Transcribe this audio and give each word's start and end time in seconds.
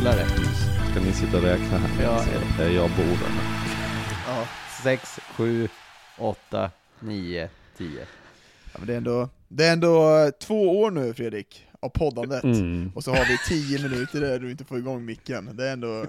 Rullar 0.00 0.16
det? 0.16 0.26
Ska 0.90 1.00
ni 1.00 1.12
sitta 1.12 1.36
och 1.36 1.42
räkna 1.42 1.78
här? 1.78 2.02
Ja. 2.04 2.24
Där 2.58 2.70
jag 2.70 2.90
bor. 2.90 3.04
Då. 3.04 3.26
Ja. 4.26 4.44
Sex, 4.82 5.18
sju, 5.36 5.68
åtta, 6.18 6.70
nio, 7.00 7.48
tio. 7.78 8.00
Ja, 8.72 8.78
men 8.78 8.86
det, 8.86 8.92
är 8.92 8.96
ändå, 8.96 9.28
det 9.48 9.66
är 9.66 9.72
ändå 9.72 10.18
eh, 10.18 10.30
två 10.30 10.80
år 10.80 10.90
nu 10.90 11.14
Fredrik, 11.14 11.66
av 11.80 11.88
poddandet. 11.88 12.44
Mm. 12.44 12.92
Och 12.94 13.04
så 13.04 13.10
har 13.10 13.24
vi 13.24 13.38
tio 13.48 13.82
minuter 13.88 14.20
där 14.20 14.38
du 14.38 14.50
inte 14.50 14.64
får 14.64 14.78
igång 14.78 15.04
micken. 15.04 15.56
Det 15.56 15.68
är 15.68 15.72
ändå 15.72 16.04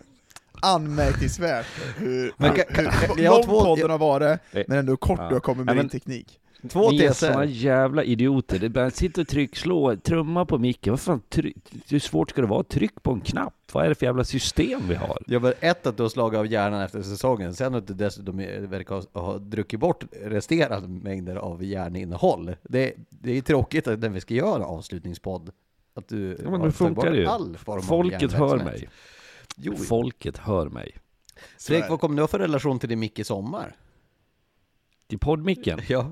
anmärkningsvärt 0.62 1.66
hur, 1.98 2.34
Men 2.38 2.50
hur, 2.50 2.58
kan- 2.64 2.76
hur 2.76 2.92
kan- 2.92 3.08
lång 3.10 3.20
jag 3.26 3.32
har 3.32 3.44
två- 3.44 3.64
podden 3.66 3.90
har 3.92 3.98
varit, 3.98 4.40
men 4.68 4.78
ändå 4.78 4.98
kort 4.98 5.20
ja. 5.20 5.28
du 5.30 5.36
har 5.36 5.40
kommit 5.40 5.60
Ja, 5.60 5.66
med 5.66 5.76
men- 5.76 5.88
din 5.88 6.00
teknik. 6.00 6.40
Två 6.70 6.92
Ni 6.92 6.98
är 7.04 7.12
såna 7.14 7.32
teser. 7.34 7.44
jävla 7.44 8.04
idioter. 8.04 8.60
Det 8.60 8.70
bara 8.70 8.92
sitta 8.92 9.22
och 9.22 9.28
tryck, 9.28 9.56
slå, 9.56 9.96
trumma 9.96 10.46
på 10.46 10.58
micken. 10.58 10.94
Vad 10.94 11.00
fan, 11.00 11.22
tryck, 11.30 11.58
hur 11.90 12.00
svårt 12.00 12.30
ska 12.30 12.42
det 12.42 12.48
vara? 12.48 12.64
Tryck 12.64 13.04
på 13.04 13.12
en 13.12 13.22
knapp. 13.22 13.54
Vad 13.74 13.86
är 13.86 13.90
det 13.90 13.96
för 13.96 14.06
jävla 14.06 14.24
system 14.24 14.82
vi 14.88 14.96
har? 14.96 15.18
Jag 15.28 15.40
var 15.40 15.54
ett 15.60 15.88
att 15.88 15.98
du 15.98 16.04
har 16.04 16.10
slagit 16.10 16.38
av 16.40 16.48
hjärnan 16.48 16.82
efter 16.82 17.02
säsongen, 17.02 17.54
sen 17.54 17.76
att 17.76 17.88
du 17.88 17.94
dessutom 17.94 18.38
verkar 18.70 19.20
ha, 19.20 19.38
druckit 19.38 19.80
bort 19.80 20.04
resterande 20.24 20.88
mängder 20.88 21.36
av 21.36 21.64
järninnehåll. 21.64 22.56
Det, 22.64 22.94
det 23.10 23.38
är 23.38 23.42
tråkigt 23.42 23.88
att 23.88 24.00
när 24.00 24.10
vi 24.10 24.22
ska 24.22 24.34
göra 24.34 24.56
en 24.56 24.62
avslutningspodd, 24.62 25.52
att 25.94 26.08
du 26.08 26.38
Ja, 26.44 26.52
men 26.52 26.62
har 26.62 26.72
funkar 26.72 27.12
det 27.12 27.18
ju. 27.18 27.26
all 27.26 27.58
form 27.58 27.78
av 27.78 27.82
Folket 27.82 28.34
hör 28.34 28.48
järnverksamhet. 28.48 28.82
mig. 28.82 28.90
Jo, 29.56 29.76
Folket 29.76 30.38
hör 30.38 30.70
mig. 30.70 30.92
Fredrik, 31.60 31.90
vad 31.90 32.00
kommer 32.00 32.16
du 32.16 32.22
ha 32.22 32.28
för 32.28 32.40
relation 32.40 32.80
till 32.80 32.90
din 32.90 33.00
mick 33.00 33.20
i 33.20 33.24
sommar? 33.24 33.76
Till 35.08 35.20
poddmicken. 35.20 35.80
Ja. 35.88 36.12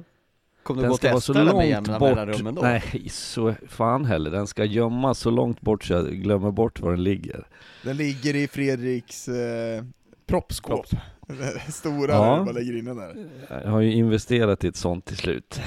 Kommer 0.69 0.81
du 0.81 0.84
Den 0.84 0.91
gå 0.91 0.97
ska 0.97 1.09
vara 1.09 1.22
så 1.22 1.34
långt 1.34 2.00
bort. 2.00 2.62
Nej, 2.62 3.09
så 3.09 3.53
fan 3.68 4.06
heller. 4.06 4.31
Den 4.31 4.47
ska 4.47 4.66
gömmas 4.66 5.19
så 5.19 5.30
långt 5.30 5.62
bort 5.62 5.84
så 5.84 5.94
jag 5.94 6.06
glömmer 6.07 6.52
bort 6.52 6.80
var 6.80 6.91
den 6.91 7.03
ligger. 7.03 7.47
Den 7.84 7.97
ligger 7.97 8.35
i 8.35 8.47
Fredriks 8.47 9.28
eh, 9.28 9.84
proppskåp. 10.25 10.85
Stora 11.69 12.12
Ja. 12.13 12.44
bara 12.46 12.52
lägger 12.52 12.78
in 12.78 12.85
den 12.85 12.97
där. 12.97 13.16
Jag 13.63 13.72
har 13.72 13.80
ju 13.80 13.94
investerat 13.94 14.63
i 14.63 14.68
ett 14.68 14.75
sånt 14.75 15.06
till 15.06 15.18
slut. 15.18 15.62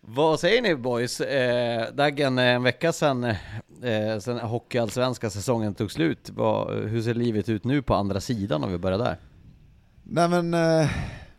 Vad 0.00 0.40
säger 0.40 0.62
ni 0.62 0.74
boys? 0.76 1.20
Eh, 1.20 1.94
Daggen, 1.94 2.38
eh, 2.38 2.44
en 2.44 2.62
vecka 2.62 2.92
sedan, 2.92 3.24
eh, 3.24 4.18
sedan 4.20 4.38
hockeyallsvenska 4.38 5.30
säsongen 5.30 5.74
tog 5.74 5.90
slut. 5.92 6.30
Vad, 6.34 6.74
hur 6.88 7.02
ser 7.02 7.14
livet 7.14 7.48
ut 7.48 7.64
nu 7.64 7.82
på 7.82 7.94
andra 7.94 8.20
sidan 8.20 8.64
om 8.64 8.72
vi 8.72 8.78
börjar 8.78 8.98
där? 8.98 9.16
Nej 10.02 10.28
men, 10.28 10.54
eh, 10.54 10.88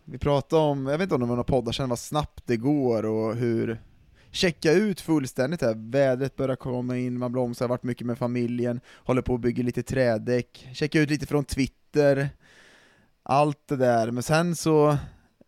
vi 0.06 0.18
pratade 0.18 0.62
om, 0.62 0.86
jag 0.86 0.98
vet 0.98 1.04
inte 1.04 1.16
om 1.16 1.22
det 1.22 1.28
var 1.28 1.36
några 1.36 1.44
poddar 1.44 1.72
sen, 1.72 1.90
vad 1.90 2.00
snabbt 2.00 2.44
det 2.48 2.58
går 2.58 3.06
och 3.06 3.36
hur 3.36 3.82
checka 4.32 4.72
ut 4.72 5.02
fullständigt 5.02 5.62
här, 5.62 5.92
vädret 5.92 6.36
börjar 6.36 6.56
komma 6.56 6.98
in, 6.98 7.20
man 7.20 7.32
blomstrar, 7.32 7.68
har 7.68 7.70
varit 7.70 7.84
mycket 7.84 8.08
med 8.08 8.18
familjen, 8.18 8.80
håller 8.96 9.22
på 9.22 9.34
att 9.34 9.42
bygga 9.42 9.64
lite 9.64 9.84
trädäck, 9.84 10.68
checka 10.74 11.00
ut 11.00 11.10
lite 11.10 11.26
från 11.26 11.46
Twitter, 11.46 12.30
allt 13.24 13.68
det 13.68 13.76
där, 13.76 14.12
men 14.12 14.24
sen 14.24 14.56
så 14.56 14.98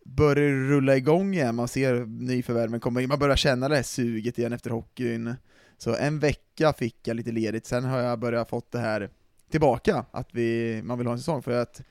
börjar 0.04 0.44
det 0.44 0.68
rulla 0.68 0.96
igång 0.96 1.34
igen, 1.34 1.54
man 1.54 1.68
ser 1.68 2.06
nyförvärven 2.06 2.80
komma 2.80 3.02
in, 3.02 3.08
man 3.08 3.18
börjar 3.18 3.36
känna 3.36 3.68
det 3.68 3.76
här 3.76 3.82
suget 3.82 4.38
igen 4.38 4.52
efter 4.52 4.70
hockeyn. 4.70 5.34
Så 5.78 5.94
en 5.96 6.18
vecka 6.18 6.72
fick 6.72 7.08
jag 7.08 7.16
lite 7.16 7.32
ledigt, 7.32 7.66
sen 7.66 7.84
har 7.84 7.98
jag 7.98 8.18
börjat 8.18 8.48
fått 8.48 8.72
det 8.72 8.78
här 8.78 9.10
tillbaka, 9.50 10.04
att 10.10 10.28
vi, 10.32 10.80
man 10.84 10.98
vill 10.98 11.06
ha 11.06 11.14
en 11.14 11.18
säsong, 11.18 11.42
för 11.42 11.52
att 11.52 11.82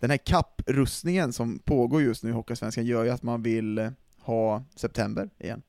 den 0.00 0.10
här 0.10 0.16
kapprustningen 0.16 1.32
som 1.32 1.58
pågår 1.58 2.02
just 2.02 2.22
nu 2.22 2.30
i 2.30 2.32
Hockeysvenskan 2.32 2.86
gör 2.86 3.04
ju 3.04 3.10
att 3.10 3.22
man 3.22 3.42
vill 3.42 3.78
eh, 3.78 3.90
ha 4.20 4.64
september 4.76 5.30
igen. 5.38 5.62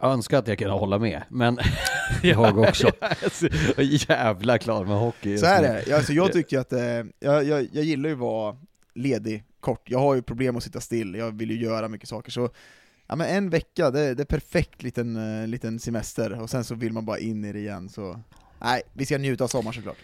Jag 0.00 0.12
önskar 0.12 0.38
att 0.38 0.48
jag 0.48 0.58
kunde 0.58 0.72
hålla 0.74 0.98
med, 0.98 1.22
men 1.28 1.58
Jag 2.22 2.58
också. 2.58 2.90
jag 3.00 3.78
är 3.78 4.10
jävla 4.10 4.58
klar 4.58 4.84
med 4.84 4.96
hockey 4.96 5.38
Så 5.38 5.46
är 5.46 5.62
nu. 5.62 5.82
det, 5.86 5.96
alltså 5.96 6.12
jag 6.12 6.32
tycker 6.32 6.58
att, 6.58 6.72
eh, 6.72 6.80
jag, 7.20 7.44
jag, 7.44 7.68
jag 7.72 7.84
gillar 7.84 8.08
ju 8.08 8.12
att 8.14 8.20
vara 8.20 8.56
ledig 8.94 9.44
kort, 9.60 9.90
jag 9.90 9.98
har 9.98 10.14
ju 10.14 10.22
problem 10.22 10.56
att 10.56 10.62
sitta 10.62 10.80
still, 10.80 11.14
jag 11.14 11.38
vill 11.38 11.50
ju 11.50 11.60
göra 11.60 11.88
mycket 11.88 12.08
saker, 12.08 12.30
så 12.30 12.50
ja, 13.06 13.16
men 13.16 13.26
en 13.26 13.50
vecka, 13.50 13.90
det, 13.90 14.14
det 14.14 14.22
är 14.22 14.24
perfekt 14.24 14.82
liten, 14.82 15.40
eh, 15.42 15.46
liten 15.46 15.78
semester, 15.80 16.40
och 16.40 16.50
sen 16.50 16.64
så 16.64 16.74
vill 16.74 16.92
man 16.92 17.04
bara 17.06 17.18
in 17.18 17.44
i 17.44 17.52
det 17.52 17.58
igen, 17.58 17.88
så 17.88 18.20
nej, 18.60 18.82
vi 18.92 19.06
ska 19.06 19.18
njuta 19.18 19.44
av 19.44 19.48
sommaren 19.48 19.74
såklart. 19.74 19.96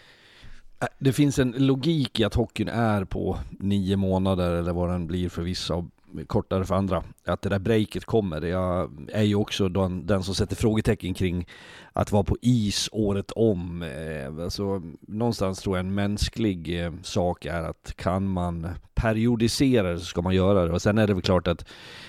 Äh, 0.83 0.87
det 0.99 1.13
finns 1.13 1.39
en 1.39 1.51
logik 1.51 2.19
i 2.19 2.23
att 2.23 2.35
hockeyn 2.35 2.67
är 2.67 3.05
på 3.05 3.39
nio 3.49 3.97
månader 3.97 4.51
eller 4.55 4.73
vad 4.73 4.89
den 4.89 5.07
blir 5.07 5.29
för 5.29 5.41
vissa 5.41 5.75
och 5.75 5.85
kortare 6.27 6.65
för 6.65 6.75
andra. 6.75 7.03
Att 7.25 7.41
det 7.41 7.49
där 7.49 7.59
breaket 7.59 8.05
kommer. 8.05 8.41
Jag 8.41 8.91
är 9.13 9.23
ju 9.23 9.35
också 9.35 9.69
den, 9.69 10.05
den 10.05 10.23
som 10.23 10.35
sätter 10.35 10.55
frågetecken 10.55 11.13
kring 11.13 11.47
att 11.93 12.11
vara 12.11 12.23
på 12.23 12.37
is 12.41 12.89
året 12.91 13.31
om. 13.31 13.83
Eh, 13.83 14.43
alltså, 14.43 14.81
någonstans 15.01 15.59
tror 15.59 15.77
jag 15.77 15.85
en 15.85 15.93
mänsklig 15.93 16.85
eh, 16.85 16.93
sak 17.03 17.45
är 17.45 17.63
att 17.63 17.93
kan 17.95 18.27
man 18.27 18.67
periodisera 18.93 19.91
det 19.91 19.99
så 19.99 20.05
ska 20.05 20.21
man 20.21 20.35
göra 20.35 20.65
det. 20.65 20.71
Och 20.71 20.81
sen 20.81 20.97
är 20.97 21.07
det 21.07 21.13
väl 21.13 21.23
klart 21.23 21.47
att 21.47 21.65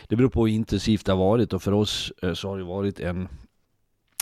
det 0.08 0.16
beror 0.16 0.28
på 0.28 0.46
hur 0.46 0.54
intensivt 0.54 1.06
det 1.06 1.12
har 1.12 1.18
varit 1.18 1.52
och 1.52 1.62
för 1.62 1.72
oss 1.72 2.12
eh, 2.22 2.32
så 2.32 2.48
har 2.48 2.58
det 2.58 2.64
varit 2.64 3.00
en 3.00 3.28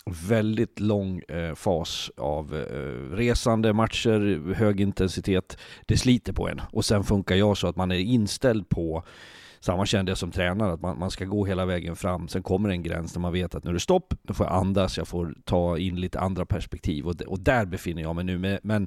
väldigt 0.07 0.81
lång 0.81 1.19
eh, 1.19 1.55
fas 1.55 2.11
av 2.17 2.57
eh, 2.57 3.17
resande, 3.17 3.73
matcher, 3.73 4.53
hög 4.55 4.81
intensitet. 4.81 5.59
Det 5.87 5.97
sliter 5.97 6.33
på 6.33 6.49
en. 6.49 6.61
Och 6.71 6.85
sen 6.85 7.05
funkar 7.05 7.35
jag 7.37 7.57
så 7.57 7.69
att 7.69 7.77
man 7.77 7.93
är 7.93 7.99
inställd 7.99 8.69
på 8.69 9.05
samma 9.65 9.87
kände 9.87 10.11
jag 10.11 10.19
som 10.19 10.31
tränare, 10.31 10.73
att 10.73 10.81
man, 10.81 10.99
man 10.99 11.11
ska 11.11 11.25
gå 11.25 11.45
hela 11.45 11.65
vägen 11.65 11.97
fram. 11.97 12.29
Sen 12.29 12.43
kommer 12.43 12.69
en 12.69 12.83
gräns 12.83 13.13
där 13.13 13.21
man 13.21 13.33
vet 13.33 13.55
att 13.55 13.65
nu 13.65 13.71
är 13.71 13.75
det 13.75 13.81
stopp, 13.81 14.15
nu 14.23 14.35
får 14.35 14.47
jag 14.47 14.55
andas, 14.55 14.99
jag 14.99 15.09
får 15.09 15.35
ta 15.45 15.79
in 15.79 16.01
lite 16.01 16.21
andra 16.21 16.47
perspektiv. 16.47 17.07
Och, 17.07 17.21
och 17.23 17.41
där 17.41 17.67
befinner 17.67 18.03
jag 18.03 18.17
mig 18.17 18.25
nu. 18.25 18.39
Men, 18.39 18.59
men 18.63 18.87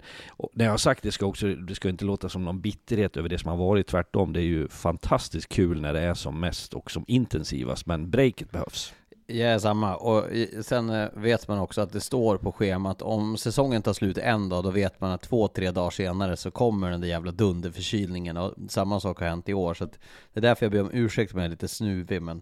när 0.53 0.65
jag 0.65 0.71
har 0.71 0.77
sagt 0.77 1.03
det, 1.03 1.11
ska 1.11 1.25
också, 1.25 1.47
det 1.47 1.75
ska 1.75 1.89
inte 1.89 2.05
låta 2.05 2.29
som 2.29 2.45
någon 2.45 2.61
bitterhet 2.61 3.17
över 3.17 3.29
det 3.29 3.37
som 3.37 3.49
har 3.49 3.57
varit. 3.57 3.87
Tvärtom, 3.87 4.33
det 4.33 4.39
är 4.39 4.43
ju 4.43 4.67
fantastiskt 4.67 5.49
kul 5.49 5.81
när 5.81 5.93
det 5.93 6.01
är 6.01 6.13
som 6.13 6.39
mest 6.39 6.73
och 6.73 6.91
som 6.91 7.05
intensivast. 7.07 7.85
Men 7.85 8.09
breaket 8.09 8.51
behövs. 8.51 8.93
Jag 9.27 9.53
är 9.53 9.59
samma. 9.59 9.95
Och 9.95 10.23
sen 10.61 10.89
eh, 10.89 11.09
vet 11.13 11.47
man 11.47 11.59
också 11.59 11.81
att 11.81 11.91
det 11.91 12.01
står 12.01 12.37
på 12.37 12.51
schemat 12.51 13.01
om 13.01 13.37
säsongen 13.37 13.81
tar 13.81 13.93
slut 13.93 14.17
en 14.17 14.49
dag, 14.49 14.63
då 14.63 14.69
vet 14.69 15.01
man 15.01 15.11
att 15.11 15.21
två, 15.21 15.47
tre 15.47 15.71
dagar 15.71 15.89
senare 15.89 16.37
så 16.37 16.51
kommer 16.51 16.91
den 16.91 17.01
där 17.01 17.07
jävla 17.07 17.31
dunderförkylningen 17.31 18.37
och 18.37 18.53
samma 18.69 18.99
sak 18.99 19.19
har 19.19 19.27
hänt 19.27 19.49
i 19.49 19.53
år. 19.53 19.73
Så 19.73 19.85
det 19.85 20.39
är 20.39 20.41
därför 20.41 20.65
jag 20.65 20.71
ber 20.71 20.81
om 20.81 20.89
ursäkt 20.93 21.33
om 21.33 21.39
jag 21.39 21.45
är 21.45 21.49
lite 21.49 21.67
snuvig, 21.67 22.21
men 22.21 22.41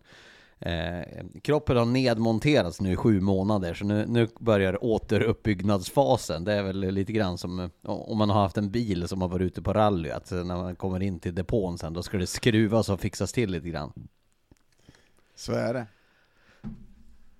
eh, 0.59 1.25
kroppen 1.41 1.77
har 1.77 1.85
nedmonterats 1.85 2.81
nu 2.81 2.91
i 2.91 2.95
sju 2.95 3.21
månader, 3.21 3.73
så 3.73 3.85
nu, 3.85 4.05
nu 4.07 4.27
börjar 4.39 4.83
återuppbyggnadsfasen. 4.83 6.43
Det 6.43 6.53
är 6.53 6.63
väl 6.63 6.91
lite 6.91 7.13
grann 7.13 7.37
som 7.37 7.59
eh, 7.59 7.69
om 7.81 8.17
man 8.17 8.29
har 8.29 8.41
haft 8.41 8.57
en 8.57 8.71
bil 8.71 9.07
som 9.07 9.21
har 9.21 9.29
varit 9.29 9.45
ute 9.45 9.61
på 9.61 9.73
rally, 9.73 10.09
att 10.09 10.31
när 10.31 10.43
man 10.43 10.75
kommer 10.75 11.03
in 11.03 11.19
till 11.19 11.35
depån 11.35 11.77
sen, 11.77 11.93
då 11.93 12.03
ska 12.03 12.17
det 12.17 12.27
skruvas 12.27 12.89
och 12.89 12.99
fixas 12.99 13.33
till 13.33 13.51
lite 13.51 13.69
grann. 13.69 13.93
Så 15.35 15.53
är 15.53 15.73
det. 15.73 15.87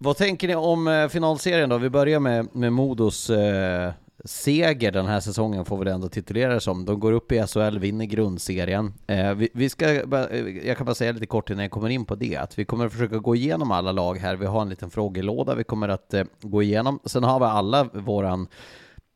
Vad 0.04 0.18
tänker 0.18 0.48
ni 0.48 0.56
om 0.56 0.88
eh, 0.88 1.08
finalserien 1.08 1.70
då? 1.70 1.78
Vi 1.78 1.90
börjar 1.90 2.20
med, 2.20 2.56
med 2.56 2.74
Modos 2.74 3.30
eh, 3.30 3.92
seger 4.26 4.92
den 4.92 5.06
här 5.06 5.20
säsongen 5.20 5.66
får 5.66 5.78
vi 5.78 5.86
det 5.86 5.92
ändå 5.92 6.10
titulera 6.10 6.54
det 6.54 6.60
som. 6.60 6.86
De 6.86 7.00
går 7.00 7.12
upp 7.12 7.32
i 7.32 7.44
SHL, 7.48 7.78
vinner 7.78 8.06
grundserien. 8.06 8.94
Eh, 9.08 9.34
vi, 9.34 9.50
vi, 9.54 9.70
ska, 9.70 9.86
eh, 9.86 10.40
jag 10.68 10.78
kan 10.78 10.86
bara 10.86 10.96
säga 10.96 11.12
lite 11.12 11.26
kort 11.26 11.50
innan 11.50 11.62
jag 11.62 11.72
kommer 11.72 11.90
in 11.90 12.06
på 12.06 12.16
det, 12.16 12.36
att 12.36 12.60
vi 12.60 12.66
kommer 12.66 12.90
försöka 12.90 13.18
gå 13.18 13.36
igenom 13.36 13.72
alla 13.72 13.92
lag 13.92 14.18
här. 14.18 14.36
Vi 14.36 14.46
har 14.46 14.62
en 14.62 14.70
liten 14.70 14.90
frågelåda 14.90 15.56
vi 15.56 15.64
kommer 15.64 15.90
att 15.90 16.14
eh, 16.14 16.24
gå 16.42 16.64
igenom. 16.64 17.00
Sen 17.06 17.24
har 17.24 17.40
vi 17.40 17.46
alla 17.46 17.84
våran 17.84 18.48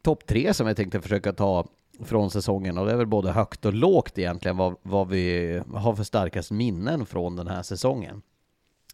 topp 0.03 0.25
tre 0.25 0.53
som 0.53 0.67
jag 0.67 0.77
tänkte 0.77 1.01
försöka 1.01 1.33
ta 1.33 1.67
från 2.03 2.31
säsongen 2.31 2.77
och 2.77 2.85
det 2.85 2.91
är 2.91 2.97
väl 2.97 3.07
både 3.07 3.31
högt 3.31 3.65
och 3.65 3.73
lågt 3.73 4.17
egentligen 4.17 4.57
vad, 4.57 4.75
vad 4.81 5.07
vi 5.07 5.61
har 5.73 5.95
för 5.95 6.03
starkast 6.03 6.51
minnen 6.51 7.05
från 7.05 7.35
den 7.35 7.47
här 7.47 7.61
säsongen. 7.61 8.21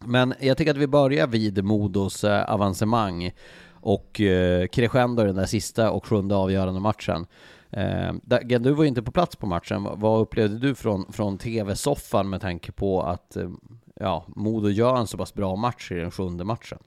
Men 0.06 0.34
jag 0.40 0.58
tycker 0.58 0.72
att 0.72 0.78
vi 0.78 0.88
börjar 0.88 1.28
vid 1.28 1.64
Modos 1.64 2.24
eh, 2.24 2.54
avancemang 2.54 3.32
och 3.72 4.22
eh, 4.22 4.68
crescendo 4.68 5.24
i 5.24 5.26
den 5.26 5.36
där 5.36 5.46
sista 5.46 5.92
och 5.92 6.06
sjunde 6.06 6.36
avgörande 6.36 6.80
matchen. 6.80 7.26
Eh, 7.70 8.14
du 8.60 8.72
var 8.72 8.84
ju 8.84 8.88
inte 8.88 9.04
på 9.04 9.12
plats 9.12 9.36
på 9.36 9.48
matchen. 9.48 9.88
Vad 9.96 10.22
upplevde 10.22 10.60
du 10.60 10.76
från, 10.76 11.14
från 11.14 11.38
tv-soffan 11.38 12.30
med 12.30 12.42
tanke 12.42 12.72
på 12.72 13.02
att 13.02 13.36
eh, 13.36 13.50
ja, 13.96 14.26
Modo 14.28 14.70
gör 14.70 14.96
en 14.96 15.08
så 15.08 15.18
pass 15.18 15.34
bra 15.34 15.56
match 15.56 15.92
i 15.92 15.96
den 15.96 16.12
sjunde 16.12 16.44
matchen? 16.44 16.80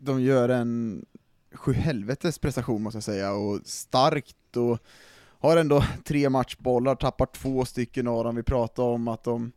De 0.00 0.22
gör 0.22 0.48
en 0.48 1.04
sjuhelvetes 1.54 2.38
prestation 2.38 2.82
måste 2.82 2.96
jag 2.96 3.04
säga, 3.04 3.32
och 3.32 3.60
starkt 3.64 4.56
och 4.56 4.78
har 5.38 5.56
ändå 5.56 5.84
tre 6.04 6.30
matchbollar, 6.30 6.94
tappar 6.94 7.26
två 7.26 7.64
stycken 7.64 8.08
av 8.08 8.24
dem. 8.24 8.36
Vi 8.36 8.42
pratade 8.42 8.88
om 8.88 9.08
att 9.08 9.24
de 9.24 9.52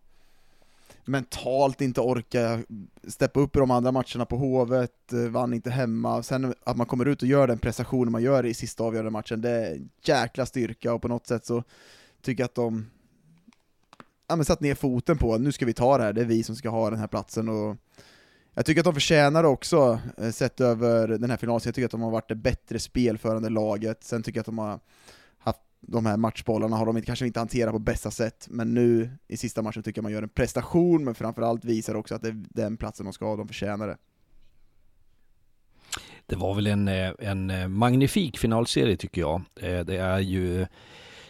mentalt 1.05 1.81
inte 1.81 2.01
orka 2.01 2.59
steppa 3.07 3.39
upp 3.39 3.55
i 3.55 3.59
de 3.59 3.71
andra 3.71 3.91
matcherna 3.91 4.25
på 4.25 4.37
Hovet, 4.37 5.13
eh, 5.13 5.19
vann 5.19 5.53
inte 5.53 5.69
hemma, 5.69 6.23
sen 6.23 6.53
att 6.63 6.77
man 6.77 6.87
kommer 6.87 7.05
ut 7.05 7.21
och 7.21 7.27
gör 7.27 7.47
den 7.47 7.59
prestationen 7.59 8.11
man 8.11 8.23
gör 8.23 8.45
i 8.45 8.53
sista 8.53 8.83
avgörande 8.83 9.11
matchen, 9.11 9.41
det 9.41 9.49
är 9.49 9.81
jäkla 10.03 10.45
styrka 10.45 10.93
och 10.93 11.01
på 11.01 11.07
något 11.07 11.27
sätt 11.27 11.45
så 11.45 11.63
tycker 12.21 12.43
jag 12.43 12.47
att 12.47 12.55
de 12.55 12.85
ja, 14.27 14.35
men 14.35 14.45
satt 14.45 14.61
ner 14.61 14.75
foten 14.75 15.17
på 15.17 15.37
nu 15.37 15.51
ska 15.51 15.65
vi 15.65 15.73
ta 15.73 15.97
det 15.97 16.03
här, 16.03 16.13
det 16.13 16.21
är 16.21 16.25
vi 16.25 16.43
som 16.43 16.55
ska 16.55 16.69
ha 16.69 16.89
den 16.89 16.99
här 16.99 17.07
platsen. 17.07 17.49
Och 17.49 17.77
jag 18.53 18.65
tycker 18.65 18.81
att 18.81 18.85
de 18.85 18.93
förtjänar 18.93 19.43
också, 19.43 19.99
eh, 20.17 20.31
sett 20.31 20.61
över 20.61 21.07
den 21.07 21.29
här 21.29 21.37
finalen, 21.37 21.61
jag 21.65 21.75
tycker 21.75 21.85
att 21.85 21.91
de 21.91 22.01
har 22.01 22.11
varit 22.11 22.29
det 22.29 22.35
bättre 22.35 22.79
spelförande 22.79 23.49
laget, 23.49 24.03
sen 24.03 24.23
tycker 24.23 24.37
jag 24.37 24.41
att 24.41 24.45
de 24.45 24.57
har 24.57 24.79
de 25.87 26.05
här 26.05 26.17
matchbollarna 26.17 26.77
har 26.77 26.85
de 26.85 27.01
kanske 27.01 27.27
inte 27.27 27.39
hanterat 27.39 27.73
på 27.73 27.79
bästa 27.79 28.11
sätt, 28.11 28.47
men 28.49 28.73
nu 28.73 29.11
i 29.27 29.37
sista 29.37 29.61
matchen 29.61 29.83
tycker 29.83 29.99
jag 29.99 30.03
man 30.03 30.11
gör 30.11 30.23
en 30.23 30.29
prestation, 30.29 31.03
men 31.03 31.15
framförallt 31.15 31.65
visar 31.65 31.95
också 31.95 32.15
att 32.15 32.21
det 32.21 32.27
är 32.27 32.43
den 32.49 32.77
platsen 32.77 33.05
de 33.05 33.13
ska 33.13 33.25
ha, 33.25 33.35
de 33.35 33.47
förtjänar 33.47 33.87
det. 33.87 33.97
Det 36.25 36.35
var 36.35 36.55
väl 36.55 36.67
en, 36.67 36.87
eh, 36.87 37.11
en 37.19 37.49
eh, 37.49 37.67
magnifik 37.67 38.37
finalserie 38.37 38.97
tycker 38.97 39.21
jag. 39.21 39.41
Eh, 39.61 39.79
det 39.79 39.97
är 39.97 40.19
ju 40.19 40.65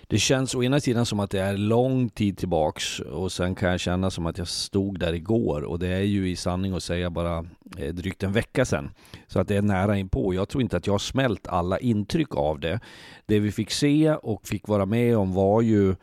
det 0.08 0.20
känns 0.20 0.56
å 0.56 0.64
ena 0.64 0.80
sidan 0.80 1.06
som 1.06 1.20
att 1.20 1.32
det 1.32 1.40
är 1.40 1.58
lång 1.58 2.10
tid 2.10 2.38
tillbaks 2.38 3.00
och 3.00 3.32
sen 3.32 3.56
kan 3.56 3.70
jag 3.70 3.80
känna 3.80 4.12
som 4.12 4.26
att 4.26 4.38
jag 4.38 4.48
stod 4.48 5.00
där 5.00 5.14
igår 5.14 5.62
och 5.62 5.80
det 5.80 5.88
är 5.88 6.02
ju 6.02 6.30
i 6.30 6.36
sanning 6.36 6.74
att 6.74 6.84
säga 6.84 7.10
bara 7.10 7.46
eh, 7.78 7.94
drygt 7.94 8.24
en 8.24 8.32
vecka 8.32 8.66
sedan. 8.66 8.90
Så 9.28 9.40
att 9.40 9.48
det 9.48 9.56
är 9.56 9.62
nära 9.62 9.98
inpå. 9.98 10.34
Jag 10.34 10.50
tror 10.50 10.62
inte 10.62 10.78
att 10.78 10.88
jag 10.88 10.94
har 10.94 11.00
smält 11.00 11.48
alla 11.48 11.80
intryck 11.80 12.36
av 12.36 12.60
det. 12.60 12.80
Det 13.26 13.40
vi 13.40 13.52
fick 13.52 13.72
se 13.72 14.14
och 14.14 14.48
fick 14.48 14.68
vara 14.68 14.86
med 14.86 15.18
om 15.18 15.34
var 15.34 15.62
ju 15.62 15.96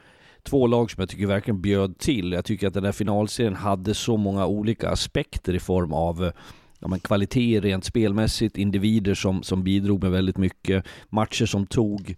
två 0.43 0.67
lag 0.67 0.91
som 0.91 1.01
jag 1.01 1.09
tycker 1.09 1.27
verkligen 1.27 1.61
bjöd 1.61 1.99
till. 1.99 2.33
Jag 2.33 2.45
tycker 2.45 2.67
att 2.67 2.75
den 2.75 2.83
där 2.83 2.93
finalserien 2.93 3.57
hade 3.57 3.95
så 3.95 4.17
många 4.17 4.47
olika 4.47 4.91
aspekter 4.91 5.55
i 5.55 5.61
form 5.61 5.93
av 5.93 6.33
ja, 6.79 6.89
men 6.89 7.01
kvalitet 7.01 7.61
rent 7.61 7.85
spelmässigt, 7.85 8.57
individer 8.57 9.15
som, 9.15 9.43
som 9.43 9.65
bidrog 9.65 10.03
med 10.03 10.13
väldigt 10.13 10.39
mycket, 10.39 10.85
matcher 11.09 11.47
som 11.47 11.67
tog 11.67 12.17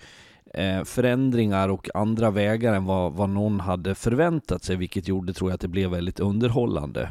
eh, 0.54 0.84
förändringar 0.84 1.68
och 1.68 1.88
andra 1.94 2.30
vägar 2.30 2.74
än 2.74 2.84
vad, 2.84 3.12
vad 3.12 3.28
någon 3.28 3.60
hade 3.60 3.94
förväntat 3.94 4.64
sig, 4.64 4.76
vilket 4.76 5.08
gjorde, 5.08 5.32
tror 5.32 5.50
jag, 5.50 5.54
att 5.54 5.60
det 5.60 5.68
blev 5.68 5.90
väldigt 5.90 6.20
underhållande. 6.20 7.08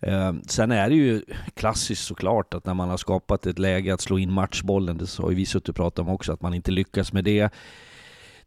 Eh, 0.00 0.32
sen 0.48 0.72
är 0.72 0.88
det 0.88 0.94
ju 0.94 1.22
klassiskt 1.54 2.04
såklart 2.04 2.54
att 2.54 2.66
när 2.66 2.74
man 2.74 2.88
har 2.88 2.96
skapat 2.96 3.46
ett 3.46 3.58
läge 3.58 3.94
att 3.94 4.00
slå 4.00 4.18
in 4.18 4.32
matchbollen, 4.32 4.98
det 4.98 5.18
har 5.18 5.30
ju 5.30 5.36
vi 5.36 5.46
suttit 5.46 5.68
och 5.68 5.76
pratat 5.76 5.98
om 5.98 6.08
också, 6.08 6.32
att 6.32 6.42
man 6.42 6.54
inte 6.54 6.70
lyckas 6.70 7.12
med 7.12 7.24
det 7.24 7.52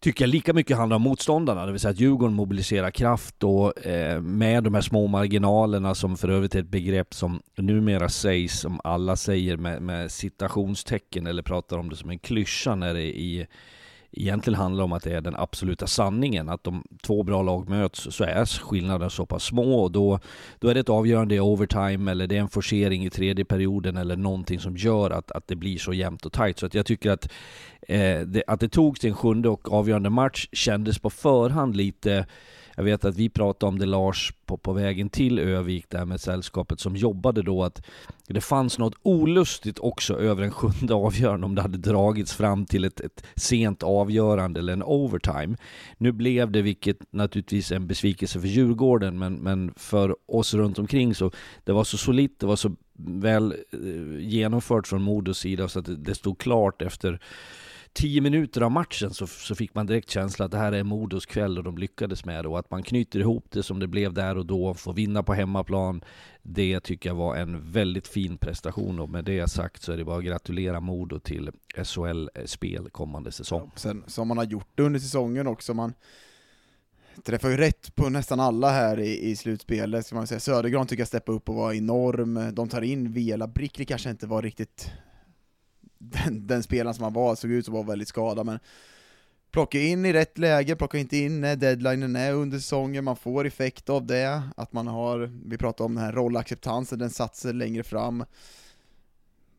tycker 0.04 0.24
jag 0.24 0.30
lika 0.30 0.54
mycket 0.54 0.78
handlar 0.78 0.96
om 0.96 1.02
motståndarna, 1.02 1.66
det 1.66 1.72
vill 1.72 1.82
säga 1.82 1.92
att 1.92 2.00
Djurgården 2.00 2.36
mobiliserar 2.36 2.92
kraft 2.92 3.44
och 3.44 3.86
eh, 3.86 4.22
med 4.22 4.64
de 4.64 4.74
här 4.74 4.82
små 4.82 5.08
marginalerna 5.08 5.96
som 5.96 6.18
för 6.18 6.30
övrigt 6.30 6.56
är 6.56 6.60
ett 6.60 6.68
begrepp 6.68 7.14
som 7.14 7.42
numera 7.56 8.10
sägs, 8.10 8.60
som 8.60 8.82
alla 8.84 9.16
säger 9.16 9.58
med, 9.58 9.82
med 9.82 10.12
citationstecken 10.12 11.28
eller 11.28 11.44
pratar 11.44 11.78
om 11.78 11.90
det 11.90 11.96
som 11.96 12.10
en 12.10 12.20
klyscha 12.20 12.76
när 12.76 12.94
det 12.94 13.02
är 13.02 13.16
i 13.16 13.48
egentligen 14.14 14.60
handlar 14.60 14.84
om 14.84 14.92
att 14.92 15.04
det 15.04 15.12
är 15.12 15.22
den 15.22 15.36
absoluta 15.36 15.88
sanningen. 15.88 16.50
Att 16.50 16.64
de 16.64 16.84
två 17.02 17.24
bra 17.24 17.42
lag 17.42 17.70
möts 17.70 18.08
så 18.12 18.24
är 18.24 18.46
skillnaden 18.46 19.10
så 19.10 19.26
pass 19.26 19.44
små 19.44 19.84
och 19.84 19.92
då, 19.92 20.20
då 20.60 20.68
är 20.68 20.74
det 20.74 20.80
ett 20.80 20.90
avgörande 20.90 21.36
i 21.36 21.40
overtime 21.40 22.12
eller 22.12 22.28
det 22.28 22.38
är 22.38 22.40
en 22.40 22.50
forcering 22.50 23.06
i 23.06 23.10
tredje 23.10 23.46
perioden 23.46 23.98
eller 23.98 24.16
någonting 24.16 24.60
som 24.60 24.78
gör 24.78 25.10
att, 25.10 25.32
att 25.32 25.48
det 25.48 25.56
blir 25.56 25.78
så 25.78 25.94
jämnt 25.94 26.26
och 26.26 26.34
tajt. 26.34 26.60
Så 26.60 26.66
att 26.66 26.74
jag 26.74 26.86
tycker 26.86 27.12
att, 27.12 27.32
eh, 27.88 28.20
det, 28.20 28.44
att 28.48 28.60
det 28.60 28.70
togs 28.70 29.00
till 29.00 29.10
en 29.10 29.16
sjunde 29.16 29.50
och 29.50 29.74
avgörande 29.74 30.10
match 30.10 30.48
kändes 30.52 31.00
på 31.00 31.10
förhand 31.10 31.76
lite 31.76 32.26
jag 32.76 32.84
vet 32.84 33.06
att 33.06 33.16
vi 33.16 33.30
pratade 33.30 33.68
om 33.68 33.80
det 33.80 33.86
Lars 33.86 34.34
på, 34.46 34.58
på 34.58 34.74
vägen 34.74 35.10
till 35.10 35.40
Övik 35.40 35.90
där 35.90 36.06
med 36.06 36.22
sällskapet 36.22 36.80
som 36.80 36.96
jobbade 36.96 37.42
då 37.42 37.64
att 37.64 37.82
det 38.28 38.42
fanns 38.42 38.78
något 38.78 38.96
olustigt 39.02 39.80
också 39.80 40.20
över 40.20 40.44
en 40.44 40.52
sjunde 40.52 40.94
avgörande 40.94 41.46
om 41.46 41.56
det 41.56 41.62
hade 41.62 41.78
dragits 41.78 42.34
fram 42.34 42.66
till 42.66 42.84
ett, 42.84 43.00
ett 43.00 43.24
sent 43.36 43.84
avgörande 43.84 44.60
eller 44.60 44.74
en 44.74 44.84
overtime. 44.84 45.58
Nu 45.98 46.12
blev 46.12 46.52
det, 46.52 46.62
vilket 46.62 47.14
naturligtvis 47.14 47.72
är 47.72 47.76
en 47.76 47.88
besvikelse 47.88 48.40
för 48.40 48.48
Djurgården, 48.48 49.20
men, 49.20 49.34
men 49.34 49.74
för 49.76 50.16
oss 50.26 50.54
runt 50.54 50.80
omkring 50.80 51.16
så 51.16 51.32
det 51.64 51.72
var 51.72 51.84
så 51.84 51.98
solitt, 51.98 52.40
det 52.40 52.46
var 52.46 52.56
så 52.56 52.76
väl 52.98 53.52
eh, 53.52 54.20
genomfört 54.20 54.88
från 54.88 55.02
Modos 55.02 55.40
sida 55.40 55.68
så 55.68 55.80
att 55.80 55.86
det, 55.86 55.96
det 55.96 56.16
stod 56.16 56.38
klart 56.38 56.82
efter 56.82 57.20
tio 57.94 58.22
minuter 58.22 58.62
av 58.62 58.72
matchen 58.72 59.14
så, 59.14 59.28
så 59.28 59.56
fick 59.56 59.76
man 59.76 59.86
direkt 59.86 60.10
känslan 60.10 60.46
att 60.46 60.52
det 60.52 60.58
här 60.58 60.72
är 60.72 60.84
Modos 60.84 61.26
kväll 61.26 61.58
och 61.58 61.64
de 61.64 61.78
lyckades 61.78 62.26
med 62.26 62.46
det. 62.46 62.50
Och 62.50 62.60
att 62.60 62.72
man 62.72 62.84
knyter 62.84 63.20
ihop 63.20 63.46
det 63.50 63.64
som 63.64 63.80
det 63.80 63.88
blev 63.88 64.14
där 64.14 64.38
och 64.38 64.46
då, 64.46 64.74
får 64.74 64.94
vinna 64.94 65.24
på 65.24 65.34
hemmaplan. 65.34 66.04
Det 66.42 66.80
tycker 66.80 67.10
jag 67.10 67.16
var 67.16 67.36
en 67.36 67.72
väldigt 67.72 68.08
fin 68.08 68.38
prestation 68.38 69.00
och 69.00 69.10
med 69.10 69.26
det 69.26 69.52
sagt 69.52 69.84
så 69.84 69.92
är 69.92 69.98
det 69.98 70.06
bara 70.06 70.18
att 70.18 70.24
gratulera 70.24 70.80
Modo 70.80 71.20
till 71.20 71.52
SHL-spel 71.84 72.90
kommande 72.90 73.32
säsong. 73.32 73.72
Sen 73.76 74.04
som 74.08 74.28
man 74.28 74.38
har 74.38 74.46
gjort 74.46 74.70
det 74.76 74.84
under 74.84 75.00
säsongen 75.00 75.48
också, 75.48 75.74
man 75.74 75.94
träffar 77.24 77.50
ju 77.50 77.58
rätt 77.58 77.96
på 77.96 78.10
nästan 78.10 78.40
alla 78.40 78.70
här 78.70 79.00
i, 79.00 79.30
i 79.30 79.36
slutspelet, 79.36 80.06
ska 80.06 80.16
man 80.16 80.28
säga. 80.28 80.40
Södergran 80.40 80.88
tycker 80.88 81.02
jag 81.02 81.08
steppar 81.08 81.34
upp 81.34 81.50
och 81.50 81.56
var 81.56 81.74
enorm, 81.74 82.56
de 82.56 82.70
tar 82.70 82.82
in 82.82 83.12
Vela, 83.14 83.48
Brickli 83.48 83.86
kanske 83.86 84.10
inte 84.10 84.28
var 84.28 84.42
riktigt 84.42 84.92
den, 86.12 86.48
den 86.48 86.64
spelaren 86.64 86.94
som 86.94 87.04
han 87.04 87.14
var, 87.14 87.36
såg 87.36 87.52
ut 87.52 87.66
som 87.66 87.74
var 87.74 87.84
väldigt 87.84 88.08
skadad, 88.08 88.46
men 88.46 88.60
plocka 89.52 89.80
in 89.80 90.06
i 90.06 90.14
rätt 90.14 90.38
läge, 90.38 90.76
plocka 90.76 90.98
inte 90.98 91.18
in 91.18 91.42
när 91.42 91.56
deadlinen 91.56 92.16
är 92.16 92.34
under 92.34 92.58
säsongen, 92.58 93.04
man 93.04 93.16
får 93.16 93.46
effekt 93.46 93.90
av 93.90 94.06
det, 94.06 94.42
att 94.58 94.74
man 94.74 94.88
har, 94.88 95.32
vi 95.46 95.58
pratade 95.58 95.86
om 95.86 95.96
den 95.96 96.04
här 96.04 96.12
rollacceptansen, 96.12 97.00
den 97.00 97.10
satsar 97.10 97.54
längre 97.54 97.84
fram. 97.84 98.26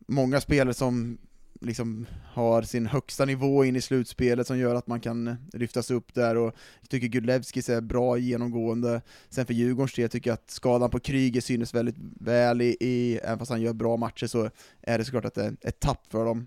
Många 0.06 0.40
spelare 0.40 0.74
som 0.74 1.18
liksom 1.64 2.06
har 2.24 2.62
sin 2.62 2.86
högsta 2.86 3.24
nivå 3.24 3.64
in 3.64 3.76
i 3.76 3.80
slutspelet 3.80 4.46
som 4.46 4.58
gör 4.58 4.74
att 4.74 4.86
man 4.86 5.00
kan 5.00 5.36
lyftas 5.52 5.90
upp 5.90 6.14
där 6.14 6.36
och 6.36 6.54
jag 6.80 6.88
tycker 6.88 7.06
Gudlevskis 7.06 7.68
är 7.68 7.80
bra 7.80 8.18
genomgående. 8.18 9.02
Sen 9.28 9.46
för 9.46 9.54
Djurgårdens 9.54 9.94
del 9.94 10.10
tycker 10.10 10.30
jag 10.30 10.34
att 10.34 10.50
skadan 10.50 10.90
på 10.90 11.00
Kryger 11.00 11.40
synes 11.40 11.74
väldigt 11.74 11.96
väl 12.20 12.62
i, 12.62 12.76
i, 12.80 13.18
även 13.22 13.38
fast 13.38 13.50
han 13.50 13.60
gör 13.60 13.72
bra 13.72 13.96
matcher 13.96 14.26
så 14.26 14.50
är 14.82 14.98
det 14.98 15.04
såklart 15.04 15.24
att 15.24 15.34
det 15.34 15.44
är 15.44 15.56
ett 15.60 15.80
tapp 15.80 16.06
för 16.10 16.24
dem. 16.24 16.46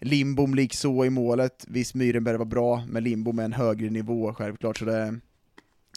Limbom 0.00 0.68
så 0.70 1.04
i 1.04 1.10
målet, 1.10 1.64
visst 1.68 1.94
Myrenberg 1.94 2.36
var 2.36 2.44
bra, 2.44 2.84
men 2.88 3.04
Limbom 3.04 3.38
är 3.38 3.44
en 3.44 3.52
högre 3.52 3.90
nivå 3.90 4.34
självklart, 4.34 4.78
så 4.78 4.84
det, 4.84 5.20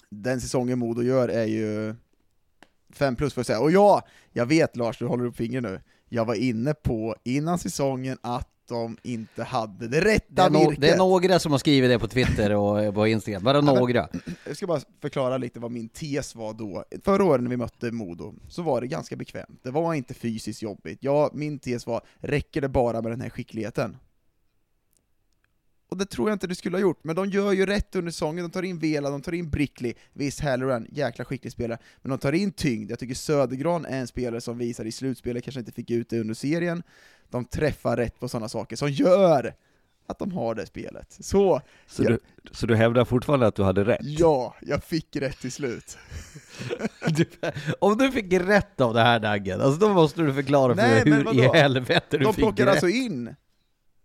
den 0.09 0.41
säsongen 0.41 0.79
Modo 0.79 1.01
gör 1.01 1.29
är 1.29 1.45
ju 1.45 1.95
5 2.93 3.15
plus 3.15 3.33
får 3.33 3.41
jag 3.41 3.45
säga. 3.45 3.59
Och 3.59 3.71
ja, 3.71 4.07
jag 4.31 4.45
vet 4.45 4.75
Lars, 4.75 4.97
du 4.97 5.05
håller 5.05 5.25
upp 5.25 5.35
fingret 5.35 5.63
nu, 5.63 5.81
jag 6.09 6.25
var 6.25 6.35
inne 6.35 6.73
på 6.73 7.15
innan 7.23 7.59
säsongen 7.59 8.17
att 8.21 8.50
de 8.71 8.97
inte 9.03 9.43
hade 9.43 9.87
det 9.87 10.01
rätta 10.01 10.49
Det 10.49 10.49
no 10.49 10.59
virket. 10.59 10.81
det 10.81 10.89
är 10.89 10.97
några 10.97 11.39
som 11.39 11.51
har 11.51 11.59
skrivit 11.59 11.89
det 11.89 11.99
på 11.99 12.07
Twitter 12.07 12.55
och 12.55 12.93
på 12.93 13.07
Instagram, 13.07 13.43
bara 13.43 13.61
några. 13.61 14.07
Jag 14.47 14.57
ska 14.57 14.67
bara 14.67 14.81
förklara 15.01 15.37
lite 15.37 15.59
vad 15.59 15.71
min 15.71 15.89
tes 15.89 16.35
var 16.35 16.53
då. 16.53 16.85
Förra 17.03 17.23
året 17.23 17.43
när 17.43 17.49
vi 17.49 17.57
mötte 17.57 17.91
Modo, 17.91 18.33
så 18.49 18.61
var 18.61 18.81
det 18.81 18.87
ganska 18.87 19.15
bekvämt. 19.15 19.59
Det 19.63 19.71
var 19.71 19.93
inte 19.93 20.13
fysiskt 20.13 20.61
jobbigt. 20.61 20.97
Ja, 21.01 21.29
min 21.33 21.59
tes 21.59 21.87
var, 21.87 22.01
räcker 22.17 22.61
det 22.61 22.69
bara 22.69 23.01
med 23.01 23.11
den 23.11 23.21
här 23.21 23.29
skickligheten? 23.29 23.97
Och 25.89 25.97
det 25.97 26.05
tror 26.05 26.29
jag 26.29 26.35
inte 26.35 26.47
det 26.47 26.55
skulle 26.55 26.77
ha 26.77 26.81
gjort, 26.81 27.03
men 27.03 27.15
de 27.15 27.29
gör 27.29 27.51
ju 27.51 27.65
rätt 27.65 27.95
under 27.95 28.11
säsongen, 28.11 28.43
de 28.45 28.51
tar 28.51 28.63
in 28.63 28.79
Vela, 28.79 29.09
de 29.09 29.21
tar 29.21 29.31
in 29.31 29.49
Brickley, 29.49 29.93
visst 30.13 30.39
Halloran, 30.39 30.87
jäkla 30.91 31.25
skicklig 31.25 31.51
spelare, 31.53 31.77
men 32.01 32.09
de 32.09 32.17
tar 32.17 32.33
in 32.33 32.51
tyngd, 32.51 32.91
jag 32.91 32.99
tycker 32.99 33.15
Södergran 33.15 33.85
är 33.85 33.99
en 33.99 34.07
spelare 34.07 34.41
som 34.41 34.57
visar 34.57 34.85
i 34.85 34.91
slutspelet, 34.91 35.43
kanske 35.43 35.59
inte 35.59 35.71
fick 35.71 35.89
ut 35.91 36.09
det 36.09 36.19
under 36.19 36.33
serien, 36.33 36.83
de 37.31 37.45
träffar 37.45 37.97
rätt 37.97 38.19
på 38.19 38.27
sådana 38.29 38.49
saker 38.49 38.75
som 38.75 38.89
gör 38.91 39.53
att 40.07 40.19
de 40.19 40.31
har 40.31 40.55
det 40.55 40.65
spelet. 40.65 41.17
Så, 41.19 41.61
Så, 41.87 42.03
Ja. 42.03 42.09
du, 42.09 42.19
så 42.51 42.65
du 42.67 42.75
hävdar 42.75 43.05
fortfarande 43.05 43.47
att 43.47 43.55
du 43.55 43.63
hade 43.63 43.83
rätt? 43.83 43.99
ja, 44.03 44.55
jag 44.61 44.83
fick 44.83 45.15
rätt 45.15 45.39
till 45.39 45.51
slut. 45.51 45.97
Du, 47.07 47.25
om 47.79 47.97
du 47.97 48.11
fick 48.11 48.33
rätt 48.33 48.81
av 48.81 48.93
det 48.93 49.01
här 49.01 49.19
Daggen, 49.19 49.61
alltså 49.61 49.79
då 49.79 49.93
måste 49.93 50.21
du 50.21 50.33
förklara 50.33 50.75
för 50.75 50.81
Nej, 50.81 51.05
mig 51.05 51.13
hur 51.13 51.21
i 51.21 51.23
vadå? 51.23 51.53
helvete 51.53 52.17
du 52.17 52.23
De 52.23 52.33
fick 52.33 52.43
plockar 52.43 52.65
rätt. 52.65 52.71
alltså 52.71 52.87
in 52.87 53.35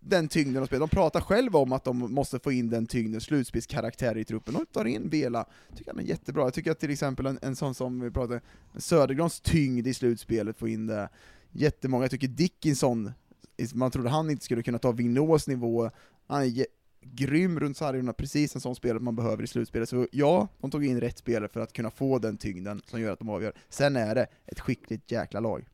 den 0.00 0.28
tyngden 0.28 0.54
de 0.62 0.66
spelar. 0.66 0.80
De 0.86 0.88
pratar 0.88 1.20
själva 1.20 1.58
om 1.58 1.72
att 1.72 1.84
de 1.84 1.98
måste 2.14 2.38
få 2.38 2.52
in 2.52 2.70
den 2.70 2.86
tyngden, 2.86 3.20
slutspelskaraktär 3.20 4.16
i 4.16 4.24
truppen. 4.24 4.54
De 4.54 4.66
tar 4.66 4.84
in 4.84 5.08
Vela, 5.08 5.44
tycker 5.76 5.90
han 5.90 6.00
är 6.00 6.04
jättebra. 6.04 6.42
Jag 6.44 6.54
tycker 6.54 6.70
att 6.70 6.80
till 6.80 6.90
exempel 6.90 7.26
en, 7.26 7.38
en 7.42 7.56
sån 7.56 7.74
som 7.74 8.00
vi 8.00 8.10
pratade 8.10 8.40
Södergrans 8.76 9.40
tyngd 9.40 9.86
i 9.86 9.94
slutspelet, 9.94 10.58
få 10.58 10.68
in 10.68 10.86
det. 10.86 11.08
Jättemånga, 11.58 12.04
jag 12.04 12.10
tycker 12.10 12.28
Dickinson, 12.28 13.12
man 13.74 13.90
trodde 13.90 14.08
han 14.08 14.30
inte 14.30 14.44
skulle 14.44 14.62
kunna 14.62 14.78
ta 14.78 14.92
Vignås 14.92 15.48
nivå, 15.48 15.90
han 16.26 16.42
är 16.42 16.66
grym 17.00 17.60
runt 17.60 17.76
sargerna, 17.76 18.12
precis 18.12 18.54
en 18.54 18.60
sån 18.60 18.74
spelare 18.74 19.00
man 19.00 19.16
behöver 19.16 19.42
i 19.42 19.46
slutspelet. 19.46 19.88
Så 19.88 20.06
ja, 20.12 20.48
de 20.60 20.70
tog 20.70 20.84
in 20.84 21.00
rätt 21.00 21.18
spelare 21.18 21.48
för 21.48 21.60
att 21.60 21.72
kunna 21.72 21.90
få 21.90 22.18
den 22.18 22.36
tyngden 22.36 22.82
som 22.86 23.00
gör 23.00 23.12
att 23.12 23.18
de 23.18 23.28
avgör. 23.28 23.52
Sen 23.68 23.96
är 23.96 24.14
det 24.14 24.26
ett 24.46 24.60
skickligt 24.60 25.12
jäkla 25.12 25.40
lag. 25.40 25.64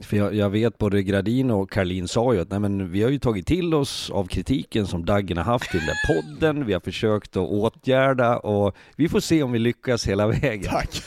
För 0.00 0.16
jag, 0.16 0.34
jag 0.34 0.50
vet 0.50 0.78
både 0.78 1.02
Gradin 1.02 1.50
och 1.50 1.70
Karlin 1.70 2.08
sa 2.08 2.34
ju 2.34 2.40
att 2.40 2.50
nej 2.50 2.60
men 2.60 2.90
vi 2.90 3.02
har 3.02 3.10
ju 3.10 3.18
tagit 3.18 3.46
till 3.46 3.74
oss 3.74 4.10
av 4.10 4.26
kritiken 4.26 4.86
som 4.86 5.04
Daggen 5.04 5.36
har 5.36 5.44
haft 5.44 5.74
i 5.74 5.78
den 5.78 5.86
där 5.86 6.14
podden, 6.14 6.66
vi 6.66 6.72
har 6.72 6.80
försökt 6.80 7.36
att 7.36 7.48
åtgärda 7.48 8.38
och 8.38 8.76
vi 8.96 9.08
får 9.08 9.20
se 9.20 9.42
om 9.42 9.52
vi 9.52 9.58
lyckas 9.58 10.08
hela 10.08 10.26
vägen. 10.26 10.70
Tack! 10.70 11.02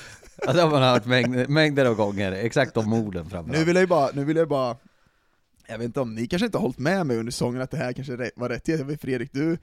Ja, 0.46 0.54
det 0.54 0.62
har 0.62 0.72
man 0.72 0.82
hört 0.82 1.06
mängder, 1.06 1.48
mängder 1.48 1.86
av 1.86 1.96
gånger, 1.96 2.32
exakt 2.32 2.74
de 2.74 2.94
orden 2.94 3.30
framförallt. 3.30 3.60
Nu 3.60 3.66
vill 3.66 3.76
jag 3.76 3.82
ju 3.84 3.88
bara, 3.88 4.10
nu 4.14 4.26
vill 4.26 4.38
jag 4.38 4.48
bara 4.48 4.78
jag 5.68 5.78
vet 5.78 5.86
inte 5.86 6.02
om 6.02 6.16
ni 6.16 6.28
kanske 6.28 6.46
inte 6.46 6.58
har 6.58 6.62
hållit 6.62 6.80
med 6.80 7.06
mig 7.06 7.18
under 7.18 7.32
säsongen 7.32 7.62
att 7.62 7.72
det 7.72 7.78
här 7.78 7.94
kanske 7.94 8.32
var 8.36 8.50
rätt. 8.50 8.68
Jag 8.68 8.86
vet, 8.86 9.02
Fredrik, 9.02 9.34
du, 9.34 9.58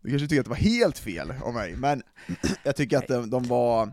du 0.00 0.10
kanske 0.10 0.28
tycker 0.28 0.40
att 0.40 0.46
det 0.46 0.50
var 0.50 0.56
helt 0.56 0.98
fel 0.98 1.32
av 1.44 1.54
mig, 1.54 1.76
men 1.76 2.02
jag 2.64 2.76
tycker 2.76 2.98
att 2.98 3.08
de, 3.08 3.30
de 3.30 3.42
var 3.42 3.92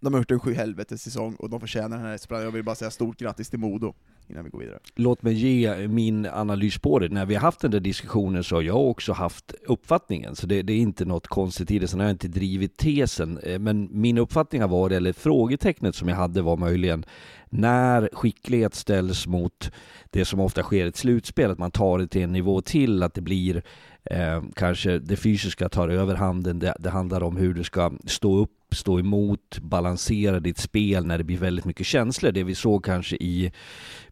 de 0.00 0.14
har 0.14 0.20
gjort 0.20 0.30
en 0.30 0.40
sju 0.40 0.54
helvetes 0.54 1.02
säsong 1.02 1.34
och 1.34 1.50
de 1.50 1.60
förtjänar 1.60 1.96
den 1.98 2.06
här 2.06 2.42
Jag 2.42 2.50
vill 2.50 2.64
bara 2.64 2.76
säga 2.76 2.90
stort 2.90 3.18
grattis 3.18 3.50
till 3.50 3.58
Modo 3.58 3.94
innan 4.28 4.44
vi 4.44 4.50
går 4.50 4.58
vidare. 4.58 4.78
Låt 4.94 5.22
mig 5.22 5.34
ge 5.34 5.88
min 5.88 6.26
analys 6.26 6.78
på 6.78 6.98
det. 6.98 7.08
När 7.08 7.26
vi 7.26 7.34
har 7.34 7.42
haft 7.42 7.60
den 7.60 7.70
där 7.70 7.80
diskussionen 7.80 8.44
så 8.44 8.54
har 8.54 8.62
jag 8.62 8.90
också 8.90 9.12
haft 9.12 9.54
uppfattningen, 9.66 10.36
så 10.36 10.46
det, 10.46 10.62
det 10.62 10.72
är 10.72 10.78
inte 10.78 11.04
något 11.04 11.26
konstigt 11.26 11.70
i 11.70 11.78
det. 11.78 11.88
Sen 11.88 12.00
har 12.00 12.06
jag 12.06 12.14
inte 12.14 12.28
drivit 12.28 12.76
tesen, 12.76 13.38
eh, 13.38 13.58
men 13.58 13.88
min 13.92 14.18
uppfattning 14.18 14.60
har 14.62 14.68
varit, 14.68 14.96
eller 14.96 15.12
frågetecknet 15.12 15.94
som 15.94 16.08
jag 16.08 16.16
hade 16.16 16.42
var 16.42 16.56
möjligen 16.56 17.04
när 17.50 18.10
skicklighet 18.12 18.74
ställs 18.74 19.26
mot 19.26 19.70
det 20.10 20.24
som 20.24 20.40
ofta 20.40 20.62
sker 20.62 20.84
i 20.84 20.88
ett 20.88 20.96
slutspel, 20.96 21.50
att 21.50 21.58
man 21.58 21.70
tar 21.70 21.98
det 21.98 22.08
till 22.08 22.22
en 22.22 22.32
nivå 22.32 22.60
till, 22.60 23.02
att 23.02 23.14
det 23.14 23.20
blir 23.20 23.62
eh, 24.04 24.42
kanske 24.54 24.98
det 24.98 25.16
fysiska 25.16 25.68
tar 25.68 25.88
överhanden, 25.88 26.58
det, 26.58 26.76
det 26.78 26.90
handlar 26.90 27.22
om 27.22 27.36
hur 27.36 27.54
du 27.54 27.64
ska 27.64 27.92
stå 28.06 28.38
upp, 28.38 28.55
stå 28.76 28.98
emot, 28.98 29.58
balansera 29.58 30.40
ditt 30.40 30.58
spel 30.58 31.06
när 31.06 31.18
det 31.18 31.24
blir 31.24 31.38
väldigt 31.38 31.64
mycket 31.64 31.86
känslor. 31.86 32.32
Det 32.32 32.44
vi 32.44 32.54
såg 32.54 32.84
kanske 32.84 33.16
i 33.16 33.52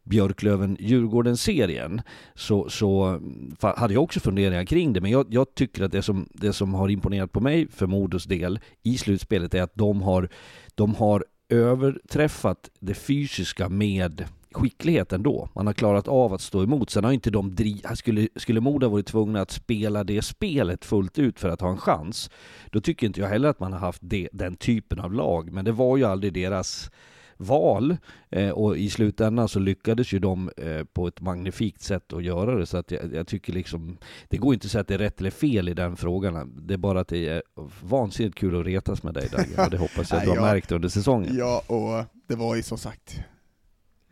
Björklöven-Djurgården-serien 0.04 2.02
så, 2.34 2.68
så 2.68 3.20
hade 3.60 3.94
jag 3.94 4.02
också 4.02 4.20
funderingar 4.20 4.64
kring 4.64 4.92
det, 4.92 5.00
men 5.00 5.10
jag, 5.10 5.26
jag 5.30 5.54
tycker 5.54 5.82
att 5.82 5.92
det 5.92 6.02
som, 6.02 6.28
det 6.32 6.52
som 6.52 6.74
har 6.74 6.88
imponerat 6.88 7.32
på 7.32 7.40
mig 7.40 7.68
för 7.70 7.86
Modos 7.86 8.24
del 8.24 8.60
i 8.82 8.98
slutspelet 8.98 9.54
är 9.54 9.62
att 9.62 9.74
de 9.74 10.02
har, 10.02 10.28
de 10.74 10.94
har 10.94 11.24
överträffat 11.48 12.70
det 12.80 12.94
fysiska 12.94 13.68
med 13.68 14.24
skicklighet 14.54 15.12
ändå. 15.12 15.48
Man 15.54 15.66
har 15.66 15.74
klarat 15.74 16.08
av 16.08 16.32
att 16.32 16.40
stå 16.40 16.62
emot. 16.62 16.90
Sen 16.90 17.04
har 17.04 17.12
inte 17.12 17.30
de 17.30 17.50
dri- 17.54 17.94
skulle, 17.96 18.28
skulle 18.36 18.60
Modo 18.60 18.88
varit 18.88 19.06
tvungna 19.06 19.40
att 19.40 19.50
spela 19.50 20.04
det 20.04 20.22
spelet 20.22 20.84
fullt 20.84 21.18
ut 21.18 21.40
för 21.40 21.48
att 21.48 21.60
ha 21.60 21.70
en 21.70 21.78
chans, 21.78 22.30
då 22.70 22.80
tycker 22.80 23.06
inte 23.06 23.20
jag 23.20 23.28
heller 23.28 23.48
att 23.48 23.60
man 23.60 23.72
har 23.72 23.80
haft 23.80 24.00
det, 24.04 24.28
den 24.32 24.56
typen 24.56 25.00
av 25.00 25.12
lag. 25.12 25.52
Men 25.52 25.64
det 25.64 25.72
var 25.72 25.96
ju 25.96 26.04
aldrig 26.04 26.32
deras 26.32 26.90
val 27.36 27.96
eh, 28.30 28.50
och 28.50 28.76
i 28.76 28.90
slutändan 28.90 29.48
så 29.48 29.58
lyckades 29.58 30.12
ju 30.12 30.18
de 30.18 30.50
eh, 30.56 30.84
på 30.84 31.06
ett 31.08 31.20
magnifikt 31.20 31.82
sätt 31.82 32.12
att 32.12 32.24
göra 32.24 32.58
det 32.58 32.66
så 32.66 32.76
att 32.76 32.90
jag, 32.90 33.14
jag 33.14 33.26
tycker 33.26 33.52
liksom 33.52 33.98
det 34.28 34.36
går 34.36 34.54
inte 34.54 34.66
att 34.66 34.70
säga 34.70 34.80
att 34.80 34.88
det 34.88 34.94
är 34.94 34.98
rätt 34.98 35.20
eller 35.20 35.30
fel 35.30 35.68
i 35.68 35.74
den 35.74 35.96
frågan 35.96 36.66
det 36.66 36.74
är 36.74 36.78
bara 36.78 37.00
att 37.00 37.08
det 37.08 37.28
är 37.28 37.42
vansinnigt 37.82 38.38
kul 38.38 38.60
att 38.60 38.66
retas 38.66 39.02
med 39.02 39.14
dig 39.14 39.28
Dagen 39.32 39.64
och 39.64 39.70
det 39.70 39.78
hoppas 39.78 40.10
jag 40.10 40.18
att 40.18 40.24
du 40.24 40.30
har 40.30 40.40
märkt 40.40 40.72
under 40.72 40.88
säsongen. 40.88 41.36
Ja, 41.36 41.62
och 41.66 42.04
det 42.28 42.34
var 42.36 42.54
ju 42.56 42.62
som 42.62 42.78
sagt 42.78 43.20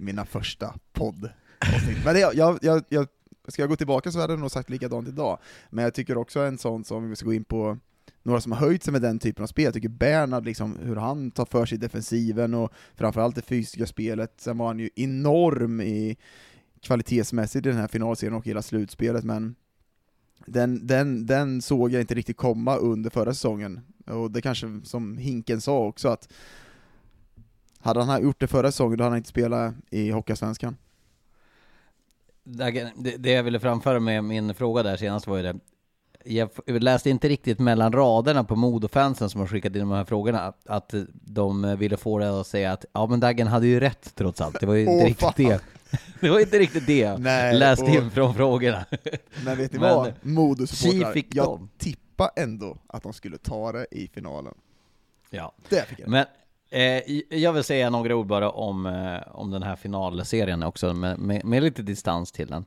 mina 0.02 0.24
första 0.24 0.74
podd. 0.92 1.30
Men 2.04 2.14
det, 2.14 2.20
jag, 2.20 2.34
jag, 2.34 2.58
jag, 2.62 2.84
jag, 2.88 3.06
ska 3.48 3.62
jag 3.62 3.68
gå 3.68 3.76
tillbaka 3.76 4.10
så 4.10 4.20
hade 4.20 4.32
jag 4.32 4.40
nog 4.40 4.50
sagt 4.50 4.70
likadant 4.70 5.08
idag, 5.08 5.38
men 5.70 5.84
jag 5.84 5.94
tycker 5.94 6.16
också 6.16 6.40
en 6.40 6.58
sån 6.58 6.84
som, 6.84 7.10
vi 7.10 7.16
ska 7.16 7.26
gå 7.26 7.34
in 7.34 7.44
på 7.44 7.78
några 8.22 8.40
som 8.40 8.52
har 8.52 8.58
höjt 8.58 8.82
sig 8.82 8.92
med 8.92 9.02
den 9.02 9.18
typen 9.18 9.42
av 9.42 9.46
spel, 9.46 9.64
jag 9.64 9.74
tycker 9.74 9.88
Bernhard, 9.88 10.44
liksom, 10.44 10.78
hur 10.82 10.96
han 10.96 11.30
tar 11.30 11.44
för 11.44 11.66
sig 11.66 11.76
i 11.76 11.80
defensiven 11.80 12.54
och 12.54 12.72
framförallt 12.94 13.34
det 13.34 13.42
fysiska 13.42 13.86
spelet, 13.86 14.32
sen 14.36 14.58
var 14.58 14.66
han 14.66 14.78
ju 14.78 14.90
enorm 14.94 15.80
i 15.80 16.16
kvalitetsmässigt 16.80 17.66
i 17.66 17.68
den 17.68 17.78
här 17.78 17.88
finalserien 17.88 18.34
och 18.34 18.46
hela 18.46 18.62
slutspelet, 18.62 19.24
men 19.24 19.54
den, 20.46 20.86
den, 20.86 21.26
den 21.26 21.62
såg 21.62 21.92
jag 21.92 22.00
inte 22.00 22.14
riktigt 22.14 22.36
komma 22.36 22.76
under 22.76 23.10
förra 23.10 23.34
säsongen, 23.34 23.80
och 24.06 24.30
det 24.30 24.40
kanske 24.40 24.80
som 24.84 25.18
Hinken 25.18 25.60
sa 25.60 25.86
också, 25.86 26.08
att 26.08 26.32
hade 27.82 28.02
han 28.04 28.22
gjort 28.22 28.40
det 28.40 28.46
förra 28.46 28.70
säsongen, 28.70 28.98
då 28.98 29.04
hade 29.04 29.10
han 29.12 29.16
inte 29.18 29.28
spelat 29.28 29.74
i 29.90 30.10
Hockeyallsvenskan. 30.10 30.76
Det, 32.44 32.92
det 33.18 33.30
jag 33.30 33.42
ville 33.42 33.60
framföra 33.60 34.00
med 34.00 34.24
min 34.24 34.54
fråga 34.54 34.82
där 34.82 34.96
senast 34.96 35.26
var 35.26 35.36
ju 35.36 35.42
det, 35.42 35.58
jag 36.24 36.50
läste 36.82 37.10
inte 37.10 37.28
riktigt 37.28 37.58
mellan 37.58 37.92
raderna 37.92 38.44
på 38.44 38.56
Modo-fansen 38.56 39.30
som 39.30 39.40
har 39.40 39.48
skickat 39.48 39.72
in 39.74 39.80
de 39.80 39.90
här 39.90 40.04
frågorna, 40.04 40.52
att, 40.66 40.94
de 41.12 41.76
ville 41.78 41.96
få 41.96 42.18
det 42.18 42.40
att 42.40 42.46
säga 42.46 42.72
att 42.72 42.84
ja 42.92 43.06
men 43.06 43.20
Daggen 43.20 43.46
hade 43.46 43.66
ju 43.66 43.80
rätt 43.80 44.12
trots 44.14 44.40
allt, 44.40 44.60
det 44.60 44.66
var 44.66 44.74
ju 44.74 44.80
inte 44.86 44.92
Åh, 44.92 45.04
riktigt 45.04 45.20
fan. 45.20 45.32
det. 45.36 45.60
Det 46.20 46.30
var 46.30 46.40
inte 46.40 46.58
riktigt 46.58 46.86
det 46.86 46.98
jag 46.98 47.20
Nej, 47.20 47.58
läste 47.58 47.84
och- 47.84 47.90
in 47.90 48.10
från 48.10 48.34
frågorna. 48.34 48.84
Men 49.44 49.58
vet 49.58 49.72
ni 49.72 49.78
Men- 49.78 49.94
vad? 49.96 50.12
Modo-supportrar, 50.22 51.06
Tji 51.06 51.12
fick 51.12 51.34
jag 51.34 51.44
de. 51.46 51.68
tippar 51.78 52.30
ändå 52.36 52.76
att 52.86 53.02
de 53.02 53.12
skulle 53.12 53.38
ta 53.38 53.72
det 53.72 53.86
i 53.90 54.08
finalen. 54.08 54.54
Ja. 55.30 55.52
Det 55.68 55.88
fick 55.88 56.00
jag. 56.00 56.08
Men 56.08 56.26
eh, 56.72 57.02
jag 57.30 57.52
vill 57.52 57.64
säga 57.64 57.90
några 57.90 58.16
ord 58.16 58.26
bara 58.26 58.50
om, 58.50 58.86
eh, 58.86 59.36
om 59.36 59.50
den 59.50 59.62
här 59.62 59.76
finalserien 59.76 60.62
också, 60.62 60.94
med, 60.94 61.18
med, 61.18 61.44
med 61.44 61.62
lite 61.62 61.82
distans 61.82 62.32
till 62.32 62.48
den. 62.48 62.64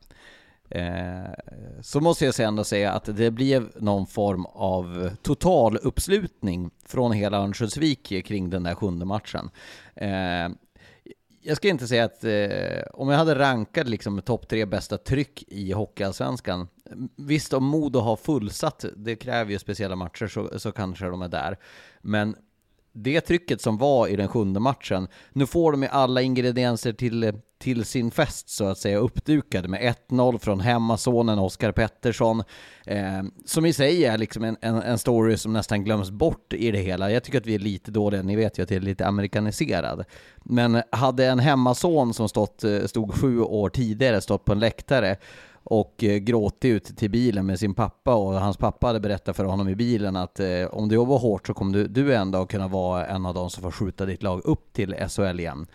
Eh, 0.70 1.34
så 1.82 2.02
måste 2.02 2.26
jag 2.26 2.40
ändå 2.40 2.64
säga 2.64 2.92
att 2.92 3.18
det 3.18 3.32
blev 3.32 3.72
någon 3.76 4.08
form 4.08 4.46
av 4.46 5.10
total 5.22 5.78
uppslutning 5.78 6.72
från 6.86 7.12
hela 7.12 7.38
Örnsköldsvik 7.38 8.26
kring 8.26 8.50
den 8.50 8.64
där 8.64 8.76
sjunde 8.76 9.06
matchen. 9.06 9.50
Eh, 9.96 10.50
jag 11.42 11.58
ska 11.58 11.68
inte 11.68 11.88
säga 11.88 12.06
att 12.06 12.24
eh, 12.24 12.84
om 12.94 13.10
jag 13.10 13.18
hade 13.18 13.40
rankat 13.40 13.88
liksom 13.88 14.22
topp 14.22 14.48
tre 14.48 14.66
bästa 14.66 14.98
tryck 14.98 15.44
i 15.48 15.72
Hockeyallsvenskan, 15.72 16.68
visst 17.16 17.54
om 17.54 17.64
Modo 17.64 18.00
har 18.00 18.16
fullsatt, 18.16 18.86
det 18.96 19.16
kräver 19.16 19.52
ju 19.52 19.60
speciella 19.60 19.96
matcher 19.96 20.28
så, 20.28 20.60
så 20.60 20.72
kanske 20.72 21.06
de 21.06 21.22
är 21.22 21.28
där, 21.28 21.58
men 22.02 22.36
det 22.98 23.22
trycket 23.22 23.62
som 23.62 23.78
var 23.78 24.08
i 24.08 24.16
den 24.16 24.28
sjunde 24.28 24.60
matchen, 24.60 25.08
nu 25.34 25.46
får 25.46 25.72
de 25.72 25.84
ju 25.84 25.90
alla 25.90 26.22
ingredienser 26.22 26.94
till, 26.94 27.34
till 27.58 27.86
sin 27.86 28.12
fest 28.12 28.50
så 28.50 28.66
att 28.66 28.78
säga 28.78 28.98
uppdukade 28.98 29.68
med 29.68 29.96
1-0 30.10 30.38
från 30.38 30.60
hemmasonen 30.60 31.40
Oskar 31.40 31.72
Pettersson, 31.72 32.44
eh, 32.86 33.24
som 33.46 33.66
i 33.66 33.74
sig 33.74 34.06
är 34.06 34.18
liksom 34.18 34.44
en, 34.44 34.58
en, 34.62 34.76
en, 34.76 34.98
story 34.98 35.38
som 35.38 35.54
nästan 35.54 35.84
glöms 35.84 36.12
bort 36.12 36.54
i 36.54 36.72
det 36.72 36.80
hela. 36.80 37.12
Jag 37.12 37.24
tycker 37.24 37.38
att 37.40 37.46
vi 37.46 37.56
är 37.56 37.60
lite 37.60 37.92
dåliga, 37.92 38.22
ni 38.22 38.36
vet 38.36 38.60
ju 38.60 38.64
att 38.64 38.70
jag 38.70 38.78
är 38.78 38.82
lite 38.82 39.08
amerikaniserad. 39.08 40.06
Men 40.44 40.82
hade 40.92 41.26
en 41.26 41.40
hemmason 41.40 42.14
som 42.14 42.30
stått, 42.30 42.64
eh, 42.64 42.86
stod 42.86 43.14
sju 43.14 43.40
år 43.40 43.70
tidigare 43.70 44.22
stått 44.22 44.46
på 44.46 44.52
en 44.52 44.60
läktare 44.60 45.18
och 45.66 46.04
eh, 46.04 46.18
gråtit 46.18 46.66
ut 46.66 46.98
till 46.98 47.10
bilen 47.10 47.46
med 47.46 47.60
sin 47.60 47.74
pappa 47.74 48.16
och 48.16 48.34
hans 48.34 48.58
pappa 48.58 48.88
hade 48.88 49.00
berättat 49.00 49.36
för 49.36 49.44
honom 49.44 49.70
i 49.70 49.76
bilen 49.76 50.16
att 50.16 50.40
eh, 50.40 50.66
om 50.72 50.90
du 50.90 50.96
jobbar 50.96 51.18
hårt 51.18 51.48
så 51.48 51.54
kommer 51.54 51.74
du, 51.74 51.88
du 51.88 52.16
en 52.16 52.32
dag 52.32 52.50
kunna 52.50 52.68
vara 52.68 53.06
en 53.06 53.26
av 53.26 53.34
de 53.34 53.50
som 53.50 53.64
får 53.64 53.72
skjuta 53.72 54.06
ditt 54.06 54.24
lag 54.24 54.42
upp 54.46 54.74
till 54.74 54.96
SHL 55.10 55.40
igen. 55.40 55.68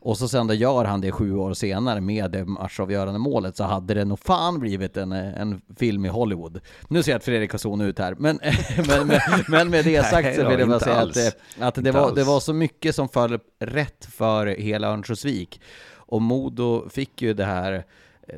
Och 0.00 0.18
så 0.18 0.28
sen 0.28 0.46
då 0.46 0.54
gör 0.54 0.84
han 0.84 1.00
det 1.00 1.12
sju 1.12 1.36
år 1.36 1.54
senare 1.54 2.00
med 2.00 2.30
det 2.30 2.44
matchavgörande 2.44 3.18
målet 3.18 3.56
så 3.56 3.64
hade 3.64 3.94
det 3.94 4.04
nog 4.04 4.18
fan 4.18 4.58
blivit 4.58 4.96
en, 4.96 5.12
en 5.12 5.60
film 5.76 6.04
i 6.04 6.08
Hollywood. 6.08 6.60
Nu 6.88 7.02
ser 7.02 7.12
jag 7.12 7.16
att 7.16 7.24
Fredrik 7.24 7.52
har 7.52 7.58
zonat 7.58 7.84
ut 7.84 7.98
här, 7.98 8.14
men, 8.18 8.40
men, 8.88 9.06
men, 9.06 9.20
men 9.48 9.70
med 9.70 9.84
det 9.84 10.06
sagt 10.06 10.36
så 10.36 10.48
vill 10.48 10.60
jag 10.60 10.68
bara 10.68 10.80
säga 10.80 10.96
att, 10.96 11.16
eh, 11.16 11.66
att 11.66 11.74
det, 11.74 11.90
var, 11.90 12.14
det 12.14 12.24
var 12.24 12.40
så 12.40 12.52
mycket 12.52 12.94
som 12.94 13.08
föll 13.08 13.38
rätt 13.58 14.04
för 14.04 14.46
hela 14.46 14.88
Örnsköldsvik. 14.88 15.60
Och 15.94 16.22
Modo 16.22 16.88
fick 16.88 17.22
ju 17.22 17.34
det 17.34 17.44
här 17.44 17.84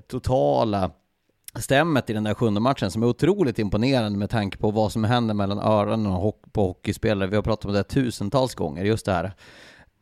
totala 0.09 0.91
stämmet 1.55 2.11
i 2.11 2.13
den 2.13 2.25
där 2.25 2.35
sjunde 2.35 2.61
matchen 2.61 2.91
som 2.91 3.03
är 3.03 3.07
otroligt 3.07 3.59
imponerande 3.59 4.19
med 4.19 4.31
tanke 4.31 4.59
på 4.59 4.71
vad 4.71 4.93
som 4.93 5.05
händer 5.05 5.35
mellan 5.35 5.59
öronen 5.59 6.13
och 6.13 6.43
på 6.53 6.67
hockeyspelare. 6.67 7.29
Vi 7.29 7.37
har 7.37 7.43
pratat 7.43 7.65
om 7.65 7.73
det 7.73 7.83
tusentals 7.83 8.55
gånger, 8.55 8.85
just 8.85 9.07
det 9.07 9.13
här 9.13 9.35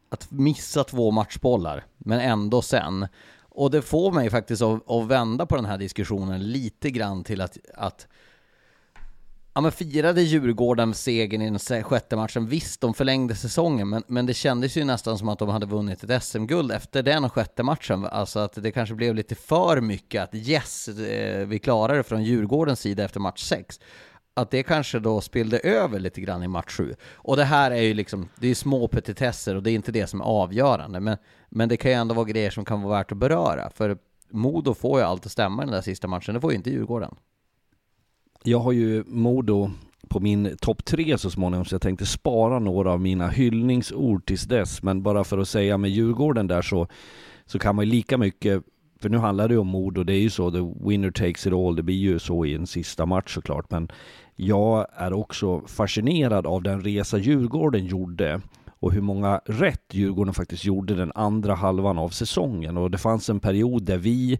att 0.08 0.30
missa 0.30 0.84
två 0.84 1.10
matchbollar, 1.10 1.84
men 1.98 2.20
ändå 2.20 2.62
sen. 2.62 3.06
Och 3.40 3.70
det 3.70 3.82
får 3.82 4.12
mig 4.12 4.30
faktiskt 4.30 4.62
att, 4.62 4.90
att 4.90 5.06
vända 5.06 5.46
på 5.46 5.56
den 5.56 5.64
här 5.64 5.78
diskussionen 5.78 6.52
lite 6.52 6.90
grann 6.90 7.24
till 7.24 7.40
att, 7.40 7.58
att 7.74 8.06
Ja 9.58 9.62
men 9.62 9.72
firade 9.72 10.22
Djurgården 10.22 10.94
segern 10.94 11.42
i 11.42 11.50
den 11.50 11.82
sjätte 11.82 12.16
matchen? 12.16 12.46
Visst, 12.46 12.80
de 12.80 12.94
förlängde 12.94 13.34
säsongen, 13.34 13.88
men, 13.88 14.02
men 14.06 14.26
det 14.26 14.34
kändes 14.34 14.76
ju 14.76 14.84
nästan 14.84 15.18
som 15.18 15.28
att 15.28 15.38
de 15.38 15.48
hade 15.48 15.66
vunnit 15.66 16.04
ett 16.04 16.22
SM-guld 16.22 16.72
efter 16.72 17.02
den 17.02 17.30
sjätte 17.30 17.62
matchen. 17.62 18.04
Alltså 18.04 18.38
att 18.38 18.52
det 18.62 18.72
kanske 18.72 18.94
blev 18.94 19.14
lite 19.14 19.34
för 19.34 19.80
mycket 19.80 20.22
att 20.22 20.34
yes, 20.34 20.88
eh, 20.88 21.46
vi 21.46 21.58
klarar 21.58 21.96
det 21.96 22.02
från 22.02 22.24
Djurgårdens 22.24 22.80
sida 22.80 23.04
efter 23.04 23.20
match 23.20 23.42
sex. 23.42 23.80
Att 24.34 24.50
det 24.50 24.62
kanske 24.62 24.98
då 24.98 25.20
spillde 25.20 25.58
över 25.58 26.00
lite 26.00 26.20
grann 26.20 26.42
i 26.42 26.48
match 26.48 26.72
sju. 26.76 26.94
Och 27.14 27.36
det 27.36 27.44
här 27.44 27.70
är 27.70 27.82
ju 27.82 27.94
liksom, 27.94 28.28
det 28.36 28.48
är 28.48 28.54
små 28.54 28.88
petitesser 28.88 29.54
och 29.54 29.62
det 29.62 29.70
är 29.70 29.74
inte 29.74 29.92
det 29.92 30.06
som 30.06 30.20
är 30.20 30.24
avgörande. 30.24 31.00
Men, 31.00 31.16
men 31.48 31.68
det 31.68 31.76
kan 31.76 31.90
ju 31.90 31.96
ändå 31.96 32.14
vara 32.14 32.26
grejer 32.26 32.50
som 32.50 32.64
kan 32.64 32.82
vara 32.82 32.98
värt 32.98 33.12
att 33.12 33.18
beröra. 33.18 33.70
För 33.70 33.98
Modo 34.30 34.74
får 34.74 35.00
ju 35.00 35.06
allt 35.06 35.26
att 35.26 35.32
stämma 35.32 35.62
i 35.62 35.66
den 35.66 35.74
där 35.74 35.82
sista 35.82 36.08
matchen, 36.08 36.34
det 36.34 36.40
får 36.40 36.52
ju 36.52 36.56
inte 36.56 36.70
Djurgården. 36.70 37.14
Jag 38.44 38.58
har 38.58 38.72
ju 38.72 39.04
Modo 39.06 39.70
på 40.08 40.20
min 40.20 40.56
topp 40.60 40.84
tre 40.84 41.18
så 41.18 41.30
småningom, 41.30 41.64
så 41.64 41.74
jag 41.74 41.82
tänkte 41.82 42.06
spara 42.06 42.58
några 42.58 42.92
av 42.92 43.00
mina 43.00 43.28
hyllningsord 43.28 44.26
tills 44.26 44.42
dess. 44.42 44.82
Men 44.82 45.02
bara 45.02 45.24
för 45.24 45.38
att 45.38 45.48
säga 45.48 45.78
med 45.78 45.90
Djurgården 45.90 46.46
där 46.46 46.62
så, 46.62 46.86
så 47.46 47.58
kan 47.58 47.76
man 47.76 47.84
ju 47.84 47.90
lika 47.90 48.18
mycket 48.18 48.62
för 49.00 49.08
nu 49.08 49.18
handlar 49.18 49.48
det 49.48 49.54
ju 49.54 49.60
om 49.60 49.66
Modo, 49.66 50.04
det 50.04 50.14
är 50.14 50.20
ju 50.20 50.30
så, 50.30 50.50
the 50.50 50.88
winner 50.88 51.10
takes 51.10 51.46
it 51.46 51.52
all, 51.52 51.76
det 51.76 51.82
blir 51.82 51.96
ju 51.96 52.18
så 52.18 52.44
i 52.44 52.54
en 52.54 52.66
sista 52.66 53.06
match 53.06 53.34
såklart. 53.34 53.70
Men 53.70 53.88
jag 54.34 54.86
är 54.96 55.12
också 55.12 55.60
fascinerad 55.60 56.46
av 56.46 56.62
den 56.62 56.80
resa 56.80 57.18
Djurgården 57.18 57.86
gjorde 57.86 58.40
och 58.80 58.92
hur 58.92 59.00
många 59.00 59.40
rätt 59.46 59.84
Djurgården 59.92 60.34
faktiskt 60.34 60.64
gjorde 60.64 60.94
den 60.94 61.12
andra 61.14 61.54
halvan 61.54 61.98
av 61.98 62.08
säsongen. 62.08 62.76
Och 62.76 62.90
det 62.90 62.98
fanns 62.98 63.30
en 63.30 63.40
period 63.40 63.82
där 63.82 63.98
vi 63.98 64.38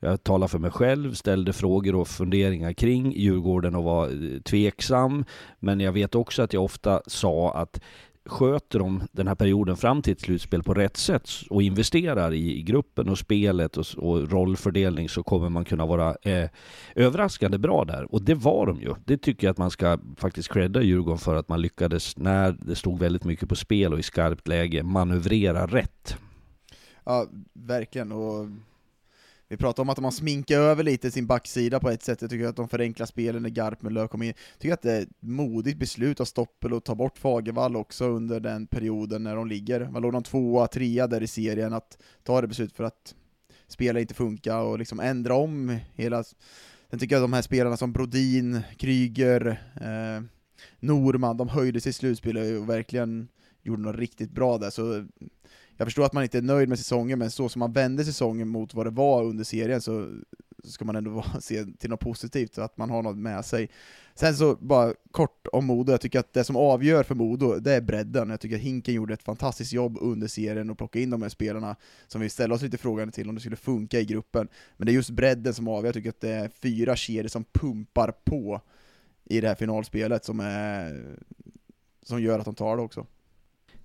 jag 0.00 0.24
talar 0.24 0.48
för 0.48 0.58
mig 0.58 0.70
själv, 0.70 1.14
ställde 1.14 1.52
frågor 1.52 1.94
och 1.94 2.08
funderingar 2.08 2.72
kring 2.72 3.12
Djurgården 3.12 3.74
och 3.74 3.84
var 3.84 4.06
eh, 4.06 4.40
tveksam. 4.40 5.24
Men 5.58 5.80
jag 5.80 5.92
vet 5.92 6.14
också 6.14 6.42
att 6.42 6.52
jag 6.52 6.64
ofta 6.64 7.02
sa 7.06 7.52
att 7.54 7.80
sköter 8.26 8.78
de 8.78 9.02
den 9.12 9.28
här 9.28 9.34
perioden 9.34 9.76
fram 9.76 10.02
till 10.02 10.12
ett 10.12 10.20
slutspel 10.20 10.62
på 10.62 10.74
rätt 10.74 10.96
sätt 10.96 11.28
och 11.50 11.62
investerar 11.62 12.32
i, 12.32 12.58
i 12.58 12.62
gruppen 12.62 13.08
och 13.08 13.18
spelet 13.18 13.76
och, 13.76 13.86
och, 13.96 14.30
rollfördelning 14.30 15.08
så 15.08 15.22
kommer 15.22 15.48
man 15.48 15.64
kunna 15.64 15.86
vara 15.86 16.16
eh, 16.22 16.50
överraskande 16.94 17.58
bra 17.58 17.84
där. 17.84 18.14
Och 18.14 18.22
det 18.22 18.34
var 18.34 18.66
de 18.66 18.80
ju. 18.80 18.94
Det 19.04 19.18
tycker 19.18 19.46
jag 19.46 19.52
att 19.52 19.58
man 19.58 19.70
ska 19.70 19.98
faktiskt 20.16 20.52
credda 20.52 20.82
Djurgården 20.82 21.18
för 21.18 21.34
att 21.34 21.48
man 21.48 21.60
lyckades 21.60 22.16
när 22.16 22.52
det 22.52 22.76
stod 22.76 22.98
väldigt 22.98 23.24
mycket 23.24 23.48
på 23.48 23.56
spel 23.56 23.92
och 23.92 23.98
i 23.98 24.02
skarpt 24.02 24.48
läge 24.48 24.82
manövrera 24.82 25.66
rätt. 25.66 26.16
Ja, 27.04 27.26
verkligen. 27.52 28.12
Och 28.12 28.46
vi 29.48 29.56
pratar 29.56 29.82
om 29.82 29.88
att 29.88 29.96
de 29.96 30.04
har 30.04 30.10
sminkat 30.10 30.56
över 30.56 30.82
lite 30.82 31.10
sin 31.10 31.26
backsida 31.26 31.80
på 31.80 31.90
ett 31.90 32.02
sätt, 32.02 32.20
jag 32.20 32.30
tycker 32.30 32.46
att 32.46 32.56
de 32.56 32.68
förenklar 32.68 33.06
spelen 33.06 33.42
när 33.42 33.50
Garpenlöv 33.50 34.08
kommer 34.08 34.26
in. 34.26 34.32
Jag 34.52 34.60
tycker 34.60 34.74
att 34.74 34.82
det 34.82 34.92
är 34.92 35.02
ett 35.02 35.22
modigt 35.22 35.78
beslut 35.78 36.20
av 36.20 36.24
Stoppel 36.24 36.74
att 36.74 36.84
ta 36.84 36.94
bort 36.94 37.18
Fagervall 37.18 37.76
också 37.76 38.08
under 38.08 38.40
den 38.40 38.66
perioden 38.66 39.22
när 39.22 39.36
de 39.36 39.48
ligger, 39.48 39.88
Man 39.88 40.02
låg 40.02 40.12
de 40.12 40.22
tvåa, 40.22 40.66
trea 40.66 41.06
där 41.06 41.22
i 41.22 41.26
serien, 41.26 41.72
att 41.72 41.98
ta 42.22 42.40
det 42.40 42.48
beslutet 42.48 42.76
för 42.76 42.84
att 42.84 43.14
spela 43.68 44.00
inte 44.00 44.14
funkar 44.14 44.60
och 44.60 44.78
liksom 44.78 45.00
ändra 45.00 45.34
om 45.34 45.78
hela... 45.94 46.24
Sen 46.90 46.98
tycker 46.98 47.14
jag 47.14 47.20
att 47.20 47.30
de 47.30 47.32
här 47.32 47.42
spelarna 47.42 47.76
som 47.76 47.92
Brodin, 47.92 48.60
Kryger, 48.76 49.46
eh, 49.74 50.24
Norman, 50.80 51.36
de 51.36 51.48
höjde 51.48 51.80
sig 51.80 51.90
i 51.90 51.92
slutspelet 51.92 52.60
och 52.60 52.68
verkligen 52.68 53.28
gjorde 53.62 53.82
något 53.82 53.96
riktigt 53.96 54.30
bra 54.30 54.58
där, 54.58 54.70
så 54.70 55.06
jag 55.76 55.86
förstår 55.86 56.04
att 56.04 56.12
man 56.12 56.22
inte 56.22 56.38
är 56.38 56.42
nöjd 56.42 56.68
med 56.68 56.78
säsongen, 56.78 57.18
men 57.18 57.30
så 57.30 57.48
som 57.48 57.60
man 57.60 57.72
vände 57.72 58.04
säsongen 58.04 58.48
mot 58.48 58.74
vad 58.74 58.86
det 58.86 58.90
var 58.90 59.24
under 59.24 59.44
serien 59.44 59.80
så 59.80 60.08
ska 60.64 60.84
man 60.84 60.96
ändå 60.96 61.24
se 61.40 61.64
till 61.64 61.90
något 61.90 62.00
positivt, 62.00 62.58
att 62.58 62.76
man 62.76 62.90
har 62.90 63.02
något 63.02 63.16
med 63.16 63.44
sig. 63.44 63.70
Sen 64.14 64.36
så 64.36 64.56
bara 64.56 64.94
kort 65.10 65.46
om 65.52 65.66
Modo, 65.66 65.92
jag 65.92 66.00
tycker 66.00 66.18
att 66.18 66.32
det 66.32 66.44
som 66.44 66.56
avgör 66.56 67.02
för 67.02 67.14
Modo, 67.14 67.58
det 67.58 67.72
är 67.72 67.80
bredden. 67.80 68.30
Jag 68.30 68.40
tycker 68.40 68.56
att 68.56 68.62
Hinken 68.62 68.94
gjorde 68.94 69.14
ett 69.14 69.22
fantastiskt 69.22 69.72
jobb 69.72 69.98
under 70.00 70.26
serien 70.26 70.70
och 70.70 70.78
plocka 70.78 70.98
in 70.98 71.10
de 71.10 71.22
här 71.22 71.28
spelarna 71.28 71.76
som 72.06 72.20
vi 72.20 72.28
ställer 72.28 72.54
oss 72.54 72.62
lite 72.62 72.78
frågande 72.78 73.12
till 73.12 73.28
om 73.28 73.34
det 73.34 73.40
skulle 73.40 73.56
funka 73.56 74.00
i 74.00 74.04
gruppen. 74.04 74.48
Men 74.76 74.86
det 74.86 74.92
är 74.92 74.94
just 74.94 75.10
bredden 75.10 75.54
som 75.54 75.68
avgör, 75.68 75.84
jag 75.84 75.94
tycker 75.94 76.10
att 76.10 76.20
det 76.20 76.32
är 76.32 76.48
fyra 76.48 76.96
kedjor 76.96 77.28
som 77.28 77.44
pumpar 77.44 78.12
på 78.24 78.60
i 79.24 79.40
det 79.40 79.48
här 79.48 79.54
finalspelet 79.54 80.24
som, 80.24 80.40
är, 80.40 81.16
som 82.02 82.22
gör 82.22 82.38
att 82.38 82.44
de 82.44 82.54
tar 82.54 82.76
det 82.76 82.82
också. 82.82 83.06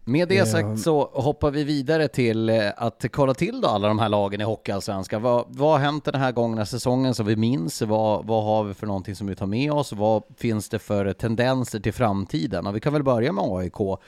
Med 0.04 0.28
det 0.28 0.46
sagt 0.46 0.80
så 0.80 1.10
hoppar 1.14 1.52
vi 1.52 1.64
vidare 1.64 2.08
till 2.08 2.50
eh, 2.50 2.70
att 2.78 3.06
kolla 3.12 3.34
till 3.34 3.62
då 3.62 3.68
alla 3.68 3.88
de 3.88 4.00
här 4.00 4.10
lagen 4.10 4.42
i 4.42 4.44
Hockeyallsvenskan. 4.44 5.22
Vad, 5.22 5.46
vad 5.48 5.72
har 5.72 5.80
hänt 5.80 6.06
den 6.06 6.22
här 6.22 6.32
gångna 6.32 6.66
säsongen 6.66 7.16
som 7.16 7.26
vi 7.26 7.36
minns? 7.36 7.82
Vad, 7.82 8.26
vad 8.26 8.44
har 8.44 8.64
vi 8.64 8.74
för 8.74 8.88
någonting 8.88 9.16
som 9.16 9.28
vi 9.28 9.36
tar 9.36 9.46
med 9.46 9.72
oss? 9.72 9.94
Vad 9.94 10.24
finns 10.38 10.70
det 10.70 10.80
för 10.80 11.14
tendenser 11.14 11.80
till 11.80 11.94
framtiden? 11.94 12.68
Och 12.68 12.76
vi 12.76 12.80
kan 12.80 12.94
väl 12.94 13.04
börja 13.04 13.32
med 13.32 13.44
AIK 13.48 14.00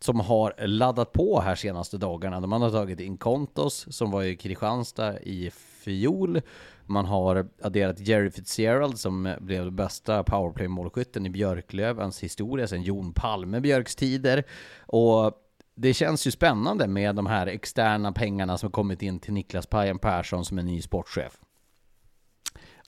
som 0.00 0.20
har 0.20 0.66
laddat 0.66 1.12
på 1.12 1.40
här 1.40 1.54
senaste 1.54 1.96
dagarna. 1.96 2.40
De 2.40 2.52
har 2.52 2.70
tagit 2.70 3.00
in 3.00 3.16
Kontos 3.16 3.86
som 3.90 4.10
var 4.10 4.22
i 4.22 4.36
Kristianstad 4.36 5.20
i 5.20 5.50
fjol. 5.84 6.40
Man 6.86 7.06
har 7.06 7.48
adderat 7.62 8.00
Jerry 8.00 8.30
Fitzgerald 8.30 8.98
som 8.98 9.34
blev 9.40 9.72
bästa 9.72 10.22
powerplay-målskytten 10.22 11.26
i 11.26 11.30
Björklövens 11.30 12.22
historia 12.22 12.66
sedan 12.66 12.82
Jon 12.82 13.12
Palme 13.12 13.60
Björks 13.60 13.96
tider. 13.96 14.44
Och 14.86 15.32
det 15.74 15.94
känns 15.94 16.26
ju 16.26 16.30
spännande 16.30 16.86
med 16.88 17.14
de 17.14 17.26
här 17.26 17.46
externa 17.46 18.12
pengarna 18.12 18.58
som 18.58 18.70
kommit 18.70 19.02
in 19.02 19.20
till 19.20 19.32
Niklas 19.32 19.66
Pajen 19.66 19.98
Persson 19.98 20.44
som 20.44 20.58
är 20.58 20.62
ny 20.62 20.82
sportchef. 20.82 21.40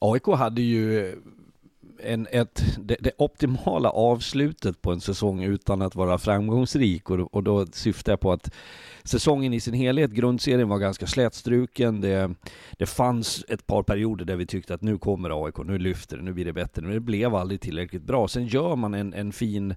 AIK 0.01 0.27
hade 0.27 0.63
ju 0.63 1.17
en, 2.05 2.27
ett, 2.31 2.63
det, 2.79 2.97
det, 3.01 3.11
optimala 3.19 3.91
avslutet 3.91 4.83
på 4.83 4.93
en 4.93 5.01
säsong 5.01 5.43
utan 5.43 5.83
att 5.83 5.95
vara 5.95 6.19
framgångsrik 6.19 7.11
och, 7.11 7.35
och 7.35 7.43
då 7.43 7.67
syftar 7.67 8.13
jag 8.13 8.21
på 8.21 8.33
att 8.33 8.55
säsongen 9.05 9.53
i 9.53 9.61
sin 9.61 9.75
helhet, 9.75 10.11
grundserien 10.11 10.69
var 10.69 10.79
ganska 10.79 11.07
slätstruken. 11.07 12.01
Det, 12.01 12.35
det 12.79 12.87
fanns 12.87 13.45
ett 13.49 13.67
par 13.67 13.83
perioder 13.83 14.25
där 14.25 14.37
vi 14.37 14.47
tyckte 14.47 14.75
att 14.75 14.83
nu 14.83 14.99
kommer 14.99 15.45
AIK, 15.47 15.59
nu 15.59 15.79
lyfter 15.79 16.17
det, 16.17 16.23
nu 16.23 16.33
blir 16.33 16.45
det 16.45 16.53
bättre, 16.53 16.83
men 16.83 16.93
det 16.93 17.01
blev 17.01 17.35
aldrig 17.35 17.61
tillräckligt 17.61 18.03
bra. 18.03 18.29
Sen 18.29 18.47
gör 18.47 18.77
man 18.77 18.95
en, 18.95 19.15
en 19.15 19.33
fin 19.33 19.75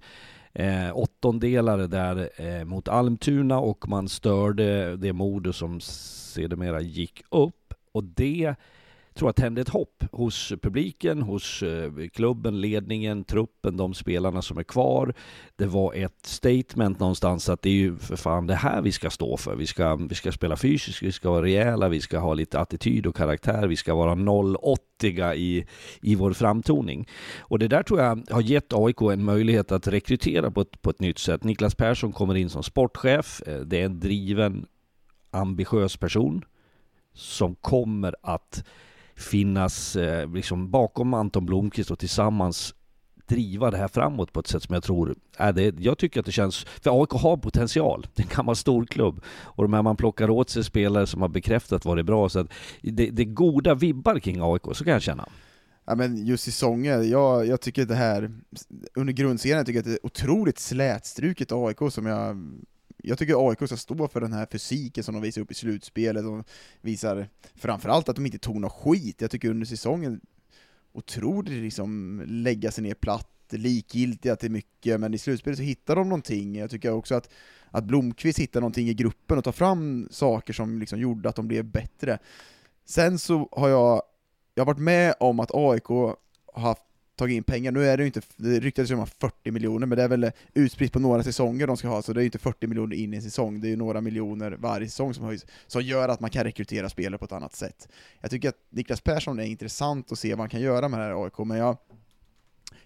eh, 0.54 0.98
åttondelare 0.98 1.88
där 1.88 2.30
eh, 2.36 2.66
mot 2.66 2.88
Almtuna 2.88 3.60
och 3.60 3.90
man 3.90 4.10
störde 4.10 4.98
det 4.98 5.14
Modo 5.14 5.54
som 5.54 5.80
sedermera 5.82 6.82
gick 6.82 7.24
upp. 7.30 7.74
Och 7.92 8.04
det 8.04 8.56
tror 9.18 9.28
jag 9.28 9.36
tände 9.36 9.62
ett 9.62 9.70
hopp 9.70 10.04
hos 10.12 10.54
publiken, 10.62 11.22
hos 11.22 11.64
eh, 11.64 11.92
klubben, 12.14 12.62
ledningen, 12.62 13.24
truppen, 13.24 13.78
de 13.78 13.94
spelarna 13.94 14.42
som 14.42 14.58
är 14.58 14.64
kvar. 14.64 15.14
Det 15.56 15.66
var 15.66 15.94
ett 15.94 16.26
statement 16.26 17.00
någonstans 17.00 17.50
att 17.50 17.62
det 17.62 17.70
är 17.70 17.74
ju 17.74 17.98
för 17.98 18.16
fan 18.16 18.48
det 18.48 18.56
här 18.56 18.82
vi 18.82 18.92
ska 18.92 19.10
stå 19.10 19.38
för. 19.38 19.56
Vi 19.56 19.68
ska, 19.68 19.96
vi 19.96 20.16
ska 20.16 20.32
spela 20.32 20.56
fysiskt, 20.56 21.04
vi 21.04 21.12
ska 21.12 21.30
vara 21.30 21.42
rejäla, 21.42 21.90
vi 21.90 22.02
ska 22.02 22.20
ha 22.20 22.34
lite 22.34 22.60
attityd 22.60 23.06
och 23.06 23.16
karaktär, 23.16 23.68
vi 23.68 23.76
ska 23.76 23.96
vara 23.96 24.16
080 24.62 25.34
i, 25.34 25.66
i 26.02 26.16
vår 26.16 26.34
framtoning. 26.34 27.08
Och 27.40 27.60
det 27.60 27.68
där 27.68 27.84
tror 27.84 28.00
jag 28.00 28.24
har 28.32 28.42
gett 28.42 28.74
AIK 28.74 29.02
en 29.02 29.24
möjlighet 29.24 29.72
att 29.72 29.88
rekrytera 29.88 30.52
på 30.52 30.62
ett, 30.62 30.82
på 30.82 30.90
ett 30.90 31.00
nytt 31.00 31.20
sätt. 31.20 31.44
Niklas 31.44 31.76
Persson 31.76 32.12
kommer 32.12 32.36
in 32.36 32.50
som 32.50 32.64
sportchef, 32.64 33.42
eh, 33.48 33.60
det 33.60 33.82
är 33.82 33.86
en 33.86 34.00
driven, 34.00 34.66
ambitiös 35.32 35.98
person 35.98 36.46
som 37.14 37.56
kommer 37.56 38.16
att 38.24 38.64
finnas 39.18 39.96
eh, 39.96 40.34
liksom 40.34 40.72
bakom 40.72 41.14
Anton 41.14 41.46
Blomqvist 41.46 41.92
och 41.92 42.00
tillsammans 42.00 42.74
driva 43.28 43.72
det 43.72 43.78
här 43.78 43.88
framåt 43.88 44.34
på 44.34 44.40
ett 44.40 44.48
sätt 44.48 44.64
som 44.64 44.74
jag 44.74 44.84
tror, 44.84 45.16
är 45.38 45.54
det, 45.54 45.76
jag 45.80 45.98
tycker 45.98 46.20
att 46.20 46.26
det 46.26 46.32
känns, 46.32 46.64
för 46.64 47.02
AIK 47.02 47.10
har 47.10 47.38
potential, 47.38 48.08
det 48.14 48.22
är 48.22 48.28
en 48.28 48.36
gammal 48.36 48.56
storklubb 48.56 49.22
och 49.28 49.64
de 49.64 49.74
här 49.74 49.82
man 49.82 49.96
plockar 49.96 50.30
åt 50.30 50.50
sig 50.50 50.64
spelare 50.64 51.08
som 51.08 51.22
har 51.22 51.30
bekräftat 51.30 51.86
vad 51.86 51.98
det 51.98 52.02
är 52.02 52.04
bra, 52.04 52.30
så 52.30 52.40
att 52.40 52.48
det, 52.82 53.10
det 53.10 53.22
är 53.22 53.26
goda 53.26 53.76
vibbar 53.76 54.20
kring 54.20 54.42
AIK, 54.42 54.62
så 54.74 54.84
kan 54.84 54.94
jag 54.94 55.02
känna. 55.02 55.30
Ja 55.86 55.96
men 55.96 56.26
just 56.26 56.44
säsongen, 56.44 57.10
jag, 57.10 57.48
jag 57.48 57.62
tycker 57.62 57.86
det 57.86 57.96
här, 57.96 58.32
under 58.96 59.14
grundserien 59.14 59.66
tycker 59.66 59.78
jag 59.78 59.82
att 59.82 59.86
det 59.86 59.92
är 59.92 60.06
otroligt 60.06 60.60
slätstruket 60.60 61.52
AIK 61.52 61.78
som 61.92 62.06
jag 62.06 62.38
jag 63.04 63.18
tycker 63.18 63.50
AIK 63.50 63.58
ska 63.58 63.78
stå 63.78 64.08
för 64.08 64.22
den 64.22 64.34
här 64.34 64.48
fysiken 64.52 65.04
som 65.04 65.14
de 65.14 65.22
visar 65.24 65.42
upp 65.42 65.52
i 65.52 65.56
slutspelet, 65.56 66.24
de 66.24 66.44
visar 66.82 67.30
framförallt 67.56 68.10
att 68.10 68.16
de 68.16 68.26
inte 68.26 68.38
tog 68.38 68.62
något 68.62 68.72
skit, 68.72 69.22
jag 69.22 69.32
tycker 69.32 69.50
under 69.50 69.66
säsongen 69.66 70.22
otroligt 70.98 71.64
liksom 71.64 72.24
lägga 72.28 72.72
sig 72.72 72.84
ner 72.84 72.94
platt, 72.94 73.30
likgiltiga 73.50 74.36
till 74.36 74.52
mycket, 74.52 75.00
men 75.00 75.14
i 75.14 75.18
slutspelet 75.18 75.58
så 75.58 75.64
hittar 75.64 75.96
de 75.96 76.10
någonting. 76.10 76.56
Jag 76.56 76.70
tycker 76.70 76.92
också 76.92 77.16
att, 77.16 77.30
att 77.72 77.84
Blomqvist 77.84 78.40
hittar 78.40 78.62
någonting 78.62 78.90
i 78.90 78.94
gruppen 78.94 79.38
och 79.38 79.44
tar 79.44 79.52
fram 79.52 80.08
saker 80.12 80.54
som 80.54 80.80
liksom 80.80 81.00
gjorde 81.00 81.30
att 81.30 81.36
de 81.36 81.48
blev 81.48 81.66
bättre. 81.66 82.20
Sen 82.86 83.20
så 83.20 83.50
har 83.52 83.70
jag, 83.70 84.02
jag 84.56 84.66
har 84.66 84.74
varit 84.74 84.84
med 84.84 85.14
om 85.20 85.40
att 85.40 85.52
AIK 85.54 85.86
har 85.88 86.16
haft 86.54 86.84
tagit 87.18 87.36
in 87.36 87.44
pengar. 87.44 87.72
Nu 87.72 87.86
är 87.86 87.98
det 87.98 88.04
ju 88.04 88.08
inte, 88.08 88.22
det 88.36 88.60
ryktades 88.60 88.92
ju 88.92 88.96
om 88.96 89.08
40 89.08 89.52
miljoner, 89.52 89.88
men 89.88 89.98
det 89.98 90.04
är 90.04 90.08
väl 90.08 90.32
utspritt 90.54 90.94
på 90.94 91.00
några 91.00 91.24
säsonger 91.24 91.68
de 91.68 91.78
ska 91.78 91.88
ha, 91.88 92.02
så 92.02 92.14
det 92.14 92.20
är 92.20 92.22
ju 92.22 92.26
inte 92.26 92.40
40 92.40 92.68
miljoner 92.68 92.96
in 92.96 93.14
i 93.14 93.16
en 93.18 93.24
säsong, 93.24 93.62
det 93.62 93.68
är 93.68 93.70
ju 93.70 93.76
några 93.76 94.02
miljoner 94.02 94.52
varje 94.52 94.90
säsong 94.90 95.14
som 95.14 95.26
höjs, 95.26 95.46
som 95.68 95.82
gör 95.82 96.10
att 96.10 96.20
man 96.20 96.30
kan 96.30 96.44
rekrytera 96.44 96.90
spelare 96.90 97.18
på 97.18 97.26
ett 97.26 97.32
annat 97.32 97.56
sätt. 97.56 97.88
Jag 98.22 98.32
tycker 98.32 98.50
att 98.50 98.58
Niklas 98.70 99.02
Persson 99.02 99.40
är 99.40 99.44
intressant 99.44 100.12
att 100.12 100.20
se 100.20 100.30
vad 100.30 100.40
han 100.40 100.50
kan 100.50 100.62
göra 100.62 100.90
med 100.90 101.00
det 101.00 101.06
här 101.06 101.24
AIK, 101.24 101.38
men 101.38 101.58
jag 101.58 101.78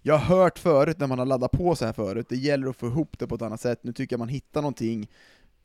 jag 0.03 0.17
har 0.17 0.37
hört 0.37 0.59
förut 0.59 0.99
när 0.99 1.07
man 1.07 1.19
har 1.19 1.25
laddat 1.25 1.51
på 1.51 1.75
så 1.75 1.85
här 1.85 1.93
förut, 1.93 2.25
det 2.29 2.35
gäller 2.35 2.67
att 2.67 2.75
få 2.75 2.87
ihop 2.87 3.19
det 3.19 3.27
på 3.27 3.35
ett 3.35 3.41
annat 3.41 3.61
sätt, 3.61 3.83
nu 3.83 3.93
tycker 3.93 4.13
jag 4.13 4.19
man 4.19 4.29
hittar 4.29 4.61
någonting 4.61 5.09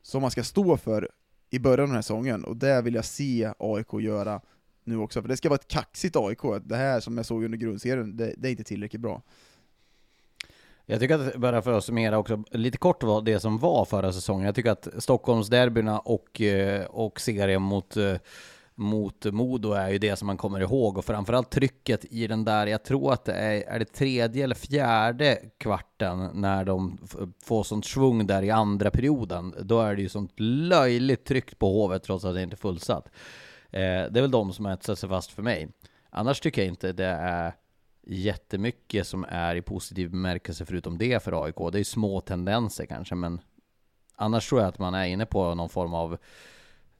som 0.01 0.21
man 0.21 0.31
ska 0.31 0.43
stå 0.43 0.77
för 0.77 1.09
i 1.49 1.59
början 1.59 1.79
av 1.79 1.87
den 1.87 1.95
här 1.95 2.01
säsongen, 2.01 2.43
och 2.43 2.57
det 2.57 2.81
vill 2.81 2.95
jag 2.95 3.05
se 3.05 3.51
AIK 3.59 3.93
göra 3.93 4.41
nu 4.87 4.97
också, 4.97 5.21
för 5.21 5.29
det 5.29 5.37
ska 5.37 5.49
vara 5.49 5.59
ett 5.59 5.67
kaxigt 5.67 6.15
AIK. 6.15 6.41
Det 6.63 6.75
här 6.75 6.99
som 6.99 7.17
jag 7.17 7.25
såg 7.25 7.43
under 7.43 7.57
grundserien, 7.57 8.17
det, 8.17 8.33
det 8.37 8.47
är 8.47 8.51
inte 8.51 8.63
tillräckligt 8.63 9.01
bra. 9.01 9.21
Jag 10.85 10.99
tycker 10.99 11.15
att, 11.15 11.35
bara 11.35 11.61
för 11.61 11.73
att 11.73 11.83
summera 11.83 12.17
också, 12.17 12.43
lite 12.51 12.77
kort 12.77 13.03
vad 13.03 13.25
det 13.25 13.39
som 13.39 13.57
var 13.57 13.85
förra 13.85 14.13
säsongen. 14.13 14.45
Jag 14.45 14.55
tycker 14.55 14.71
att 14.71 14.87
Stockholmsderbyna 14.97 15.99
och, 15.99 16.41
eh, 16.41 16.85
och 16.85 17.21
serien 17.21 17.61
mot 17.61 17.97
eh, 17.97 18.15
mot 18.79 19.25
Modo 19.25 19.71
är 19.71 19.89
ju 19.89 19.97
det 19.97 20.15
som 20.15 20.25
man 20.25 20.37
kommer 20.37 20.59
ihåg 20.59 20.97
och 20.97 21.05
framförallt 21.05 21.49
trycket 21.49 22.05
i 22.05 22.27
den 22.27 22.45
där, 22.45 22.67
jag 22.67 22.83
tror 22.83 23.13
att 23.13 23.25
det 23.25 23.33
är, 23.33 23.61
är 23.61 23.79
det 23.79 23.85
tredje 23.85 24.43
eller 24.43 24.55
fjärde 24.55 25.39
kvarten 25.57 26.29
när 26.33 26.65
de 26.65 26.97
får 27.43 27.63
sånt 27.63 27.85
svung 27.85 28.27
där 28.27 28.43
i 28.43 28.51
andra 28.51 28.91
perioden. 28.91 29.55
Då 29.61 29.81
är 29.81 29.95
det 29.95 30.01
ju 30.01 30.09
sånt 30.09 30.39
löjligt 30.39 31.25
tryck 31.25 31.59
på 31.59 31.73
Hovet 31.73 32.03
trots 32.03 32.25
att 32.25 32.35
det 32.35 32.41
inte 32.41 32.53
är 32.53 32.57
fullsatt. 32.57 33.09
Eh, 33.77 34.11
det 34.11 34.19
är 34.19 34.21
väl 34.21 34.31
de 34.31 34.53
som 34.53 34.65
har 34.65 34.73
etsat 34.73 34.99
sig 34.99 35.09
fast 35.09 35.31
för 35.31 35.43
mig. 35.43 35.67
Annars 36.09 36.39
tycker 36.39 36.61
jag 36.61 36.67
inte 36.67 36.91
det 36.93 37.05
är 37.05 37.53
jättemycket 38.07 39.07
som 39.07 39.25
är 39.29 39.55
i 39.55 39.61
positiv 39.61 40.09
bemärkelse 40.11 40.65
förutom 40.65 40.97
det 40.97 41.23
för 41.23 41.45
AIK. 41.45 41.55
Det 41.71 41.79
är 41.79 41.83
små 41.83 42.21
tendenser 42.21 42.85
kanske, 42.85 43.15
men 43.15 43.39
annars 44.15 44.49
tror 44.49 44.61
jag 44.61 44.67
att 44.67 44.79
man 44.79 44.93
är 44.93 45.05
inne 45.05 45.25
på 45.25 45.55
någon 45.55 45.69
form 45.69 45.93
av 45.93 46.17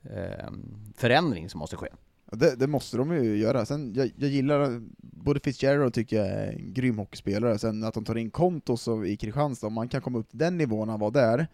eh, 0.03 0.51
förändring 0.95 1.49
som 1.49 1.59
måste 1.59 1.75
ske. 1.75 1.87
Det, 2.31 2.55
det, 2.55 2.67
måste 2.67 2.97
de 2.97 3.23
ju 3.23 3.37
göra. 3.37 3.65
Sen, 3.65 3.93
jag, 3.93 4.11
jag 4.17 4.29
gillar, 4.29 4.81
både 4.97 5.39
Fitzgerald 5.39 5.93
tycker 5.93 6.17
jag 6.17 6.27
är 6.27 6.51
en 6.51 6.73
grym 6.73 6.97
hockeyspelare, 6.97 7.59
sen 7.59 7.83
att 7.83 7.93
de 7.93 8.05
tar 8.05 8.15
in 8.15 8.31
Kontos 8.31 8.87
i 9.05 9.17
Kristianstad, 9.17 9.67
om 9.67 9.73
man 9.73 9.89
kan 9.89 10.01
komma 10.01 10.19
upp 10.19 10.29
till 10.29 10.39
den 10.39 10.57
nivån 10.57 10.89
han 10.89 10.99
var 10.99 11.11
där, 11.11 11.47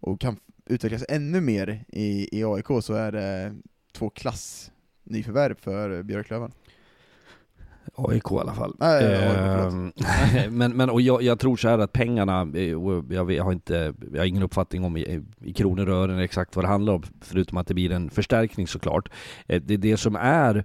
och 0.00 0.20
kan 0.20 0.36
utvecklas 0.66 1.04
ännu 1.08 1.40
mer 1.40 1.84
i, 1.88 2.38
i 2.38 2.44
AIK, 2.44 2.66
så 2.82 2.94
är 2.94 3.12
det 3.12 3.54
två 3.94 4.10
klass 4.10 4.70
nyförvärv 5.04 5.54
för 5.54 6.02
Björklöven. 6.02 6.52
AIK 7.96 8.30
i 8.30 8.34
alla 8.34 8.54
fall. 8.54 8.76
Nej, 8.78 9.04
ehm, 9.04 9.92
men 10.58 10.76
men 10.76 10.90
och 10.90 11.00
jag, 11.00 11.22
jag, 11.22 11.38
tror 11.38 11.56
så 11.56 11.68
här 11.68 11.78
att 11.78 11.92
pengarna, 11.92 12.50
eh, 12.54 12.70
jag, 12.70 13.32
jag, 13.32 13.44
har 13.44 13.52
inte, 13.52 13.94
jag 14.12 14.20
har 14.20 14.26
ingen 14.26 14.42
uppfattning 14.42 14.84
om 14.84 14.96
i, 14.96 15.22
i 15.40 15.52
kronor 15.52 15.88
och 15.88 15.96
ören 15.96 16.18
exakt 16.18 16.56
vad 16.56 16.64
det 16.64 16.68
handlar 16.68 16.92
om, 16.92 17.02
förutom 17.20 17.58
att 17.58 17.66
det 17.66 17.74
blir 17.74 17.92
en 17.92 18.10
förstärkning 18.10 18.66
såklart. 18.66 19.08
Eh, 19.46 19.62
det, 19.62 19.76
det 19.76 19.96
som 19.96 20.16
är 20.16 20.64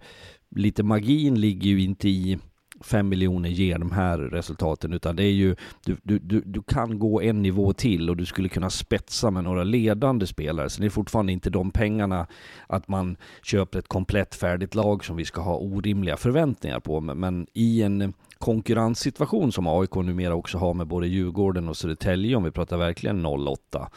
lite 0.56 0.84
magin 0.84 1.42
ligger 1.42 1.70
ju 1.70 1.82
inte 1.82 2.10
i 2.10 2.39
5 2.82 3.10
miljoner 3.10 3.50
ger 3.50 3.78
de 3.78 3.92
här 3.92 4.18
resultaten, 4.18 4.94
utan 4.94 5.15
det 5.15 5.24
är 5.24 5.32
ju, 5.32 5.56
du, 5.86 5.98
du, 6.04 6.20
du, 6.20 6.42
du 6.46 6.62
kan 6.62 7.00
gå 7.00 7.22
en 7.22 7.42
nivå 7.42 7.74
till 7.74 8.10
och 8.10 8.18
du 8.18 8.26
skulle 8.26 8.50
kunna 8.50 8.70
spetsa 8.70 9.32
med 9.32 9.44
några 9.44 9.63
ledande 9.63 10.28
spelare. 10.28 10.70
Så 10.70 10.82
det 10.82 10.88
är 10.88 10.89
fortfarande 10.89 11.32
inte 11.32 11.50
de 11.50 11.72
pengarna 11.72 12.28
att 12.68 12.88
man 12.88 13.18
köper 13.44 13.80
ett 13.80 13.88
komplett 13.88 14.36
färdigt 14.36 14.76
lag 14.76 15.06
som 15.06 15.15
vi 15.15 15.26
ska 15.26 15.42
ha 15.42 15.58
orimliga 15.58 16.18
förväntningar 16.18 16.80
på. 16.80 17.02
Men 17.02 17.48
i 17.54 17.82
en 17.82 18.13
konkurrenssituation 18.38 19.52
som 19.52 19.68
AIK 19.68 19.96
numera 19.96 20.36
också 20.36 20.58
har 20.58 20.74
med 20.74 20.88
både 20.88 21.08
Djurgården 21.08 21.70
och 21.70 21.78
Södertälje, 21.78 22.36
om 22.36 22.44
vi 22.44 22.52
pratar 22.52 22.78
verkligen 22.78 23.26
08, 23.26 23.89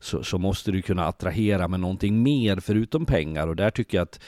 så, 0.00 0.22
så, 0.22 0.38
måste 0.38 0.72
du 0.72 0.82
kunna 0.82 1.06
attrahera 1.06 1.68
med 1.68 1.80
någonting 1.80 2.22
mer 2.22 2.60
förutom 2.60 3.06
pengar 3.06 3.48
och 3.48 3.56
där 3.56 3.70
tycker 3.70 3.98
jag 3.98 4.02
att 4.02 4.20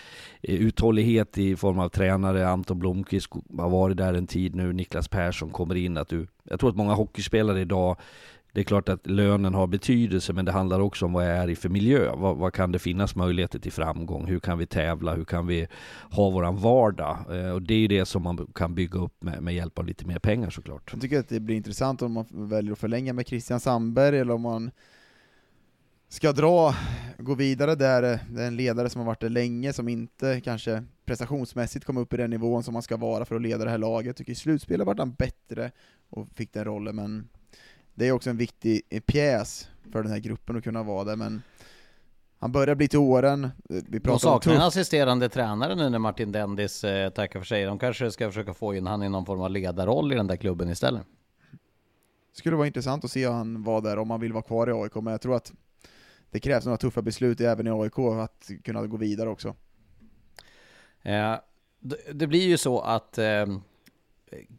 eh, 0.42 0.54
uthållighet 0.54 1.38
i 1.38 1.56
form 1.56 1.78
av 1.78 1.88
tränare, 1.88 2.48
Anton 2.48 2.78
Blomqvist 2.78 3.28
har 3.58 3.70
varit 3.70 3.96
där 3.96 4.14
en 4.14 4.26
tid 4.26 4.54
nu, 4.54 4.72
Niklas 4.72 5.08
Persson 5.08 5.50
kommer 5.50 5.74
in, 5.74 5.96
att 5.96 6.08
du, 6.08 6.26
jag 6.44 6.60
tror 6.60 6.70
att 6.70 6.76
många 6.76 6.94
hockeyspelare 6.94 7.60
idag 7.60 7.96
det 8.52 8.60
är 8.60 8.64
klart 8.64 8.88
att 8.88 9.06
lönen 9.06 9.54
har 9.54 9.66
betydelse, 9.66 10.32
men 10.32 10.44
det 10.44 10.52
handlar 10.52 10.80
också 10.80 11.06
om 11.06 11.12
vad 11.12 11.24
jag 11.24 11.36
är 11.36 11.50
i 11.50 11.56
för 11.56 11.68
miljö. 11.68 12.12
Vad, 12.16 12.36
vad, 12.36 12.52
kan 12.52 12.72
det 12.72 12.78
finnas 12.78 13.16
möjligheter 13.16 13.58
till 13.58 13.72
framgång? 13.72 14.26
Hur 14.26 14.40
kan 14.40 14.58
vi 14.58 14.66
tävla? 14.66 15.14
Hur 15.14 15.24
kan 15.24 15.46
vi 15.46 15.68
ha 16.10 16.30
våran 16.30 16.56
vardag? 16.56 17.18
Eh, 17.30 17.50
och 17.50 17.62
det 17.62 17.74
är 17.74 17.78
ju 17.78 17.88
det 17.88 18.04
som 18.04 18.22
man 18.22 18.46
kan 18.54 18.74
bygga 18.74 19.00
upp 19.00 19.22
med, 19.22 19.42
med 19.42 19.54
hjälp 19.54 19.78
av 19.78 19.86
lite 19.86 20.06
mer 20.06 20.18
pengar 20.18 20.50
såklart. 20.50 20.90
Jag 20.92 21.00
tycker 21.00 21.18
att 21.18 21.28
det 21.28 21.40
blir 21.40 21.56
intressant 21.56 22.02
om 22.02 22.12
man 22.12 22.26
väljer 22.30 22.72
att 22.72 22.78
förlänga 22.78 23.12
med 23.12 23.26
Christian 23.26 23.60
Sandberg, 23.60 24.18
eller 24.18 24.34
om 24.34 24.42
man 24.42 24.70
ska 26.10 26.32
dra, 26.32 26.74
gå 27.18 27.34
vidare 27.34 27.74
där, 27.74 28.02
det 28.02 28.42
är 28.42 28.46
en 28.46 28.56
ledare 28.56 28.90
som 28.90 29.00
har 29.00 29.06
varit 29.06 29.20
där 29.20 29.28
länge, 29.28 29.72
som 29.72 29.88
inte 29.88 30.40
kanske 30.40 30.84
prestationsmässigt 31.04 31.84
kom 31.84 31.96
upp 31.96 32.14
i 32.14 32.16
den 32.16 32.30
nivån 32.30 32.62
som 32.62 32.72
man 32.72 32.82
ska 32.82 32.96
vara 32.96 33.24
för 33.24 33.36
att 33.36 33.42
leda 33.42 33.64
det 33.64 33.70
här 33.70 33.78
laget. 33.78 34.16
Tycker 34.16 34.32
i 34.32 34.34
slutspelet 34.34 34.86
vart 34.86 34.98
han 34.98 35.12
bättre 35.12 35.70
och 36.10 36.28
fick 36.34 36.52
den 36.52 36.64
rollen, 36.64 36.96
men 36.96 37.28
det 37.94 38.08
är 38.08 38.12
också 38.12 38.30
en 38.30 38.36
viktig 38.36 38.82
pjäs 39.06 39.68
för 39.92 40.02
den 40.02 40.12
här 40.12 40.18
gruppen 40.18 40.56
att 40.56 40.64
kunna 40.64 40.82
vara 40.82 41.04
där, 41.04 41.16
men 41.16 41.42
han 42.38 42.52
börjar 42.52 42.74
bli 42.74 42.88
till 42.88 42.98
åren. 42.98 43.48
Vi 43.68 44.00
pratar 44.00 44.12
De 44.12 44.20
saknar 44.20 44.54
en 44.54 44.60
assisterande 44.60 45.28
tränare 45.28 45.74
nu 45.74 45.90
när 45.90 45.98
Martin 45.98 46.32
Dendis 46.32 46.84
eh, 46.84 47.10
tackar 47.10 47.40
för 47.40 47.46
sig. 47.46 47.64
De 47.64 47.78
kanske 47.78 48.10
ska 48.10 48.28
försöka 48.28 48.54
få 48.54 48.74
in 48.74 48.86
han 48.86 49.02
i 49.02 49.08
någon 49.08 49.26
form 49.26 49.40
av 49.40 49.50
ledarroll 49.50 50.12
i 50.12 50.16
den 50.16 50.26
där 50.26 50.36
klubben 50.36 50.68
istället. 50.68 51.06
Skulle 52.32 52.56
vara 52.56 52.66
intressant 52.66 53.04
att 53.04 53.10
se 53.10 53.26
han 53.26 53.62
vara 53.62 53.80
där 53.80 53.98
om 53.98 54.10
han 54.10 54.20
vill 54.20 54.32
vara 54.32 54.42
kvar 54.42 54.70
i 54.70 54.72
AIK, 54.72 54.94
men 54.94 55.06
jag 55.06 55.20
tror 55.20 55.36
att 55.36 55.52
det 56.30 56.40
krävs 56.40 56.64
några 56.64 56.78
tuffa 56.78 57.02
beslut 57.02 57.40
även 57.40 57.66
i 57.66 57.70
AIK 57.70 57.94
för 57.94 58.18
att 58.18 58.50
kunna 58.64 58.86
gå 58.86 58.96
vidare 58.96 59.28
också. 59.28 59.54
Eh, 61.02 61.34
det 62.12 62.26
blir 62.26 62.48
ju 62.48 62.56
så 62.56 62.80
att 62.80 63.18
eh, 63.18 63.46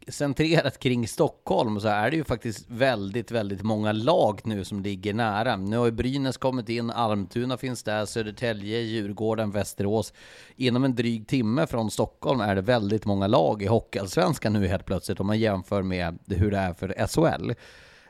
centrerat 0.08 0.78
kring 0.78 1.08
Stockholm 1.08 1.80
så 1.80 1.88
är 1.88 2.10
det 2.10 2.16
ju 2.16 2.24
faktiskt 2.24 2.70
väldigt, 2.70 3.30
väldigt 3.30 3.62
många 3.62 3.92
lag 3.92 4.40
nu 4.44 4.64
som 4.64 4.82
ligger 4.82 5.14
nära. 5.14 5.56
Nu 5.56 5.76
har 5.76 5.84
ju 5.84 5.90
Brynäs 5.90 6.36
kommit 6.36 6.68
in, 6.68 6.90
Almtuna 6.90 7.56
finns 7.56 7.82
där, 7.82 8.06
Södertälje, 8.06 8.80
Djurgården, 8.80 9.50
Västerås. 9.50 10.12
Inom 10.56 10.84
en 10.84 10.94
dryg 10.94 11.26
timme 11.26 11.66
från 11.66 11.90
Stockholm 11.90 12.40
är 12.40 12.54
det 12.54 12.60
väldigt 12.60 13.04
många 13.04 13.26
lag 13.26 13.62
i 13.62 13.66
Hockeyallsvenskan 13.66 14.52
nu 14.52 14.66
helt 14.66 14.86
plötsligt 14.86 15.20
om 15.20 15.26
man 15.26 15.38
jämför 15.38 15.82
med 15.82 16.18
hur 16.26 16.50
det 16.50 16.58
är 16.58 16.74
för 16.74 17.06
SHL. 17.06 17.52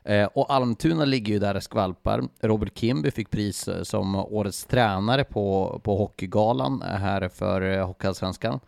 Eh, 0.04 0.28
och 0.34 0.52
Almtuna 0.52 1.04
ligger 1.04 1.32
ju 1.32 1.38
där 1.38 1.54
och 1.54 1.62
skvalpar. 1.62 2.22
Robert 2.40 2.78
Kimby 2.78 3.10
fick 3.10 3.30
pris 3.30 3.68
eh, 3.68 3.82
som 3.82 4.14
årets 4.14 4.64
tränare 4.64 5.24
på, 5.24 5.80
på 5.84 5.96
Hockeygalan 5.96 6.82
eh, 6.82 6.88
här 6.88 7.28
för 7.28 7.62
eh, 7.62 7.86
Hockeyallsvenskan. 7.86 8.60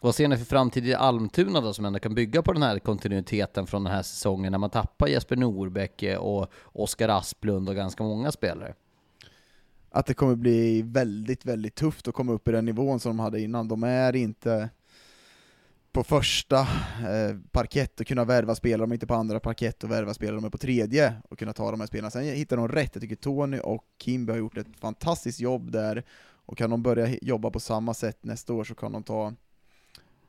vad 0.00 0.14
ser 0.14 0.28
ni 0.28 0.36
för 0.36 0.44
framtid 0.44 0.86
i 0.86 0.94
Almtuna 0.94 1.60
då 1.60 1.72
som 1.72 1.84
ändå 1.84 1.98
kan 1.98 2.14
bygga 2.14 2.42
på 2.42 2.52
den 2.52 2.62
här 2.62 2.78
kontinuiteten 2.78 3.66
från 3.66 3.84
den 3.84 3.92
här 3.92 4.02
säsongen 4.02 4.52
när 4.52 4.58
man 4.58 4.70
tappar 4.70 5.06
Jesper 5.06 5.36
Norbäck 5.36 6.02
eh, 6.02 6.18
och 6.18 6.50
Oskar 6.64 7.08
Asplund 7.08 7.68
och 7.68 7.74
ganska 7.76 8.04
många 8.04 8.32
spelare? 8.32 8.74
Att 9.90 10.06
det 10.06 10.14
kommer 10.14 10.34
bli 10.34 10.82
väldigt, 10.82 11.44
väldigt 11.44 11.74
tufft 11.74 12.08
att 12.08 12.14
komma 12.14 12.32
upp 12.32 12.48
i 12.48 12.52
den 12.52 12.64
nivån 12.64 13.00
som 13.00 13.10
de 13.10 13.18
hade 13.18 13.40
innan. 13.40 13.68
De 13.68 13.82
är 13.82 14.16
inte 14.16 14.68
på 15.96 16.04
första 16.04 16.60
eh, 16.60 17.36
parkett 17.52 18.00
och 18.00 18.06
kunna 18.06 18.24
värva 18.24 18.54
spelare, 18.54 18.86
de 18.86 18.90
är 18.90 18.94
inte 18.94 19.06
på 19.06 19.14
andra 19.14 19.40
parkett 19.40 19.84
och 19.84 19.90
värva 19.90 20.14
spelare, 20.14 20.36
de 20.36 20.44
är 20.44 20.50
på 20.50 20.58
tredje 20.58 21.14
och 21.28 21.38
kunna 21.38 21.52
ta 21.52 21.70
de 21.70 21.80
här 21.80 21.86
spelarna. 21.86 22.10
Sen 22.10 22.24
hittar 22.24 22.56
de 22.56 22.68
rätt, 22.68 22.90
jag 22.94 23.02
tycker 23.02 23.16
Tony 23.16 23.58
och 23.58 23.84
Kimby 24.02 24.32
har 24.32 24.38
gjort 24.38 24.56
ett 24.56 24.66
fantastiskt 24.80 25.40
jobb 25.40 25.72
där, 25.72 26.04
och 26.46 26.58
kan 26.58 26.70
de 26.70 26.82
börja 26.82 27.08
jobba 27.22 27.50
på 27.50 27.60
samma 27.60 27.94
sätt 27.94 28.18
nästa 28.20 28.52
år 28.52 28.64
så 28.64 28.74
kan 28.74 28.92
de 28.92 29.02
ta 29.02 29.34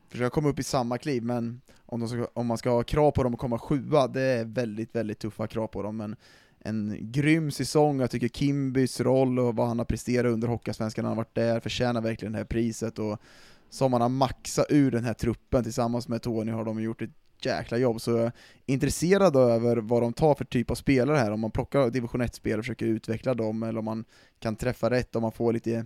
försöka 0.09 0.29
komma 0.29 0.49
upp 0.49 0.59
i 0.59 0.63
samma 0.63 0.97
kliv, 0.97 1.23
men 1.23 1.61
om, 1.85 1.99
de 1.99 2.09
ska, 2.09 2.27
om 2.33 2.47
man 2.47 2.57
ska 2.57 2.69
ha 2.69 2.83
krav 2.83 3.11
på 3.11 3.23
dem 3.23 3.33
att 3.33 3.39
komma 3.39 3.59
sjua, 3.59 4.07
det 4.07 4.21
är 4.21 4.45
väldigt, 4.45 4.95
väldigt 4.95 5.19
tuffa 5.19 5.47
krav 5.47 5.67
på 5.67 5.83
dem, 5.83 5.97
men 5.97 6.15
en 6.59 6.97
grym 6.99 7.51
säsong, 7.51 7.99
jag 7.99 8.11
tycker 8.11 8.27
Kimbys 8.27 8.99
roll 8.99 9.39
och 9.39 9.55
vad 9.55 9.67
han 9.67 9.77
har 9.77 9.85
presterat 9.85 10.33
under 10.33 10.47
Hockeyallsvenskan, 10.47 11.05
han 11.05 11.11
har 11.11 11.23
varit 11.23 11.35
där, 11.35 11.59
förtjänar 11.59 12.01
verkligen 12.01 12.31
det 12.31 12.37
här 12.37 12.45
priset, 12.45 12.99
och 12.99 13.21
som 13.69 13.91
man 13.91 14.01
har 14.01 14.09
maxat 14.09 14.65
ur 14.69 14.91
den 14.91 15.03
här 15.03 15.13
truppen. 15.13 15.63
Tillsammans 15.63 16.07
med 16.07 16.21
Tony 16.21 16.51
har 16.51 16.65
de 16.65 16.81
gjort 16.81 17.01
ett 17.01 17.09
jäkla 17.41 17.77
jobb, 17.77 18.01
så 18.01 18.11
jag 18.11 18.25
är 18.25 18.31
intresserad 18.65 19.35
över 19.35 19.77
vad 19.77 20.01
de 20.01 20.13
tar 20.13 20.35
för 20.35 20.45
typ 20.45 20.71
av 20.71 20.75
spelare 20.75 21.17
här, 21.17 21.31
om 21.31 21.39
man 21.39 21.51
plockar 21.51 21.89
division 21.89 22.21
1-spelare 22.21 22.59
och 22.59 22.65
försöker 22.65 22.85
utveckla 22.85 23.33
dem, 23.33 23.63
eller 23.63 23.79
om 23.79 23.85
man 23.85 24.05
kan 24.39 24.55
träffa 24.55 24.89
rätt, 24.89 25.15
om 25.15 25.21
man 25.21 25.31
får 25.31 25.53
lite 25.53 25.85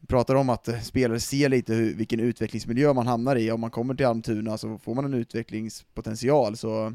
vi 0.00 0.08
pratar 0.08 0.34
om 0.34 0.50
att 0.50 0.84
spelare 0.84 1.20
ser 1.20 1.48
lite 1.48 1.74
hur, 1.74 1.94
vilken 1.94 2.20
utvecklingsmiljö 2.20 2.92
man 2.92 3.06
hamnar 3.06 3.36
i, 3.36 3.50
om 3.50 3.60
man 3.60 3.70
kommer 3.70 3.94
till 3.94 4.06
Almtuna 4.06 4.58
så 4.58 4.78
får 4.78 4.94
man 4.94 5.04
en 5.04 5.14
utvecklingspotential, 5.14 6.56
så 6.56 6.92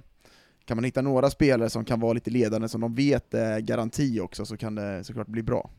kan 0.65 0.77
man 0.77 0.83
hitta 0.83 1.01
några 1.01 1.29
spelare 1.29 1.69
som 1.69 1.85
kan 1.85 1.99
vara 1.99 2.13
lite 2.13 2.29
ledande, 2.29 2.69
som 2.69 2.81
de 2.81 2.95
vet 2.95 3.33
är 3.33 3.59
garanti 3.59 4.19
också, 4.19 4.45
så 4.45 4.57
kan 4.57 4.75
det 4.75 5.03
såklart 5.03 5.27
bli 5.27 5.43
bra. 5.43 5.69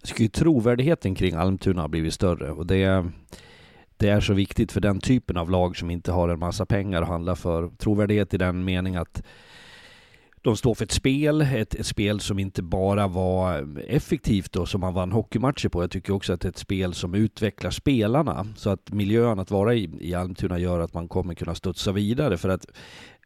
Jag 0.00 0.08
tycker 0.08 0.22
ju 0.22 0.28
trovärdigheten 0.28 1.14
kring 1.14 1.34
Almtuna 1.34 1.80
har 1.80 1.88
blivit 1.88 2.14
större 2.14 2.50
och 2.50 2.66
det, 2.66 3.10
det 3.96 4.08
är 4.08 4.20
så 4.20 4.34
viktigt 4.34 4.72
för 4.72 4.80
den 4.80 5.00
typen 5.00 5.36
av 5.36 5.50
lag 5.50 5.76
som 5.76 5.90
inte 5.90 6.12
har 6.12 6.28
en 6.28 6.38
massa 6.38 6.66
pengar 6.66 7.02
att 7.02 7.08
handla 7.08 7.36
för. 7.36 7.68
Trovärdighet 7.68 8.34
i 8.34 8.38
den 8.38 8.64
mening 8.64 8.96
att 8.96 9.22
de 10.42 10.56
står 10.56 10.74
för 10.74 10.84
ett 10.84 10.92
spel, 10.92 11.40
ett, 11.40 11.74
ett, 11.74 11.86
spel 11.86 12.20
som 12.20 12.38
inte 12.38 12.62
bara 12.62 13.08
var 13.08 13.68
effektivt 13.88 14.56
och 14.56 14.68
som 14.68 14.80
man 14.80 14.94
vann 14.94 15.12
hockeymatcher 15.12 15.68
på. 15.68 15.82
Jag 15.82 15.90
tycker 15.90 16.12
också 16.12 16.32
att 16.32 16.40
det 16.40 16.48
är 16.48 16.50
ett 16.50 16.58
spel 16.58 16.94
som 16.94 17.14
utvecklar 17.14 17.70
spelarna. 17.70 18.46
Så 18.56 18.70
att 18.70 18.92
miljön 18.92 19.38
att 19.38 19.50
vara 19.50 19.74
i, 19.74 19.90
i 20.00 20.14
Almtuna 20.14 20.58
gör 20.58 20.80
att 20.80 20.94
man 20.94 21.08
kommer 21.08 21.34
kunna 21.34 21.54
studsa 21.54 21.92
vidare. 21.92 22.36
För 22.36 22.48
att 22.48 22.66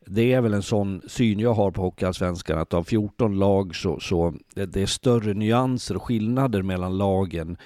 det 0.06 0.32
är 0.32 0.40
väl 0.40 0.54
en 0.54 0.62
sån 0.62 1.02
syn 1.06 1.40
jag 1.40 1.54
har 1.54 1.70
på 1.70 1.82
Hockeyallsvenskan 1.82 2.58
att 2.58 2.74
av 2.74 2.84
14 2.84 3.38
lag 3.38 3.76
så, 3.76 4.00
så 4.00 4.34
det 4.54 4.76
är 4.82 4.86
större 4.86 5.34
nyanser 5.34 5.96
och 5.96 6.02
skillnader 6.02 6.62
mellan 6.62 6.98
lagen 6.98 7.56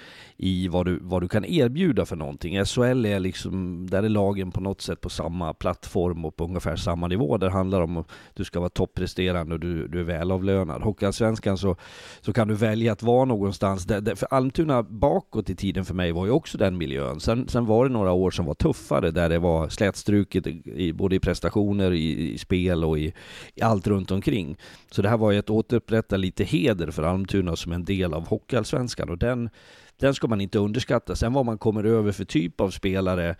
i 0.40 0.68
vad 0.68 0.86
du, 0.86 0.98
vad 1.02 1.22
du 1.22 1.28
kan 1.28 1.44
erbjuda 1.44 2.06
för 2.06 2.16
någonting. 2.16 2.64
SHL 2.64 3.06
är 3.06 3.20
liksom, 3.20 3.86
där 3.90 4.02
är 4.02 4.08
lagen 4.08 4.50
på 4.50 4.60
något 4.60 4.80
sätt 4.80 5.00
på 5.00 5.08
samma 5.08 5.54
plattform 5.54 6.24
och 6.24 6.36
på 6.36 6.44
ungefär 6.44 6.76
samma 6.76 7.08
nivå. 7.08 7.38
Där 7.38 7.48
handlar 7.48 7.78
det 7.78 7.84
om 7.84 7.96
att 7.96 8.10
du 8.34 8.44
ska 8.44 8.60
vara 8.60 8.70
toppresterande 8.70 9.54
och 9.54 9.60
du, 9.60 9.88
du 9.88 10.00
är 10.00 10.04
välavlönad. 10.04 10.82
Hockeyallsvenskan 10.82 11.58
så, 11.58 11.76
så 12.20 12.32
kan 12.32 12.48
du 12.48 12.54
välja 12.54 12.92
att 12.92 13.02
vara 13.02 13.24
någonstans, 13.24 13.84
där, 13.84 14.00
där, 14.00 14.14
för 14.14 14.28
Almtuna 14.30 14.82
bakåt 14.82 15.50
i 15.50 15.56
tiden 15.56 15.84
för 15.84 15.94
mig 15.94 16.12
var 16.12 16.26
ju 16.26 16.32
också 16.32 16.58
den 16.58 16.78
miljön. 16.78 17.20
Sen, 17.20 17.48
sen 17.48 17.66
var 17.66 17.84
det 17.86 17.92
några 17.92 18.12
år 18.12 18.30
som 18.30 18.46
var 18.46 18.54
tuffare, 18.54 19.10
där 19.10 19.28
det 19.28 19.38
var 19.38 19.68
slätstruket 19.68 20.46
i, 20.46 20.92
både 20.92 21.16
i 21.16 21.20
prestationer, 21.20 21.92
i, 21.92 22.32
i 22.32 22.38
spel 22.38 22.84
och 22.84 22.98
i, 22.98 23.12
i, 23.54 23.62
allt 23.62 23.86
runt 23.86 24.10
omkring. 24.10 24.56
Så 24.90 25.02
det 25.02 25.08
här 25.08 25.18
var 25.18 25.32
ju 25.32 25.38
att 25.38 25.50
återupprätta 25.50 26.16
lite 26.16 26.44
heder 26.44 26.90
för 26.90 27.02
Almtuna 27.02 27.56
som 27.56 27.72
en 27.72 27.84
del 27.84 28.14
av 28.14 28.28
Hockeyallsvenskan 28.28 29.10
och 29.10 29.18
den 29.18 29.50
den 29.98 30.14
ska 30.14 30.26
man 30.26 30.40
inte 30.40 30.58
underskatta. 30.58 31.16
Sen 31.16 31.32
vad 31.32 31.46
man 31.46 31.58
kommer 31.58 31.84
över 31.84 32.12
för 32.12 32.24
typ 32.24 32.60
av 32.60 32.70
spelare 32.70 33.36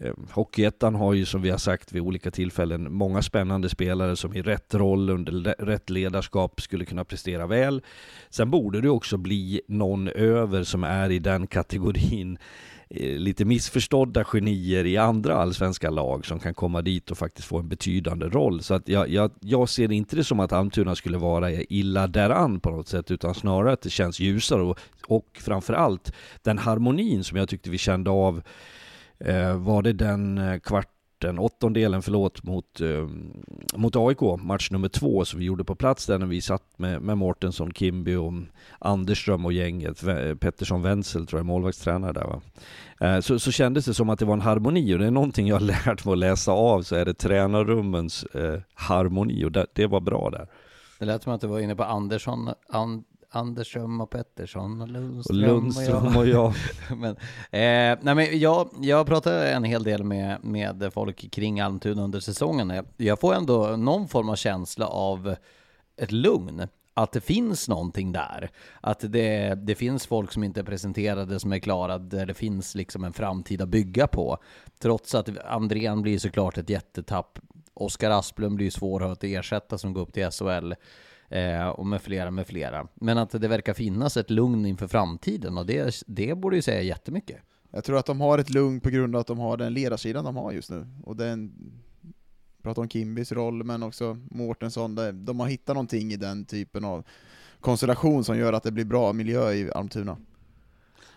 eh, 0.00 0.12
Hockeyettan 0.30 0.94
har 0.94 1.12
ju 1.12 1.24
som 1.24 1.42
vi 1.42 1.50
har 1.50 1.58
sagt 1.58 1.92
vid 1.92 2.02
olika 2.02 2.30
tillfällen 2.30 2.92
många 2.92 3.22
spännande 3.22 3.68
spelare 3.68 4.16
som 4.16 4.34
i 4.34 4.42
rätt 4.42 4.74
roll 4.74 5.10
under 5.10 5.54
rätt 5.58 5.90
ledarskap 5.90 6.60
skulle 6.60 6.84
kunna 6.84 7.04
prestera 7.04 7.46
väl. 7.46 7.82
Sen 8.30 8.50
borde 8.50 8.80
det 8.80 8.88
också 8.88 9.16
bli 9.16 9.60
någon 9.68 10.08
över 10.08 10.62
som 10.62 10.84
är 10.84 11.10
i 11.10 11.18
den 11.18 11.46
kategorin 11.46 12.38
Eh, 12.96 13.18
lite 13.18 13.44
missförstådda 13.44 14.24
genier 14.24 14.86
i 14.86 14.96
andra 14.96 15.34
allsvenska 15.36 15.90
lag 15.90 16.26
som 16.26 16.38
kan 16.38 16.54
komma 16.54 16.82
dit 16.82 17.10
och 17.10 17.18
faktiskt 17.18 17.48
få 17.48 17.58
en 17.58 17.68
betydande 17.68 18.26
roll. 18.26 18.62
Så 18.62 18.74
att 18.74 18.88
jag, 18.88 19.08
jag, 19.08 19.30
jag 19.40 19.68
ser 19.68 19.92
inte 19.92 20.16
det 20.16 20.24
som 20.24 20.40
att 20.40 20.52
Almtuna 20.52 20.94
skulle 20.94 21.18
vara 21.18 21.52
illa 21.52 22.06
däran 22.06 22.60
på 22.60 22.70
något 22.70 22.88
sätt, 22.88 23.10
utan 23.10 23.34
snarare 23.34 23.72
att 23.72 23.82
det 23.82 23.90
känns 23.90 24.20
ljusare 24.20 24.62
och, 24.62 24.78
och 25.06 25.26
framförallt 25.40 26.12
den 26.42 26.58
harmonin 26.58 27.24
som 27.24 27.38
jag 27.38 27.48
tyckte 27.48 27.70
vi 27.70 27.78
kände 27.78 28.10
av 28.10 28.42
eh, 29.18 29.56
var 29.56 29.82
det 29.82 29.92
den 29.92 30.38
eh, 30.38 30.58
kvart 30.58 30.93
den 31.26 31.38
åttondelen, 31.38 32.02
förlåt, 32.02 32.42
mot, 32.42 32.80
eh, 32.80 33.08
mot 33.74 33.96
AIK, 33.96 34.20
match 34.38 34.70
nummer 34.70 34.88
två, 34.88 35.24
som 35.24 35.38
vi 35.38 35.44
gjorde 35.44 35.64
på 35.64 35.74
plats 35.74 36.06
där 36.06 36.18
när 36.18 36.26
vi 36.26 36.40
satt 36.40 36.78
med, 36.78 37.02
med 37.02 37.18
Mårtensson, 37.18 37.72
Kimby 37.72 38.14
och 38.14 38.32
Anderström 38.78 39.44
och 39.44 39.52
gänget, 39.52 40.04
Pettersson 40.40 40.82
Wenzel 40.82 41.26
tror 41.26 41.38
jag 41.38 41.46
målvaktstränare 41.46 42.12
där 42.12 42.24
va. 42.24 42.40
Eh, 43.00 43.20
så, 43.20 43.38
så 43.38 43.52
kändes 43.52 43.84
det 43.84 43.94
som 43.94 44.10
att 44.10 44.18
det 44.18 44.24
var 44.24 44.34
en 44.34 44.40
harmoni 44.40 44.94
och 44.94 44.98
det 44.98 45.06
är 45.06 45.10
någonting 45.10 45.48
jag 45.48 45.56
har 45.56 45.60
lärt 45.86 46.04
mig 46.04 46.12
att 46.12 46.18
läsa 46.18 46.52
av 46.52 46.82
så 46.82 46.96
är 46.96 47.04
det 47.04 47.14
tränarrummens 47.14 48.24
eh, 48.24 48.60
harmoni 48.74 49.44
och 49.44 49.52
det, 49.52 49.66
det, 49.72 49.86
var 49.86 50.00
bra 50.00 50.30
där. 50.30 50.48
Det 50.98 51.04
lät 51.04 51.22
som 51.22 51.32
att 51.32 51.40
du 51.40 51.46
var 51.46 51.60
inne 51.60 51.76
på 51.76 51.84
Andersson, 51.84 52.50
And, 52.68 53.04
Andersson 53.36 54.00
och 54.00 54.10
Pettersson 54.10 54.80
och 54.80 54.88
Lundström, 54.88 55.36
och, 55.36 55.48
Lundström 55.48 56.16
och 56.16 56.26
jag. 56.26 56.46
Och 56.46 56.54
jag. 56.90 56.96
men, 56.98 57.10
eh, 57.50 57.98
nej 58.02 58.14
men 58.14 58.38
jag, 58.38 58.70
jag 58.80 59.06
pratade 59.06 59.52
en 59.52 59.64
hel 59.64 59.82
del 59.82 60.04
med, 60.04 60.44
med 60.44 60.90
folk 60.94 61.30
kring 61.32 61.60
Almtuna 61.60 62.02
under 62.02 62.20
säsongen. 62.20 62.84
Jag 62.96 63.20
får 63.20 63.34
ändå 63.34 63.76
någon 63.76 64.08
form 64.08 64.28
av 64.28 64.36
känsla 64.36 64.86
av 64.86 65.36
ett 65.96 66.12
lugn 66.12 66.66
att 66.94 67.12
det 67.12 67.20
finns 67.20 67.68
någonting 67.68 68.12
där. 68.12 68.50
Att 68.80 69.12
det, 69.12 69.54
det 69.54 69.74
finns 69.74 70.06
folk 70.06 70.32
som 70.32 70.44
inte 70.44 70.60
är 70.60 70.64
presenterade, 70.64 71.40
som 71.40 71.52
är 71.52 71.58
klara, 71.58 71.98
där 71.98 72.26
det 72.26 72.34
finns 72.34 72.74
liksom 72.74 73.04
en 73.04 73.12
framtid 73.12 73.62
att 73.62 73.68
bygga 73.68 74.06
på. 74.06 74.38
Trots 74.78 75.14
att 75.14 75.38
Andrén 75.38 76.02
blir 76.02 76.18
såklart 76.18 76.58
ett 76.58 76.70
jättetapp. 76.70 77.38
Oskar 77.74 78.10
Asplund 78.10 78.56
blir 78.56 78.70
svår 78.70 79.12
att 79.12 79.24
ersätta 79.24 79.78
som 79.78 79.92
går 79.92 80.00
upp 80.00 80.12
till 80.12 80.30
SHL. 80.30 80.72
Eh, 81.28 81.68
och 81.68 81.86
med 81.86 82.02
flera, 82.02 82.30
med 82.30 82.46
flera. 82.46 82.86
Men 82.94 83.18
att 83.18 83.30
det 83.30 83.48
verkar 83.48 83.74
finnas 83.74 84.16
ett 84.16 84.30
lugn 84.30 84.66
inför 84.66 84.88
framtiden 84.88 85.58
och 85.58 85.66
det, 85.66 86.02
det 86.06 86.34
borde 86.34 86.56
ju 86.56 86.62
säga 86.62 86.82
jättemycket. 86.82 87.36
Jag 87.70 87.84
tror 87.84 87.98
att 87.98 88.06
de 88.06 88.20
har 88.20 88.38
ett 88.38 88.50
lugn 88.50 88.80
på 88.80 88.90
grund 88.90 89.16
av 89.16 89.20
att 89.20 89.26
de 89.26 89.38
har 89.38 89.56
den 89.56 89.74
ledarsidan 89.74 90.24
de 90.24 90.36
har 90.36 90.52
just 90.52 90.70
nu. 90.70 90.86
Och 91.04 91.16
den, 91.16 91.52
pratar 92.62 92.82
om 92.82 92.88
Kimbys 92.88 93.32
roll, 93.32 93.64
men 93.64 93.82
också 93.82 94.18
Mårtensson, 94.30 94.98
de 95.24 95.40
har 95.40 95.46
hittat 95.46 95.74
någonting 95.74 96.12
i 96.12 96.16
den 96.16 96.44
typen 96.44 96.84
av 96.84 97.04
konstellation 97.60 98.24
som 98.24 98.38
gör 98.38 98.52
att 98.52 98.62
det 98.62 98.72
blir 98.72 98.84
bra 98.84 99.12
miljö 99.12 99.52
i 99.52 99.72
Almtuna. 99.72 100.16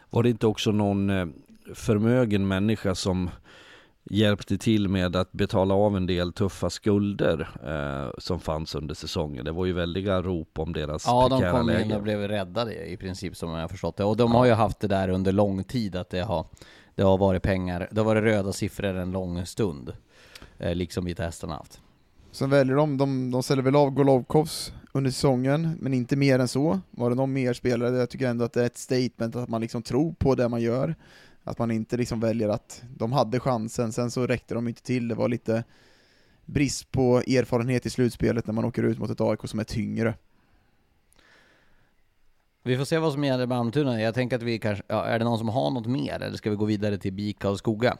Var 0.09 0.23
det 0.23 0.29
inte 0.29 0.47
också 0.47 0.71
någon 0.71 1.09
eh, 1.09 1.27
förmögen 1.73 2.47
människa 2.47 2.95
som 2.95 3.29
hjälpte 4.09 4.57
till 4.57 4.89
med 4.89 5.15
att 5.15 5.31
betala 5.31 5.73
av 5.73 5.97
en 5.97 6.05
del 6.05 6.33
tuffa 6.33 6.69
skulder 6.69 7.49
eh, 7.65 8.11
som 8.17 8.39
fanns 8.39 8.75
under 8.75 8.95
säsongen. 8.95 9.45
Det 9.45 9.51
var 9.51 9.65
ju 9.65 9.73
väldiga 9.73 10.21
rop 10.21 10.59
om 10.59 10.73
deras 10.73 11.03
Ja, 11.05 11.27
de 11.29 11.51
kom 11.51 11.67
läge. 11.67 11.85
in 11.85 11.91
och 11.91 12.03
blev 12.03 12.19
räddade 12.19 12.89
i 12.89 12.97
princip 12.97 13.37
som 13.37 13.49
jag 13.49 13.61
har 13.61 13.67
förstått 13.67 13.97
det. 13.97 14.03
Och 14.03 14.17
de 14.17 14.31
ja. 14.31 14.37
har 14.37 14.45
ju 14.45 14.51
haft 14.51 14.79
det 14.79 14.87
där 14.87 15.09
under 15.09 15.31
lång 15.31 15.63
tid, 15.63 15.95
att 15.95 16.09
det 16.09 16.21
har, 16.21 16.45
det 16.95 17.03
har 17.03 17.17
varit 17.17 17.43
pengar, 17.43 17.87
det 17.91 17.99
har 17.99 18.05
varit 18.05 18.23
röda 18.23 18.53
siffror 18.53 18.95
en 18.95 19.11
lång 19.11 19.45
stund. 19.45 19.93
Eh, 20.57 20.75
liksom 20.75 21.05
Vita 21.05 21.23
Hästarna 21.23 21.53
haft. 21.53 21.81
Sen 22.31 22.49
väljer 22.49 22.75
de, 22.75 22.97
de, 22.97 23.31
de 23.31 23.43
säljer 23.43 23.63
väl 23.63 23.75
av 23.75 23.89
Golovkovs 23.89 24.73
under 24.91 25.11
säsongen, 25.11 25.77
men 25.81 25.93
inte 25.93 26.15
mer 26.15 26.39
än 26.39 26.47
så. 26.47 26.79
Var 26.91 27.09
det 27.09 27.15
någon 27.15 27.33
mer 27.33 27.53
spelare? 27.53 27.97
Jag 27.97 28.09
tycker 28.09 28.27
ändå 28.27 28.45
att 28.45 28.53
det 28.53 28.61
är 28.61 28.65
ett 28.65 28.77
statement 28.77 29.35
att 29.35 29.49
man 29.49 29.61
liksom 29.61 29.83
tror 29.83 30.13
på 30.13 30.35
det 30.35 30.49
man 30.49 30.61
gör. 30.61 30.95
Att 31.47 31.59
man 31.59 31.71
inte 31.71 31.97
liksom 31.97 32.19
väljer 32.19 32.49
att 32.49 32.83
de 32.97 33.11
hade 33.11 33.39
chansen, 33.39 33.93
sen 33.93 34.11
så 34.11 34.27
räckte 34.27 34.53
de 34.53 34.67
inte 34.67 34.83
till. 34.83 35.07
Det 35.07 35.15
var 35.15 35.29
lite 35.29 35.63
brist 36.45 36.91
på 36.91 37.17
erfarenhet 37.17 37.85
i 37.85 37.89
slutspelet 37.89 38.47
när 38.47 38.53
man 38.53 38.65
åker 38.65 38.83
ut 38.83 38.99
mot 38.99 39.09
ett 39.09 39.21
AIK 39.21 39.39
som 39.43 39.59
är 39.59 39.63
tyngre. 39.63 40.13
Vi 42.63 42.77
får 42.77 42.85
se 42.85 42.97
vad 42.97 43.13
som 43.13 43.23
gäller 43.23 43.45
med 43.45 43.57
Almtuna. 43.57 44.01
Jag 44.01 44.13
tänker 44.13 44.35
att 44.35 44.43
vi 44.43 44.59
kanske, 44.59 44.83
ja, 44.87 45.05
är 45.05 45.19
det 45.19 45.25
någon 45.25 45.37
som 45.37 45.49
har 45.49 45.71
något 45.71 45.87
mer 45.87 46.21
eller 46.21 46.37
ska 46.37 46.49
vi 46.49 46.55
gå 46.55 46.65
vidare 46.65 46.97
till 46.97 47.13
Bika 47.13 47.49
och 47.49 47.57
Skoga? 47.57 47.97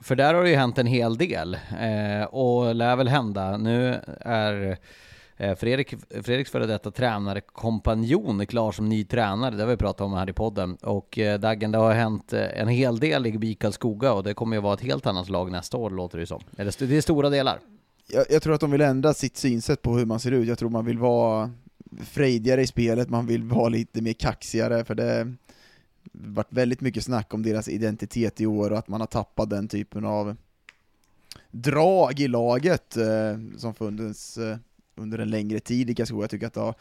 För 0.00 0.16
där 0.16 0.34
har 0.34 0.42
det 0.42 0.50
ju 0.50 0.56
hänt 0.56 0.78
en 0.78 0.86
hel 0.86 1.16
del 1.16 1.54
eh, 1.80 2.24
och 2.24 2.74
lär 2.74 2.96
väl 2.96 3.08
hända. 3.08 3.56
Nu 3.56 4.00
är 4.20 4.52
Eh, 4.52 4.76
Eh, 5.42 5.54
Fredrik, 5.54 5.94
Fredriks 6.10 6.50
före 6.50 6.66
detta 6.66 6.90
tränare, 6.90 7.40
kompanjon, 7.40 8.40
är 8.40 8.44
klar 8.44 8.72
som 8.72 8.88
ny 8.88 9.04
tränare. 9.04 9.54
Det 9.54 9.62
har 9.62 9.70
vi 9.70 9.76
pratat 9.76 10.00
om 10.00 10.12
här 10.12 10.30
i 10.30 10.32
podden. 10.32 10.76
Och 10.76 11.18
eh, 11.18 11.40
Daggen, 11.40 11.72
det 11.72 11.78
har 11.78 11.92
hänt 11.92 12.32
eh, 12.32 12.60
en 12.60 12.68
hel 12.68 12.98
del 12.98 13.26
i 13.26 13.38
BIK 13.38 13.64
Skoga 13.70 14.12
och 14.12 14.22
det 14.22 14.34
kommer 14.34 14.56
ju 14.56 14.62
vara 14.62 14.74
ett 14.74 14.80
helt 14.80 15.06
annat 15.06 15.28
lag 15.28 15.50
nästa 15.50 15.76
år, 15.76 15.90
låter 15.90 16.18
det 16.18 16.26
som. 16.26 16.40
Eller 16.56 16.86
det 16.86 16.96
är 16.96 17.00
stora 17.00 17.30
delar. 17.30 17.60
Jag, 18.06 18.26
jag 18.30 18.42
tror 18.42 18.54
att 18.54 18.60
de 18.60 18.70
vill 18.70 18.80
ändra 18.80 19.14
sitt 19.14 19.36
synsätt 19.36 19.82
på 19.82 19.96
hur 19.96 20.06
man 20.06 20.20
ser 20.20 20.30
ut. 20.30 20.48
Jag 20.48 20.58
tror 20.58 20.70
man 20.70 20.84
vill 20.84 20.98
vara 20.98 21.50
frejdigare 22.00 22.62
i 22.62 22.66
spelet, 22.66 23.10
man 23.10 23.26
vill 23.26 23.42
vara 23.42 23.68
lite 23.68 24.02
mer 24.02 24.12
kaxigare, 24.12 24.84
för 24.84 24.94
det 24.94 25.34
varit 26.12 26.52
väldigt 26.52 26.80
mycket 26.80 27.04
snack 27.04 27.34
om 27.34 27.42
deras 27.42 27.68
identitet 27.68 28.40
i 28.40 28.46
år 28.46 28.70
och 28.70 28.78
att 28.78 28.88
man 28.88 29.00
har 29.00 29.06
tappat 29.06 29.50
den 29.50 29.68
typen 29.68 30.04
av 30.04 30.36
drag 31.50 32.20
i 32.20 32.28
laget 32.28 32.96
eh, 32.96 33.58
som 33.58 33.74
funnits 33.74 34.38
eh, 34.38 34.56
under 34.94 35.18
en 35.18 35.30
längre 35.30 35.60
tid 35.60 35.90
i 35.90 35.94
Karlskoga. 35.94 36.22
Jag 36.22 36.30
tycker 36.30 36.46
att 36.46 36.54
det 36.54 36.60
har 36.60 36.74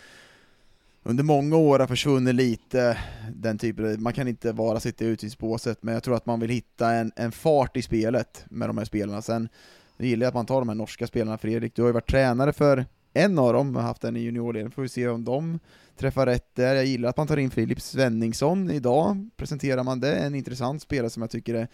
under 1.04 1.24
många 1.24 1.56
år 1.56 1.80
har 1.80 1.88
försvunnit 1.88 2.36
lite 2.36 2.97
den 3.36 3.58
typen, 3.58 4.04
man 4.04 4.13
kan 4.13 4.28
inte 4.28 4.54
bara 4.54 4.80
sitta 4.80 5.06
i 5.06 5.08
utvisningsbåset, 5.08 5.84
men 5.84 5.93
jag 5.93 6.04
tror 6.04 6.15
att 6.15 6.26
man 6.26 6.39
vill 6.39 6.50
hitta 6.50 6.91
en, 6.91 7.12
en 7.15 7.32
fart 7.32 7.78
i 7.78 7.82
spelet 7.82 8.45
med 8.50 8.69
de 8.69 8.78
här 8.78 8.86
spelarna. 8.86 9.21
Sen 9.21 9.50
gillar 9.97 10.26
jag 10.26 10.28
att 10.28 10.36
man 10.36 10.45
tar 10.45 10.60
de 10.60 10.69
här 10.69 10.76
norska 10.76 11.08
spelarna, 11.08 11.38
Fredrik, 11.38 11.76
du 11.76 11.82
har 11.82 11.89
ju 11.89 11.93
varit 11.93 12.10
tränare 12.10 12.54
för 12.54 12.86
en 13.13 13.39
av 13.39 13.54
dem, 13.54 13.76
har 13.76 13.84
haft 13.84 14.04
en 14.04 14.17
i 14.17 14.19
juniorledning, 14.19 14.71
får 14.71 14.82
vi 14.82 14.89
se 14.89 15.08
om 15.08 15.24
de 15.24 15.60
träffar 15.97 16.26
rätt 16.26 16.56
där. 16.56 16.76
Jag 16.76 16.86
gillar 16.86 17.10
att 17.10 17.17
man 17.17 17.28
tar 17.28 17.38
in 17.38 17.52
Filip 17.52 17.82
Svenningsson 17.82 18.71
idag, 18.71 19.30
presenterar 19.36 19.84
man 19.84 20.00
det, 20.00 20.15
en 20.15 20.36
intressant 20.36 20.82
spelare 20.82 21.10
som 21.10 21.21
jag 21.21 21.30
tycker 21.30 21.54
är 21.54 21.67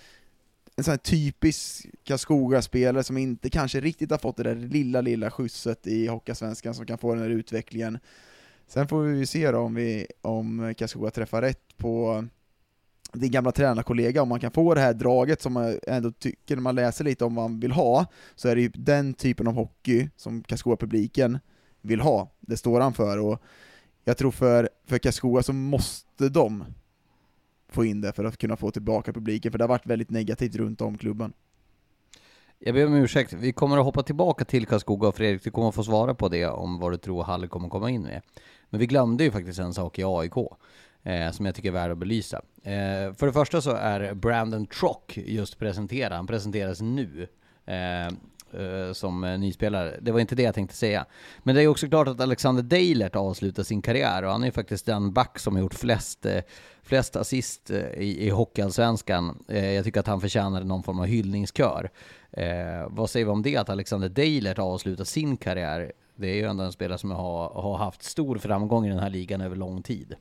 en 0.77 0.83
sån 0.83 0.91
här 0.91 0.97
typisk 0.97 1.85
Karlskoga-spelare 2.03 3.03
som 3.03 3.17
inte 3.17 3.49
kanske 3.49 3.79
riktigt 3.79 4.11
har 4.11 4.17
fått 4.17 4.37
det 4.37 4.43
där 4.43 4.55
lilla, 4.55 5.01
lilla 5.01 5.31
skjutset 5.31 5.87
i 5.87 6.07
Hockeysvenskan 6.07 6.73
som 6.73 6.85
kan 6.85 6.97
få 6.97 7.13
den 7.13 7.23
här 7.23 7.29
utvecklingen. 7.29 7.99
Sen 8.67 8.87
får 8.87 9.01
vi 9.01 9.17
ju 9.17 9.25
se 9.25 9.51
då 9.51 9.59
om, 9.59 9.75
vi, 9.75 10.07
om 10.21 10.73
Karlskoga 10.77 11.11
träffar 11.11 11.41
rätt 11.41 11.77
på 11.77 12.25
din 13.13 13.31
gamla 13.31 13.51
tränarkollega, 13.51 14.21
om 14.21 14.29
man 14.29 14.39
kan 14.39 14.51
få 14.51 14.73
det 14.73 14.81
här 14.81 14.93
draget 14.93 15.41
som 15.41 15.53
man 15.53 15.79
ändå 15.87 16.11
tycker 16.11 16.55
när 16.55 16.61
man 16.61 16.75
läser 16.75 17.05
lite 17.05 17.25
om 17.25 17.35
vad 17.35 17.49
man 17.49 17.59
vill 17.59 17.71
ha, 17.71 18.05
så 18.35 18.49
är 18.49 18.55
det 18.55 18.61
ju 18.61 18.71
den 18.73 19.13
typen 19.13 19.47
av 19.47 19.53
hockey 19.53 20.09
som 20.15 20.43
Karlskoga-publiken 20.43 21.39
vill 21.81 22.01
ha. 22.01 22.31
Det 22.39 22.57
står 22.57 22.79
han 22.79 22.93
för, 22.93 23.17
och 23.17 23.41
jag 24.03 24.17
tror 24.17 24.31
för, 24.31 24.69
för 24.85 24.97
Karlskoga 24.97 25.43
så 25.43 25.53
måste 25.53 26.29
de 26.29 26.63
få 27.69 27.85
in 27.85 28.01
det 28.01 28.13
för 28.13 28.25
att 28.25 28.37
kunna 28.37 28.57
få 28.57 28.71
tillbaka 28.71 29.13
publiken, 29.13 29.51
för 29.51 29.57
det 29.59 29.63
har 29.63 29.69
varit 29.69 29.85
väldigt 29.85 30.09
negativt 30.09 30.55
runt 30.55 30.81
om 30.81 30.97
klubben. 30.97 31.33
Jag 32.59 32.75
ber 32.75 32.85
om 32.85 32.93
ursäkt, 32.93 33.33
vi 33.33 33.53
kommer 33.53 33.77
att 33.77 33.83
hoppa 33.83 34.03
tillbaka 34.03 34.45
till 34.45 34.65
Karlskoga 34.65 35.07
och 35.07 35.15
Fredrik, 35.15 35.43
du 35.43 35.51
kommer 35.51 35.69
att 35.69 35.75
få 35.75 35.83
svara 35.83 36.13
på 36.13 36.29
det 36.29 36.45
om 36.45 36.79
vad 36.79 36.91
du 36.91 36.97
tror 36.97 37.23
Halle 37.23 37.47
kommer 37.47 37.69
komma 37.69 37.89
in 37.89 38.01
med. 38.01 38.21
Men 38.69 38.79
vi 38.79 38.87
glömde 38.87 39.23
ju 39.23 39.31
faktiskt 39.31 39.59
en 39.59 39.73
sak 39.73 39.99
i 39.99 40.03
AIK, 40.03 40.37
eh, 41.03 41.31
som 41.31 41.45
jag 41.45 41.55
tycker 41.55 41.69
är 41.69 41.73
värd 41.73 41.91
att 41.91 41.97
belysa. 41.97 42.41
Eh, 42.63 43.13
för 43.13 43.25
det 43.25 43.33
första 43.33 43.61
så 43.61 43.71
är 43.71 44.13
Brandon 44.13 44.67
Trock 44.67 45.17
just 45.17 45.59
presenterad, 45.59 46.13
han 46.13 46.27
presenteras 46.27 46.81
nu. 46.81 47.27
Eh, 47.65 48.07
eh, 48.07 48.13
Eh, 48.53 48.93
som 48.93 49.23
eh, 49.23 49.39
nyspelare. 49.39 49.97
Det 50.01 50.11
var 50.11 50.19
inte 50.19 50.35
det 50.35 50.43
jag 50.43 50.55
tänkte 50.55 50.75
säga. 50.75 51.05
Men 51.43 51.55
det 51.55 51.61
är 51.61 51.67
också 51.67 51.87
klart 51.87 52.07
att 52.07 52.21
Alexander 52.21 52.63
Deilert 52.63 53.15
avslutar 53.15 53.63
sin 53.63 53.81
karriär 53.81 54.23
och 54.23 54.31
han 54.31 54.43
är 54.43 54.51
faktiskt 54.51 54.85
den 54.85 55.13
back 55.13 55.39
som 55.39 55.55
har 55.55 55.61
gjort 55.61 55.73
flest, 55.73 56.25
eh, 56.25 56.41
flest 56.83 57.15
assist 57.15 57.71
i, 57.71 58.27
i 58.27 58.29
Hockeyallsvenskan. 58.29 59.43
Jag 59.47 59.83
tycker 59.83 59.99
att 59.99 60.07
han 60.07 60.21
förtjänade 60.21 60.65
någon 60.65 60.83
form 60.83 60.99
av 60.99 61.05
hyllningskör. 61.05 61.89
Vad 62.89 63.09
säger 63.09 63.25
vi 63.25 63.31
om 63.31 63.41
det, 63.41 63.57
att 63.57 63.69
Alexander 63.69 64.09
Deilert 64.09 64.59
avslutar 64.59 65.03
sin 65.03 65.37
karriär? 65.37 65.91
Det 66.15 66.27
är 66.27 66.35
ju 66.35 66.43
ändå 66.43 66.63
en 66.63 66.71
spelare 66.71 66.97
som 66.97 67.11
har, 67.11 67.49
har 67.49 67.77
haft 67.77 68.03
stor 68.03 68.37
framgång 68.37 68.85
i 68.85 68.89
den 68.89 68.99
här 68.99 69.09
ligan 69.09 69.41
över 69.41 69.55
lång 69.55 69.83
tid. 69.83 70.15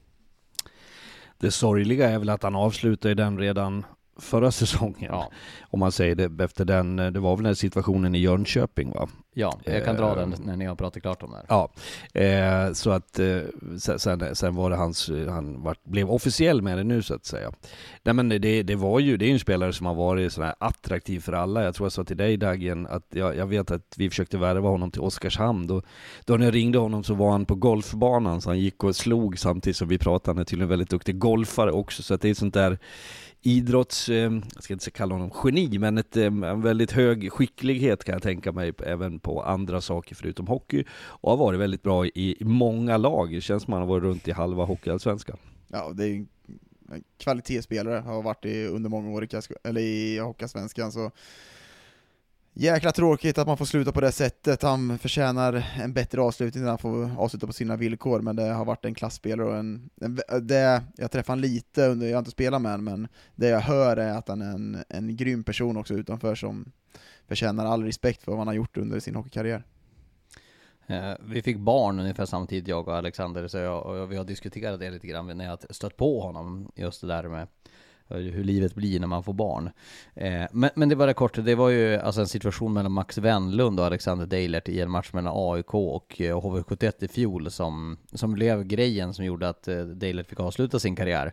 Det 1.39 1.51
sorgliga 1.51 2.11
är 2.11 2.19
väl 2.19 2.29
att 2.29 2.43
han 2.43 2.57
avslutade 2.57 3.15
den 3.15 3.39
redan 3.39 3.85
förra 4.17 4.51
säsongen. 4.61 5.11
Ja. 5.13 5.31
Om 5.71 5.81
man 5.81 5.93
säger 5.93 6.15
det 6.15 6.45
efter 6.45 6.65
den, 6.65 6.97
det 6.97 7.21
var 7.21 7.37
väl 7.37 7.45
den 7.45 7.57
situationen 7.57 8.15
i 8.15 8.19
Jönköping 8.19 8.91
va? 8.93 9.09
Ja, 9.35 9.59
jag 9.65 9.85
kan 9.85 9.97
dra 9.97 10.11
Eh, 10.11 10.17
den 10.17 10.35
när 10.45 10.57
ni 10.57 10.65
har 10.65 10.75
pratat 10.75 11.03
klart 11.03 11.23
om 11.23 11.31
det 11.31 11.37
här. 11.37 11.45
Ja, 11.49 11.71
eh, 12.21 12.73
så 12.73 12.91
att 12.91 13.19
eh, 13.19 13.39
sen- 13.79 14.35
sen, 14.37 14.55
var 14.55 14.71
det 14.71 14.77
hans, 14.77 15.11
han 15.29 15.63
vart, 15.63 15.85
blev 15.85 16.11
officiell 16.11 16.63
med 16.63 16.79
det 16.79 16.85
nu 16.85 17.03
så 17.03 17.15
att 17.15 17.25
säga. 17.25 17.53
Nej 18.03 18.15
men 18.15 18.29
det, 18.29 18.63
det 18.63 18.75
var 18.75 19.01
ju, 19.01 19.17
det 19.17 19.25
är 19.25 19.27
ju 19.27 19.33
en 19.33 19.39
spelare 19.41 19.73
som 19.73 19.87
har 19.87 19.95
varit 19.95 20.33
sån 20.33 20.45
här 20.45 20.55
attraktiv 20.59 21.21
för 21.21 21.33
alla. 21.33 21.65
Jag 21.65 21.75
tror 21.75 21.85
jag 21.85 21.93
sa 21.93 22.05
till 22.05 22.17
dig 22.17 22.37
Dagen 22.37 22.87
att 22.87 23.07
jag, 23.11 23.37
jag 23.37 23.47
vet 23.47 23.71
att 23.71 23.95
vi 23.97 24.11
försökte 24.11 24.39
värva 24.39 24.69
honom 24.69 24.91
till 24.91 25.01
Oskarshamn. 25.01 25.67
Då, 25.67 25.83
då 26.25 26.37
när 26.37 26.45
jag 26.45 26.55
ringde 26.55 26.79
honom 26.79 27.05
så 27.05 27.15
var 27.15 27.31
han 27.31 27.45
på 27.45 27.55
golfbanan 27.55 28.41
så 28.41 28.51
han 28.51 28.59
gick 28.61 28.85
och 28.85 28.97
slog 28.97 29.39
samtidigt 29.39 29.77
som 29.77 29.89
vi 29.89 29.99
pratade. 29.99 30.31
Han 30.35 30.41
är 30.41 30.45
tydligen 30.45 30.69
väldigt 30.69 30.91
duktig 30.91 31.19
golfare 31.19 31.73
också 31.73 32.03
så 32.03 32.15
att 32.15 32.21
det 32.21 32.29
är 32.31 32.35
sånt 32.35 32.55
där 32.55 32.79
idrotts, 33.47 34.09
eh, 34.09 34.33
jag 34.55 34.63
ska 34.63 34.73
inte 34.73 34.91
kalla 34.91 35.15
honom 35.15 35.31
geni, 35.45 35.79
men 35.79 35.99
ett, 35.99 36.17
eh, 36.17 36.25
en 36.25 36.63
väldigt 36.63 36.93
hög 36.93 37.33
skicklighet 37.33 38.05
kan 38.05 38.13
jag 38.13 38.23
tänka 38.23 38.53
mig 38.53 38.73
även 38.79 39.19
på 39.19 39.43
andra 39.43 39.81
saker 39.81 40.15
förutom 40.15 40.47
hockey. 40.47 40.85
Och 40.93 41.31
har 41.31 41.37
varit 41.37 41.61
väldigt 41.61 41.83
bra 41.83 42.07
i, 42.07 42.37
många 42.41 42.97
lag. 42.97 43.33
Det 43.33 43.41
känns 43.41 43.63
som 43.63 43.73
han 43.73 43.83
har 43.83 43.89
varit 43.89 44.03
runt 44.03 44.29
i 44.29 44.33
halva 44.33 44.65
hockeyallsvenskan. 44.65 45.37
Ja, 45.69 45.93
det 45.95 46.05
är 46.05 46.09
ju 46.09 46.27
en 46.93 47.03
kvalitetsspelare, 47.19 47.99
har 47.99 48.23
varit 48.23 48.43
det 48.43 48.69
under 48.69 48.91
många 48.91 49.11
år 49.11 49.25
i, 49.25 49.29
eller 49.65 49.81
i 49.81 50.19
Hockeyallsvenskan, 50.19 50.93
så 50.93 51.11
jäkla 52.57 52.93
tråkigt 52.93 53.39
att 53.39 53.47
man 53.47 53.57
får 53.57 53.65
sluta 53.65 53.93
på 53.93 54.01
det 54.01 54.13
sättet. 54.13 54.63
Han 54.63 54.99
förtjänar 54.99 55.67
en 55.79 55.93
bättre 55.93 56.21
avslutning 56.21 56.63
när 56.63 56.71
han 56.71 56.79
får 56.79 57.11
avsluta 57.19 57.47
på 57.47 57.53
sina 57.53 57.77
villkor, 57.77 58.21
men 58.21 58.37
det 58.37 58.43
har 58.43 58.65
varit 58.65 58.85
en 58.85 58.95
klassspelare 58.95 59.49
och 59.49 59.57
en, 59.57 59.91
en 60.01 60.21
det, 60.47 60.83
jag 60.97 61.11
träffade 61.11 61.33
han 61.33 61.41
lite 61.41 61.87
under, 61.87 62.07
jag 62.07 62.15
har 62.15 62.19
inte 62.19 62.31
spelat 62.31 62.63
med 62.63 62.71
honom, 62.71 62.85
men 62.85 63.09
det 63.35 63.49
jag 63.49 63.61
hör 63.61 63.97
är 63.97 64.19
att 64.19 64.29
han 64.29 64.43
är 64.43 64.55
en, 64.55 64.85
en 64.89 65.17
grym 65.17 65.45
person 65.45 65.77
också 65.77 65.95
utanför 65.95 66.35
som 66.35 66.73
förtjänar 67.29 67.67
all 67.67 67.85
respekt 67.85 68.23
för 68.23 68.33
vad 68.33 68.39
han 68.39 68.47
har 68.47 68.55
gjort 68.55 68.77
under 68.77 69.01
sin 69.01 69.15
hockeykarriär. 69.15 69.65
Eh, 70.87 71.13
vi 71.21 71.43
fick 71.43 71.59
barn 71.59 72.01
ungefär 72.01 72.27
samtidigt, 72.27 72.69
jag 72.69 72.89
och 72.89 72.97
Alexander, 72.97 73.49
så 73.49 73.59
jag, 73.59 73.87
och 73.87 74.13
vi 74.13 74.17
har 74.17 74.25
diskuterat 74.25 74.81
det 74.81 74.91
lite 74.91 75.07
grann 75.07 75.39
när 75.39 75.45
jag 75.45 75.75
stött 75.75 75.97
på 75.97 76.21
honom, 76.21 76.73
just 76.75 77.01
det 77.01 77.07
där 77.07 77.29
med 77.29 77.47
Eh, 78.09 78.17
hur 78.17 78.45
livet 78.45 78.75
blir 78.75 79.01
när 79.01 79.07
man 79.07 79.23
får 79.23 79.33
barn. 79.33 79.71
Eh, 80.15 80.45
Men, 80.51 80.71
men 80.75 80.89
det 80.89 80.95
var 80.95 81.07
det 81.07 81.15
kort, 81.15 81.45
det 81.45 81.55
var 81.55 81.69
ju 81.69 81.97
alltså 81.97 82.21
en 82.21 82.29
situation 82.29 82.73
mellan 82.73 82.93
Max 82.93 83.19
Wendlund 83.19 83.81
och 83.81 83.87
Alexander 83.87 84.27
Deilert 84.27 84.69
i 84.69 84.81
en 84.81 84.91
match 84.91 85.13
mellan 85.13 85.33
AIK 85.37 85.75
och 85.75 86.21
eh, 86.21 86.41
HV71 86.41 87.05
i 87.05 87.09
fjol 87.09 87.51
som, 87.51 87.97
som 88.13 88.33
blev 88.33 88.65
grejen 88.65 89.15
som 89.15 89.25
gjorde 89.25 89.49
att 89.49 89.69
eh, 89.69 89.85
Deilert 89.85 90.27
fick 90.27 90.41
avsluta 90.41 90.79
sin 90.79 90.97
karriär. 90.97 91.33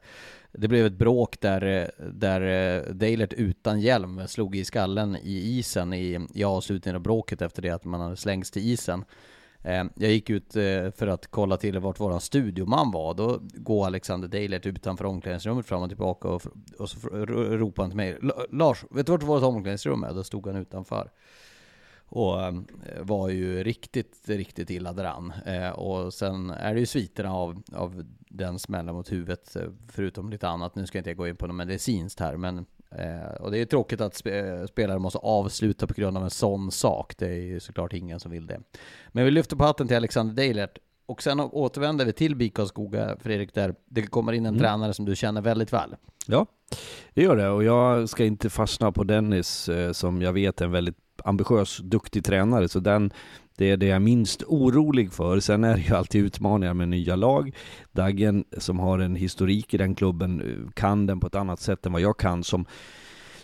Det 0.51 0.67
blev 0.67 0.85
ett 0.85 0.97
bråk 0.97 1.39
där, 1.39 1.61
eh, 1.61 2.05
där 2.13 2.41
eh, 2.41 2.93
Deilert 2.93 3.33
utan 3.33 3.81
hjälm 3.81 4.27
slog 4.27 4.55
i 4.55 4.65
skallen 4.65 5.15
i 5.15 5.57
isen 5.59 5.93
i, 5.93 6.27
i 6.33 6.43
avslutningen 6.43 6.95
av 6.95 7.01
bråket 7.01 7.41
efter 7.41 7.61
det 7.61 7.69
att 7.69 7.85
man 7.85 8.01
hade 8.01 8.17
slängts 8.17 8.51
till 8.51 8.71
isen. 8.71 9.05
Eh, 9.63 9.83
jag 9.95 10.11
gick 10.11 10.29
ut 10.29 10.55
eh, 10.55 10.91
för 10.91 11.07
att 11.07 11.27
kolla 11.27 11.57
till 11.57 11.79
vart 11.79 11.99
våran 11.99 12.21
studioman 12.21 12.91
var. 12.91 13.13
Då 13.13 13.39
går 13.41 13.85
Alexander 13.85 14.27
Deilert 14.27 14.65
utanför 14.65 15.05
omklädningsrummet 15.05 15.65
fram 15.65 15.81
och 15.81 15.89
tillbaka 15.89 16.27
och, 16.27 16.41
och 16.79 16.89
så 16.89 16.97
ropar 17.09 17.83
han 17.83 17.89
till 17.89 17.97
mig. 17.97 18.17
Lars, 18.51 18.83
vet 18.89 19.05
du 19.05 19.11
vart 19.11 19.23
vårt 19.23 19.43
omklädningsrum 19.43 20.03
är? 20.03 20.13
Då 20.13 20.23
stod 20.23 20.47
han 20.47 20.55
utanför. 20.55 21.11
Och 22.05 22.41
eh, 22.41 22.53
var 22.99 23.29
ju 23.29 23.63
riktigt, 23.63 24.29
riktigt 24.29 24.69
illa 24.69 24.93
däran. 24.93 25.33
Och 25.73 26.13
sen 26.13 26.49
är 26.49 26.73
det 26.73 26.79
ju 26.79 26.85
sviterna 26.85 27.33
av, 27.33 27.63
av 27.73 28.05
den 28.29 28.59
smällen 28.59 28.95
mot 28.95 29.11
huvudet, 29.11 29.57
förutom 29.89 30.29
lite 30.29 30.47
annat. 30.47 30.75
Nu 30.75 30.85
ska 30.85 30.97
inte 30.97 31.09
jag 31.09 31.17
gå 31.17 31.27
in 31.27 31.35
på 31.35 31.47
något 31.47 31.55
medicinskt 31.55 32.19
här, 32.19 32.37
men 32.37 32.65
eh, 32.99 33.41
och 33.41 33.51
det 33.51 33.57
är 33.57 33.65
tråkigt 33.65 34.01
att 34.01 34.15
spe, 34.15 34.67
spelare 34.67 34.99
måste 34.99 35.19
avsluta 35.19 35.87
på 35.87 35.93
grund 35.93 36.17
av 36.17 36.23
en 36.23 36.29
sån 36.29 36.71
sak. 36.71 37.13
Det 37.17 37.25
är 37.27 37.41
ju 37.41 37.59
såklart 37.59 37.93
ingen 37.93 38.19
som 38.19 38.31
vill 38.31 38.47
det. 38.47 38.59
Men 39.11 39.25
vi 39.25 39.31
lyfter 39.31 39.55
på 39.55 39.63
hatten 39.63 39.87
till 39.87 39.97
Alexander 39.97 40.33
Deilert. 40.35 40.77
Och 41.05 41.23
sen 41.23 41.39
återvänder 41.39 42.05
vi 42.05 42.13
till 42.13 42.35
BIK 42.35 42.57
Skoga, 42.67 43.17
Fredrik, 43.19 43.53
där 43.53 43.75
det 43.89 44.01
kommer 44.01 44.33
in 44.33 44.45
en 44.45 44.53
Mm. 44.53 44.59
tränare 44.59 44.93
som 44.93 45.05
du 45.05 45.15
känner 45.15 45.41
väldigt 45.41 45.73
väl. 45.73 45.95
Ja, 46.27 46.45
det 47.13 47.21
gör 47.23 47.35
det. 47.35 47.49
Och 47.49 47.63
jag 47.63 48.09
ska 48.09 48.25
inte 48.25 48.49
fastna 48.49 48.91
på 48.91 49.03
Dennis 49.03 49.69
eh, 49.69 49.91
som 49.91 50.21
jag 50.21 50.33
vet 50.33 50.61
är 50.61 50.65
en 50.65 50.71
väldigt 50.71 50.97
ambitiös, 51.23 51.77
duktig 51.77 52.23
tränare. 52.25 52.69
Så 52.69 52.79
den, 52.79 53.13
det 53.55 53.71
är 53.71 53.77
det 53.77 53.85
jag 53.85 53.95
är 53.95 53.99
minst 53.99 54.43
orolig 54.43 55.13
för. 55.13 55.39
Sen 55.39 55.63
är 55.63 55.75
det 55.75 55.81
ju 55.81 55.95
alltid 55.95 56.25
utmaningar 56.25 56.73
med 56.73 56.89
nya 56.89 57.15
lag. 57.15 57.55
Daggen 57.91 58.43
som 58.57 58.79
har 58.79 58.99
en 58.99 59.15
historik 59.15 59.73
i 59.73 59.77
den 59.77 59.95
klubben 59.95 60.41
eh, 60.41 60.71
kan 60.73 61.05
den 61.05 61.19
på 61.19 61.27
ett 61.27 61.35
annat 61.35 61.59
sätt 61.59 61.85
än 61.85 61.91
vad 61.91 62.01
jag 62.01 62.17
kan 62.17 62.43
som 62.43 62.65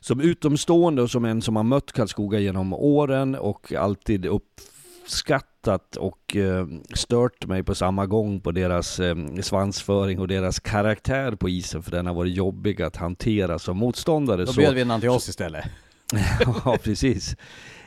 som 0.02 0.22
utomstående 0.22 1.02
och 1.02 1.12
som 1.12 1.26
en 1.26 1.42
som 1.42 1.56
har 1.56 1.64
mött 1.64 1.92
Karlskoga 1.92 2.40
genom 2.40 2.74
åren 2.74 3.36
och 3.36 3.74
alltid 3.74 4.26
uppskattat 4.26 5.96
och 5.96 6.36
eh, 6.36 6.68
stört 6.94 7.46
mig 7.46 7.64
på 7.64 7.76
samma 7.76 8.06
gång 8.06 8.42
på 8.42 8.52
deras 8.52 9.00
eh, 9.00 9.16
svansföring 9.42 10.20
och 10.20 10.28
deras 10.28 10.60
karaktär 10.60 11.32
på 11.32 11.50
isen 11.50 11.84
för 11.84 11.92
den 11.92 12.06
har 12.06 12.14
varit 12.14 12.36
jobbig 12.36 12.82
att 12.82 12.96
hantera 12.96 13.60
som 13.60 13.78
motståndare. 13.78 14.46
Då 14.46 14.54
bjöd 14.54 14.76
vi 14.76 14.84
han 14.84 15.00
till 15.00 15.10
oss 15.10 15.30
istället. 15.30 15.66
ja, 16.66 16.78
precis. 16.84 17.36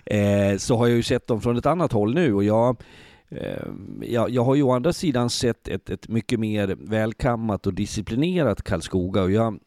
Eh, 0.05 0.57
så 0.57 0.77
har 0.77 0.87
jag 0.87 0.97
ju 0.97 1.03
sett 1.03 1.27
dem 1.27 1.41
från 1.41 1.57
ett 1.57 1.67
annat 1.67 1.93
håll 1.93 2.15
nu 2.15 2.35
och 2.35 2.45
jag 2.45 2.83
eh, 3.29 3.67
jag, 4.03 4.31
jag 4.31 4.45
har 4.45 4.55
ju 4.55 4.62
å 4.62 4.73
andra 4.73 4.93
sidan 4.93 5.31
sett 5.31 5.69
ett, 5.69 5.91
ett 5.91 6.09
mycket 6.09 6.41
mer 6.41 6.77
välkammat 6.81 7.67
och 7.67 7.75
disciplinerat 7.75 8.62
Karlskoga 8.62 9.23
och 9.23 9.31
jag 9.31 9.59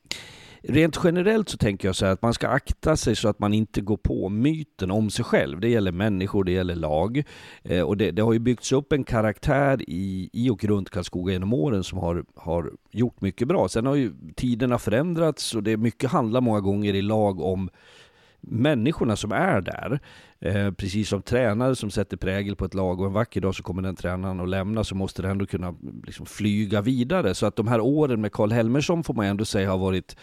Rent 0.68 1.00
generellt 1.04 1.50
så 1.50 1.58
tänker 1.58 1.88
jag 1.88 1.96
så 1.96 2.06
här 2.06 2.14
att 2.14 2.22
man 2.22 2.34
ska 2.34 2.48
akta 2.48 2.98
sig 2.98 3.16
så 3.16 3.28
att 3.28 3.40
man 3.40 3.54
inte 3.54 3.82
går 3.82 3.98
på 3.98 4.30
myten 4.30 4.92
om 4.92 5.10
sig 5.10 5.26
själv. 5.26 5.60
Det 5.60 5.70
gäller 5.70 5.92
människor, 5.92 6.44
det 6.44 6.52
gäller 6.52 6.76
lag. 6.76 7.24
Eh, 7.64 7.82
och 7.82 7.98
det, 7.98 8.12
det, 8.12 8.22
har 8.22 8.34
ju 8.34 8.40
byggts 8.40 8.72
upp 8.72 8.94
en 8.94 9.04
karaktär 9.04 9.82
i, 9.88 10.30
i 10.34 10.50
och 10.50 10.64
runt 10.64 10.90
Karlskoga 10.90 11.34
genom 11.34 11.54
åren 11.54 11.84
som 11.84 12.00
har, 12.00 12.26
har 12.36 12.72
gjort 12.92 13.22
mycket 13.22 13.48
bra. 13.48 13.68
Sen 13.70 13.86
har 13.86 13.96
ju 13.96 14.14
tiderna 14.36 14.78
förändrats 14.78 15.56
och 15.56 15.64
det 15.64 15.78
mycket 15.78 16.12
handlar 16.12 16.42
många 16.42 16.62
gånger 16.62 16.94
i 16.94 17.02
lag 17.02 17.40
om 17.40 17.70
människorna 18.48 19.16
som 19.16 19.32
är 19.32 19.62
där. 19.62 20.00
Eh, 20.40 20.72
precis 20.72 21.10
som 21.10 21.22
tränare 21.22 21.76
som 21.76 21.92
sätter 21.92 22.18
prägel 22.18 22.56
på 22.56 22.66
ett 22.66 22.74
lag 22.74 23.00
och 23.00 23.08
en 23.08 23.14
vacker 23.14 23.42
dag 23.42 23.56
så 23.56 23.64
kommer 23.64 23.82
den 23.82 23.96
tränaren 23.96 24.40
att 24.40 24.50
lämna 24.50 24.84
så 24.84 24.96
måste 24.96 25.22
det 25.22 25.30
ändå 25.30 25.46
kunna 25.46 25.76
liksom, 26.04 26.26
flyga 26.26 26.82
vidare. 26.82 27.36
Så 27.36 27.46
att 27.46 27.56
de 27.56 27.68
här 27.68 27.80
åren 27.80 28.22
med 28.22 28.32
Karl 28.32 28.52
Helmersson 28.52 29.04
får 29.04 29.14
man 29.14 29.26
ändå 29.26 29.46
säga 29.46 29.72
har 29.72 29.78
varit 29.78 30.16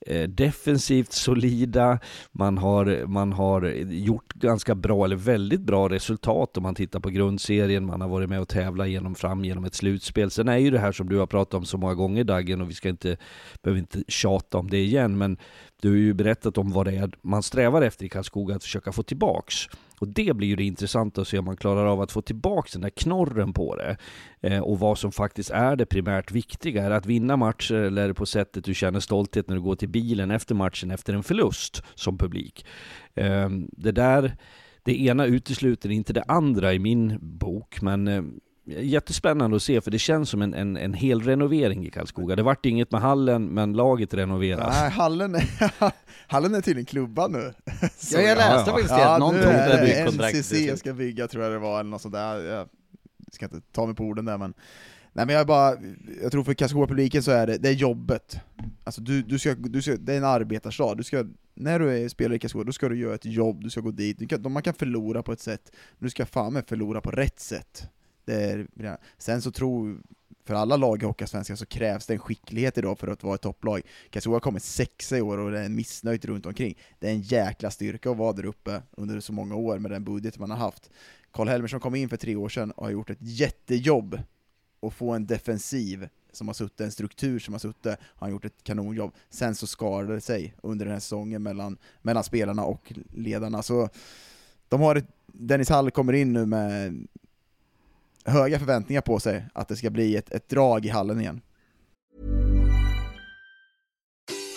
eh, 0.00 0.28
defensivt 0.28 1.12
solida, 1.12 1.98
man 2.32 2.58
har, 2.58 3.06
man 3.06 3.32
har 3.32 3.62
gjort 3.90 4.34
ganska 4.34 4.74
bra, 4.74 5.04
eller 5.04 5.16
väldigt 5.16 5.60
bra 5.60 5.88
resultat 5.88 6.56
om 6.56 6.62
man 6.62 6.74
tittar 6.74 7.00
på 7.00 7.10
grundserien, 7.10 7.86
man 7.86 8.00
har 8.00 8.08
varit 8.08 8.28
med 8.28 8.40
och 8.40 8.48
tävlat 8.48 8.88
genom, 8.88 9.14
fram 9.14 9.44
genom 9.44 9.64
ett 9.64 9.74
slutspel. 9.74 10.30
Sen 10.30 10.48
är 10.48 10.58
ju 10.58 10.70
det 10.70 10.78
här 10.78 10.92
som 10.92 11.08
du 11.08 11.18
har 11.18 11.26
pratat 11.26 11.54
om 11.54 11.64
så 11.64 11.78
många 11.78 11.94
gånger 11.94 12.24
Daggen, 12.24 12.60
och 12.60 12.70
vi 12.70 12.74
ska 12.74 12.88
inte, 12.88 13.16
behöver 13.62 13.78
inte 13.78 14.02
tjata 14.08 14.58
om 14.58 14.70
det 14.70 14.78
igen, 14.78 15.18
men 15.18 15.38
du 15.86 15.90
har 15.90 15.96
ju 15.96 16.14
berättat 16.14 16.58
om 16.58 16.70
vad 16.70 16.86
det 16.86 16.96
är 16.96 17.10
man 17.22 17.42
strävar 17.42 17.82
efter 17.82 18.04
i 18.04 18.08
Karlskoga, 18.08 18.54
att 18.54 18.62
försöka 18.62 18.92
få 18.92 19.02
tillbaks. 19.02 19.54
Och 20.00 20.08
det 20.08 20.36
blir 20.36 20.48
ju 20.48 20.56
det 20.56 20.64
intressanta 20.64 21.20
att 21.20 21.28
se 21.28 21.38
om 21.38 21.44
man 21.44 21.56
klarar 21.56 21.86
av 21.86 22.00
att 22.00 22.12
få 22.12 22.22
tillbaka 22.22 22.68
den 22.72 22.80
där 22.80 22.90
knorren 22.90 23.52
på 23.52 23.76
det. 23.76 23.96
Eh, 24.40 24.60
och 24.60 24.78
vad 24.78 24.98
som 24.98 25.12
faktiskt 25.12 25.50
är 25.50 25.76
det 25.76 25.86
primärt 25.86 26.32
viktiga. 26.32 26.84
Är 26.84 26.90
det 26.90 26.96
att 26.96 27.06
vinna 27.06 27.36
matcher 27.36 27.74
eller 27.74 28.02
är 28.02 28.08
det 28.08 28.14
på 28.14 28.26
sättet 28.26 28.64
du 28.64 28.74
känner 28.74 29.00
stolthet 29.00 29.48
när 29.48 29.56
du 29.56 29.62
går 29.62 29.74
till 29.74 29.88
bilen 29.88 30.30
efter 30.30 30.54
matchen 30.54 30.90
efter 30.90 31.14
en 31.14 31.22
förlust 31.22 31.82
som 31.94 32.18
publik? 32.18 32.66
Eh, 33.14 33.48
det 33.72 33.92
där, 33.92 34.36
det 34.82 35.02
ena 35.02 35.26
utesluter 35.26 35.90
inte 35.90 36.12
det 36.12 36.24
andra 36.28 36.74
i 36.74 36.78
min 36.78 37.18
bok, 37.20 37.82
men 37.82 38.08
eh, 38.08 38.22
jättespännande 38.66 39.56
att 39.56 39.62
se 39.62 39.80
för 39.80 39.90
det 39.90 39.98
känns 39.98 40.30
som 40.30 40.42
en, 40.42 40.54
en, 40.54 40.76
en 40.76 40.94
hel 40.94 41.22
renovering 41.22 41.86
i 41.86 41.90
Karlskoga. 41.90 42.36
Det 42.36 42.42
vart 42.42 42.66
inget 42.66 42.92
med 42.92 43.00
hallen, 43.00 43.44
men 43.44 43.72
laget 43.72 44.14
renoveras. 44.14 44.76
Nej, 44.80 44.90
hallen 44.90 45.34
är, 45.34 45.44
hallen 46.26 46.54
är 46.54 46.60
tydligen 46.60 46.86
klubbad 46.86 47.30
nu. 47.30 47.54
Så, 47.96 48.16
ja, 48.18 48.20
jag 48.20 48.38
läste 48.38 48.70
ja, 48.70 48.72
faktiskt 48.72 48.94
det, 48.94 49.14
att 49.14 49.20
någon 49.20 49.34
tog 49.34 49.52
det 49.52 49.80
byggkontraktet. 49.82 50.52
NCC 50.52 50.78
ska 50.80 50.92
bygga 50.92 51.28
tror 51.28 51.44
jag 51.44 51.52
det 51.52 51.58
var, 51.58 51.80
eller 51.80 51.90
något 51.90 52.02
sånt 52.02 52.14
där. 52.14 52.44
Jag 52.44 52.68
ska 53.32 53.44
inte 53.44 53.60
ta 53.72 53.86
mig 53.86 53.94
på 53.94 54.04
orden 54.04 54.24
där 54.24 54.38
men 54.38 54.54
Nej 55.16 55.26
men 55.26 55.34
jag 55.34 55.46
bara, 55.46 55.76
jag 56.22 56.32
tror 56.32 56.44
för 56.44 56.54
Karlskoga-publiken 56.54 57.22
så 57.22 57.30
är 57.30 57.46
det, 57.46 57.58
det 57.58 57.68
är 57.68 57.72
jobbet. 57.72 58.38
Alltså 58.84 59.00
du, 59.00 59.22
du 59.22 59.38
ska, 59.38 59.54
du 59.54 59.82
ska, 59.82 59.96
det 59.96 60.12
är 60.12 60.16
en 60.16 60.24
arbetarstad, 60.24 60.94
du 60.94 61.02
ska, 61.02 61.24
när 61.54 61.78
du 61.78 61.90
är 61.90 62.08
spelare 62.08 62.36
i 62.36 62.38
Karlskoga, 62.38 62.64
då 62.64 62.72
ska 62.72 62.88
du 62.88 62.98
göra 62.98 63.14
ett 63.14 63.24
jobb, 63.24 63.64
du 63.64 63.70
ska 63.70 63.80
gå 63.80 63.90
dit, 63.90 64.30
kan, 64.30 64.52
man 64.52 64.62
kan 64.62 64.74
förlora 64.74 65.22
på 65.22 65.32
ett 65.32 65.40
sätt, 65.40 65.72
men 65.98 66.06
du 66.06 66.10
ska 66.10 66.26
fan 66.26 66.52
med 66.52 66.68
förlora 66.68 67.00
på 67.00 67.10
rätt 67.10 67.40
sätt. 67.40 67.90
Är, 68.28 68.98
sen 69.18 69.42
så 69.42 69.50
tror, 69.50 69.98
för 70.44 70.54
alla 70.54 70.76
lag 70.76 71.02
i 71.02 71.06
Hockeyallsvenskan 71.06 71.56
så 71.56 71.66
krävs 71.66 72.06
det 72.06 72.14
en 72.14 72.18
skicklighet 72.18 72.78
idag 72.78 72.98
för 72.98 73.08
att 73.08 73.22
vara 73.22 73.34
ett 73.34 73.40
topplag. 73.40 73.82
Karlskoga 74.10 74.34
har 74.34 74.40
kommit 74.40 74.62
sexa 74.62 75.18
i 75.18 75.20
år 75.20 75.38
och 75.38 75.50
det 75.50 75.60
är 75.60 75.68
missnöjt 75.68 76.24
runt 76.24 76.46
omkring. 76.46 76.78
Det 76.98 77.06
är 77.06 77.12
en 77.12 77.22
jäkla 77.22 77.70
styrka 77.70 78.10
att 78.10 78.16
vara 78.16 78.32
där 78.32 78.46
uppe 78.46 78.82
under 78.90 79.20
så 79.20 79.32
många 79.32 79.54
år 79.54 79.78
med 79.78 79.90
den 79.90 80.04
budget 80.04 80.38
man 80.38 80.50
har 80.50 80.58
haft. 80.58 80.90
Karl 81.30 81.48
Helmersson 81.48 81.80
kom 81.80 81.94
in 81.94 82.08
för 82.08 82.16
tre 82.16 82.36
år 82.36 82.48
sedan 82.48 82.70
och 82.70 82.84
har 82.84 82.90
gjort 82.90 83.10
ett 83.10 83.18
jättejobb 83.20 84.20
att 84.82 84.94
få 84.94 85.10
en 85.12 85.26
defensiv 85.26 86.08
som 86.32 86.48
har 86.48 86.54
suttit, 86.54 86.80
en 86.80 86.92
struktur 86.92 87.38
som 87.38 87.54
har 87.54 87.58
suttit, 87.58 87.96
har 88.02 88.28
gjort 88.28 88.44
ett 88.44 88.62
kanonjobb. 88.62 89.14
Sen 89.30 89.54
så 89.54 89.66
skadade 89.66 90.14
det 90.14 90.20
sig 90.20 90.54
under 90.62 90.84
den 90.84 90.92
här 90.92 91.00
säsongen 91.00 91.42
mellan, 91.42 91.78
mellan 92.02 92.24
spelarna 92.24 92.64
och 92.64 92.92
ledarna. 93.12 93.62
Så 93.62 93.88
de 94.68 94.80
har 94.80 94.96
ett, 94.96 95.06
Dennis 95.26 95.68
Hall 95.68 95.90
kommer 95.90 96.12
in 96.12 96.32
nu 96.32 96.46
med 96.46 97.06
höga 98.26 98.58
förväntningar 98.58 99.00
på 99.00 99.20
sig 99.20 99.46
att 99.52 99.68
det 99.68 99.76
ska 99.76 99.90
bli 99.90 100.16
ett, 100.16 100.30
ett 100.30 100.48
drag 100.48 100.86
i 100.86 100.88
hallen 100.88 101.20
igen. 101.20 101.40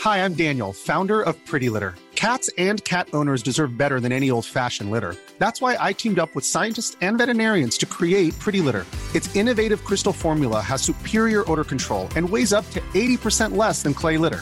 Hi, 0.04 0.20
I'm 0.20 0.34
Daniel, 0.34 0.74
founder 0.74 1.22
of 1.22 1.36
Pretty 1.46 1.70
Litter. 1.70 1.94
Cats 2.16 2.50
and 2.58 2.84
cat 2.84 3.08
owners 3.14 3.44
deserve 3.44 3.78
better 3.78 4.00
than 4.00 4.12
any 4.12 4.32
old-fashioned 4.32 4.92
litter. 4.92 5.16
That's 5.40 5.62
why 5.62 5.78
I 5.90 5.94
teamed 5.94 6.20
up 6.20 6.30
with 6.36 6.46
scientists 6.46 6.98
and 7.02 7.18
veterinarians 7.18 7.78
to 7.78 7.86
create 7.86 8.38
Pretty 8.40 8.62
Litter. 8.62 8.86
Its 9.14 9.36
innovative 9.36 9.84
crystal 9.84 10.14
formula 10.14 10.62
has 10.62 10.82
superior 10.82 11.44
odor 11.52 11.64
control 11.64 12.08
and 12.16 12.30
weighs 12.30 12.54
up 12.54 12.70
to 12.72 12.82
80% 12.94 13.58
less 13.58 13.84
than 13.84 13.94
clay 13.94 14.18
litter. 14.18 14.42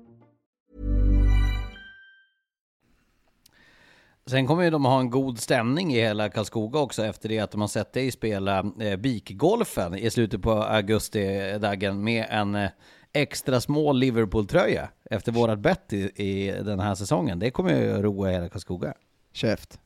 Sen 4.25 4.47
kommer 4.47 4.63
ju 4.63 4.69
de 4.69 4.85
ha 4.85 4.99
en 4.99 5.09
god 5.09 5.39
stämning 5.39 5.93
i 5.93 6.01
hela 6.01 6.29
Karlskoga 6.29 6.79
också 6.79 7.05
efter 7.05 7.29
det 7.29 7.39
att 7.39 7.51
de 7.51 7.61
har 7.61 7.67
sett 7.67 7.93
dig 7.93 8.11
spela 8.11 8.59
eh, 8.79 8.95
Bikgolfen 8.95 9.95
i 9.95 10.09
slutet 10.09 10.41
på 10.41 10.51
augusti, 10.51 11.57
Daggen, 11.59 12.03
med 12.03 12.25
en 12.29 12.55
eh, 12.55 12.69
extra 13.13 13.61
små 13.61 13.93
Liverpool-tröja 13.93 14.89
efter 15.09 15.31
vårat 15.31 15.59
bett 15.59 15.93
i, 15.93 16.11
i 16.15 16.51
den 16.51 16.79
här 16.79 16.95
säsongen. 16.95 17.39
Det 17.39 17.51
kommer 17.51 17.73
ju 17.73 18.01
roa 18.01 18.29
hela 18.29 18.49
Karlskoga. 18.49 18.93
Käft. 19.33 19.79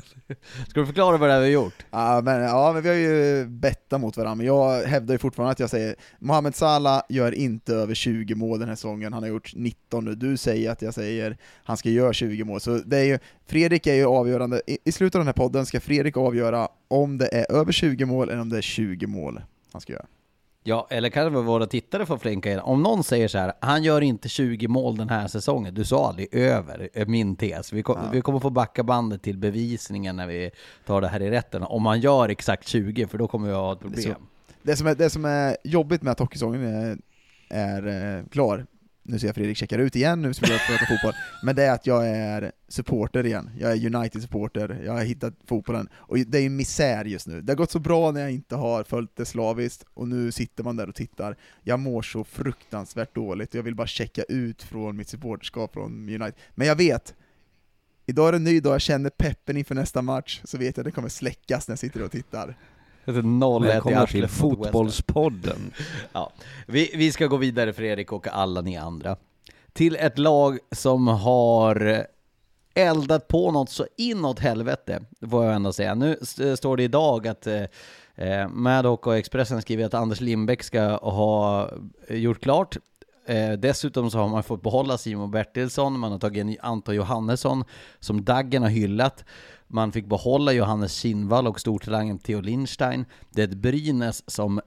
Ska 0.68 0.80
du 0.80 0.86
förklara 0.86 1.16
vad 1.16 1.28
det 1.28 1.34
är 1.34 1.40
vi 1.40 1.44
har 1.44 1.52
gjort? 1.52 1.86
Ja 1.90 2.20
men, 2.24 2.42
ja, 2.42 2.72
men 2.72 2.82
vi 2.82 2.88
har 2.88 2.96
ju 2.96 3.46
bettat 3.46 4.00
mot 4.00 4.16
varandra, 4.16 4.34
men 4.34 4.46
jag 4.46 4.82
hävdar 4.82 5.14
ju 5.14 5.18
fortfarande 5.18 5.52
att 5.52 5.60
jag 5.60 5.70
säger 5.70 5.96
Mohamed 6.18 6.54
Salah 6.54 7.02
gör 7.08 7.32
inte 7.32 7.74
över 7.74 7.94
20 7.94 8.34
mål 8.34 8.58
den 8.58 8.68
här 8.68 8.76
säsongen, 8.76 9.12
han 9.12 9.22
har 9.22 9.30
gjort 9.30 9.52
19 9.54 10.04
nu, 10.04 10.14
du 10.14 10.36
säger 10.36 10.70
att 10.70 10.82
jag 10.82 10.94
säger 10.94 11.36
han 11.64 11.76
ska 11.76 11.90
göra 11.90 12.12
20 12.12 12.44
mål, 12.44 12.60
så 12.60 12.78
det 12.78 12.98
är 12.98 13.04
ju, 13.04 13.18
Fredrik 13.46 13.86
är 13.86 13.94
ju 13.94 14.06
avgörande, 14.06 14.62
i, 14.66 14.78
i 14.84 14.92
slutet 14.92 15.14
av 15.14 15.20
den 15.20 15.26
här 15.26 15.32
podden 15.32 15.66
ska 15.66 15.80
Fredrik 15.80 16.16
avgöra 16.16 16.68
om 16.88 17.18
det 17.18 17.28
är 17.32 17.52
över 17.52 17.72
20 17.72 18.04
mål 18.04 18.28
eller 18.28 18.40
om 18.40 18.48
det 18.48 18.58
är 18.58 18.62
20 18.62 19.06
mål 19.06 19.40
han 19.72 19.80
ska 19.80 19.92
göra. 19.92 20.06
Ja, 20.68 20.86
eller 20.90 21.08
kan 21.08 21.24
det 21.24 21.30
vara 21.30 21.42
våra 21.42 21.66
tittare 21.66 22.06
får 22.06 22.18
flinka 22.18 22.52
in. 22.52 22.58
Om 22.58 22.82
någon 22.82 23.04
säger 23.04 23.28
så 23.28 23.38
här, 23.38 23.52
han 23.60 23.82
gör 23.82 24.00
inte 24.00 24.28
20 24.28 24.68
mål 24.68 24.96
den 24.96 25.08
här 25.08 25.28
säsongen, 25.28 25.74
du 25.74 25.84
sa 25.84 26.08
aldrig 26.08 26.34
över, 26.34 26.88
är 26.92 27.06
min 27.06 27.36
tes. 27.36 27.72
Vi, 27.72 27.82
kom, 27.82 27.98
ja. 28.02 28.10
vi 28.12 28.20
kommer 28.20 28.40
få 28.40 28.50
backa 28.50 28.82
bandet 28.82 29.22
till 29.22 29.38
bevisningen 29.38 30.16
när 30.16 30.26
vi 30.26 30.50
tar 30.86 31.00
det 31.00 31.08
här 31.08 31.22
i 31.22 31.30
rätten. 31.30 31.62
Om 31.62 31.86
han 31.86 32.00
gör 32.00 32.28
exakt 32.28 32.68
20, 32.68 33.06
för 33.06 33.18
då 33.18 33.28
kommer 33.28 33.48
vi 33.48 33.54
ha 33.54 33.72
ett 33.72 33.80
problem. 33.80 34.14
Det, 34.62 34.76
som 34.76 34.86
är, 34.86 34.94
det 34.94 35.10
som 35.10 35.24
är 35.24 35.56
jobbigt 35.64 36.02
med 36.02 36.10
att 36.10 36.18
hockeysäsongen 36.18 36.62
är, 36.62 36.98
är 37.48 38.16
eh, 38.18 38.24
klar, 38.28 38.66
nu 39.08 39.18
ser 39.18 39.26
jag 39.28 39.34
Fredrik 39.34 39.56
checkar 39.56 39.78
ut 39.78 39.96
igen, 39.96 40.22
nu 40.22 40.34
spelar 40.34 40.54
jag 40.54 40.66
prata 40.66 40.86
fotboll, 40.86 41.12
men 41.42 41.56
det 41.56 41.62
är 41.64 41.72
att 41.72 41.86
jag 41.86 42.08
är 42.08 42.52
supporter 42.68 43.26
igen. 43.26 43.50
Jag 43.58 43.72
är 43.72 43.96
United-supporter, 43.96 44.82
jag 44.84 44.92
har 44.92 45.04
hittat 45.04 45.34
fotbollen, 45.46 45.88
och 45.94 46.18
det 46.18 46.38
är 46.38 46.42
ju 46.42 46.48
misär 46.48 47.04
just 47.04 47.26
nu. 47.26 47.40
Det 47.40 47.52
har 47.52 47.56
gått 47.56 47.70
så 47.70 47.78
bra 47.78 48.10
när 48.10 48.20
jag 48.20 48.30
inte 48.30 48.56
har 48.56 48.84
följt 48.84 49.16
det 49.16 49.24
slaviskt, 49.24 49.84
och 49.94 50.08
nu 50.08 50.32
sitter 50.32 50.64
man 50.64 50.76
där 50.76 50.88
och 50.88 50.94
tittar. 50.94 51.36
Jag 51.62 51.80
mår 51.80 52.02
så 52.02 52.24
fruktansvärt 52.24 53.14
dåligt, 53.14 53.54
jag 53.54 53.62
vill 53.62 53.74
bara 53.74 53.86
checka 53.86 54.22
ut 54.22 54.62
från 54.62 54.96
mitt 54.96 55.08
supporterskap 55.08 55.72
från 55.72 55.92
United. 56.08 56.34
Men 56.54 56.66
jag 56.66 56.76
vet, 56.76 57.14
idag 58.06 58.28
är 58.28 58.32
det 58.32 58.38
en 58.38 58.44
ny 58.44 58.60
dag, 58.60 58.74
jag 58.74 58.80
känner 58.80 59.10
peppen 59.10 59.56
inför 59.56 59.74
nästa 59.74 60.02
match, 60.02 60.40
så 60.44 60.58
vet 60.58 60.76
jag 60.76 60.82
att 60.82 60.84
det 60.84 60.90
kommer 60.90 61.08
släckas 61.08 61.68
när 61.68 61.72
jag 61.72 61.78
sitter 61.78 62.02
och 62.02 62.10
tittar. 62.10 62.56
Välkomna 63.08 64.06
till 64.06 64.28
Fotbollspodden. 64.28 65.72
Ja. 66.12 66.32
Vi, 66.66 66.90
vi 66.94 67.12
ska 67.12 67.26
gå 67.26 67.36
vidare 67.36 67.72
Fredrik 67.72 68.12
och 68.12 68.28
alla 68.28 68.60
ni 68.60 68.76
andra. 68.76 69.16
Till 69.72 69.96
ett 69.96 70.18
lag 70.18 70.58
som 70.72 71.08
har 71.08 72.06
eldat 72.74 73.28
på 73.28 73.50
något 73.50 73.70
så 73.70 73.86
inåt 73.96 74.38
helvete, 74.38 75.02
får 75.30 75.44
jag 75.44 75.54
ändå 75.54 75.72
säga. 75.72 75.94
Nu 75.94 76.18
står 76.56 76.76
det 76.76 76.82
idag 76.82 77.28
att 77.28 77.46
eh, 77.46 78.48
Maddock 78.48 79.06
och 79.06 79.16
Expressen 79.16 79.62
skriver 79.62 79.84
att 79.84 79.94
Anders 79.94 80.20
Lindbäck 80.20 80.62
ska 80.62 80.96
ha 80.96 81.70
gjort 82.08 82.40
klart. 82.40 82.76
Eh, 83.26 83.52
dessutom 83.52 84.10
så 84.10 84.18
har 84.18 84.28
man 84.28 84.42
fått 84.42 84.62
behålla 84.62 84.98
Simon 84.98 85.30
Bertilsson, 85.30 85.98
man 85.98 86.12
har 86.12 86.18
tagit 86.18 86.40
in 86.40 86.56
Anton 86.60 86.94
Johannesson 86.94 87.64
som 88.00 88.24
Daggen 88.24 88.62
har 88.62 88.70
hyllat. 88.70 89.24
Man 89.68 89.92
fick 89.92 90.06
behålla 90.06 90.52
Johannes 90.52 90.94
Kinnvall 90.94 91.46
och 91.46 91.60
stortalangen 91.60 92.18
Theo 92.18 92.40
Lindstein. 92.40 93.04
Det 93.30 93.42
är 93.42 93.48
ett 93.48 93.54
Brynäs 93.54 94.30
som 94.30 94.60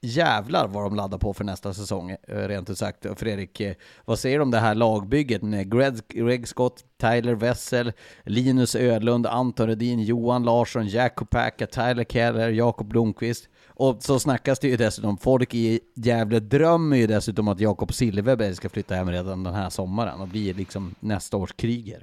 jävlar 0.00 0.68
vad 0.68 0.84
de 0.84 0.96
laddar 0.96 1.18
på 1.18 1.34
för 1.34 1.44
nästa 1.44 1.74
säsong, 1.74 2.10
eh, 2.10 2.16
rent 2.28 2.70
ut 2.70 2.78
sagt. 2.78 3.06
Fredrik, 3.16 3.60
eh, 3.60 3.74
vad 4.04 4.18
säger 4.18 4.38
du 4.38 4.42
om 4.42 4.50
det 4.50 4.58
här 4.58 4.74
lagbygget 4.74 5.42
med 5.42 5.72
Greg, 5.72 5.94
Greg 6.08 6.48
Scott, 6.48 6.84
Tyler 7.00 7.34
Wessel, 7.34 7.92
Linus 8.24 8.74
Ödlund, 8.74 9.26
Anton 9.26 9.66
Redin, 9.66 10.02
Johan 10.02 10.42
Larsson, 10.42 10.88
Jakob 10.88 11.30
Päka, 11.30 11.66
Tyler 11.66 12.04
Keller, 12.04 12.48
Jakob 12.48 12.88
Blomqvist. 12.88 13.48
Och 13.68 14.02
så 14.02 14.18
snackas 14.18 14.58
det 14.58 14.68
ju 14.68 14.76
dessutom, 14.76 15.18
folk 15.18 15.54
i 15.54 15.80
Gävle 15.94 16.40
drömmer 16.40 16.96
ju 16.96 17.06
dessutom 17.06 17.48
att 17.48 17.60
Jakob 17.60 17.92
Silverberg 17.92 18.54
ska 18.54 18.68
flytta 18.68 18.94
hem 18.94 19.10
redan 19.10 19.44
den 19.44 19.54
här 19.54 19.70
sommaren 19.70 20.20
och 20.20 20.28
bli 20.28 20.52
liksom 20.52 20.94
nästa 21.00 21.36
års 21.36 21.52
kriger. 21.52 22.02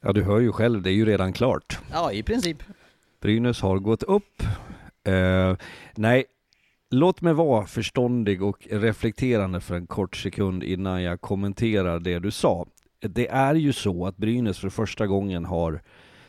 Ja, 0.00 0.12
du 0.12 0.22
hör 0.22 0.40
ju 0.40 0.52
själv, 0.52 0.82
det 0.82 0.90
är 0.90 0.94
ju 0.94 1.04
redan 1.04 1.32
klart. 1.32 1.78
Ja, 1.92 2.12
i 2.12 2.22
princip. 2.22 2.62
Brynäs 3.20 3.60
har 3.60 3.78
gått 3.78 4.02
upp. 4.02 4.42
Eh, 5.04 5.56
nej, 5.96 6.24
låt 6.90 7.20
mig 7.20 7.34
vara 7.34 7.66
förståndig 7.66 8.42
och 8.42 8.66
reflekterande 8.70 9.60
för 9.60 9.74
en 9.74 9.86
kort 9.86 10.16
sekund 10.16 10.62
innan 10.62 11.02
jag 11.02 11.20
kommenterar 11.20 12.00
det 12.00 12.18
du 12.18 12.30
sa. 12.30 12.66
Det 13.00 13.28
är 13.28 13.54
ju 13.54 13.72
så 13.72 14.06
att 14.06 14.16
Brynäs 14.16 14.58
för 14.58 14.68
första 14.68 15.06
gången 15.06 15.44
har 15.44 15.82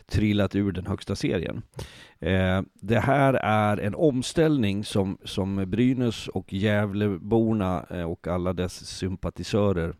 trillat 0.09 0.55
ur 0.55 0.71
den 0.71 0.87
högsta 0.87 1.15
serien. 1.15 1.61
Eh, 2.19 2.61
det 2.73 2.99
här 2.99 3.33
är 3.33 3.77
en 3.77 3.95
omställning 3.95 4.83
som, 4.83 5.17
som 5.23 5.55
Brynäs 5.67 6.27
och 6.27 6.53
Gävleborna 6.53 7.85
eh, 7.89 8.03
och 8.03 8.27
alla 8.27 8.53
dess 8.53 8.85
sympatisörer 8.85 9.93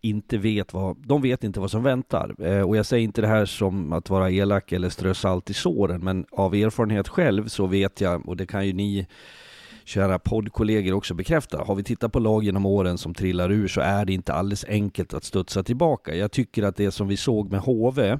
inte 0.00 0.38
vet 0.38 0.74
vad, 0.74 0.96
de 1.06 1.22
vet 1.22 1.44
inte 1.44 1.60
vad 1.60 1.70
som 1.70 1.82
väntar. 1.82 2.34
Eh, 2.38 2.62
och 2.62 2.76
jag 2.76 2.86
säger 2.86 3.04
inte 3.04 3.20
det 3.20 3.26
här 3.26 3.44
som 3.44 3.92
att 3.92 4.10
vara 4.10 4.30
elak 4.30 4.72
eller 4.72 4.88
strö 4.88 5.14
salt 5.14 5.50
i 5.50 5.54
såren, 5.54 6.04
men 6.04 6.26
av 6.30 6.54
erfarenhet 6.54 7.08
själv 7.08 7.48
så 7.48 7.66
vet 7.66 8.00
jag, 8.00 8.28
och 8.28 8.36
det 8.36 8.46
kan 8.46 8.66
ju 8.66 8.72
ni 8.72 9.06
kära 9.84 10.18
poddkollegor 10.18 10.94
också 10.94 11.14
bekräfta. 11.14 11.64
Har 11.64 11.74
vi 11.74 11.82
tittat 11.82 12.12
på 12.12 12.18
lag 12.18 12.44
genom 12.44 12.66
åren 12.66 12.98
som 12.98 13.14
trillar 13.14 13.52
ur 13.52 13.68
så 13.68 13.80
är 13.80 14.04
det 14.04 14.12
inte 14.12 14.32
alldeles 14.32 14.64
enkelt 14.64 15.14
att 15.14 15.24
studsa 15.24 15.62
tillbaka. 15.62 16.14
Jag 16.14 16.32
tycker 16.32 16.62
att 16.62 16.76
det 16.76 16.90
som 16.90 17.08
vi 17.08 17.16
såg 17.16 17.50
med 17.50 17.60
HV 17.60 18.18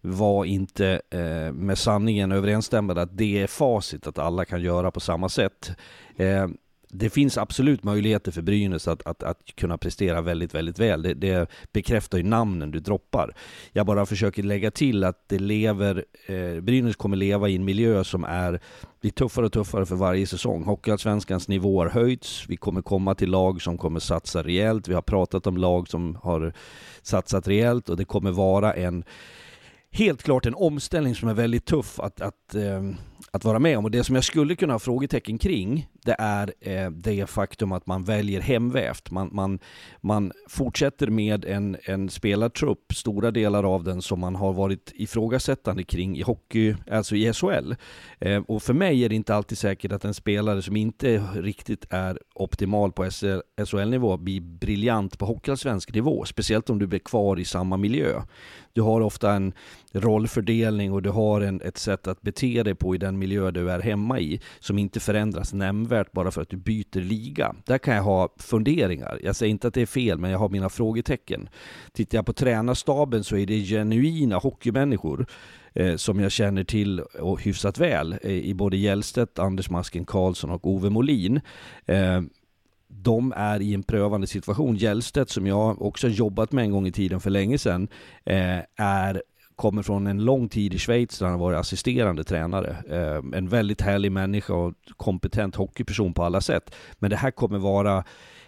var 0.00 0.44
inte 0.44 1.00
eh, 1.10 1.52
med 1.52 1.78
sanningen 1.78 2.32
överensstämmande 2.32 3.02
att 3.02 3.16
det 3.16 3.42
är 3.42 3.46
facit 3.46 4.06
att 4.06 4.18
alla 4.18 4.44
kan 4.44 4.62
göra 4.62 4.90
på 4.90 5.00
samma 5.00 5.28
sätt. 5.28 5.70
Eh, 6.16 6.48
det 6.92 7.10
finns 7.10 7.38
absolut 7.38 7.84
möjligheter 7.84 8.32
för 8.32 8.42
Brynäs 8.42 8.88
att, 8.88 9.06
att, 9.06 9.22
att 9.22 9.38
kunna 9.54 9.78
prestera 9.78 10.20
väldigt, 10.20 10.54
väldigt 10.54 10.78
väl. 10.78 11.02
Det, 11.02 11.14
det, 11.14 11.50
bekräftar 11.72 12.18
ju 12.18 12.24
namnen 12.24 12.70
du 12.70 12.80
droppar. 12.80 13.34
Jag 13.72 13.86
bara 13.86 14.06
försöker 14.06 14.42
lägga 14.42 14.70
till 14.70 15.04
att 15.04 15.28
det 15.28 15.38
lever, 15.38 16.04
eh, 16.26 16.60
Brynäs 16.60 16.96
kommer 16.96 17.16
leva 17.16 17.48
i 17.48 17.56
en 17.56 17.64
miljö 17.64 18.04
som 18.04 18.24
är, 18.24 18.60
blir 19.00 19.10
tuffare 19.10 19.46
och 19.46 19.52
tuffare 19.52 19.86
för 19.86 19.96
varje 19.96 20.26
säsong. 20.26 20.64
Hockeyallsvenskans 20.64 21.48
nivå 21.48 21.80
har 21.80 21.88
höjts, 21.88 22.44
vi 22.48 22.56
kommer 22.56 22.82
komma 22.82 23.14
till 23.14 23.30
lag 23.30 23.62
som 23.62 23.78
kommer 23.78 24.00
satsa 24.00 24.42
rejält. 24.42 24.88
Vi 24.88 24.94
har 24.94 25.02
pratat 25.02 25.46
om 25.46 25.56
lag 25.56 25.88
som 25.88 26.18
har 26.22 26.52
satsat 27.02 27.48
rejält 27.48 27.88
och 27.88 27.96
det 27.96 28.04
kommer 28.04 28.30
vara 28.30 28.74
en 28.74 29.04
helt 29.90 30.22
klart 30.22 30.46
en 30.46 30.54
omställning 30.54 31.14
som 31.14 31.28
är 31.28 31.34
väldigt 31.34 31.66
tuff 31.66 32.00
att, 32.00 32.20
att 32.20 32.54
eh, 32.54 32.82
att 33.30 33.44
vara 33.44 33.58
med 33.58 33.78
om. 33.78 33.84
Och 33.84 33.90
det 33.90 34.04
som 34.04 34.14
jag 34.14 34.24
skulle 34.24 34.56
kunna 34.56 34.74
ha 34.74 34.78
frågetecken 34.78 35.38
kring, 35.38 35.88
det 36.04 36.16
är 36.18 36.52
eh, 36.60 36.90
det 36.90 37.30
faktum 37.30 37.72
att 37.72 37.86
man 37.86 38.04
väljer 38.04 38.40
hemvävt. 38.40 39.10
Man, 39.10 39.30
man, 39.32 39.58
man 40.00 40.32
fortsätter 40.48 41.06
med 41.06 41.44
en, 41.44 41.76
en 41.82 42.10
spelartrupp, 42.10 42.92
stora 42.94 43.30
delar 43.30 43.74
av 43.74 43.84
den 43.84 44.02
som 44.02 44.20
man 44.20 44.36
har 44.36 44.52
varit 44.52 44.92
ifrågasättande 44.94 45.82
kring 45.82 46.16
i 46.16 46.22
hockey, 46.22 46.76
alltså 46.90 47.16
i 47.16 47.32
SHL. 47.32 47.74
Eh, 48.18 48.42
och 48.48 48.62
för 48.62 48.74
mig 48.74 49.04
är 49.04 49.08
det 49.08 49.14
inte 49.14 49.34
alltid 49.34 49.58
säkert 49.58 49.92
att 49.92 50.04
en 50.04 50.14
spelare 50.14 50.62
som 50.62 50.76
inte 50.76 51.18
riktigt 51.34 51.86
är 51.90 52.18
optimal 52.34 52.92
på 52.92 53.10
SHL-nivå 53.66 54.16
blir 54.16 54.40
briljant 54.40 55.18
på 55.18 55.26
hockeyallsvensk 55.26 55.94
nivå, 55.94 56.24
speciellt 56.24 56.70
om 56.70 56.78
du 56.78 56.86
blir 56.86 56.98
kvar 56.98 57.38
i 57.38 57.44
samma 57.44 57.76
miljö. 57.76 58.22
Du 58.72 58.82
har 58.82 59.00
ofta 59.00 59.32
en 59.32 59.52
rollfördelning 59.92 60.92
och 60.92 61.02
du 61.02 61.10
har 61.10 61.40
en, 61.40 61.60
ett 61.60 61.78
sätt 61.78 62.06
att 62.06 62.22
bete 62.22 62.62
dig 62.62 62.74
på 62.74 62.94
i 62.94 62.98
den 62.98 63.18
miljö 63.18 63.50
du 63.50 63.70
är 63.70 63.80
hemma 63.80 64.20
i 64.20 64.40
som 64.60 64.78
inte 64.78 65.00
förändras 65.00 65.52
nämnvärt 65.52 66.12
bara 66.12 66.30
för 66.30 66.42
att 66.42 66.48
du 66.48 66.56
byter 66.56 67.00
liga. 67.00 67.54
Där 67.64 67.78
kan 67.78 67.94
jag 67.94 68.02
ha 68.02 68.28
funderingar. 68.36 69.18
Jag 69.22 69.36
säger 69.36 69.50
inte 69.50 69.68
att 69.68 69.74
det 69.74 69.82
är 69.82 69.86
fel, 69.86 70.18
men 70.18 70.30
jag 70.30 70.38
har 70.38 70.48
mina 70.48 70.68
frågetecken. 70.68 71.48
Tittar 71.92 72.18
jag 72.18 72.26
på 72.26 72.32
tränarstaben 72.32 73.24
så 73.24 73.36
är 73.36 73.46
det 73.46 73.64
genuina 73.64 74.36
hockeymänniskor 74.36 75.26
eh, 75.74 75.96
som 75.96 76.20
jag 76.20 76.32
känner 76.32 76.64
till 76.64 77.00
och 77.00 77.42
hyfsat 77.42 77.78
väl 77.78 78.16
eh, 78.22 78.30
i 78.30 78.54
både 78.54 78.76
Hjälstedt, 78.76 79.38
Anders 79.38 79.70
Masken 79.70 80.04
Karlsson 80.04 80.50
och 80.50 80.66
Ove 80.66 80.90
Molin. 80.90 81.40
Eh, 81.86 82.20
de 82.92 83.32
är 83.36 83.62
i 83.62 83.74
en 83.74 83.82
prövande 83.82 84.26
situation. 84.26 84.76
Hjälstedt, 84.76 85.30
som 85.30 85.46
jag 85.46 85.82
också 85.82 86.08
jobbat 86.08 86.52
med 86.52 86.64
en 86.64 86.70
gång 86.70 86.86
i 86.86 86.92
tiden 86.92 87.20
för 87.20 87.30
länge 87.30 87.58
sedan, 87.58 87.88
eh, 88.24 88.58
är 88.76 89.22
kommer 89.60 89.82
från 89.82 90.06
en 90.06 90.24
lång 90.24 90.48
tid 90.48 90.74
i 90.74 90.78
Schweiz 90.78 91.18
där 91.18 91.26
han 91.26 91.32
har 91.32 91.40
varit 91.40 91.58
assisterande 91.58 92.24
tränare. 92.24 92.76
Eh, 92.88 93.38
en 93.38 93.48
väldigt 93.48 93.80
härlig 93.80 94.12
människa 94.12 94.54
och 94.54 94.74
kompetent 94.96 95.56
hockeyperson 95.56 96.14
på 96.14 96.24
alla 96.24 96.40
sätt. 96.40 96.74
Men 96.98 97.10
det 97.10 97.16
här 97.16 97.30
kommer 97.30 97.58
vara 97.58 98.04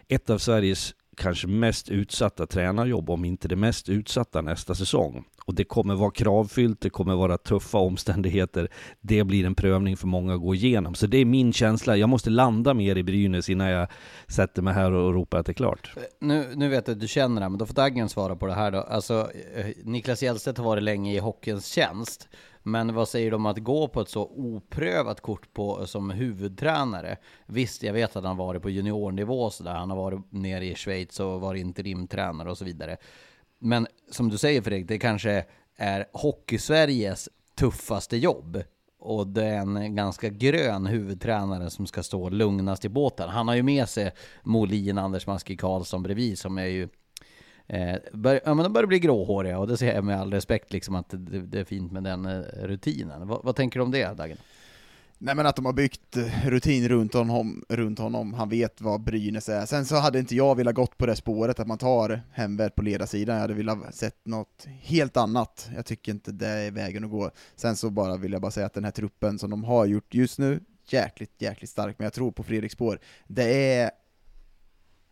ett 0.09 0.31
av 0.31 0.39
Sveriges 0.39 0.95
kanske 1.17 1.47
mest 1.47 1.89
utsatta 1.89 2.47
tränarjobb, 2.47 3.11
om 3.11 3.25
inte 3.25 3.49
det 3.49 3.57
mest 3.57 3.89
utsatta 3.89 4.41
nästa 4.41 4.75
säsong. 4.75 5.25
Och 5.45 5.55
det 5.55 5.65
kommer 5.65 5.95
vara 5.95 6.11
kravfyllt, 6.11 6.81
det 6.81 6.91
kommer 6.91 7.15
vara 7.15 7.39
tuffa 7.39 7.79
omständigheter. 7.79 8.69
Det 9.01 9.25
blir 9.25 9.47
en 9.47 9.55
prövning 9.55 9.97
för 9.97 10.07
många 10.07 10.35
att 10.35 10.41
gå 10.41 10.55
igenom. 10.55 10.95
Så 10.95 11.07
det 11.07 11.19
är 11.19 11.25
min 11.25 11.53
känsla. 11.53 11.97
Jag 11.97 12.09
måste 12.09 12.31
landa 12.31 12.75
mer 12.75 12.97
i 12.97 13.03
Brynäs 13.03 13.49
innan 13.49 13.69
jag 13.69 13.89
sätter 14.29 14.63
mig 14.63 14.75
här 14.75 14.93
och 14.93 15.15
ropar 15.15 15.39
att 15.39 15.47
det 15.47 15.53
är 15.53 15.55
klart. 15.55 15.93
Eh, 15.97 16.03
nu, 16.21 16.47
nu 16.55 16.69
vet 16.69 16.89
jag 16.89 16.95
att 16.95 17.01
du 17.01 17.09
känner 17.09 17.41
det, 17.41 17.49
men 17.49 17.59
då 17.59 17.67
får 17.67 17.75
Daggen 17.75 18.09
svara 18.09 18.37
på 18.37 18.47
det 18.47 18.55
här 18.55 18.71
då. 18.71 18.79
Alltså, 18.81 19.31
eh, 19.55 19.67
Niklas 19.85 20.23
Hjellstedt 20.23 20.59
har 20.59 20.65
varit 20.65 20.83
länge 20.83 21.15
i 21.15 21.19
hockeyns 21.19 21.67
tjänst. 21.67 22.29
Men 22.63 22.95
vad 22.95 23.09
säger 23.09 23.31
du 23.31 23.37
om 23.37 23.47
att 23.47 23.59
gå 23.59 23.89
på 23.89 24.01
ett 24.01 24.09
så 24.09 24.23
oprövat 24.25 25.21
kort 25.21 25.53
på, 25.53 25.87
som 25.87 26.11
huvudtränare? 26.11 27.17
Visst, 27.47 27.83
jag 27.83 27.93
vet 27.93 28.17
att 28.17 28.25
han 28.25 28.37
varit 28.37 28.63
på 28.63 28.71
juniornivå 28.71 29.43
och 29.43 29.53
sådär. 29.53 29.75
Han 29.75 29.91
har 29.91 29.97
varit 29.97 30.21
nere 30.31 30.67
i 30.67 30.75
Schweiz 30.75 31.21
och 31.21 31.41
varit 31.41 31.61
interimtränare 31.61 32.51
och 32.51 32.59
så 32.59 32.65
vidare. 32.65 32.97
Men 33.59 33.87
som 34.11 34.29
du 34.29 34.39
säger 34.39 34.63
Fredrik, 34.63 34.89
det 34.89 34.99
kanske 34.99 35.45
är 35.77 36.07
Hockeysveriges 36.13 37.29
tuffaste 37.55 38.17
jobb. 38.17 38.63
Och 38.99 39.27
det 39.27 39.45
är 39.45 39.59
en 39.59 39.95
ganska 39.95 40.29
grön 40.29 40.87
huvudtränare 40.87 41.71
som 41.71 41.87
ska 41.87 42.03
stå 42.03 42.29
lugnast 42.29 42.85
i 42.85 42.89
båten. 42.89 43.29
Han 43.29 43.49
har 43.49 43.55
ju 43.55 43.63
med 43.63 43.89
sig 43.89 44.13
Molin, 44.43 44.99
Anders 44.99 45.27
Maski 45.27 45.57
Karlsson 45.57 46.03
bredvid 46.03 46.39
som 46.39 46.59
är 46.59 46.67
ju 46.67 46.89
Eh, 47.67 47.97
bör, 48.13 48.41
ja, 48.45 48.55
men 48.55 48.65
de 48.65 48.73
börjar 48.73 48.87
bli 48.87 48.99
gråhåriga 48.99 49.59
och 49.59 49.67
det 49.67 49.77
ser 49.77 49.95
jag 49.95 50.05
med 50.05 50.21
all 50.21 50.33
respekt 50.33 50.73
liksom 50.73 50.95
att 50.95 51.11
det, 51.11 51.41
det 51.41 51.61
är 51.61 51.65
fint 51.65 51.93
med 51.93 52.05
den 52.05 52.27
eh, 52.27 52.41
rutinen. 52.63 53.29
Va, 53.29 53.41
vad 53.45 53.57
tänker 53.57 53.79
du 53.79 53.85
om 53.85 53.91
det 53.91 54.17
Dagen? 54.17 54.37
Nej 55.25 55.35
men 55.35 55.47
att 55.47 55.57
de 55.57 55.65
har 55.65 55.73
byggt 55.73 56.17
eh, 56.17 56.49
rutin 56.49 56.89
runt 56.89 57.15
honom, 57.15 57.65
runt 57.69 57.99
honom, 57.99 58.35
han 58.35 58.49
vet 58.49 58.81
vad 58.81 59.01
Brynäs 59.01 59.49
är. 59.49 59.67
Sen 59.67 59.87
så 59.87 59.97
hade 59.97 60.19
inte 60.19 60.37
jag 60.37 60.57
velat 60.57 60.75
gått 60.75 60.99
på 60.99 61.07
det 61.07 61.17
spåret 61.17 61.61
att 61.61 61.67
man 61.67 61.79
tar 61.79 62.23
hemvärd 62.33 62.75
på 62.75 62.83
ledarsidan, 62.83 63.35
jag 63.35 63.41
hade 63.41 63.55
velat 63.55 63.95
sett 63.95 64.27
något 64.27 64.67
helt 64.81 65.17
annat. 65.17 65.71
Jag 65.75 65.87
tycker 65.87 66.13
inte 66.13 66.33
det 66.33 66.49
är 66.49 66.71
vägen 66.71 67.05
att 67.05 67.11
gå. 67.11 67.31
Sen 67.57 67.77
så 67.77 67.91
bara 67.91 68.17
vill 68.17 68.33
jag 68.33 68.43
bara 68.43 68.51
säga 68.51 68.67
att 68.67 68.75
den 68.75 68.85
här 68.85 68.91
truppen 68.91 69.39
som 69.39 69.51
de 69.51 69.65
har 69.65 69.87
gjort 69.87 70.15
just 70.15 70.39
nu, 70.39 70.61
jäkligt, 70.89 71.33
jäkligt 71.39 71.71
stark, 71.71 71.99
men 71.99 72.05
jag 72.05 72.13
tror 72.13 72.33
på 72.33 72.43
Fredriks 72.43 72.73
spår. 72.73 72.99
Det 73.27 73.75
är 73.75 73.91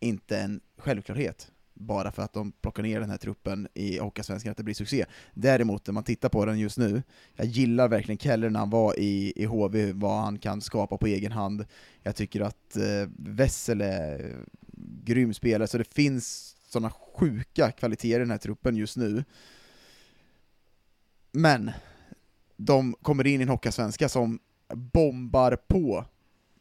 inte 0.00 0.38
en 0.38 0.60
självklarhet 0.78 1.50
bara 1.80 2.12
för 2.12 2.22
att 2.22 2.32
de 2.32 2.52
plockar 2.52 2.82
ner 2.82 3.00
den 3.00 3.10
här 3.10 3.16
truppen 3.16 3.68
i 3.74 3.98
Hockeyallsvenskan, 3.98 4.50
att 4.50 4.56
det 4.56 4.62
blir 4.62 4.74
succé. 4.74 5.06
Däremot, 5.34 5.86
när 5.86 5.92
man 5.92 6.04
tittar 6.04 6.28
på 6.28 6.44
den 6.44 6.58
just 6.58 6.78
nu, 6.78 7.02
jag 7.34 7.46
gillar 7.46 7.88
verkligen 7.88 8.18
Keller 8.18 8.50
när 8.50 8.60
han 8.60 8.70
var 8.70 8.98
i, 8.98 9.32
i 9.36 9.44
HV, 9.44 9.92
vad 9.92 10.20
han 10.20 10.38
kan 10.38 10.60
skapa 10.60 10.96
på 10.96 11.06
egen 11.06 11.32
hand. 11.32 11.66
Jag 12.02 12.16
tycker 12.16 12.40
att 12.40 12.76
eh, 12.76 13.08
Wessel 13.16 13.80
är 13.80 14.36
grym 15.04 15.34
spelare, 15.34 15.68
så 15.68 15.78
det 15.78 15.94
finns 15.94 16.56
sådana 16.68 16.90
sjuka 16.90 17.70
kvaliteter 17.70 18.16
i 18.16 18.18
den 18.18 18.30
här 18.30 18.38
truppen 18.38 18.76
just 18.76 18.96
nu. 18.96 19.24
Men, 21.32 21.70
de 22.56 22.94
kommer 23.02 23.26
in 23.26 23.40
i 23.40 23.42
en 23.42 23.48
Hockeyallsvenska 23.48 24.08
som 24.08 24.38
bombar 24.74 25.56
på, 25.56 26.04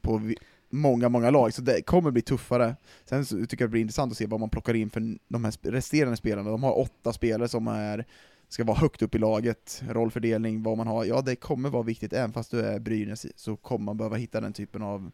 på 0.01 0.31
många, 0.69 1.09
många 1.09 1.29
lag, 1.29 1.53
så 1.53 1.61
det 1.61 1.81
kommer 1.81 2.11
bli 2.11 2.21
tuffare. 2.21 2.75
Sen 3.05 3.25
så 3.25 3.35
tycker 3.45 3.63
jag 3.63 3.69
det 3.69 3.71
blir 3.71 3.81
intressant 3.81 4.11
att 4.11 4.17
se 4.17 4.25
vad 4.25 4.39
man 4.39 4.49
plockar 4.49 4.73
in 4.73 4.89
för 4.89 5.17
de 5.27 5.43
här 5.43 5.53
resterande 5.61 6.17
spelarna. 6.17 6.49
De 6.49 6.63
har 6.63 6.79
åtta 6.79 7.13
spelare 7.13 7.47
som 7.47 7.67
är, 7.67 8.05
ska 8.49 8.63
vara 8.63 8.77
högt 8.77 9.01
upp 9.01 9.15
i 9.15 9.17
laget, 9.17 9.83
rollfördelning, 9.89 10.63
vad 10.63 10.77
man 10.77 10.87
har. 10.87 11.05
Ja, 11.05 11.21
det 11.21 11.35
kommer 11.35 11.69
vara 11.69 11.83
viktigt, 11.83 12.13
även 12.13 12.33
fast 12.33 12.51
du 12.51 12.61
är 12.61 12.79
Brynäs 12.79 13.25
så 13.35 13.55
kommer 13.55 13.85
man 13.85 13.97
behöva 13.97 14.15
hitta 14.15 14.41
den 14.41 14.53
typen 14.53 14.81
av 14.81 15.11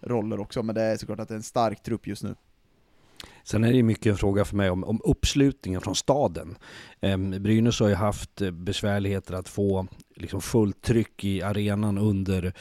roller 0.00 0.40
också, 0.40 0.62
men 0.62 0.74
det 0.74 0.82
är 0.82 0.96
såklart 0.96 1.20
att 1.20 1.28
det 1.28 1.34
är 1.34 1.36
en 1.36 1.42
stark 1.42 1.82
trupp 1.82 2.06
just 2.06 2.22
nu. 2.22 2.34
Sen 3.44 3.64
är 3.64 3.72
det 3.72 3.82
mycket 3.82 4.06
en 4.06 4.16
fråga 4.16 4.44
för 4.44 4.56
mig 4.56 4.70
om, 4.70 4.84
om 4.84 5.00
uppslutningen 5.04 5.80
från 5.80 5.94
staden. 5.94 6.56
Eh, 7.00 7.18
Brynäs 7.18 7.80
har 7.80 7.88
ju 7.88 7.94
haft 7.94 8.40
eh, 8.40 8.50
besvärligheter 8.50 9.34
att 9.34 9.48
få 9.48 9.86
liksom 10.16 10.40
fullt 10.40 10.82
tryck 10.82 11.24
i 11.24 11.42
arenan 11.42 11.98
under 11.98 12.52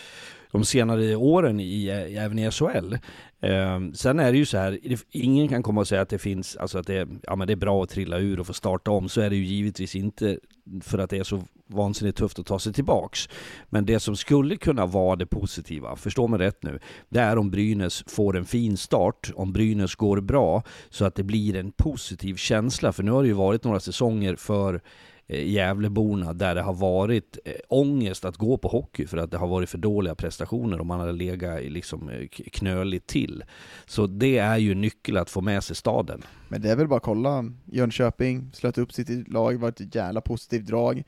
de 0.51 0.65
senare 0.65 1.15
åren 1.15 1.59
i, 1.59 1.87
även 2.17 2.39
i 2.39 2.51
SHL. 2.51 2.93
Eh, 3.41 3.79
sen 3.93 4.19
är 4.19 4.31
det 4.31 4.37
ju 4.37 4.45
så 4.45 4.57
här, 4.57 4.79
ingen 5.11 5.47
kan 5.47 5.63
komma 5.63 5.81
och 5.81 5.87
säga 5.87 6.01
att 6.01 6.09
det 6.09 6.19
finns, 6.19 6.55
alltså 6.55 6.79
att 6.79 6.87
det, 6.87 7.07
ja, 7.23 7.35
men 7.35 7.47
det 7.47 7.53
är 7.53 7.57
bra 7.57 7.83
att 7.83 7.89
trilla 7.89 8.17
ur 8.17 8.39
och 8.39 8.47
få 8.47 8.53
starta 8.53 8.91
om, 8.91 9.09
så 9.09 9.21
är 9.21 9.29
det 9.29 9.35
ju 9.35 9.45
givetvis 9.45 9.95
inte 9.95 10.39
för 10.81 10.97
att 10.97 11.09
det 11.09 11.17
är 11.17 11.23
så 11.23 11.43
vansinnigt 11.67 12.17
tufft 12.17 12.39
att 12.39 12.45
ta 12.45 12.59
sig 12.59 12.73
tillbaks. 12.73 13.29
Men 13.69 13.85
det 13.85 13.99
som 13.99 14.15
skulle 14.15 14.57
kunna 14.57 14.85
vara 14.85 15.15
det 15.15 15.25
positiva, 15.25 15.95
förstå 15.95 16.27
mig 16.27 16.39
rätt 16.39 16.63
nu, 16.63 16.79
det 17.09 17.19
är 17.19 17.37
om 17.37 17.51
Brynäs 17.51 18.03
får 18.07 18.37
en 18.37 18.45
fin 18.45 18.77
start, 18.77 19.31
om 19.35 19.53
Brynäs 19.53 19.95
går 19.95 20.21
bra, 20.21 20.63
så 20.89 21.05
att 21.05 21.15
det 21.15 21.23
blir 21.23 21.55
en 21.55 21.71
positiv 21.71 22.35
känsla. 22.35 22.91
För 22.93 23.03
nu 23.03 23.11
har 23.11 23.21
det 23.21 23.27
ju 23.27 23.33
varit 23.33 23.63
några 23.63 23.79
säsonger 23.79 24.35
för 24.35 24.81
Eh, 25.27 25.49
Gävleborna 25.49 26.33
där 26.33 26.55
det 26.55 26.61
har 26.61 26.73
varit 26.73 27.37
eh, 27.45 27.53
ångest 27.67 28.25
att 28.25 28.37
gå 28.37 28.57
på 28.57 28.67
hockey 28.67 29.07
för 29.07 29.17
att 29.17 29.31
det 29.31 29.37
har 29.37 29.47
varit 29.47 29.69
för 29.69 29.77
dåliga 29.77 30.15
prestationer 30.15 30.79
och 30.79 30.85
man 30.85 30.99
har 30.99 31.13
legat 31.13 31.63
liksom 31.63 32.09
eh, 32.09 32.27
knöligt 32.27 33.07
till. 33.07 33.43
Så 33.85 34.07
det 34.07 34.37
är 34.37 34.57
ju 34.57 34.75
nyckeln 34.75 35.17
att 35.17 35.29
få 35.29 35.41
med 35.41 35.63
sig 35.63 35.75
staden. 35.75 36.21
Men 36.47 36.61
det 36.61 36.71
är 36.71 36.75
väl 36.75 36.87
bara 36.87 36.97
att 36.97 37.03
kolla, 37.03 37.45
Jönköping 37.65 38.51
slöt 38.53 38.77
upp 38.77 38.93
sitt 38.93 39.27
lag, 39.27 39.59
var 39.59 39.69
ett 39.69 39.95
jävla 39.95 40.21
positivt 40.21 40.65
drag. 40.65 41.03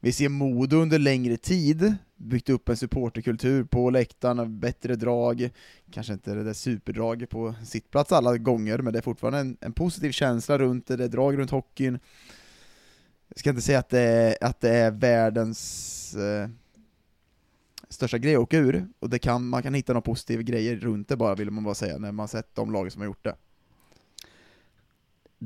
Vi 0.00 0.12
ser 0.12 0.28
Modo 0.28 0.76
under 0.76 0.98
längre 0.98 1.36
tid, 1.36 1.94
byggt 2.16 2.50
upp 2.50 2.68
en 2.68 2.76
supporterkultur 2.76 3.64
på 3.64 3.90
läktarna, 3.90 4.46
bättre 4.46 4.96
drag, 4.96 5.50
kanske 5.90 6.12
inte 6.12 6.34
det 6.34 6.44
där 6.44 6.52
superdraget 6.52 7.30
på 7.30 7.54
sittplats 7.64 8.12
alla 8.12 8.38
gånger, 8.38 8.78
men 8.78 8.92
det 8.92 8.98
är 8.98 9.02
fortfarande 9.02 9.38
en, 9.38 9.56
en 9.60 9.72
positiv 9.72 10.10
känsla 10.12 10.58
runt 10.58 10.86
det, 10.86 10.96
det 10.96 11.04
är 11.04 11.08
drag 11.08 11.38
runt 11.38 11.50
hockeyn 11.50 11.98
jag 13.34 13.40
ska 13.40 13.50
inte 13.50 13.62
säga 13.62 13.78
att 13.78 13.88
det 13.88 14.00
är, 14.00 14.36
att 14.40 14.60
det 14.60 14.70
är 14.70 14.90
världens 14.90 16.14
eh, 16.14 16.48
största 17.88 18.18
grej 18.18 18.34
att 18.34 18.40
åka 18.40 18.58
ur, 18.58 18.88
och 18.98 19.10
det 19.10 19.18
kan, 19.18 19.48
man 19.48 19.62
kan 19.62 19.74
hitta 19.74 19.92
några 19.92 20.02
positiva 20.02 20.42
grejer 20.42 20.76
runt 20.76 21.08
det 21.08 21.16
bara, 21.16 21.34
vill 21.34 21.50
man 21.50 21.64
bara 21.64 21.74
säga, 21.74 21.98
när 21.98 22.12
man 22.12 22.28
sett 22.28 22.54
de 22.54 22.72
lagen 22.72 22.90
som 22.90 23.00
har 23.00 23.06
gjort 23.06 23.24
det. 23.24 23.36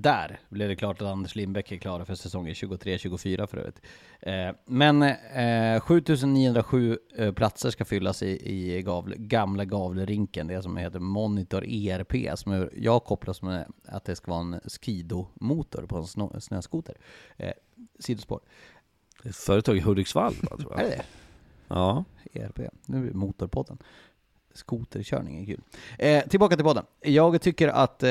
Där 0.02 0.40
blev 0.48 0.68
det 0.68 0.76
klart 0.76 1.02
att 1.02 1.08
Anders 1.08 1.34
Lindbäck 1.34 1.72
är 1.72 1.76
klara 1.76 2.04
för 2.04 2.14
säsongen 2.14 2.54
23-24 2.54 3.46
för 3.46 3.58
övrigt. 3.58 3.80
Eh, 4.20 4.50
men 4.64 5.02
eh, 5.02 5.80
7907 5.80 6.98
eh, 7.16 7.32
platser 7.32 7.70
ska 7.70 7.84
fyllas 7.84 8.22
i, 8.22 8.28
i 8.28 8.82
Gavle, 8.82 9.16
gamla 9.18 9.64
Gavlerinken, 9.64 10.46
det 10.46 10.62
som 10.62 10.76
heter 10.76 10.98
Monitor 10.98 11.64
ERP, 11.64 12.38
som 12.38 12.68
jag 12.76 13.04
kopplas 13.04 13.42
med 13.42 13.66
att 13.84 14.04
det 14.04 14.16
ska 14.16 14.30
vara 14.30 14.40
en 14.40 14.60
skidomotor 14.80 15.86
på 15.86 15.96
en 15.96 16.06
snö, 16.06 16.40
snöskoter. 16.40 16.96
Eh, 17.36 17.52
sidospår. 17.98 18.40
Ett 19.24 19.36
företag 19.36 19.76
i 19.76 19.80
Hudiksvall 19.80 20.34
va, 20.50 20.56
tror 20.56 20.72
jag. 20.72 20.80
Är 20.80 20.84
det 20.84 20.96
det? 20.96 21.04
Ja. 21.68 22.04
ERP, 22.32 22.60
nu 22.86 23.08
är 23.08 23.12
Motorpodden 23.12 23.78
skoterkörning 24.58 25.42
är 25.42 25.46
kul. 25.46 25.60
Eh, 25.98 26.28
tillbaka 26.28 26.56
till 26.56 26.64
podden. 26.64 26.84
Jag 27.00 27.40
tycker 27.40 27.68
att 27.68 28.02
eh, 28.02 28.08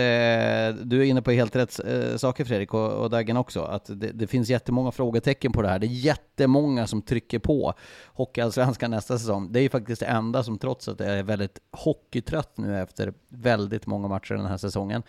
du 0.86 1.02
är 1.02 1.04
inne 1.04 1.22
på 1.22 1.32
helt 1.32 1.56
rätt 1.56 1.80
eh, 1.86 2.18
saker 2.18 2.45
Fredrik, 2.45 2.74
och, 2.74 2.91
och 2.91 3.10
Dagen 3.10 3.38
också. 3.38 3.62
Att 3.62 3.86
det, 3.86 4.12
det, 4.12 4.28
finns 4.28 4.50
jättemånga 4.50 4.91
frågetecken 4.91 5.52
på 5.52 5.62
det 5.62 5.68
här. 5.68 5.80
Det 5.80 5.88
är 5.88 5.89
jättemånga 5.89 6.88
som 6.88 7.02
trycker 7.02 7.39
på 7.39 7.74
Hockeyallsvenskan 8.06 8.91
nästa 8.91 9.20
säsong. 9.20 9.52
Det 9.52 9.60
är 9.60 9.64
ju 9.64 9.70
faktiskt 9.70 10.00
det 10.00 10.06
enda 10.06 10.43
som, 10.43 10.58
trots 10.58 10.88
att 10.88 11.00
jag 11.00 11.10
är 11.10 11.24
väldigt 11.24 11.60
hockeytrött 11.72 12.58
nu 12.58 12.82
efter 12.82 13.14
väldigt 13.30 13.88
många 13.88 14.08
matcher 14.08 14.34
den 14.34 14.45
här 14.45 14.58
säsongen, 14.58 15.04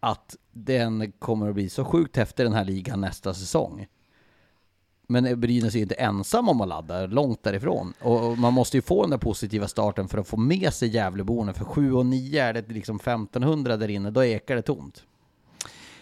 att 0.00 0.36
den 0.52 1.12
kommer 1.12 1.48
att 1.48 1.54
bli 1.54 1.68
så 1.68 1.84
sjukt 1.84 2.16
häftig 2.16 2.46
den 2.46 2.52
här 2.52 2.64
ligan 2.64 3.00
nästa 3.00 3.34
säsong. 3.34 3.86
Men 5.06 5.40
Brynäs 5.40 5.74
är 5.74 5.78
ju 5.78 5.82
inte 5.82 5.94
ensam 5.94 6.48
om 6.48 6.60
att 6.60 6.68
ladda, 6.68 7.06
långt 7.06 7.42
därifrån. 7.42 7.92
Och 8.00 8.38
man 8.38 8.52
måste 8.52 8.76
ju 8.76 8.82
få 8.82 9.02
den 9.02 9.10
där 9.10 9.18
positiva 9.18 9.68
starten 9.68 10.08
för 10.08 10.18
att 10.18 10.28
få 10.28 10.36
med 10.36 10.72
sig 10.74 10.88
Gävleborna, 10.88 11.52
för 11.52 11.64
7 11.64 11.92
och 11.92 12.06
9 12.06 12.42
är 12.44 12.52
det 12.52 12.68
liksom 12.68 12.96
1500 12.96 13.76
där 13.76 13.88
inne, 13.88 14.10
då 14.10 14.24
ekar 14.24 14.56
det 14.56 14.62
tomt. 14.62 15.04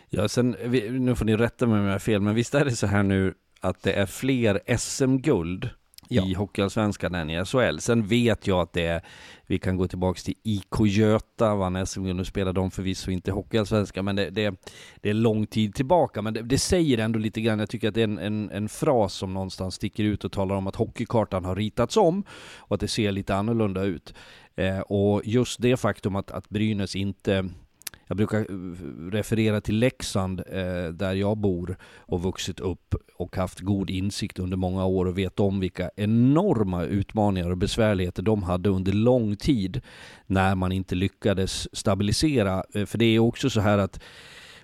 Ja, 0.09 0.29
sen, 0.29 0.51
nu 0.91 1.15
får 1.15 1.25
ni 1.25 1.37
rätta 1.37 1.67
mig 1.67 1.81
om 1.81 1.85
jag 1.85 1.93
har 1.93 1.99
fel, 1.99 2.21
men 2.21 2.35
visst 2.35 2.55
är 2.55 2.65
det 2.65 2.77
så 2.77 2.87
här 2.87 3.03
nu 3.03 3.35
att 3.61 3.83
det 3.83 3.93
är 3.93 4.07
fler 4.07 4.77
SM-guld 4.79 5.71
ja. 6.11 6.27
i 6.27 6.35
Hockeyallsvenskan 6.35 7.15
än 7.15 7.31
i 7.31 7.45
SHL. 7.45 7.79
Sen 7.79 8.07
vet 8.07 8.47
jag 8.47 8.61
att 8.61 8.73
det 8.73 8.87
är, 8.87 9.03
vi 9.47 9.59
kan 9.59 9.77
gå 9.77 9.89
tillbaka 9.89 10.21
till 10.21 10.35
IK 10.43 10.81
Göta, 10.87 11.55
vann 11.55 11.87
SM, 11.87 12.03
nu 12.03 12.25
spelar 12.25 12.53
de 12.53 12.71
förvisso 12.71 13.11
inte 13.11 13.33
Hockeyallsvenskan, 13.33 14.05
men 14.05 14.17
det, 14.17 14.31
det, 14.31 14.55
det, 15.01 15.11
är 15.11 15.15
lång 15.15 15.47
tid 15.47 15.75
tillbaka. 15.75 16.23
Men 16.23 16.35
det, 16.35 16.43
det, 16.43 16.59
säger 16.59 16.99
ändå 16.99 17.19
lite 17.19 17.41
grann, 17.41 17.59
jag 17.59 17.71
tycker 17.71 17.89
att 17.89 17.95
det 17.95 18.01
är 18.01 18.05
en, 18.05 18.19
en, 18.19 18.51
en 18.51 18.69
fras 18.69 19.15
som 19.15 19.35
någonstans 19.35 19.75
sticker 19.75 20.05
ut 20.05 20.25
och 20.25 20.33
talar 20.33 20.57
om 20.57 20.67
att 20.67 20.77
hockeykartan 20.77 21.45
har 21.45 21.57
ritats 21.57 21.97
om 21.97 22.25
och 22.59 22.75
att 22.75 22.81
det 22.81 22.89
ser 22.89 23.13
lite 23.13 23.35
annorlunda 23.35 23.83
ut. 23.83 24.15
Eh, 24.57 24.81
och 24.81 25.23
just 25.25 25.63
det 25.63 25.77
faktum 25.77 26.17
att, 26.17 26.31
att 26.31 26.49
Brynäs 26.49 26.97
inte 26.97 27.51
jag 28.11 28.17
brukar 28.17 28.39
eh, 28.39 29.11
referera 29.11 29.61
till 29.61 29.79
Leksand 29.79 30.41
eh, 30.41 30.93
där 30.93 31.15
jag 31.15 31.39
bor 31.39 31.77
och 31.99 32.23
vuxit 32.23 32.61
upp 32.61 32.95
och 33.15 33.37
haft 33.37 33.61
god 33.61 33.91
insikt 33.91 34.39
under 34.39 34.57
många 34.57 34.85
år 34.85 35.07
och 35.07 35.19
vet 35.19 35.41
om 35.41 35.61
vilka 35.61 35.91
enorma 35.97 36.85
utmaningar 36.85 37.51
och 37.51 37.57
besvärligheter 37.57 38.23
de 38.23 38.43
hade 38.43 38.69
under 38.69 38.93
lång 38.93 39.37
tid 39.37 39.81
när 40.27 40.55
man 40.55 40.73
inte 40.73 40.95
lyckades 40.95 41.77
stabilisera. 41.77 42.65
Eh, 42.75 42.87
för 42.87 42.99
det 42.99 43.05
är 43.05 43.19
också 43.19 43.51
så 43.51 43.61
här 43.61 43.79
att 43.79 44.01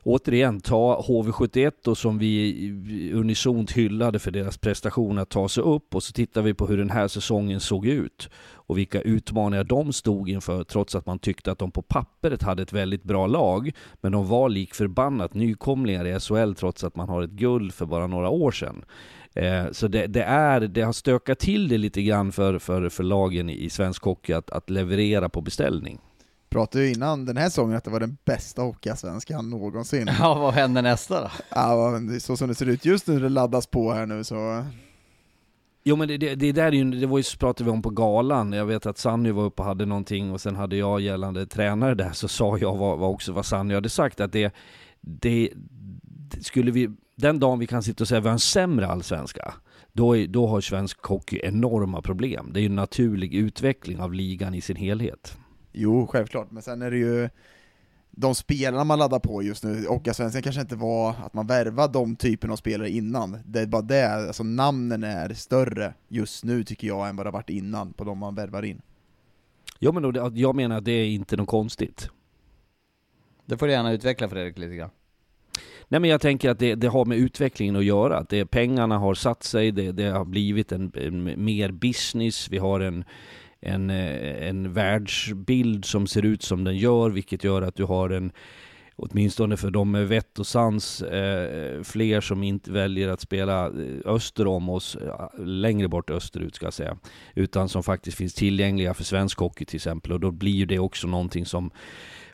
återigen, 0.07 0.61
ta 0.61 1.05
HV71 1.09 1.73
då 1.85 1.95
som 1.95 2.19
vi 2.19 3.11
unisont 3.15 3.73
hyllade 3.73 4.19
för 4.19 4.31
deras 4.31 4.59
prestation 4.59 5.19
att 5.19 5.29
ta 5.29 5.49
sig 5.49 5.63
upp 5.63 5.95
och 5.95 6.03
så 6.03 6.13
tittar 6.13 6.43
vi 6.43 6.55
på 6.55 6.67
hur 6.67 6.79
den 6.79 6.91
här 6.91 7.09
säsongen 7.09 7.61
såg 7.61 7.87
ut 7.87 8.31
och 8.53 8.79
vilka 8.79 9.01
utmaningar 9.01 9.65
de 9.65 9.93
stod 9.93 10.29
inför 10.29 10.65
trots 10.65 10.95
att 10.95 11.07
man 11.07 11.19
tyckte 11.19 11.53
att 11.53 11.59
de 11.59 11.71
på 11.71 11.83
pappret 11.83 12.43
hade 12.43 12.63
ett 12.63 12.73
väldigt 12.73 13.03
bra 13.03 13.27
lag. 13.27 13.73
Men 14.01 14.13
de 14.13 14.29
var 14.29 14.49
lik 14.49 14.75
förbannat 14.75 15.35
nykomlingar 15.35 16.07
i 16.07 16.21
SHL 16.21 16.55
trots 16.55 16.85
att 16.85 16.97
man 16.97 17.09
har 17.09 17.23
ett 17.23 17.31
guld 17.31 17.75
för 17.75 17.87
bara 17.87 18.07
några 18.07 18.29
år 18.29 18.51
sedan. 18.51 18.85
Eh, 19.35 19.65
så 19.73 19.89
det, 19.89 20.07
det, 20.07 20.23
är, 20.23 20.61
det 20.61 20.83
har 20.83 20.93
stökat 20.93 21.39
till 21.39 21.69
det 21.69 21.79
lite 21.79 22.03
grann 22.03 22.33
för, 22.33 22.59
för, 22.59 22.89
för 22.89 23.03
lagen 23.03 23.51
i 23.51 23.71
svensk 23.71 24.03
hockey 24.03 24.33
att, 24.33 24.51
att 24.51 24.71
leverera 24.71 25.29
på 25.29 25.41
beställning 25.41 26.01
pratade 26.57 26.85
ju 26.85 26.93
innan 26.93 27.25
den 27.25 27.37
här 27.37 27.49
säsongen 27.49 27.77
att 27.77 27.85
det 27.85 27.91
var 27.91 28.01
den 28.01 28.17
bästa 28.25 28.63
hockeyallsvenskan 28.63 29.51
någonsin. 29.51 30.11
Ja, 30.19 30.35
vad 30.35 30.55
händer 30.55 30.83
nästa 30.83 31.21
då? 31.21 31.31
Ja, 31.49 32.01
så 32.21 32.37
som 32.37 32.49
det 32.49 32.55
ser 32.55 32.69
ut 32.69 32.85
just 32.85 33.07
nu, 33.07 33.21
det 33.21 33.29
laddas 33.29 33.67
på 33.67 33.93
här 33.93 34.07
nu 34.07 34.25
så... 34.25 34.65
Jo 35.85 35.97
men 35.97 36.09
det, 36.09 36.17
det, 36.17 36.35
det 36.35 36.53
där 36.53 36.65
är 36.65 36.73
ju, 36.73 36.91
det 36.91 37.07
var 37.07 37.19
ju, 37.19 37.25
pratade 37.39 37.65
vi 37.65 37.71
om 37.71 37.83
på 37.83 37.91
galan, 37.91 38.53
jag 38.53 38.67
vet 38.67 38.87
att 38.87 38.99
Sanny 38.99 39.31
var 39.31 39.45
uppe 39.45 39.63
och 39.63 39.69
hade 39.69 39.87
någonting 39.87 40.33
och 40.33 40.41
sen 40.41 40.57
hade 40.57 40.77
jag 40.77 41.01
gällande 41.01 41.47
tränare 41.47 41.95
där, 41.95 42.13
så 42.13 42.29
sa 42.29 42.59
jag 42.59 42.77
vad, 42.77 42.99
vad 42.99 43.11
också 43.11 43.33
vad 43.33 43.47
Sanny 43.47 43.75
hade 43.75 43.89
sagt, 43.89 44.21
att 44.21 44.33
det, 44.33 44.55
det, 45.01 45.51
skulle 46.41 46.71
vi, 46.71 46.91
den 47.17 47.39
dagen 47.39 47.59
vi 47.59 47.67
kan 47.67 47.83
sitta 47.83 48.05
och 48.05 48.09
säga 48.09 48.19
att 48.19 48.25
vi 48.25 48.29
har 48.29 48.33
en 48.33 48.39
sämre 48.39 48.87
allsvenska, 48.87 49.55
då, 49.93 50.17
är, 50.17 50.27
då 50.27 50.47
har 50.47 50.61
svensk 50.61 51.05
hockey 51.05 51.41
enorma 51.43 52.03
problem. 52.03 52.51
Det 52.53 52.61
är 52.61 52.63
ju 52.63 52.67
en 52.67 52.77
naturlig 52.77 53.35
utveckling 53.35 54.01
av 54.01 54.15
ligan 54.15 54.55
i 54.55 54.61
sin 54.61 54.77
helhet. 54.77 55.39
Jo, 55.79 56.07
självklart, 56.07 56.51
men 56.51 56.63
sen 56.63 56.83
är 56.83 56.91
det 56.91 56.97
ju 56.97 57.29
de 58.11 58.35
spelarna 58.35 58.85
man 58.85 58.99
laddar 58.99 59.19
på 59.19 59.43
just 59.43 59.65
nu, 59.65 59.87
och 59.87 60.09
svenskan 60.13 60.43
kanske 60.43 60.61
inte 60.61 60.77
var 60.77 61.11
att 61.11 61.35
man 61.35 61.47
värvade 61.47 61.93
de 61.93 62.17
typen 62.17 62.51
av 62.51 62.57
spelare 62.57 62.91
innan, 62.91 63.39
det 63.47 63.61
är 63.61 63.67
bara 63.67 63.83
det, 63.83 64.09
alltså 64.09 64.43
namnen 64.43 65.05
är 65.05 65.35
större 65.35 65.95
just 66.09 66.45
nu 66.45 66.65
tycker 66.65 66.87
jag 66.87 67.09
än 67.09 67.17
vad 67.17 67.27
det 67.27 67.31
varit 67.31 67.51
innan 67.51 67.93
på 67.93 68.05
de 68.05 68.19
man 68.19 68.35
värvar 68.35 68.63
in. 68.63 68.83
Ja 69.79 69.93
men 69.93 70.03
då, 70.03 70.31
jag 70.35 70.57
menar 70.57 70.79
att 70.79 70.85
det 70.85 70.93
är 70.93 71.07
inte 71.07 71.37
något 71.37 71.49
konstigt. 71.49 72.09
Det 73.45 73.59
får 73.59 73.67
du 73.67 73.73
gärna 73.73 73.93
utveckla 73.93 74.29
Fredrik 74.29 74.59
lite 74.59 74.75
grann. 74.75 74.91
Nej 75.89 76.01
men 76.01 76.11
jag 76.11 76.21
tänker 76.21 76.51
att 76.51 76.59
det, 76.59 76.75
det, 76.75 76.89
har 76.89 77.05
med 77.05 77.19
utvecklingen 77.19 77.77
att 77.77 77.85
göra. 77.85 78.19
Att 78.19 78.29
det, 78.29 78.47
pengarna 78.47 78.99
har 78.99 79.15
satt 79.15 79.43
sig, 79.43 79.73
det, 79.73 79.93
det 79.93 80.11
har 80.11 80.25
blivit 80.25 80.73
en, 80.73 80.93
en, 80.95 81.45
mer 81.45 81.71
business, 81.71 82.49
vi 82.51 82.59
har 82.59 82.81
en, 82.81 83.05
en, 83.67 83.91
eh, 83.91 84.49
en 84.49 84.73
världsbild 84.73 85.85
som 85.85 86.07
ser 86.07 86.25
ut 86.25 86.43
som 86.43 86.65
den 86.65 86.77
gör, 86.77 87.11
vilket 87.11 87.45
gör 87.45 87.63
att 87.63 87.77
du 87.77 87.85
har 87.85 88.11
en 88.11 88.33
åtminstone 88.97 89.57
för 89.57 89.71
de 89.71 89.91
med 89.91 90.09
vett 90.09 90.39
och 90.39 90.47
sans, 90.47 91.03
eh, 91.03 91.83
fler 91.83 92.21
som 92.21 92.43
inte 92.43 92.73
väljer 92.73 93.09
att 93.09 93.21
spela 93.21 93.67
eh, 93.67 93.73
öster 94.05 94.47
om 94.47 94.69
oss, 94.69 94.97
eh, 94.97 95.45
längre 95.45 95.89
bort 95.89 96.11
österut 96.11 96.55
ska 96.55 96.67
jag 96.67 96.75
säga, 96.75 96.97
utan 97.35 97.69
som 97.69 97.83
faktiskt 97.83 98.17
finns 98.17 98.35
tillgängliga 98.35 98.95
för 98.95 99.05
svensk 99.05 99.39
hockey 99.39 99.65
till 99.65 99.77
exempel. 99.77 100.13
Och 100.13 100.21
då 100.21 100.31
blir 100.31 100.67
det 100.67 100.79
också 100.79 101.09
någonting 101.09 101.47
som 101.47 101.71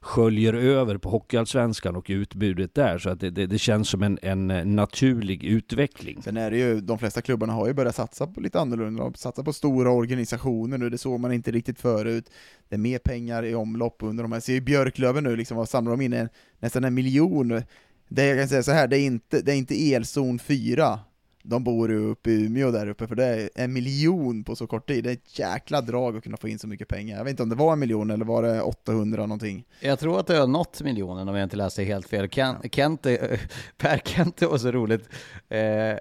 sköljer 0.03 0.55
över 0.55 0.99
på 0.99 1.11
Hockeyallsvenskan 1.11 1.97
och 1.97 2.07
utbudet 2.09 2.75
där. 2.75 2.99
Så 2.99 3.11
att 3.11 3.21
det, 3.21 3.31
det, 3.31 3.47
det, 3.47 3.59
känns 3.59 3.89
som 3.89 4.03
en, 4.03 4.19
en 4.23 4.51
eh, 4.51 4.65
naturlig 4.65 5.45
utveckling. 5.45 6.23
Sen 6.23 6.37
är 6.37 6.51
det 6.51 6.57
ju, 6.57 6.81
de 6.81 6.99
flesta 6.99 7.23
klubbarna 7.23 7.53
har 7.53 7.67
ju 7.67 7.73
börjat 7.73 7.95
satsa 7.95 8.27
på 8.27 8.41
lite 8.41 8.61
annorlunda, 8.61 9.05
de 9.05 9.15
satsar 9.15 9.43
på 9.43 9.53
stora 9.53 9.91
organisationer 9.91 10.79
nu, 10.79 10.91
det 10.91 10.99
såg 10.99 11.21
man 11.21 11.33
inte 11.33 11.51
riktigt 11.51 11.81
förut. 11.81 12.31
Det 12.69 12.77
är 12.77 12.79
mer 12.79 12.99
pengar 12.99 13.45
i 13.45 13.55
omlopp 13.55 13.97
under 14.03 14.23
de 14.25 14.33
här, 14.33 14.41
ser 14.41 14.53
ju 14.53 14.61
Björklöven 14.61 15.25
nu 15.25 15.37
liksom, 15.37 15.57
vad 15.57 15.69
samlar 15.69 15.91
de 15.91 16.01
in? 16.01 16.13
En, 16.13 16.29
nästan 16.59 16.85
en 16.85 16.95
miljon. 16.95 17.63
Det 18.09 18.27
jag 18.27 18.39
kan 18.39 18.49
säga 18.49 18.63
så 18.63 18.73
här, 18.73 18.89
det 18.89 18.99
är 18.99 19.07
inte, 19.07 19.41
det 19.41 19.53
är 19.53 19.57
inte 19.57 19.93
elzon 19.95 20.39
4 20.39 20.99
de 21.43 21.64
bor 21.64 21.90
ju 21.90 22.11
uppe 22.11 22.30
i 22.30 22.47
Umeå 22.47 22.70
där 22.70 22.88
uppe, 22.88 23.07
för 23.07 23.14
det 23.14 23.24
är 23.24 23.51
en 23.55 23.72
miljon 23.72 24.45
på 24.45 24.57
så 24.57 24.66
kort 24.66 24.88
tid. 24.88 25.05
Det 25.05 25.11
är 25.11 25.14
ett 25.14 25.38
jäkla 25.38 25.80
drag 25.80 26.16
att 26.16 26.22
kunna 26.22 26.36
få 26.36 26.49
in 26.49 26.59
så 26.59 26.68
mycket 26.68 26.88
pengar. 26.88 27.16
Jag 27.16 27.24
vet 27.24 27.30
inte 27.30 27.43
om 27.43 27.49
det 27.49 27.55
var 27.57 27.72
en 27.72 27.78
miljon 27.78 28.11
eller 28.11 28.24
var 28.24 28.43
det 28.43 28.62
800 28.62 29.22
någonting? 29.22 29.64
Jag 29.80 29.99
tror 29.99 30.20
att 30.20 30.26
det 30.26 30.36
har 30.36 30.47
nått 30.47 30.82
miljonen 30.82 31.28
om 31.28 31.34
jag 31.34 31.45
inte 31.45 31.57
läste 31.57 31.82
helt 31.82 32.09
fel. 32.09 32.28
Ken, 32.28 32.57
Kente, 32.72 33.38
per 33.78 33.99
Kente 33.99 34.47
var 34.47 34.59
så 34.59 34.72
roligt. 34.72 35.09
Eh, 35.49 35.97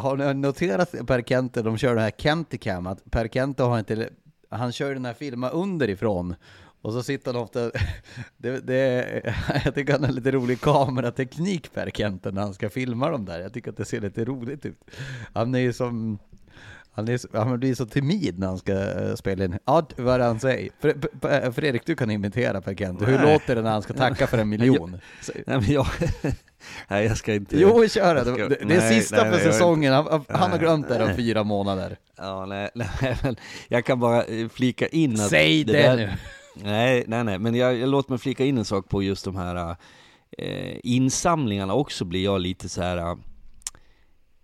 har 0.00 0.16
ni 0.16 0.34
noterat 0.34 0.94
Per 1.06 1.22
Kente, 1.22 1.62
de 1.62 1.78
kör 1.78 1.94
det 1.94 2.00
här 2.00 2.10
Kenticam, 2.10 2.86
att 2.86 3.10
Per 3.10 3.28
Kente 3.28 3.62
har 3.62 3.78
inte, 3.78 4.08
han 4.50 4.72
kör 4.72 4.94
den 4.94 5.04
här 5.04 5.14
filmen 5.14 5.50
underifrån 5.50 6.34
och 6.86 6.92
så 6.92 7.02
sitter 7.02 7.32
han 7.32 7.42
ofta, 7.42 7.70
det, 8.36 8.60
det, 8.60 9.22
jag 9.64 9.74
tycker 9.74 9.92
han 9.92 10.04
har 10.04 10.12
lite 10.12 10.30
rolig 10.30 10.60
kamerateknik 10.60 11.72
Per 11.74 11.90
Kenten 11.90 12.34
när 12.34 12.42
han 12.42 12.54
ska 12.54 12.70
filma 12.70 13.10
dem 13.10 13.24
där. 13.24 13.40
Jag 13.40 13.52
tycker 13.52 13.70
att 13.70 13.76
det 13.76 13.84
ser 13.84 14.00
lite 14.00 14.24
roligt 14.24 14.66
ut. 14.66 14.80
Han 15.32 15.54
är 15.54 15.58
ju 15.58 15.72
som, 15.72 16.18
han, 16.92 17.08
är, 17.08 17.36
han 17.38 17.58
blir 17.58 17.74
så 17.74 17.86
timid 17.86 18.38
när 18.38 18.46
han 18.46 18.58
ska 18.58 18.72
eh, 18.72 19.14
spela 19.14 19.44
in. 19.44 19.58
Ja, 19.64 19.88
vad 19.96 20.20
han 20.20 20.40
säger? 20.40 21.52
Fredrik, 21.52 21.86
du 21.86 21.96
kan 21.96 22.10
imitera 22.10 22.60
Per 22.60 22.74
Kent. 22.74 23.08
Hur 23.08 23.18
låter 23.18 23.54
det 23.54 23.62
när 23.62 23.70
han 23.70 23.82
ska 23.82 23.94
tacka 23.94 24.26
för 24.26 24.38
en 24.38 24.48
miljon? 24.56 25.00
nej, 25.46 25.60
men 25.60 25.72
jag, 25.72 25.86
nej, 26.88 27.06
jag 27.06 27.16
ska 27.16 27.34
inte... 27.34 27.60
Jo, 27.60 27.88
kör 27.88 28.14
det. 28.14 28.20
Ska, 28.20 28.48
det 28.48 28.60
är 28.60 28.66
nej, 28.66 29.00
sista 29.00 29.24
nej, 29.24 29.32
för 29.32 29.52
säsongen. 29.52 29.92
Han, 29.92 30.24
han, 30.28 30.50
har 30.50 30.58
glömt 30.58 30.88
det 30.88 31.04
om 31.04 31.16
fyra 31.16 31.44
måmånader. 31.44 31.96
Ja, 32.16 32.46
nej, 32.46 32.70
nej, 32.74 33.16
men 33.22 33.36
jag 33.68 33.84
kan 33.84 34.00
bara 34.00 34.24
eh, 34.24 34.48
flika 34.48 34.86
in 34.86 35.12
att... 35.12 35.28
Säg 35.28 35.64
det, 35.64 35.72
det 35.72 35.78
där, 35.78 35.96
nu! 35.96 36.12
Nej, 36.62 37.04
nej, 37.06 37.24
nej, 37.24 37.38
men 37.38 37.54
jag, 37.54 37.76
jag 37.76 37.88
låter 37.88 38.10
mig 38.10 38.18
flika 38.18 38.44
in 38.44 38.58
en 38.58 38.64
sak 38.64 38.88
på 38.88 39.02
just 39.02 39.24
de 39.24 39.36
här 39.36 39.76
eh, 40.38 40.76
insamlingarna 40.82 41.74
också 41.74 42.04
blir 42.04 42.24
jag 42.24 42.40
lite 42.40 42.68
så 42.68 42.82
här. 42.82 42.96
Eh, 42.96 43.16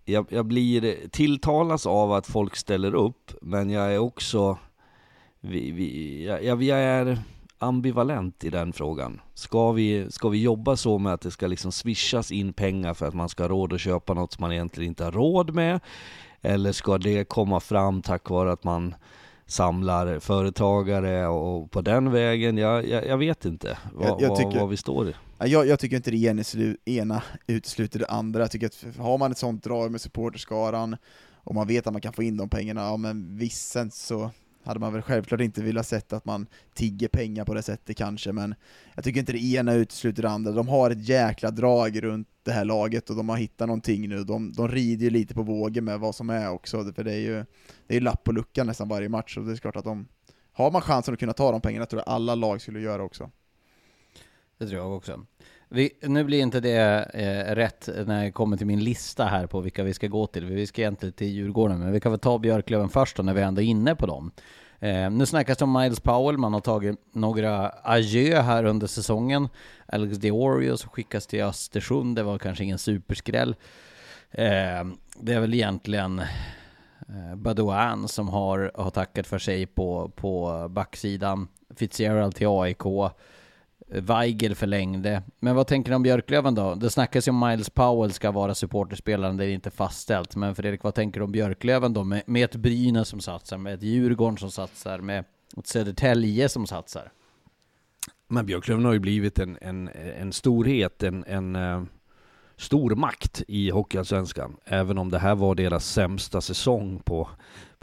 jag, 0.05 0.25
jag 0.29 0.45
blir 0.45 1.09
tilltalas 1.09 1.85
av 1.85 2.11
att 2.11 2.27
folk 2.27 2.55
ställer 2.55 2.95
upp, 2.95 3.31
men 3.41 3.69
jag 3.69 3.93
är 3.93 3.97
också, 3.97 4.57
vi, 5.41 5.71
vi, 5.71 6.25
jag, 6.25 6.43
jag, 6.43 6.63
jag 6.63 6.79
är 6.79 7.17
ambivalent 7.57 8.43
i 8.43 8.49
den 8.49 8.73
frågan. 8.73 9.21
Ska 9.33 9.71
vi, 9.71 10.11
ska 10.11 10.29
vi 10.29 10.41
jobba 10.41 10.75
så 10.75 10.97
med 10.97 11.13
att 11.13 11.21
det 11.21 11.31
ska 11.31 11.47
liksom 11.47 11.71
swishas 11.71 12.31
in 12.31 12.53
pengar 12.53 12.93
för 12.93 13.07
att 13.07 13.13
man 13.13 13.29
ska 13.29 13.43
ha 13.43 13.49
råd 13.49 13.73
att 13.73 13.81
köpa 13.81 14.13
något 14.13 14.33
som 14.33 14.41
man 14.41 14.51
egentligen 14.51 14.89
inte 14.89 15.03
har 15.03 15.11
råd 15.11 15.53
med? 15.53 15.79
Eller 16.41 16.71
ska 16.71 16.97
det 16.97 17.23
komma 17.29 17.59
fram 17.59 18.01
tack 18.01 18.29
vare 18.29 18.51
att 18.51 18.63
man 18.63 18.95
samlar 19.53 20.19
företagare 20.19 21.27
och 21.27 21.71
på 21.71 21.81
den 21.81 22.11
vägen, 22.11 22.57
jag, 22.57 22.87
jag, 22.87 23.07
jag 23.07 23.17
vet 23.17 23.45
inte 23.45 23.77
vad, 23.93 24.21
jag, 24.21 24.35
tycker, 24.35 24.59
vad, 24.59 24.69
vi 24.69 24.77
står 24.77 25.09
i. 25.09 25.13
Jag, 25.39 25.67
jag 25.67 25.79
tycker 25.79 25.95
inte 25.95 26.11
det 26.11 26.83
ena 26.85 27.23
utesluter 27.47 27.99
det 27.99 28.07
andra, 28.07 28.39
jag 28.39 28.51
tycker 28.51 28.67
att 28.67 28.97
har 28.97 29.17
man 29.17 29.31
ett 29.31 29.37
sånt 29.37 29.63
drag 29.63 29.91
med 29.91 30.01
supporterskaran 30.01 30.97
och 31.33 31.55
man 31.55 31.67
vet 31.67 31.87
att 31.87 31.93
man 31.93 32.01
kan 32.01 32.13
få 32.13 32.23
in 32.23 32.37
de 32.37 32.49
pengarna, 32.49 32.81
ja 32.81 32.97
men 32.97 33.37
visst 33.37 33.75
så 33.91 34.29
hade 34.63 34.79
man 34.79 34.93
väl 34.93 35.01
självklart 35.01 35.41
inte 35.41 35.63
velat 35.63 35.87
sett 35.87 36.13
att 36.13 36.25
man 36.25 36.47
tigger 36.73 37.07
pengar 37.07 37.45
på 37.45 37.53
det 37.53 37.61
sättet 37.61 37.97
kanske, 37.97 38.31
men 38.31 38.55
jag 38.95 39.03
tycker 39.03 39.19
inte 39.19 39.31
det 39.31 39.43
ena 39.53 39.73
utesluter 39.73 40.21
det 40.21 40.29
andra. 40.29 40.51
De 40.51 40.67
har 40.67 40.91
ett 40.91 41.09
jäkla 41.09 41.51
drag 41.51 42.03
runt 42.03 42.27
det 42.43 42.51
här 42.51 42.65
laget 42.65 43.09
och 43.09 43.15
de 43.15 43.29
har 43.29 43.37
hittat 43.37 43.67
någonting 43.67 44.09
nu. 44.09 44.23
De, 44.23 44.53
de 44.53 44.67
rider 44.67 45.03
ju 45.03 45.09
lite 45.09 45.33
på 45.33 45.43
vågen 45.43 45.85
med 45.85 45.99
vad 45.99 46.15
som 46.15 46.29
är 46.29 46.49
också, 46.49 46.93
för 46.93 47.03
det 47.03 47.13
är 47.13 47.19
ju 47.19 47.45
det 47.87 47.95
är 47.95 48.01
lapp 48.01 48.23
på 48.23 48.31
luckan 48.31 48.67
nästan 48.67 48.87
varje 48.87 49.09
match, 49.09 49.37
och 49.37 49.45
det 49.45 49.51
är 49.51 49.57
klart 49.57 49.75
att 49.75 49.85
de 49.85 50.07
har 50.53 50.71
man 50.71 50.81
chansen 50.81 51.13
att 51.13 51.19
kunna 51.19 51.33
ta 51.33 51.51
de 51.51 51.61
pengarna 51.61 51.85
tror 51.85 52.03
jag 52.05 52.13
alla 52.13 52.35
lag 52.35 52.61
skulle 52.61 52.79
göra 52.79 53.03
också. 53.03 53.31
Det 54.57 54.67
tror 54.67 54.79
jag 54.79 54.95
också. 54.95 55.25
Vi, 55.75 55.91
nu 56.01 56.23
blir 56.23 56.41
inte 56.41 56.59
det 56.59 57.09
eh, 57.13 57.55
rätt 57.55 57.89
när 58.05 58.23
jag 58.23 58.33
kommer 58.33 58.57
till 58.57 58.67
min 58.67 58.83
lista 58.83 59.25
här 59.25 59.47
på 59.47 59.59
vilka 59.59 59.83
vi 59.83 59.93
ska 59.93 60.07
gå 60.07 60.27
till. 60.27 60.45
Vi 60.45 60.67
ska 60.67 60.81
egentligen 60.81 61.13
till 61.13 61.27
Djurgården, 61.27 61.79
men 61.79 61.91
vi 61.91 61.99
kan 61.99 62.11
väl 62.11 62.19
ta 62.19 62.39
Björklöven 62.39 62.89
först 62.89 63.17
då 63.17 63.23
när 63.23 63.33
vi 63.33 63.41
ändå 63.41 63.61
är 63.61 63.65
inne 63.65 63.95
på 63.95 64.05
dem. 64.05 64.31
Eh, 64.79 65.11
nu 65.11 65.25
snackas 65.25 65.57
det 65.57 65.65
om 65.65 65.73
Miles 65.73 65.99
Powell, 65.99 66.37
man 66.37 66.53
har 66.53 66.59
tagit 66.59 66.99
några 67.11 67.71
adjö 67.83 68.41
här 68.41 68.65
under 68.65 68.87
säsongen. 68.87 69.49
Alex 69.85 70.17
Diorio 70.17 70.77
som 70.77 70.89
skickas 70.89 71.27
till 71.27 71.43
Östersund, 71.43 72.15
det 72.15 72.23
var 72.23 72.37
kanske 72.37 72.63
ingen 72.63 72.79
superskräll. 72.79 73.55
Eh, 74.31 74.83
det 75.19 75.33
är 75.33 75.39
väl 75.39 75.53
egentligen 75.53 76.19
eh, 76.19 77.35
Badouan 77.35 78.07
som 78.07 78.29
har, 78.29 78.71
har 78.75 78.89
tackat 78.89 79.27
för 79.27 79.39
sig 79.39 79.65
på, 79.65 80.11
på 80.15 80.67
backsidan. 80.69 81.47
Fitzgerald 81.75 82.35
till 82.35 82.47
AIK. 82.47 82.83
Weigel 84.01 84.55
förlängde. 84.55 85.23
Men 85.39 85.55
vad 85.55 85.67
tänker 85.67 85.89
ni 85.89 85.95
om 85.95 86.03
Björklöven 86.03 86.55
då? 86.55 86.75
Det 86.75 86.89
snackas 86.89 87.27
ju 87.27 87.31
om 87.31 87.49
Miles 87.49 87.69
Powell 87.69 88.13
ska 88.13 88.31
vara 88.31 88.55
supporterspelaren, 88.55 89.37
det 89.37 89.45
är 89.45 89.49
inte 89.49 89.71
fastställt. 89.71 90.35
Men 90.35 90.55
Fredrik, 90.55 90.83
vad 90.83 90.95
tänker 90.95 91.19
du 91.19 91.23
om 91.23 91.31
Björklöven 91.31 91.93
då? 91.93 92.03
Med, 92.03 92.23
med 92.25 92.43
ett 92.43 92.55
Brynäs 92.55 93.07
som 93.07 93.19
satsar, 93.19 93.57
med 93.57 93.73
ett 93.73 93.83
Djurgården 93.83 94.37
som 94.37 94.51
satsar, 94.51 94.99
med 94.99 95.25
ett 95.57 95.67
Södertälje 95.67 96.49
som 96.49 96.67
satsar? 96.67 97.11
Men 98.27 98.45
Björklöven 98.45 98.85
har 98.85 98.93
ju 98.93 98.99
blivit 98.99 99.39
en, 99.39 99.57
en, 99.61 99.89
en 100.19 100.33
storhet, 100.33 101.03
en, 101.03 101.23
en 101.27 101.55
eh, 101.55 101.77
uh, 101.77 101.83
stor 102.57 102.95
makt 102.95 103.43
i 103.47 103.69
Hockeyallsvenskan. 103.69 104.57
Även 104.65 104.97
om 104.97 105.09
det 105.09 105.19
här 105.19 105.35
var 105.35 105.55
deras 105.55 105.85
sämsta 105.85 106.41
säsong 106.41 106.99
på 107.05 107.29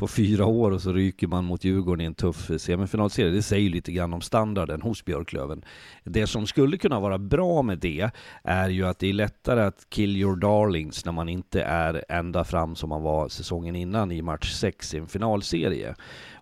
på 0.00 0.08
fyra 0.08 0.46
år 0.46 0.70
och 0.70 0.82
så 0.82 0.92
ryker 0.92 1.26
man 1.26 1.44
mot 1.44 1.64
Djurgården 1.64 2.00
i 2.00 2.04
en 2.04 2.14
tuff 2.14 2.50
semifinalserie. 2.58 3.30
Det 3.30 3.42
säger 3.42 3.70
lite 3.70 3.92
grann 3.92 4.12
om 4.12 4.20
standarden 4.20 4.82
hos 4.82 5.04
Björklöven. 5.04 5.64
Det 6.04 6.26
som 6.26 6.46
skulle 6.46 6.78
kunna 6.78 7.00
vara 7.00 7.18
bra 7.18 7.62
med 7.62 7.78
det 7.78 8.10
är 8.44 8.68
ju 8.68 8.86
att 8.86 8.98
det 8.98 9.08
är 9.08 9.12
lättare 9.12 9.60
att 9.60 9.86
kill 9.90 10.16
your 10.16 10.36
darlings 10.36 11.04
när 11.04 11.12
man 11.12 11.28
inte 11.28 11.62
är 11.62 12.04
ända 12.08 12.44
fram 12.44 12.76
som 12.76 12.88
man 12.88 13.02
var 13.02 13.28
säsongen 13.28 13.76
innan 13.76 14.12
i 14.12 14.22
match 14.22 14.52
6 14.52 14.94
i 14.94 14.98
en 14.98 15.06
finalserie. 15.06 15.94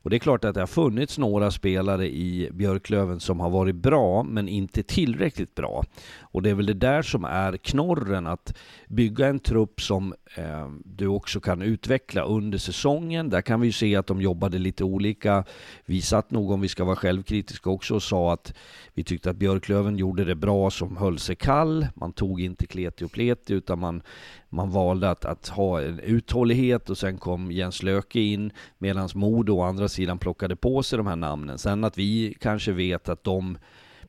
Och 0.09 0.11
det 0.11 0.16
är 0.16 0.18
klart 0.18 0.44
att 0.44 0.54
det 0.54 0.61
har 0.61 0.66
funnits 0.66 1.18
några 1.18 1.50
spelare 1.50 2.06
i 2.06 2.50
Björklöven 2.52 3.20
som 3.20 3.40
har 3.40 3.50
varit 3.50 3.74
bra, 3.74 4.22
men 4.22 4.48
inte 4.48 4.82
tillräckligt 4.82 5.54
bra. 5.54 5.84
Och 6.20 6.42
det 6.42 6.50
är 6.50 6.54
väl 6.54 6.66
det 6.66 6.74
där 6.74 7.02
som 7.02 7.24
är 7.24 7.56
knorren, 7.56 8.26
att 8.26 8.56
bygga 8.86 9.26
en 9.26 9.38
trupp 9.38 9.80
som 9.80 10.14
eh, 10.34 10.68
du 10.84 11.06
också 11.06 11.40
kan 11.40 11.62
utveckla 11.62 12.22
under 12.22 12.59
säsongen. 12.59 13.30
Där 13.30 13.40
kan 13.40 13.61
vi 13.61 13.66
ju 13.66 13.72
se 13.72 13.96
att 13.96 14.06
de 14.06 14.20
jobbade 14.20 14.59
lite 14.59 14.84
olika. 14.84 15.44
Vi 15.84 16.02
satt 16.02 16.30
nog, 16.30 16.50
om 16.50 16.61
vi 16.61 16.68
ska 16.68 16.84
vara 16.84 16.96
självkritiska 16.96 17.70
också, 17.70 17.94
och 17.94 18.02
sa 18.02 18.32
att 18.32 18.54
vi 18.94 19.04
tyckte 19.04 19.30
att 19.30 19.36
Björklöven 19.36 19.96
gjorde 19.96 20.24
det 20.24 20.34
bra 20.34 20.70
som 20.70 20.96
höll 20.96 21.18
sig 21.18 21.36
kall. 21.36 21.86
Man 21.94 22.12
tog 22.12 22.40
inte 22.40 22.66
kleti 22.66 23.04
och 23.04 23.12
pleti, 23.12 23.54
utan 23.54 23.78
man, 23.78 24.02
man 24.49 24.70
valde 24.70 25.11
att, 25.11 25.24
att 25.24 25.49
ha 25.49 25.82
en 25.82 26.01
uthållighet 26.01 26.90
och 26.90 26.99
sen 26.99 27.18
kom 27.18 27.53
Jens 27.53 27.82
Löke 27.82 28.20
in, 28.20 28.53
medan 28.78 29.09
Modo 29.14 29.53
å 29.53 29.62
andra 29.62 29.88
sidan 29.88 30.18
plockade 30.18 30.57
på 30.57 30.82
sig 30.82 30.96
de 30.96 31.07
här 31.07 31.16
namnen. 31.16 31.59
Sen 31.59 31.84
att 31.84 31.99
vi 31.99 32.36
kanske 32.40 32.72
vet 32.72 33.09
att 33.09 33.24
de 33.24 33.59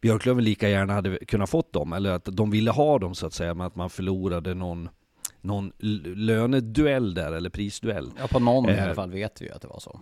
Björklöven 0.01 0.43
lika 0.43 0.69
gärna 0.69 0.93
hade 0.93 1.17
kunnat 1.25 1.49
fått 1.49 1.73
dem, 1.73 1.93
eller 1.93 2.11
att 2.11 2.25
de 2.25 2.51
ville 2.51 2.71
ha 2.71 2.99
dem 2.99 3.15
så 3.15 3.27
att 3.27 3.33
säga, 3.33 3.53
men 3.53 3.67
att 3.67 3.75
man 3.75 3.89
förlorade 3.89 4.53
någon 4.53 4.89
någon 5.41 5.71
löneduell 6.15 7.13
där, 7.13 7.31
eller 7.31 7.49
prisduell. 7.49 8.11
Ja, 8.19 8.27
på 8.27 8.39
någon 8.39 8.69
eh, 8.69 8.77
i 8.77 8.79
alla 8.79 8.95
fall 8.95 9.11
vet 9.11 9.41
vi 9.41 9.45
ju 9.45 9.51
att 9.51 9.61
det 9.61 9.67
var 9.67 9.79
så. 9.79 9.99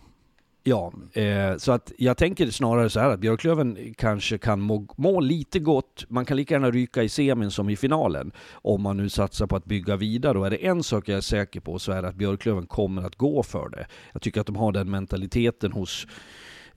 Ja, 0.68 0.94
eh, 1.14 1.58
så 1.58 1.72
att 1.72 1.92
jag 1.98 2.18
tänker 2.18 2.52
snarare 2.52 2.90
så 2.90 3.00
här 3.00 3.10
att 3.10 3.20
Björklöven 3.20 3.94
kanske 3.98 4.38
kan 4.38 4.62
må, 4.62 4.88
må, 4.98 5.20
lite 5.20 5.60
gott. 5.60 6.06
Man 6.10 6.26
kan 6.26 6.38
lika 6.38 6.54
gärna 6.54 6.72
ryka 6.72 7.04
i 7.04 7.10
semin 7.10 7.52
som 7.52 7.70
i 7.70 7.76
finalen. 7.76 8.32
Om 8.52 8.82
man 8.82 8.98
nu 8.98 9.10
satsar 9.10 9.48
på 9.48 9.56
att 9.56 9.66
bygga 9.66 9.96
vidare. 9.96 10.40
Och 10.40 10.46
är 10.46 10.50
det 10.50 10.68
en 10.68 10.84
sak 10.84 11.10
jag 11.10 11.18
är 11.18 11.22
säker 11.22 11.60
på 11.60 11.80
så 11.80 11.92
är 11.92 12.02
det 12.02 12.08
att 12.08 12.16
Björklöven 12.16 12.66
kommer 12.68 13.02
att 13.02 13.16
gå 13.16 13.44
för 13.44 13.70
det. 13.70 13.88
Jag 14.14 14.22
tycker 14.22 14.42
att 14.42 14.48
de 14.48 14.56
har 14.56 14.72
den 14.72 14.90
mentaliteten 14.90 15.72
hos 15.72 16.08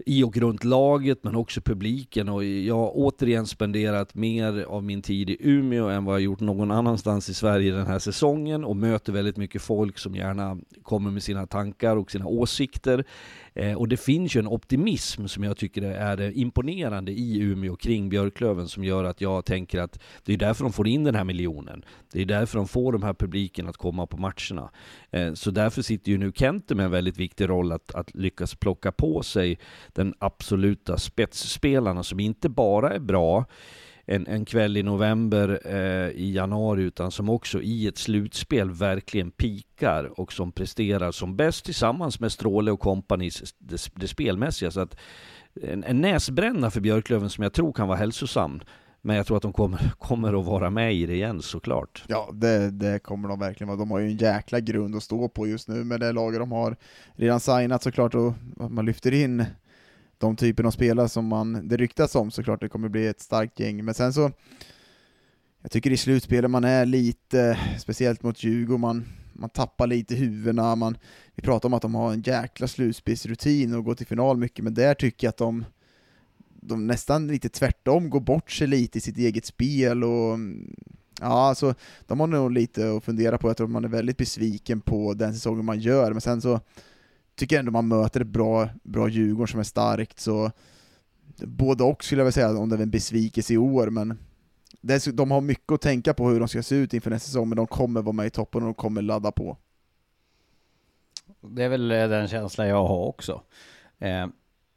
i 0.07 0.23
och 0.23 0.37
runt 0.37 0.65
laget 0.65 1.25
men 1.25 1.37
också 1.37 1.61
publiken 1.61 2.29
och 2.29 2.45
jag 2.45 2.75
har 2.75 2.93
återigen 2.95 3.47
spenderat 3.47 4.15
mer 4.15 4.65
av 4.69 4.85
min 4.85 5.03
tid 5.03 5.31
i 5.31 5.37
Umeå 5.41 5.89
än 5.89 6.05
vad 6.05 6.15
jag 6.15 6.23
gjort 6.23 6.41
någon 6.41 6.71
annanstans 6.71 7.29
i 7.29 7.35
Sverige 7.35 7.73
den 7.73 7.87
här 7.87 7.99
säsongen 7.99 8.65
och 8.65 8.77
möter 8.77 9.13
väldigt 9.13 9.37
mycket 9.37 9.63
folk 9.63 9.99
som 9.99 10.15
gärna 10.15 10.59
kommer 10.83 11.11
med 11.11 11.23
sina 11.23 11.47
tankar 11.47 11.97
och 11.97 12.11
sina 12.11 12.27
åsikter. 12.27 13.05
Eh, 13.55 13.75
och 13.75 13.89
det 13.89 13.97
finns 13.97 14.37
ju 14.37 14.39
en 14.39 14.47
optimism 14.47 15.27
som 15.27 15.45
jag 15.45 15.57
tycker 15.57 15.83
är 15.83 16.39
imponerande 16.39 17.13
i 17.13 17.39
Umeå 17.41 17.77
kring 17.77 18.09
Björklöven 18.09 18.69
som 18.69 18.85
gör 18.85 19.05
att 19.05 19.21
jag 19.21 19.45
tänker 19.45 19.81
att 19.81 20.01
det 20.25 20.33
är 20.33 20.37
därför 20.37 20.65
de 20.65 20.73
får 20.73 20.89
in 20.89 21.05
den 21.05 21.15
här 21.15 21.25
miljonen. 21.25 21.85
Det 22.13 22.23
är 22.23 22.27
därför 22.27 22.59
de 22.59 22.69
får 22.69 22.93
de 22.93 23.03
här 23.03 23.15
publiken 23.15 23.69
att 23.69 23.77
komma 23.77 24.07
på 24.07 24.17
matcherna. 24.17 24.71
Eh, 25.11 25.35
så 25.35 25.51
därför 25.51 25.83
sitter 25.83 26.13
ju 26.13 26.19
nu 26.19 26.33
Kente 26.33 26.75
med 26.75 26.85
en 26.85 26.91
väldigt 26.91 27.17
viktig 27.17 27.49
roll 27.49 27.73
att, 27.73 27.95
att 27.95 28.15
lyckas 28.15 28.55
plocka 28.55 28.93
på 28.93 29.23
sig 29.23 29.59
den 29.93 30.15
absoluta 30.19 30.99
spetsspelarna 30.99 32.03
som 32.03 32.21
inte 32.21 32.49
bara 32.49 32.93
är 32.93 33.01
bra 33.01 33.47
en, 34.11 34.27
en 34.27 34.45
kväll 34.45 34.77
i 34.77 34.83
november 34.83 35.61
eh, 35.65 36.11
i 36.11 36.33
januari 36.35 36.83
utan 36.83 37.11
som 37.11 37.29
också 37.29 37.63
i 37.63 37.87
ett 37.87 37.99
slutspel 37.99 38.71
verkligen 38.71 39.31
pikar 39.31 40.21
och 40.21 40.33
som 40.33 40.53
presterar 40.53 41.13
som 41.13 41.37
bäst 41.37 41.65
tillsammans 41.65 42.21
med 42.21 42.33
Stråle 42.33 42.71
och 42.71 42.81
kompanis 42.81 43.55
det, 43.59 43.91
det 43.95 44.09
spelmässiga. 44.09 44.71
Så 44.71 44.81
att 44.81 44.97
en, 45.63 45.85
en 45.85 46.01
näsbränna 46.01 46.71
för 46.71 46.81
Björklöven 46.81 47.31
som 47.31 47.43
jag 47.43 47.53
tror 47.53 47.73
kan 47.73 47.89
vara 47.89 47.99
hälsosam. 47.99 48.61
Men 49.03 49.17
jag 49.17 49.27
tror 49.27 49.37
att 49.37 49.43
de 49.43 49.53
kommer, 49.53 49.93
kommer 49.99 50.41
att 50.41 50.47
vara 50.47 50.71
med 50.71 50.95
i 50.95 51.07
det 51.07 51.15
igen 51.15 51.43
såklart. 51.43 52.05
Ja, 52.09 52.31
det, 52.33 52.71
det 52.71 52.99
kommer 52.99 53.29
de 53.29 53.39
verkligen 53.39 53.69
vara. 53.69 53.79
De 53.79 53.91
har 53.91 53.99
ju 53.99 54.07
en 54.07 54.17
jäkla 54.17 54.61
grund 54.61 54.97
att 54.97 55.03
stå 55.03 55.29
på 55.29 55.47
just 55.47 55.69
nu 55.69 55.85
med 55.85 56.01
det 56.01 56.13
laget 56.13 56.41
de 56.41 56.53
har 56.53 56.77
redan 57.15 57.41
signat 57.41 57.83
såklart 57.83 58.15
och 58.15 58.33
man 58.71 58.87
lyfter 58.87 59.15
in 59.15 59.45
de 60.21 60.37
typen 60.37 60.67
av 60.67 60.71
spelare 60.71 61.09
som 61.09 61.27
man, 61.27 61.69
det 61.69 61.77
ryktas 61.77 62.15
om 62.15 62.31
såklart, 62.31 62.61
det 62.61 62.69
kommer 62.69 62.89
bli 62.89 63.07
ett 63.07 63.21
starkt 63.21 63.61
gäng, 63.61 63.85
men 63.85 63.95
sen 63.95 64.13
så 64.13 64.31
jag 65.63 65.71
tycker 65.71 65.91
i 65.91 65.97
slutspelet 65.97 66.51
man 66.51 66.65
är 66.65 66.87
lite, 66.87 67.59
speciellt 67.79 68.23
mot 68.23 68.45
Djurgården, 68.45 68.81
man, 68.81 69.05
man 69.33 69.51
tappar 69.51 69.87
lite 69.87 70.15
huvudena, 70.15 70.77
man, 70.77 70.97
vi 71.35 71.43
pratar 71.43 71.69
om 71.69 71.75
att 71.75 71.83
de 71.83 71.95
har 71.95 72.13
en 72.13 72.23
jäkla 72.23 72.67
slutspelsrutin 72.67 73.75
och 73.75 73.85
går 73.85 73.95
till 73.95 74.07
final 74.07 74.37
mycket, 74.37 74.65
men 74.65 74.75
där 74.75 74.95
tycker 74.95 75.27
jag 75.27 75.31
att 75.31 75.37
de, 75.37 75.65
de 76.61 76.87
nästan 76.87 77.27
lite 77.27 77.49
tvärtom 77.49 78.11
går 78.11 78.21
bort 78.21 78.51
sig 78.51 78.67
lite 78.67 78.99
i 78.99 79.01
sitt 79.01 79.19
eget 79.19 79.47
spel 79.47 80.05
och 80.05 80.39
Ja, 81.21 81.49
alltså, 81.49 81.75
de 82.07 82.21
har 82.21 82.27
nog 82.27 82.53
lite 82.53 82.97
att 82.97 83.05
fundera 83.05 83.39
på, 83.39 83.49
jag 83.49 83.57
tror 83.57 83.67
man 83.67 83.85
är 83.85 83.89
väldigt 83.89 84.17
besviken 84.17 84.81
på 84.81 85.15
den 85.15 85.35
säsongen 85.35 85.65
man 85.65 85.81
gör, 85.81 86.13
men 86.13 86.21
sen 86.21 86.41
så 86.41 86.61
tycker 87.41 87.59
ändå 87.59 87.73
man 87.73 87.89
möter 87.89 88.21
ett 88.21 88.27
bra, 88.27 88.69
bra 88.83 89.09
Djurgården 89.09 89.49
som 89.49 89.61
är 89.61 89.65
starkt, 89.65 90.21
så 90.21 90.51
både 91.37 91.85
och 91.85 92.05
skulle 92.05 92.21
jag 92.21 92.25
vilja 92.25 92.33
säga, 92.33 92.59
om 92.59 92.69
det 92.69 92.77
är 92.77 92.83
en 92.83 92.91
besvikelse 92.91 93.55
i 93.55 93.59
år, 93.59 93.91
men 93.91 94.19
de 95.13 95.31
har 95.31 95.41
mycket 95.41 95.73
att 95.73 95.81
tänka 95.81 96.15
på 96.15 96.29
hur 96.29 96.39
de 96.39 96.49
ska 96.49 96.63
se 96.63 96.75
ut 96.75 96.95
inför 96.95 97.11
nästa 97.11 97.27
säsong, 97.27 97.49
men 97.49 97.57
de 97.57 97.67
kommer 97.67 98.03
vara 98.03 98.13
med 98.13 98.27
i 98.27 98.31
toppen 98.31 98.63
och 98.63 98.67
de 98.67 98.75
kommer 98.75 99.03
ladda 99.03 99.33
på. 99.33 99.57
Det 101.41 101.65
är 101.65 101.69
väl 101.69 101.91
eh, 101.91 102.09
den 102.09 102.29
känslan 102.29 102.69
jag 102.69 102.87
har 102.87 103.07
också. 103.07 103.43
Eh, 103.99 104.27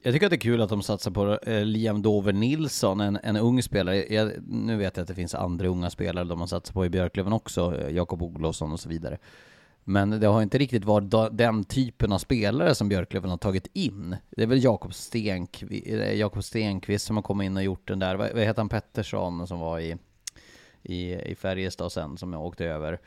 jag 0.04 0.14
tycker 0.14 0.26
att 0.26 0.30
det 0.30 0.36
är 0.36 0.40
kul 0.40 0.62
att 0.62 0.70
de 0.70 0.82
satsar 0.84 1.12
på 1.12 1.40
eh, 1.50 1.66
Liam 1.66 2.02
Dover 2.02 2.34
Nilsson, 2.34 3.00
en, 3.00 3.20
en 3.24 3.36
ung 3.38 3.64
spelare. 3.64 4.14
Jag, 4.14 4.32
nu 4.48 4.78
vet 4.78 4.98
jag 4.98 5.02
att 5.02 5.08
det 5.08 5.16
finns 5.16 5.36
andra 5.36 5.68
unga 5.68 5.90
spelare 5.90 6.26
de 6.26 6.40
har 6.40 6.48
satsat 6.48 6.74
på 6.74 6.86
i 6.86 6.90
Björklöven 6.90 7.34
också, 7.34 7.78
eh, 7.78 7.96
Jakob 7.96 8.22
Olofsson 8.22 8.72
och 8.72 8.80
så 8.80 8.90
vidare. 8.90 9.18
Men 9.84 10.10
det 10.10 10.28
har 10.28 10.42
inte 10.42 10.58
riktigt 10.58 10.86
varit 10.86 11.38
den 11.38 11.64
typen 11.64 12.12
av 12.12 12.18
spelare 12.18 12.76
som 12.76 12.90
Björklöven 12.90 13.30
har 13.30 13.38
tagit 13.38 13.68
in. 13.74 14.16
Det 14.32 14.44
är 14.44 14.48
väl 14.48 14.64
Jakob 14.64 14.94
Stenqvist, 14.94 15.88
Jakob 16.14 16.44
Stenqvist 16.44 17.06
som 17.06 17.16
har 17.16 17.24
kommit 17.24 17.46
in 17.46 17.58
och 17.58 17.64
gjort 17.64 17.88
den 17.88 18.00
där, 18.00 18.16
vad, 18.16 18.28
heter 18.28 18.62
han, 18.62 18.70
Pettersson 18.70 19.48
som 19.48 19.60
var 19.60 19.80
i, 19.80 19.98
i, 20.84 21.14
i 21.14 21.36
Färjestad 21.36 21.92
sen, 21.92 22.18
som 22.18 22.34
jag 22.34 22.46
åkte 22.46 22.66
över. 22.66 23.00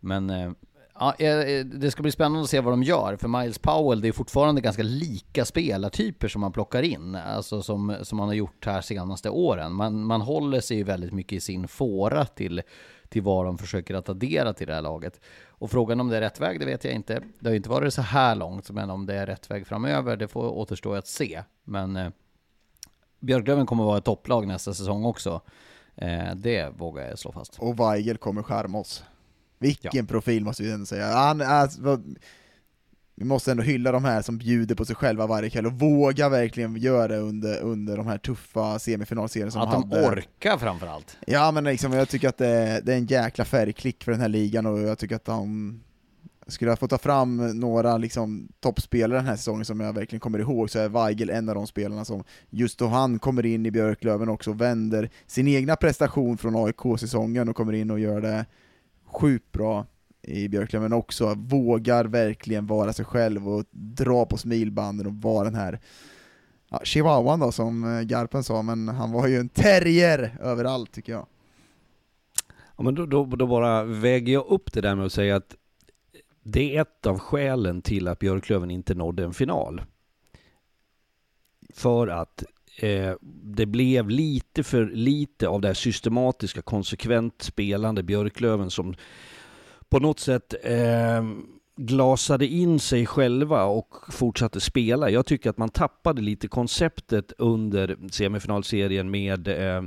Men 0.00 0.30
eh, 0.30 0.50
ja, 0.94 1.14
eh, 1.18 1.38
eh, 1.38 1.64
det 1.64 1.90
ska 1.90 2.02
bli 2.02 2.12
spännande 2.12 2.42
att 2.42 2.50
se 2.50 2.60
vad 2.60 2.72
de 2.72 2.82
gör, 2.82 3.16
för 3.16 3.28
Miles 3.28 3.58
Powell, 3.58 4.00
det 4.00 4.08
är 4.08 4.12
fortfarande 4.12 4.60
ganska 4.60 4.82
lika 4.82 5.44
spelartyper 5.44 6.28
som 6.28 6.40
man 6.40 6.52
plockar 6.52 6.82
in, 6.82 7.14
alltså 7.14 7.62
som, 7.62 7.96
som 8.02 8.18
man 8.18 8.28
har 8.28 8.34
gjort 8.34 8.66
här 8.66 8.80
senaste 8.80 9.30
åren. 9.30 9.72
Man, 9.72 10.04
man 10.04 10.20
håller 10.20 10.60
sig 10.60 10.76
ju 10.76 10.82
väldigt 10.82 11.12
mycket 11.12 11.36
i 11.36 11.40
sin 11.40 11.68
fåra 11.68 12.24
till, 12.24 12.62
till 13.08 13.22
vad 13.22 13.44
de 13.44 13.58
försöker 13.58 13.94
att 13.94 14.08
addera 14.08 14.52
till 14.52 14.66
det 14.66 14.74
här 14.74 14.82
laget. 14.82 15.20
Och 15.48 15.70
frågan 15.70 16.00
om 16.00 16.08
det 16.08 16.16
är 16.16 16.20
rätt 16.20 16.40
väg, 16.40 16.60
det 16.60 16.66
vet 16.66 16.84
jag 16.84 16.94
inte. 16.94 17.22
Det 17.38 17.48
har 17.48 17.50
ju 17.50 17.56
inte 17.56 17.68
varit 17.68 17.94
så 17.94 18.02
här 18.02 18.34
långt, 18.34 18.70
men 18.70 18.90
om 18.90 19.06
det 19.06 19.14
är 19.14 19.26
rätt 19.26 19.50
väg 19.50 19.66
framöver, 19.66 20.16
det 20.16 20.28
får 20.28 20.48
återstå 20.48 20.94
att 20.94 21.06
se. 21.06 21.42
Men 21.64 21.96
eh, 21.96 22.10
Björklöven 23.20 23.66
kommer 23.66 23.84
vara 23.84 23.98
ett 23.98 24.04
topplag 24.04 24.46
nästa 24.46 24.74
säsong 24.74 25.04
också. 25.04 25.40
Eh, 25.94 26.34
det 26.34 26.78
vågar 26.78 27.08
jag 27.08 27.18
slå 27.18 27.32
fast. 27.32 27.58
Och 27.58 27.80
Weigel 27.80 28.16
kommer 28.16 28.42
skärma 28.42 28.78
oss. 28.78 29.04
Vilken 29.58 29.90
ja. 29.94 30.04
profil 30.04 30.44
måste 30.44 30.62
vi 30.62 30.72
ändå 30.72 30.86
säga. 30.86 31.06
Han, 31.06 31.40
alltså, 31.40 32.02
vi 33.18 33.24
måste 33.24 33.50
ändå 33.50 33.62
hylla 33.62 33.92
de 33.92 34.04
här 34.04 34.22
som 34.22 34.38
bjuder 34.38 34.74
på 34.74 34.84
sig 34.84 34.96
själva 34.96 35.26
varje 35.26 35.50
kväll 35.50 35.66
och 35.66 35.72
vågar 35.72 36.30
verkligen 36.30 36.76
göra 36.76 37.08
det 37.08 37.18
under, 37.18 37.60
under 37.60 37.96
de 37.96 38.06
här 38.06 38.18
tuffa 38.18 38.78
semifinalserierna 38.78 39.50
som 39.50 39.62
Att 39.62 39.72
de 39.72 39.90
hade. 39.90 40.08
orkar 40.08 40.58
framförallt. 40.58 41.16
Ja 41.26 41.50
men 41.50 41.64
liksom, 41.64 41.92
jag 41.92 42.08
tycker 42.08 42.28
att 42.28 42.38
det, 42.38 42.80
det 42.84 42.92
är 42.92 42.96
en 42.96 43.06
jäkla 43.06 43.44
färgklick 43.44 44.04
för 44.04 44.12
den 44.12 44.20
här 44.20 44.28
ligan 44.28 44.66
och 44.66 44.80
jag 44.80 44.98
tycker 44.98 45.16
att 45.16 45.24
de 45.24 45.80
skulle 46.46 46.70
jag 46.70 46.78
få 46.78 46.88
ta 46.88 46.98
fram 46.98 47.60
några 47.60 47.98
liksom, 47.98 48.48
toppspelare 48.60 49.18
den 49.18 49.26
här 49.26 49.36
säsongen 49.36 49.64
som 49.64 49.80
jag 49.80 49.92
verkligen 49.92 50.20
kommer 50.20 50.38
ihåg 50.38 50.70
så 50.70 50.78
är 50.78 50.88
Weigel 50.88 51.30
en 51.30 51.48
av 51.48 51.54
de 51.54 51.66
spelarna 51.66 52.04
som 52.04 52.24
just 52.50 52.78
då 52.78 52.86
han 52.86 53.18
kommer 53.18 53.46
in 53.46 53.66
i 53.66 53.70
Björklöven 53.70 54.28
också 54.28 54.52
vänder 54.52 55.10
sin 55.26 55.48
egna 55.48 55.76
prestation 55.76 56.38
från 56.38 56.56
AIK-säsongen 56.66 57.48
och 57.48 57.56
kommer 57.56 57.72
in 57.72 57.90
och 57.90 58.00
gör 58.00 58.20
det 58.20 58.46
sjukt 59.06 59.52
bra 59.52 59.86
i 60.26 60.48
Björklöven 60.48 60.92
också, 60.92 61.34
vågar 61.34 62.04
verkligen 62.04 62.66
vara 62.66 62.92
sig 62.92 63.04
själv 63.04 63.48
och 63.48 63.64
dra 63.70 64.26
på 64.26 64.36
smilbanden 64.36 65.06
och 65.06 65.14
vara 65.14 65.44
den 65.44 65.54
här 65.54 65.80
ja, 66.68 66.80
chihuahuan 66.84 67.40
då 67.40 67.52
som 67.52 67.84
eh, 67.84 68.02
Garpen 68.02 68.44
sa, 68.44 68.62
men 68.62 68.88
han 68.88 69.12
var 69.12 69.26
ju 69.26 69.36
en 69.36 69.48
terrier 69.48 70.38
överallt 70.40 70.92
tycker 70.92 71.12
jag. 71.12 71.26
Ja 72.76 72.82
men 72.82 72.94
då, 72.94 73.06
då, 73.06 73.24
då 73.24 73.46
bara 73.46 73.84
väger 73.84 74.32
jag 74.32 74.46
upp 74.46 74.72
det 74.72 74.80
där 74.80 74.94
med 74.94 75.06
att 75.06 75.12
säga 75.12 75.36
att 75.36 75.56
det 76.42 76.76
är 76.76 76.82
ett 76.82 77.06
av 77.06 77.18
skälen 77.18 77.82
till 77.82 78.08
att 78.08 78.18
Björklöven 78.18 78.70
inte 78.70 78.94
nådde 78.94 79.24
en 79.24 79.34
final. 79.34 79.82
För 81.74 82.08
att 82.08 82.44
eh, 82.78 83.14
det 83.42 83.66
blev 83.66 84.10
lite 84.10 84.62
för 84.62 84.86
lite 84.86 85.48
av 85.48 85.60
det 85.60 85.68
här 85.68 85.74
systematiska, 85.74 86.62
konsekvent 86.62 87.42
spelande 87.42 88.02
Björklöven 88.02 88.70
som 88.70 88.94
på 89.90 89.98
något 89.98 90.20
sätt 90.20 90.54
eh, 90.62 91.24
glasade 91.76 92.46
in 92.46 92.80
sig 92.80 93.06
själva 93.06 93.64
och 93.64 93.94
fortsatte 94.08 94.60
spela. 94.60 95.10
Jag 95.10 95.26
tycker 95.26 95.50
att 95.50 95.58
man 95.58 95.68
tappade 95.68 96.22
lite 96.22 96.48
konceptet 96.48 97.32
under 97.38 97.96
semifinalserien 98.10 99.10
med 99.10 99.48
eh, 99.48 99.82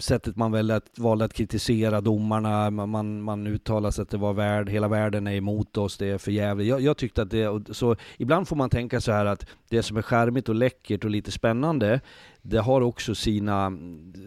sättet 0.00 0.36
man 0.36 0.52
valde 0.52 0.76
att, 0.76 0.98
valde 0.98 1.24
att 1.24 1.32
kritisera 1.32 2.00
domarna, 2.00 2.70
man, 2.70 3.22
man 3.22 3.46
uttalar 3.46 3.90
sig 3.90 4.02
att 4.02 4.10
det 4.10 4.16
var 4.16 4.32
värld, 4.32 4.68
hela 4.68 4.88
världen 4.88 5.26
är 5.26 5.34
emot 5.34 5.76
oss, 5.76 5.96
det 5.96 6.06
är 6.06 6.18
för 6.18 6.30
jävligt. 6.30 6.68
Jag, 6.68 6.80
jag 6.80 6.96
tyckte 6.96 7.22
att 7.22 7.30
det, 7.30 7.64
så 7.70 7.96
ibland 8.18 8.48
får 8.48 8.56
man 8.56 8.70
tänka 8.70 9.00
så 9.00 9.12
här 9.12 9.26
att 9.26 9.46
det 9.68 9.82
som 9.82 9.96
är 9.96 10.02
skärmigt 10.02 10.48
och 10.48 10.54
läckert 10.54 11.04
och 11.04 11.10
lite 11.10 11.30
spännande, 11.30 12.00
det 12.46 12.58
har 12.58 12.80
också 12.80 13.14
sina, 13.14 13.72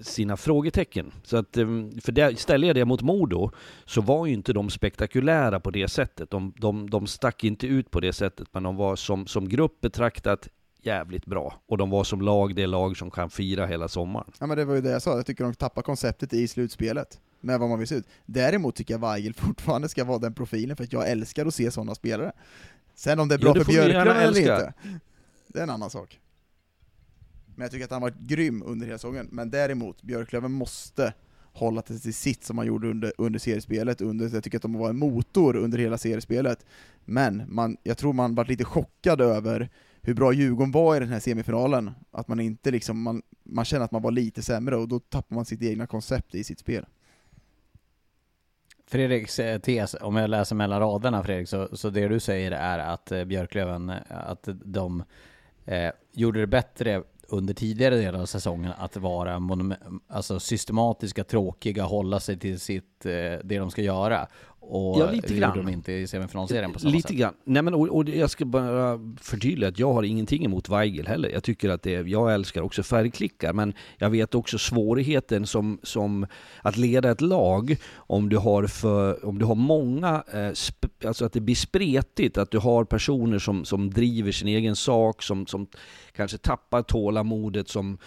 sina 0.03 0.37
frågetecken. 0.37 1.11
Så 1.23 1.37
att, 1.37 1.57
ehm, 1.57 1.91
för 2.01 2.11
det, 2.11 2.39
ställer 2.39 2.67
jag 2.67 2.75
det 2.75 2.85
mot 2.85 3.01
Modo, 3.01 3.51
så 3.85 4.01
var 4.01 4.25
ju 4.25 4.33
inte 4.33 4.53
de 4.53 4.69
spektakulära 4.69 5.59
på 5.59 5.71
det 5.71 5.87
sättet. 5.87 6.29
De, 6.31 6.53
de, 6.57 6.89
de 6.89 7.07
stack 7.07 7.43
inte 7.43 7.67
ut 7.67 7.91
på 7.91 7.99
det 7.99 8.13
sättet, 8.13 8.47
men 8.51 8.63
de 8.63 8.75
var 8.75 8.95
som, 8.95 9.27
som 9.27 9.49
grupp 9.49 9.81
betraktat 9.81 10.47
jävligt 10.81 11.25
bra. 11.25 11.61
Och 11.67 11.77
de 11.77 11.89
var 11.89 12.03
som 12.03 12.21
lag 12.21 12.55
det 12.55 12.67
lag 12.67 12.97
som 12.97 13.11
kan 13.11 13.29
fira 13.29 13.65
hela 13.65 13.87
sommaren. 13.87 14.31
Ja 14.39 14.47
men 14.47 14.57
det 14.57 14.65
var 14.65 14.75
ju 14.75 14.81
det 14.81 14.89
jag 14.89 15.01
sa, 15.01 15.15
jag 15.15 15.25
tycker 15.25 15.43
de 15.43 15.53
tappar 15.53 15.81
konceptet 15.81 16.33
i 16.33 16.47
slutspelet 16.47 17.19
med 17.39 17.59
vad 17.59 17.69
man 17.69 17.79
vill 17.79 17.87
se 17.87 17.95
ut. 17.95 18.07
Däremot 18.25 18.75
tycker 18.75 18.93
jag 18.93 19.01
Weigel 19.01 19.33
fortfarande 19.33 19.89
ska 19.89 20.03
vara 20.03 20.19
den 20.19 20.33
profilen, 20.33 20.75
för 20.75 20.83
att 20.83 20.93
jag 20.93 21.09
älskar 21.09 21.45
att 21.45 21.53
se 21.53 21.71
sådana 21.71 21.95
spelare. 21.95 22.31
Sen 22.95 23.19
om 23.19 23.27
det 23.27 23.35
är 23.35 23.39
bra 23.39 23.53
ja, 23.55 23.63
för 23.63 23.71
Björklöven 23.71 24.17
eller 24.17 24.39
inte, 24.39 24.73
det 25.47 25.59
är 25.59 25.63
en 25.63 25.69
annan 25.69 25.89
sak. 25.89 26.19
Men 27.57 27.63
jag 27.63 27.71
tycker 27.71 27.85
att 27.85 27.91
han 27.91 28.01
varit 28.01 28.19
grym 28.19 28.63
under 28.65 28.85
hela 28.85 28.97
säsongen, 28.97 29.27
men 29.31 29.49
däremot, 29.49 30.03
Björklöven 30.03 30.51
måste 30.51 31.13
hålla 31.53 31.81
till 31.81 32.13
sitt 32.13 32.43
som 32.43 32.55
man 32.55 32.65
gjorde 32.65 32.89
under, 32.89 33.13
under 33.17 33.39
seriespelet, 33.39 34.01
under, 34.01 34.29
jag 34.33 34.43
tycker 34.43 34.57
att 34.57 34.61
de 34.61 34.73
var 34.73 34.89
en 34.89 34.97
motor 34.97 35.55
under 35.55 35.77
hela 35.77 35.97
seriespelet. 35.97 36.65
Men 37.05 37.43
man, 37.47 37.77
jag 37.83 37.97
tror 37.97 38.13
man 38.13 38.35
varit 38.35 38.47
lite 38.47 38.65
chockad 38.65 39.21
över 39.21 39.69
hur 40.01 40.13
bra 40.13 40.33
Djurgården 40.33 40.71
var 40.71 40.95
i 40.95 40.99
den 40.99 41.09
här 41.09 41.19
semifinalen, 41.19 41.91
att 42.11 42.27
man 42.27 42.39
inte 42.39 42.71
liksom, 42.71 43.01
man, 43.01 43.21
man 43.43 43.65
känner 43.65 43.85
att 43.85 43.91
man 43.91 44.01
var 44.01 44.11
lite 44.11 44.41
sämre 44.41 44.75
och 44.75 44.87
då 44.87 44.99
tappar 44.99 45.35
man 45.35 45.45
sitt 45.45 45.63
egna 45.63 45.87
koncept 45.87 46.35
i 46.35 46.43
sitt 46.43 46.59
spel. 46.59 46.85
Fredriks 48.87 49.39
eh, 49.39 49.59
tes, 49.59 49.95
om 50.01 50.15
jag 50.15 50.29
läser 50.29 50.55
mellan 50.55 50.79
raderna 50.79 51.23
Fredrik, 51.23 51.49
så, 51.49 51.69
så 51.77 51.89
det 51.89 52.07
du 52.07 52.19
säger 52.19 52.51
är 52.51 52.79
att 52.79 53.11
eh, 53.11 53.23
Björklöven, 53.23 53.89
eh, 53.89 53.95
att 54.09 54.49
de 54.65 55.03
eh, 55.65 55.91
gjorde 56.13 56.39
det 56.39 56.47
bättre 56.47 57.03
under 57.29 57.53
tidigare 57.53 57.95
delar 57.95 58.19
av 58.19 58.25
säsongen 58.25 58.73
att 58.77 58.97
vara 58.97 59.39
alltså 60.07 60.39
systematiska, 60.39 61.23
tråkiga, 61.23 61.83
hålla 61.83 62.19
sig 62.19 62.39
till 62.39 62.59
sitt, 62.59 63.05
eh, 63.05 63.11
det 63.43 63.57
de 63.59 63.71
ska 63.71 63.81
göra. 63.81 64.27
Och 64.69 65.01
ja, 65.01 65.11
lite 65.11 65.27
det 65.27 65.39
grann. 65.39 65.57
de 65.57 65.69
inte 65.69 65.91
i 65.91 66.07
semifinalserien 66.07 66.73
på 66.73 66.79
samma 66.79 66.91
lite 66.91 67.07
sätt. 67.07 67.17
Grann. 67.17 67.33
Nej 67.43 67.61
men 67.61 67.73
och, 67.73 67.87
och 67.87 68.09
jag 68.09 68.29
ska 68.29 68.45
bara 68.45 68.99
förtydliga 69.21 69.69
att 69.69 69.79
jag 69.79 69.93
har 69.93 70.03
ingenting 70.03 70.45
emot 70.45 70.69
Weigel 70.69 71.07
heller. 71.07 71.29
Jag 71.29 71.43
tycker 71.43 71.69
att 71.69 71.83
det, 71.83 71.91
jag 71.91 72.33
älskar 72.33 72.61
också 72.61 72.83
färgklickar, 72.83 73.53
men 73.53 73.73
jag 73.97 74.09
vet 74.09 74.35
också 74.35 74.57
svårigheten 74.57 75.47
som, 75.47 75.79
som 75.83 76.27
att 76.61 76.77
leda 76.77 77.11
ett 77.11 77.21
lag 77.21 77.77
om 77.95 78.29
du 78.29 78.37
har, 78.37 78.67
för, 78.67 79.25
om 79.25 79.39
du 79.39 79.45
har 79.45 79.55
många, 79.55 80.23
eh, 80.33 80.51
sp, 80.65 80.81
alltså 81.05 81.25
att 81.25 81.33
det 81.33 81.41
blir 81.41 81.55
spretigt, 81.55 82.37
att 82.37 82.51
du 82.51 82.57
har 82.57 82.83
personer 82.83 83.39
som, 83.39 83.65
som 83.65 83.89
driver 83.89 84.31
sin 84.31 84.47
egen 84.47 84.75
sak, 84.75 85.23
som, 85.23 85.47
som 85.47 85.67
kanske 86.15 86.37
tappar 86.37 86.81
tålamodet, 86.81 87.69
som 87.69 87.97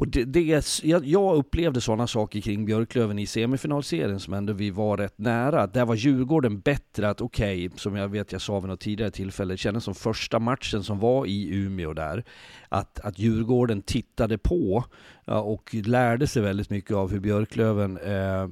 och 0.00 0.08
det, 0.08 0.24
det, 0.24 0.80
jag, 0.82 1.04
jag 1.04 1.36
upplevde 1.36 1.80
sådana 1.80 2.06
saker 2.06 2.40
kring 2.40 2.64
Björklöven 2.64 3.18
i 3.18 3.26
semifinalserien 3.26 4.20
som 4.20 4.34
ändå 4.34 4.52
vi 4.52 4.70
var 4.70 4.96
rätt 4.96 5.18
nära. 5.18 5.66
Där 5.66 5.84
var 5.84 5.94
Djurgården 5.94 6.60
bättre 6.60 7.08
att, 7.08 7.20
okej, 7.20 7.66
okay, 7.66 7.78
som 7.78 7.96
jag 7.96 8.08
vet 8.08 8.32
jag 8.32 8.40
sa 8.40 8.60
vid 8.60 8.68
något 8.68 8.80
tidigare 8.80 9.10
tillfälle, 9.10 9.54
det 9.54 9.58
kändes 9.58 9.84
som 9.84 9.94
första 9.94 10.38
matchen 10.38 10.82
som 10.82 10.98
var 10.98 11.26
i 11.26 11.48
Umeå 11.56 11.92
där, 11.92 12.24
att, 12.68 13.00
att 13.00 13.18
Djurgården 13.18 13.82
tittade 13.82 14.38
på 14.38 14.84
och 15.24 15.74
lärde 15.74 16.26
sig 16.26 16.42
väldigt 16.42 16.70
mycket 16.70 16.96
av 16.96 17.10
hur 17.10 17.20
Björklöven 17.20 17.98
eh, 17.98 18.48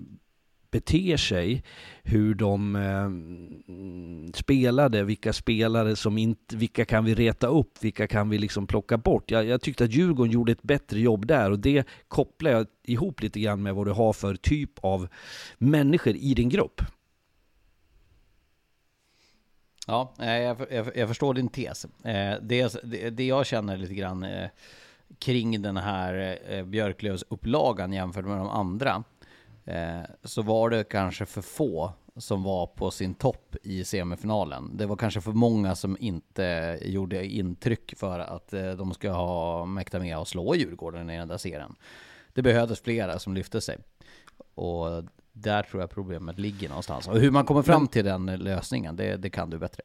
beter 0.70 1.16
sig, 1.16 1.62
hur 2.02 2.34
de 2.34 2.76
eh, 2.76 3.10
spelade, 4.34 5.04
vilka 5.04 5.32
spelare 5.32 5.96
som 5.96 6.18
inte, 6.18 6.56
vilka 6.56 6.84
kan 6.84 7.04
vi 7.04 7.14
reta 7.14 7.46
upp, 7.46 7.84
vilka 7.84 8.06
kan 8.06 8.28
vi 8.28 8.38
liksom 8.38 8.66
plocka 8.66 8.98
bort. 8.98 9.30
Jag, 9.30 9.44
jag 9.44 9.60
tyckte 9.60 9.84
att 9.84 9.92
Djurgården 9.92 10.32
gjorde 10.32 10.52
ett 10.52 10.62
bättre 10.62 11.00
jobb 11.00 11.26
där 11.26 11.50
och 11.50 11.58
det 11.58 11.88
kopplar 12.08 12.50
jag 12.50 12.66
ihop 12.82 13.22
lite 13.22 13.40
grann 13.40 13.62
med 13.62 13.74
vad 13.74 13.86
du 13.86 13.92
har 13.92 14.12
för 14.12 14.34
typ 14.34 14.70
av 14.80 15.08
människor 15.58 16.14
i 16.16 16.34
din 16.34 16.48
grupp. 16.48 16.82
Ja, 19.88 20.12
eh, 20.18 20.38
jag, 20.38 20.56
jag, 20.70 20.96
jag 20.96 21.08
förstår 21.08 21.34
din 21.34 21.48
tes. 21.48 21.84
Eh, 21.84 22.36
det, 22.42 22.76
det, 22.82 23.10
det 23.10 23.26
jag 23.26 23.46
känner 23.46 23.76
lite 23.76 23.94
grann 23.94 24.22
eh, 24.22 24.48
kring 25.18 25.62
den 25.62 25.76
här 25.76 26.38
Björklövs 26.64 27.24
upplagan 27.28 27.92
jämfört 27.92 28.24
med 28.24 28.38
de 28.38 28.48
andra 28.48 29.04
Eh, 29.68 30.00
så 30.24 30.42
var 30.42 30.70
det 30.70 30.84
kanske 30.84 31.26
för 31.26 31.42
få 31.42 31.92
som 32.16 32.42
var 32.42 32.66
på 32.66 32.90
sin 32.90 33.14
topp 33.14 33.56
i 33.62 33.84
semifinalen. 33.84 34.76
Det 34.76 34.86
var 34.86 34.96
kanske 34.96 35.20
för 35.20 35.32
många 35.32 35.74
som 35.74 35.96
inte 36.00 36.78
gjorde 36.82 37.26
intryck 37.26 37.94
för 37.96 38.20
att 38.20 38.52
eh, 38.52 38.70
de 38.70 38.94
ska 38.94 39.10
ha 39.10 39.64
mäkta 39.64 39.98
med 39.98 40.16
att 40.16 40.28
slå 40.28 40.54
Djurgården 40.54 41.10
i 41.10 41.18
den 41.18 41.28
där 41.28 41.36
serien. 41.36 41.74
Det 42.32 42.42
behövdes 42.42 42.80
flera 42.80 43.18
som 43.18 43.34
lyfte 43.34 43.60
sig. 43.60 43.78
Och 44.54 45.04
där 45.32 45.62
tror 45.62 45.82
jag 45.82 45.90
problemet 45.90 46.38
ligger 46.38 46.68
någonstans. 46.68 47.08
Och 47.08 47.18
hur 47.18 47.30
man 47.30 47.44
kommer 47.44 47.62
fram 47.62 47.88
till 47.88 48.04
den 48.04 48.26
lösningen, 48.26 48.96
det, 48.96 49.16
det 49.16 49.30
kan 49.30 49.50
du 49.50 49.58
bättre. 49.58 49.82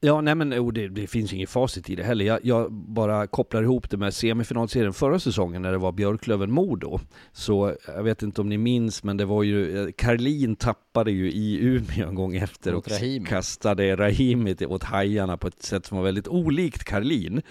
Ja, 0.00 0.20
nej 0.20 0.34
men 0.34 0.54
oh, 0.54 0.72
det, 0.72 0.88
det, 0.88 1.06
finns 1.06 1.32
inget 1.32 1.50
facit 1.50 1.90
i 1.90 1.94
det 1.94 2.02
heller. 2.02 2.24
Jag, 2.24 2.40
jag, 2.42 2.72
bara 2.72 3.26
kopplar 3.26 3.62
ihop 3.62 3.90
det 3.90 3.96
med 3.96 4.14
semifinalserien 4.14 4.92
förra 4.92 5.18
säsongen 5.18 5.62
när 5.62 5.72
det 5.72 5.78
var 5.78 5.92
Björklöven-Modo. 5.92 7.00
Så 7.32 7.74
jag 7.86 8.02
vet 8.02 8.22
inte 8.22 8.40
om 8.40 8.48
ni 8.48 8.58
minns, 8.58 9.02
men 9.02 9.16
det 9.16 9.24
var 9.24 9.42
ju, 9.42 9.78
eh, 9.78 9.92
Karlin 9.96 10.56
tappade 10.56 10.85
ju 11.04 11.32
i 11.32 11.58
Umeå 11.60 12.08
en 12.08 12.14
gång 12.14 12.36
efter 12.36 12.74
och 12.74 12.88
Rahimi. 12.88 13.26
kastade 13.26 13.96
Rahimi 13.96 14.66
åt 14.66 14.82
hajarna 14.82 15.36
på 15.36 15.48
ett 15.48 15.62
sätt 15.62 15.86
som 15.86 15.96
var 15.96 16.04
väldigt 16.04 16.28
olikt 16.28 16.84
Karlin. 16.84 17.42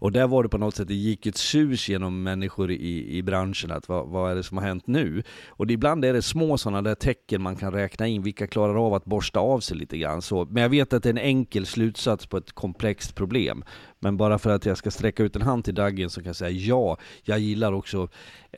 Och 0.00 0.12
där 0.12 0.26
var 0.26 0.42
det 0.42 0.48
på 0.48 0.58
något 0.58 0.74
sätt, 0.74 0.88
det 0.88 0.94
gick 0.94 1.26
ett 1.26 1.36
sus 1.36 1.88
genom 1.88 2.22
människor 2.22 2.70
i, 2.70 3.16
i 3.16 3.22
branschen 3.22 3.70
att 3.70 3.88
vad, 3.88 4.08
vad 4.08 4.30
är 4.30 4.34
det 4.34 4.42
som 4.42 4.58
har 4.58 4.64
hänt 4.64 4.86
nu? 4.86 5.22
Och 5.48 5.66
det, 5.66 5.74
ibland 5.74 6.04
är 6.04 6.12
det 6.12 6.22
små 6.22 6.58
sådana 6.58 6.82
där 6.82 6.94
tecken 6.94 7.42
man 7.42 7.56
kan 7.56 7.72
räkna 7.72 8.06
in, 8.06 8.22
vilka 8.22 8.46
klarar 8.46 8.86
av 8.86 8.94
att 8.94 9.04
borsta 9.04 9.40
av 9.40 9.60
sig 9.60 9.76
lite 9.76 9.98
grann 9.98 10.22
så. 10.22 10.44
Men 10.44 10.62
jag 10.62 10.70
vet 10.70 10.92
att 10.92 11.02
det 11.02 11.08
är 11.08 11.10
en 11.10 11.18
enkel 11.18 11.66
slutsats 11.66 12.26
på 12.26 12.36
ett 12.36 12.52
komplext 12.52 13.14
problem. 13.14 13.64
Men 14.00 14.16
bara 14.16 14.38
för 14.38 14.50
att 14.50 14.66
jag 14.66 14.78
ska 14.78 14.90
sträcka 14.90 15.22
ut 15.22 15.36
en 15.36 15.42
hand 15.42 15.64
till 15.64 15.74
Daggen 15.74 16.10
så 16.10 16.20
kan 16.20 16.26
jag 16.26 16.36
säga 16.36 16.50
ja, 16.50 16.98
jag 17.22 17.38
gillar 17.38 17.72
också 17.72 18.08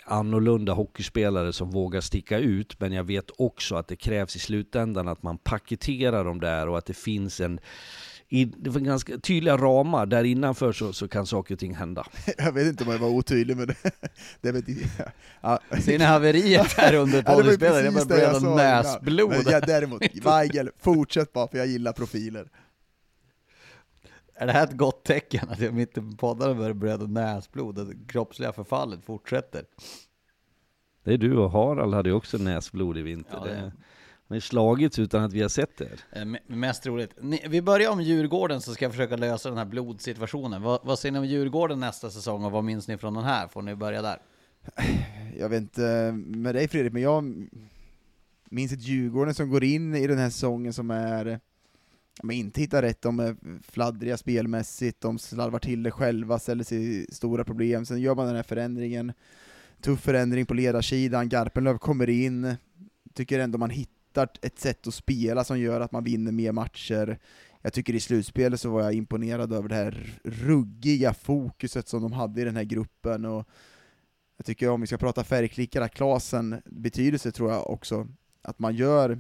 annorlunda 0.05 0.73
hockeyspelare 0.73 1.53
som 1.53 1.71
vågar 1.71 2.01
sticka 2.01 2.39
ut, 2.39 2.81
men 2.81 2.93
jag 2.93 3.05
vet 3.05 3.31
också 3.39 3.77
att 3.77 3.89
det 3.89 3.97
krävs 3.97 4.37
i 4.37 4.39
slutändan 4.39 5.09
att 5.09 5.23
man 5.23 5.39
paketerar 5.39 6.25
dem 6.25 6.41
där 6.41 6.69
och 6.69 6.79
att 6.79 6.87
det 6.87 6.95
finns 6.95 7.41
en 7.41 7.61
i, 8.33 8.45
ganska 8.65 9.19
tydliga 9.19 9.57
ramar, 9.57 10.07
där 10.07 10.25
innanför 10.25 10.73
så, 10.73 10.93
så 10.93 11.09
kan 11.09 11.27
saker 11.27 11.55
och 11.55 11.59
ting 11.59 11.75
hända. 11.75 12.07
Jag 12.39 12.53
vet 12.53 12.67
inte 12.67 12.85
om 12.85 12.91
jag 12.91 12.99
var 12.99 13.09
otydlig 13.09 13.57
med 13.57 13.69
det. 13.69 13.91
det 14.41 14.53
vet 14.53 14.65
ja. 15.41 15.61
Ser 15.81 15.99
ni 15.99 16.05
haveriet 16.05 16.73
här 16.77 16.95
under 16.95 17.23
poddinspelningen? 17.23 17.95
Jag 17.95 18.09
började 18.09 18.41
blöda 18.41 18.57
näsblod. 18.57 19.31
Men 19.31 19.43
ja, 19.47 19.61
däremot, 19.61 20.03
Weigel, 20.25 20.71
fortsätt 20.81 21.33
bara 21.33 21.49
för 21.49 21.59
jag 21.59 21.67
gillar 21.67 21.93
profiler. 21.93 22.49
Är 24.43 24.47
det 24.47 24.53
här 24.53 24.65
ett 24.65 24.77
gott 24.77 25.05
tecken 25.05 25.49
att 25.49 25.61
jag 25.61 25.75
mitt 25.75 25.99
i 25.99 26.01
podden 26.19 26.59
börjar 26.59 26.73
blöda 26.73 27.07
näsblod 27.07 27.75
det 27.75 27.95
kroppsliga 28.09 28.53
förfallet 28.53 29.05
fortsätter? 29.05 29.65
Det 31.05 31.13
är 31.13 31.19
du 31.19 31.37
och 31.37 31.51
Harald 31.51 31.95
hade 31.95 32.09
ju 32.09 32.15
också 32.15 32.39
näsblod 32.39 32.99
i 32.99 33.03
vinter. 33.03 33.41
Ja, 33.45 33.71
det 34.29 34.35
har 34.35 34.41
slagits 34.41 34.99
utan 34.99 35.25
att 35.25 35.33
vi 35.33 35.43
har 35.43 35.49
sett 35.49 35.77
det. 35.77 35.89
Eh, 36.13 36.25
mest 36.47 36.87
roligt. 36.87 37.11
vi 37.49 37.63
börjar 37.63 37.91
om 37.91 38.03
Djurgården 38.03 38.61
så 38.61 38.75
ska 38.75 38.85
jag 38.85 38.93
försöka 38.93 39.17
lösa 39.17 39.49
den 39.49 39.59
här 39.59 39.65
blodsituationen. 39.65 40.63
Vad, 40.63 40.81
vad 40.83 40.99
ser 40.99 41.11
ni 41.11 41.19
om 41.19 41.27
Djurgården 41.27 41.81
nästa 41.81 42.11
säsong 42.11 42.45
och 42.45 42.53
vad 42.53 42.65
minns 42.65 42.89
ni 42.89 42.99
från 42.99 43.15
den 43.15 43.25
här? 43.25 43.49
Får 43.49 43.63
ni 43.63 43.75
börja 43.75 44.03
där? 44.03 44.19
Jag 45.39 45.49
vet 45.49 45.63
inte 45.63 46.13
med 46.17 46.55
dig 46.55 46.69
Fredrik, 46.69 46.93
men 46.93 47.03
jag 47.03 47.49
minns 48.51 48.73
ett 48.73 48.83
Djurgården 48.83 49.35
som 49.35 49.51
går 49.51 49.65
in 49.65 49.95
i 49.95 50.07
den 50.07 50.19
här 50.19 50.31
säsongen 50.31 50.73
som 50.73 50.91
är 50.91 51.41
men 52.23 52.37
inte 52.37 52.61
hittar 52.61 52.83
rätt, 52.83 53.03
de 53.03 53.21
är 53.21 53.37
fladdriga 53.63 54.17
spelmässigt, 54.17 55.01
de 55.01 55.19
slarvar 55.19 55.59
till 55.59 55.83
det 55.83 55.91
själva, 55.91 56.39
ställer 56.39 56.65
sig 56.65 57.03
i 57.03 57.07
stora 57.13 57.45
problem, 57.45 57.87
sen 57.87 58.01
gör 58.01 58.15
man 58.15 58.27
den 58.27 58.37
här 58.37 58.43
förändringen, 58.43 59.13
tuff 59.81 60.01
förändring 60.01 60.47
på 60.47 60.55
ledarsidan, 60.55 61.29
Garpenlöv 61.29 61.79
kommer 61.79 62.11
in, 62.11 62.55
tycker 63.15 63.39
ändå 63.39 63.59
man 63.59 63.71
hittar 63.71 64.03
hittar 64.13 64.29
ett 64.43 64.59
sätt 64.59 64.87
att 64.87 64.95
spela 64.95 65.45
som 65.45 65.59
gör 65.59 65.81
att 65.81 65.93
man 65.93 66.05
vinner 66.05 66.33
mer 66.33 66.53
matcher. 66.53 67.19
Jag 67.63 67.73
tycker 67.73 67.95
i 67.95 68.01
slutspelet 68.01 68.61
så 68.61 68.71
var 68.71 68.83
jag 68.83 68.95
imponerad 68.95 69.53
över 69.53 69.69
det 69.69 69.75
här 69.75 70.21
ruggiga 70.25 71.15
fokuset 71.15 71.89
som 71.89 72.03
de 72.03 72.13
hade 72.13 72.41
i 72.41 72.45
den 72.45 72.57
här 72.57 72.65
gruppen, 72.65 73.25
och 73.25 73.49
jag 74.37 74.47
tycker 74.47 74.71
om 74.71 74.81
vi 74.81 74.87
ska 74.87 74.99
prata 74.99 75.25
färgklickare, 75.25 75.89
Klasen 75.89 76.63
betydelse 76.65 77.33
tror 77.33 77.51
jag 77.51 77.71
också, 77.71 78.09
att 78.43 78.59
man 78.59 78.75
gör 78.75 79.19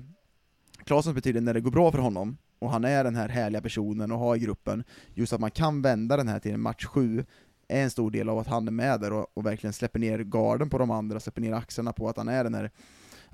Klasens 0.84 1.14
betydelse 1.14 1.44
när 1.44 1.54
det 1.54 1.60
går 1.60 1.70
bra 1.70 1.90
för 1.92 1.98
honom, 1.98 2.36
och 2.62 2.70
han 2.70 2.84
är 2.84 3.04
den 3.04 3.16
här 3.16 3.28
härliga 3.28 3.62
personen 3.62 4.12
att 4.12 4.18
ha 4.18 4.36
i 4.36 4.38
gruppen, 4.38 4.84
just 5.14 5.32
att 5.32 5.40
man 5.40 5.50
kan 5.50 5.82
vända 5.82 6.16
den 6.16 6.28
här 6.28 6.38
till 6.38 6.54
en 6.54 6.60
match 6.60 6.84
7, 6.84 7.24
är 7.68 7.82
en 7.82 7.90
stor 7.90 8.10
del 8.10 8.28
av 8.28 8.38
att 8.38 8.46
han 8.46 8.68
är 8.68 8.72
med 8.72 9.00
där 9.00 9.12
och, 9.12 9.26
och 9.34 9.46
verkligen 9.46 9.72
släpper 9.72 9.98
ner 9.98 10.18
garden 10.18 10.70
på 10.70 10.78
de 10.78 10.90
andra, 10.90 11.20
släpper 11.20 11.40
ner 11.40 11.52
axlarna 11.52 11.92
på 11.92 12.08
att 12.08 12.16
han 12.16 12.28
är 12.28 12.44
den 12.44 12.54
här 12.54 12.70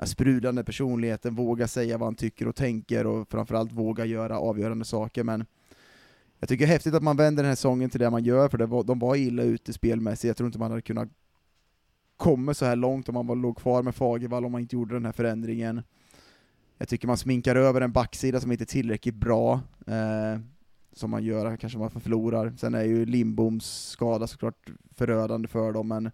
sprudlande 0.04 0.64
personligheten, 0.64 1.34
våga 1.34 1.68
säga 1.68 1.98
vad 1.98 2.06
han 2.06 2.14
tycker 2.14 2.48
och 2.48 2.56
tänker 2.56 3.06
och 3.06 3.28
framförallt 3.30 3.72
våga 3.72 4.04
göra 4.04 4.38
avgörande 4.38 4.84
saker. 4.84 5.24
Men 5.24 5.44
jag 6.40 6.48
tycker 6.48 6.66
det 6.66 6.70
är 6.70 6.72
häftigt 6.72 6.94
att 6.94 7.02
man 7.02 7.16
vänder 7.16 7.42
den 7.42 7.50
här 7.50 7.56
sången 7.56 7.90
till 7.90 8.00
det 8.00 8.10
man 8.10 8.24
gör, 8.24 8.48
för 8.48 8.58
det 8.58 8.66
var, 8.66 8.84
de 8.84 8.98
var 8.98 9.16
illa 9.16 9.42
ute 9.42 9.72
spelmässigt. 9.72 10.24
Jag 10.24 10.36
tror 10.36 10.46
inte 10.46 10.58
man 10.58 10.70
hade 10.70 10.82
kunnat 10.82 11.08
komma 12.16 12.54
så 12.54 12.64
här 12.64 12.76
långt 12.76 13.08
om 13.08 13.14
man 13.14 13.26
var, 13.26 13.36
låg 13.36 13.56
kvar 13.56 13.82
med 13.82 13.94
Fagervall 13.94 14.44
om 14.44 14.52
man 14.52 14.60
inte 14.60 14.76
gjorde 14.76 14.94
den 14.94 15.04
här 15.04 15.12
förändringen. 15.12 15.82
Jag 16.78 16.88
tycker 16.88 17.06
man 17.06 17.16
sminkar 17.16 17.56
över 17.56 17.80
en 17.80 17.92
backsida 17.92 18.40
som 18.40 18.52
inte 18.52 18.64
är 18.64 18.66
tillräckligt 18.66 19.14
bra, 19.14 19.60
eh, 19.86 20.40
som 20.92 21.10
man 21.10 21.24
gör, 21.24 21.56
kanske 21.56 21.78
man 21.78 21.90
förlorar. 21.90 22.54
Sen 22.56 22.74
är 22.74 22.84
ju 22.84 23.06
Lindboms 23.06 23.88
skada 23.88 24.26
såklart 24.26 24.70
förödande 24.94 25.48
för 25.48 25.72
dem, 25.72 25.88
men 25.88 26.10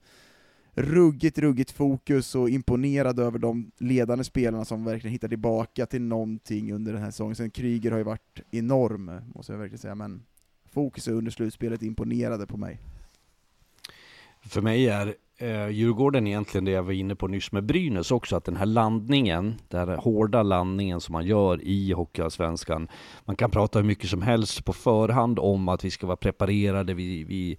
ruggigt, 0.74 1.38
ruggigt 1.38 1.70
fokus 1.70 2.34
och 2.34 2.50
imponerad 2.50 3.18
över 3.18 3.38
de 3.38 3.70
ledande 3.78 4.24
spelarna 4.24 4.64
som 4.64 4.84
verkligen 4.84 5.12
hittar 5.12 5.28
tillbaka 5.28 5.86
till 5.86 6.02
någonting 6.02 6.72
under 6.72 6.92
den 6.92 7.02
här 7.02 7.10
säsongen. 7.10 7.36
Sen 7.36 7.50
Kryger 7.50 7.90
har 7.90 7.98
ju 7.98 8.04
varit 8.04 8.40
enorm, 8.50 9.20
måste 9.34 9.52
jag 9.52 9.58
verkligen 9.58 9.78
säga, 9.78 9.94
men 9.94 10.22
fokuset 10.72 11.14
under 11.14 11.30
slutspelet 11.30 11.82
imponerade 11.82 12.46
på 12.46 12.56
mig. 12.56 12.80
För 14.42 14.60
mig 14.60 14.88
är 14.88 15.14
eh, 15.39 15.68
Djurgården 15.68 16.26
egentligen 16.26 16.64
det 16.64 16.70
jag 16.70 16.82
var 16.82 16.93
inne 16.93 17.14
på 17.14 17.28
nyss 17.28 17.53
med 17.53 17.64
Brynäs 17.64 18.11
också, 18.11 18.37
att 18.37 18.45
den 18.45 18.57
här 18.57 18.66
landningen, 18.66 19.55
den 19.68 19.89
här 19.89 19.97
hårda 19.97 20.43
landningen 20.43 21.01
som 21.01 21.12
man 21.12 21.26
gör 21.26 21.62
i 21.62 21.93
Hockeyallsvenskan, 21.93 22.89
man 23.24 23.37
kan 23.37 23.51
prata 23.51 23.78
hur 23.78 23.87
mycket 23.87 24.11
som 24.11 24.22
helst 24.22 24.64
på 24.64 24.72
förhand 24.72 25.39
om 25.39 25.68
att 25.68 25.85
vi 25.85 25.91
ska 25.91 26.07
vara 26.07 26.16
preparerade, 26.16 26.95
vi, 26.95 27.24
vi, 27.24 27.57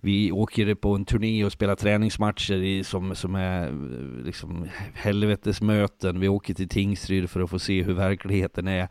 vi 0.00 0.32
åker 0.32 0.74
på 0.74 0.94
en 0.94 1.04
turné 1.04 1.44
och 1.44 1.52
spelar 1.52 1.76
träningsmatcher 1.76 2.62
i, 2.62 2.84
som, 2.84 3.14
som 3.14 3.34
är 3.34 3.66
eh, 3.66 4.24
liksom 4.24 4.66
helvetesmöten, 4.94 6.20
vi 6.20 6.28
åker 6.28 6.54
till 6.54 6.68
Tingsryd 6.68 7.30
för 7.30 7.40
att 7.40 7.50
få 7.50 7.58
se 7.58 7.82
hur 7.82 7.94
verkligheten 7.94 8.68
är. 8.68 8.88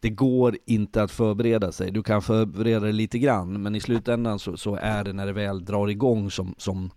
Det 0.00 0.10
går 0.10 0.56
inte 0.66 1.02
att 1.02 1.10
förbereda 1.10 1.72
sig, 1.72 1.90
du 1.90 2.02
kan 2.02 2.22
förbereda 2.22 2.80
dig 2.80 2.92
lite 2.92 3.18
grann, 3.18 3.62
men 3.62 3.74
i 3.74 3.80
slutändan 3.80 4.38
så, 4.38 4.56
så 4.56 4.74
är 4.74 5.04
det 5.04 5.12
när 5.12 5.26
det 5.26 5.32
väl 5.32 5.64
drar 5.64 5.88
igång 5.88 6.30
som, 6.30 6.54
som 6.58 6.90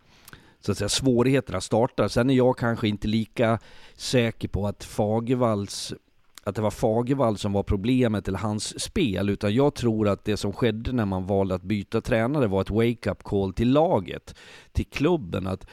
så 0.68 0.72
att 0.72 0.78
säga, 0.78 0.90
svårigheterna 0.90 1.62
startar. 1.62 2.08
Sen 2.08 2.30
är 2.30 2.34
jag 2.34 2.58
kanske 2.58 2.88
inte 2.88 3.08
lika 3.08 3.60
säker 3.96 4.48
på 4.48 4.68
att 4.68 4.84
Fagervalls 4.84 5.94
att 6.44 6.56
det 6.56 6.62
var 6.62 6.72
Fagervall 6.72 7.38
som 7.38 7.54
var 7.54 7.64
problemet 7.64 8.28
eller 8.28 8.40
hans 8.40 8.80
spel, 8.80 9.30
utan 9.30 9.56
jag 9.56 9.76
tror 9.76 10.08
att 10.08 10.26
det 10.26 10.38
som 10.38 10.54
skedde 10.54 10.92
när 10.92 11.06
man 11.06 11.26
valde 11.26 11.56
att 11.56 11.64
byta 11.64 12.02
tränare 12.02 12.48
var 12.48 12.62
ett 12.62 12.70
wake-up 12.70 13.24
call 13.24 13.54
till 13.54 13.72
laget, 13.72 14.36
till 14.72 14.86
klubben, 14.86 15.48
att 15.48 15.68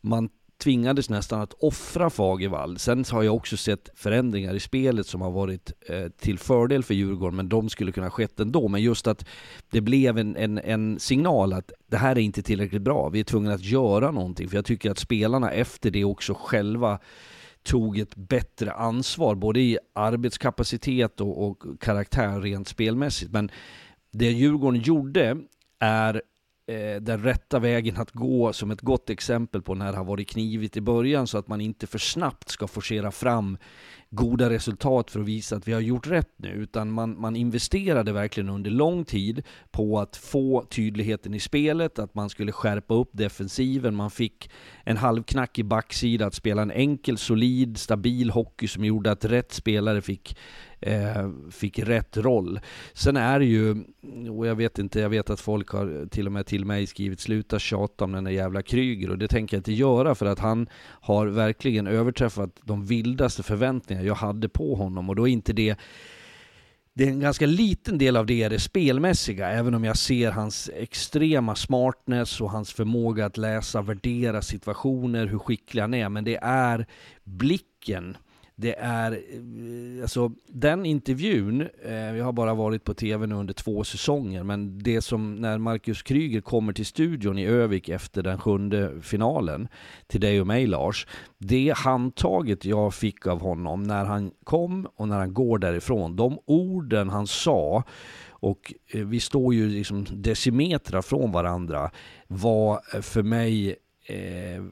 man 0.00 0.28
tvingades 0.58 1.10
nästan 1.10 1.40
att 1.40 1.52
offra 1.52 2.10
Fagervall. 2.10 2.78
Sen 2.78 3.04
har 3.10 3.22
jag 3.22 3.34
också 3.34 3.56
sett 3.56 3.90
förändringar 3.94 4.54
i 4.54 4.60
spelet 4.60 5.06
som 5.06 5.20
har 5.20 5.30
varit 5.30 5.72
eh, 5.88 6.08
till 6.08 6.38
fördel 6.38 6.82
för 6.82 6.94
Djurgården, 6.94 7.36
men 7.36 7.48
de 7.48 7.68
skulle 7.68 7.92
kunna 7.92 8.10
skett 8.10 8.40
ändå. 8.40 8.68
Men 8.68 8.82
just 8.82 9.06
att 9.06 9.26
det 9.70 9.80
blev 9.80 10.18
en, 10.18 10.36
en, 10.36 10.58
en 10.58 10.98
signal 10.98 11.52
att 11.52 11.72
det 11.86 11.96
här 11.96 12.16
är 12.16 12.20
inte 12.20 12.42
tillräckligt 12.42 12.82
bra, 12.82 13.08
vi 13.08 13.20
är 13.20 13.24
tvungna 13.24 13.54
att 13.54 13.64
göra 13.64 14.10
någonting. 14.10 14.48
För 14.48 14.56
jag 14.56 14.64
tycker 14.64 14.90
att 14.90 14.98
spelarna 14.98 15.50
efter 15.50 15.90
det 15.90 16.04
också 16.04 16.34
själva 16.34 16.98
tog 17.62 17.98
ett 17.98 18.16
bättre 18.16 18.72
ansvar, 18.72 19.34
både 19.34 19.60
i 19.60 19.78
arbetskapacitet 19.94 21.20
och, 21.20 21.46
och 21.46 21.80
karaktär 21.80 22.40
rent 22.40 22.68
spelmässigt. 22.68 23.32
Men 23.32 23.50
det 24.12 24.30
Djurgården 24.30 24.80
gjorde 24.80 25.36
är 25.80 26.22
eh, 26.66 27.00
den 27.00 27.22
rätta 27.22 27.58
vägen 27.58 27.96
att 27.96 28.10
gå 28.10 28.52
som 28.52 28.70
ett 28.70 28.80
gott 28.80 29.10
exempel 29.10 29.62
på 29.62 29.74
när 29.74 29.92
det 29.92 29.98
har 29.98 30.04
varit 30.04 30.28
knivigt 30.28 30.76
i 30.76 30.80
början 30.80 31.26
så 31.26 31.38
att 31.38 31.48
man 31.48 31.60
inte 31.60 31.86
för 31.86 31.98
snabbt 31.98 32.48
ska 32.48 32.66
forcera 32.66 33.10
fram 33.10 33.58
goda 34.10 34.50
resultat 34.50 35.10
för 35.10 35.20
att 35.20 35.26
visa 35.26 35.56
att 35.56 35.68
vi 35.68 35.72
har 35.72 35.80
gjort 35.80 36.06
rätt 36.06 36.32
nu, 36.36 36.48
utan 36.48 36.90
man, 36.90 37.20
man 37.20 37.36
investerade 37.36 38.12
verkligen 38.12 38.48
under 38.48 38.70
lång 38.70 39.04
tid 39.04 39.42
på 39.70 40.00
att 40.00 40.16
få 40.16 40.64
tydligheten 40.70 41.34
i 41.34 41.40
spelet, 41.40 41.98
att 41.98 42.14
man 42.14 42.30
skulle 42.30 42.52
skärpa 42.52 42.94
upp 42.94 43.10
defensiven, 43.12 43.94
man 43.94 44.10
fick 44.10 44.50
en 44.84 44.96
halvknackig 44.96 45.64
backsida 45.64 46.26
att 46.26 46.34
spela 46.34 46.62
en 46.62 46.70
enkel, 46.70 47.18
solid, 47.18 47.78
stabil 47.78 48.30
hockey 48.30 48.68
som 48.68 48.84
gjorde 48.84 49.10
att 49.10 49.24
rätt 49.24 49.52
spelare 49.52 50.02
fick 50.02 50.36
eh, 50.86 51.30
fick 51.50 51.78
rätt 51.78 52.16
roll. 52.16 52.60
Sen 52.92 53.16
är 53.16 53.38
det 53.38 53.44
ju, 53.44 53.84
och 54.30 54.46
jag 54.46 54.54
vet 54.54 54.78
inte, 54.78 55.00
jag 55.00 55.08
vet 55.08 55.30
att 55.30 55.40
folk 55.40 55.68
har 55.68 56.08
till 56.08 56.26
och 56.26 56.32
med 56.32 56.46
till 56.46 56.64
mig 56.64 56.86
skrivit 56.86 57.20
sluta 57.20 57.58
tjata 57.58 58.04
om 58.04 58.12
den 58.12 58.24
där 58.24 58.30
jävla 58.30 58.62
Kryger 58.62 59.10
och 59.10 59.18
det 59.18 59.28
tänker 59.28 59.56
jag 59.56 59.60
inte 59.60 59.72
göra 59.72 60.14
för 60.14 60.26
att 60.26 60.38
han 60.38 60.68
har 61.00 61.26
verkligen 61.26 61.86
överträffat 61.86 62.50
de 62.64 62.86
vildaste 62.86 63.42
förväntningar 63.42 64.02
jag 64.02 64.14
hade 64.14 64.48
på 64.48 64.74
honom 64.74 65.08
och 65.08 65.16
då 65.16 65.28
är 65.28 65.32
inte 65.32 65.52
det 65.52 65.78
det 66.96 67.04
är 67.04 67.08
en 67.08 67.20
ganska 67.20 67.46
liten 67.46 67.98
del 67.98 68.16
av 68.16 68.26
det 68.26 68.42
är 68.42 68.50
det 68.50 68.60
spelmässiga, 68.60 69.48
även 69.48 69.74
om 69.74 69.84
jag 69.84 69.96
ser 69.96 70.30
hans 70.30 70.70
extrema 70.76 71.54
smartness 71.54 72.40
och 72.40 72.50
hans 72.50 72.72
förmåga 72.72 73.26
att 73.26 73.36
läsa, 73.36 73.82
värdera 73.82 74.42
situationer, 74.42 75.26
hur 75.26 75.38
skicklig 75.38 75.80
han 75.80 75.94
är. 75.94 76.08
Men 76.08 76.24
det 76.24 76.38
är 76.42 76.86
blicken 77.24 78.16
det 78.58 78.74
är, 78.78 79.12
eh, 79.12 80.02
alltså 80.02 80.32
den 80.48 80.86
intervjun, 80.86 81.68
eh, 81.84 82.16
jag 82.16 82.24
har 82.24 82.32
bara 82.32 82.54
varit 82.54 82.84
på 82.84 82.94
TV 82.94 83.26
nu 83.26 83.34
under 83.34 83.54
två 83.54 83.84
säsonger, 83.84 84.42
men 84.42 84.78
det 84.78 85.02
som 85.02 85.34
när 85.34 85.58
Marcus 85.58 86.02
Kryger 86.02 86.40
kommer 86.40 86.72
till 86.72 86.86
studion 86.86 87.38
i 87.38 87.46
Övik 87.46 87.88
efter 87.88 88.22
den 88.22 88.38
sjunde 88.38 89.02
finalen, 89.02 89.68
till 90.06 90.20
dig 90.20 90.40
och 90.40 90.46
mig 90.46 90.66
Lars, 90.66 91.06
det 91.38 91.74
handtaget 91.76 92.64
jag 92.64 92.94
fick 92.94 93.26
av 93.26 93.40
honom 93.40 93.82
när 93.82 94.04
han 94.04 94.30
kom 94.44 94.86
och 94.96 95.08
när 95.08 95.18
han 95.18 95.34
går 95.34 95.58
därifrån, 95.58 96.16
de 96.16 96.38
orden 96.46 97.08
han 97.08 97.26
sa, 97.26 97.82
och 98.28 98.74
eh, 98.92 99.06
vi 99.06 99.20
står 99.20 99.54
ju 99.54 99.68
liksom 99.68 100.06
decimeter 100.10 101.02
från 101.02 101.32
varandra, 101.32 101.90
var 102.28 103.00
för 103.02 103.22
mig 103.22 103.76
eh, 104.06 104.62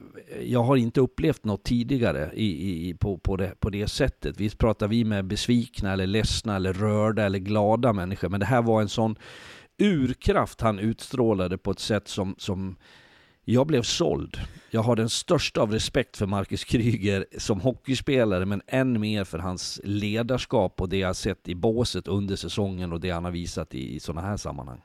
jag 0.43 0.63
har 0.63 0.75
inte 0.75 1.01
upplevt 1.01 1.43
något 1.43 1.63
tidigare 1.63 2.31
i, 2.33 2.89
i, 2.89 2.93
på, 2.93 3.17
på, 3.17 3.37
det, 3.37 3.59
på 3.59 3.69
det 3.69 3.87
sättet. 3.87 4.39
Visst 4.39 4.57
pratar 4.57 4.87
vi 4.87 5.03
med 5.03 5.25
besvikna 5.25 5.93
eller 5.93 6.07
ledsna 6.07 6.55
eller 6.55 6.73
rörda 6.73 7.23
eller 7.23 7.39
glada 7.39 7.93
människor, 7.93 8.29
men 8.29 8.39
det 8.39 8.45
här 8.45 8.61
var 8.61 8.81
en 8.81 8.89
sån 8.89 9.15
urkraft 9.77 10.61
han 10.61 10.79
utstrålade 10.79 11.57
på 11.57 11.71
ett 11.71 11.79
sätt 11.79 12.07
som, 12.07 12.35
som 12.37 12.75
jag 13.45 13.67
blev 13.67 13.81
såld. 13.81 14.37
Jag 14.71 14.81
har 14.81 14.95
den 14.95 15.09
största 15.09 15.61
av 15.61 15.71
respekt 15.71 16.17
för 16.17 16.25
Marcus 16.25 16.63
Kryger 16.63 17.25
som 17.37 17.61
hockeyspelare, 17.61 18.45
men 18.45 18.61
än 18.67 18.99
mer 18.99 19.23
för 19.23 19.39
hans 19.39 19.81
ledarskap 19.83 20.81
och 20.81 20.89
det 20.89 20.97
jag 20.97 21.15
sett 21.15 21.47
i 21.47 21.55
båset 21.55 22.07
under 22.07 22.35
säsongen 22.35 22.93
och 22.93 22.99
det 22.99 23.09
han 23.09 23.25
har 23.25 23.31
visat 23.31 23.75
i, 23.75 23.95
i 23.95 23.99
sådana 23.99 24.27
här 24.27 24.37
sammanhang. 24.37 24.81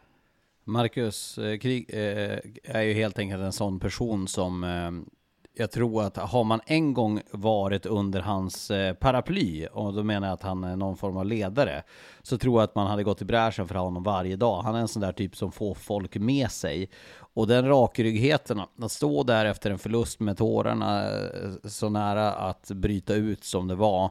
Marcus 0.65 1.39
eh, 1.39 1.59
Krig 1.59 1.87
eh, 1.89 2.39
är 2.65 2.83
ju 2.83 2.93
helt 2.93 3.19
enkelt 3.19 3.43
en 3.43 3.53
sån 3.53 3.81
person 3.81 4.29
som 4.29 4.65
eh, 4.65 5.13
jag 5.55 5.71
tror 5.71 6.03
att 6.03 6.17
har 6.17 6.45
man 6.45 6.61
en 6.67 6.95
gång 6.95 7.21
varit 7.31 7.87
under 7.87 8.21
hans 8.21 8.71
eh, 8.71 8.95
paraply, 8.95 9.67
och 9.67 9.95
då 9.95 10.03
menar 10.03 10.27
jag 10.27 10.35
att 10.35 10.43
han 10.43 10.65
är 10.65 10.77
någon 10.77 10.97
form 10.97 11.17
av 11.17 11.27
ledare, 11.27 11.83
så 12.23 12.39
tror 12.39 12.61
jag 12.61 12.65
att 12.65 12.75
man 12.75 12.87
hade 12.87 13.03
gått 13.03 13.23
i 13.23 13.25
bräschen 13.25 13.69
för 13.69 13.75
honom 13.75 14.03
varje 14.03 14.37
dag. 14.37 14.63
Han 14.63 14.75
är 14.75 14.81
en 14.81 14.89
sån 14.89 15.03
där 15.03 15.13
typ 15.13 15.37
som 15.37 15.53
får 15.53 15.75
folk 15.75 16.17
med 16.17 16.51
sig. 16.51 16.91
Och 17.35 17.47
den 17.47 17.69
rakryggigheten, 17.69 18.61
att 18.79 18.93
stå 18.93 19.23
där 19.23 19.45
efter 19.45 19.71
en 19.71 19.79
förlust 19.79 20.21
med 20.21 20.37
tårarna 20.37 21.11
eh, 21.11 21.51
så 21.65 21.89
nära 21.89 22.33
att 22.33 22.71
bryta 22.71 23.15
ut 23.15 23.45
som 23.45 23.69
det 23.69 23.75
var, 23.75 24.11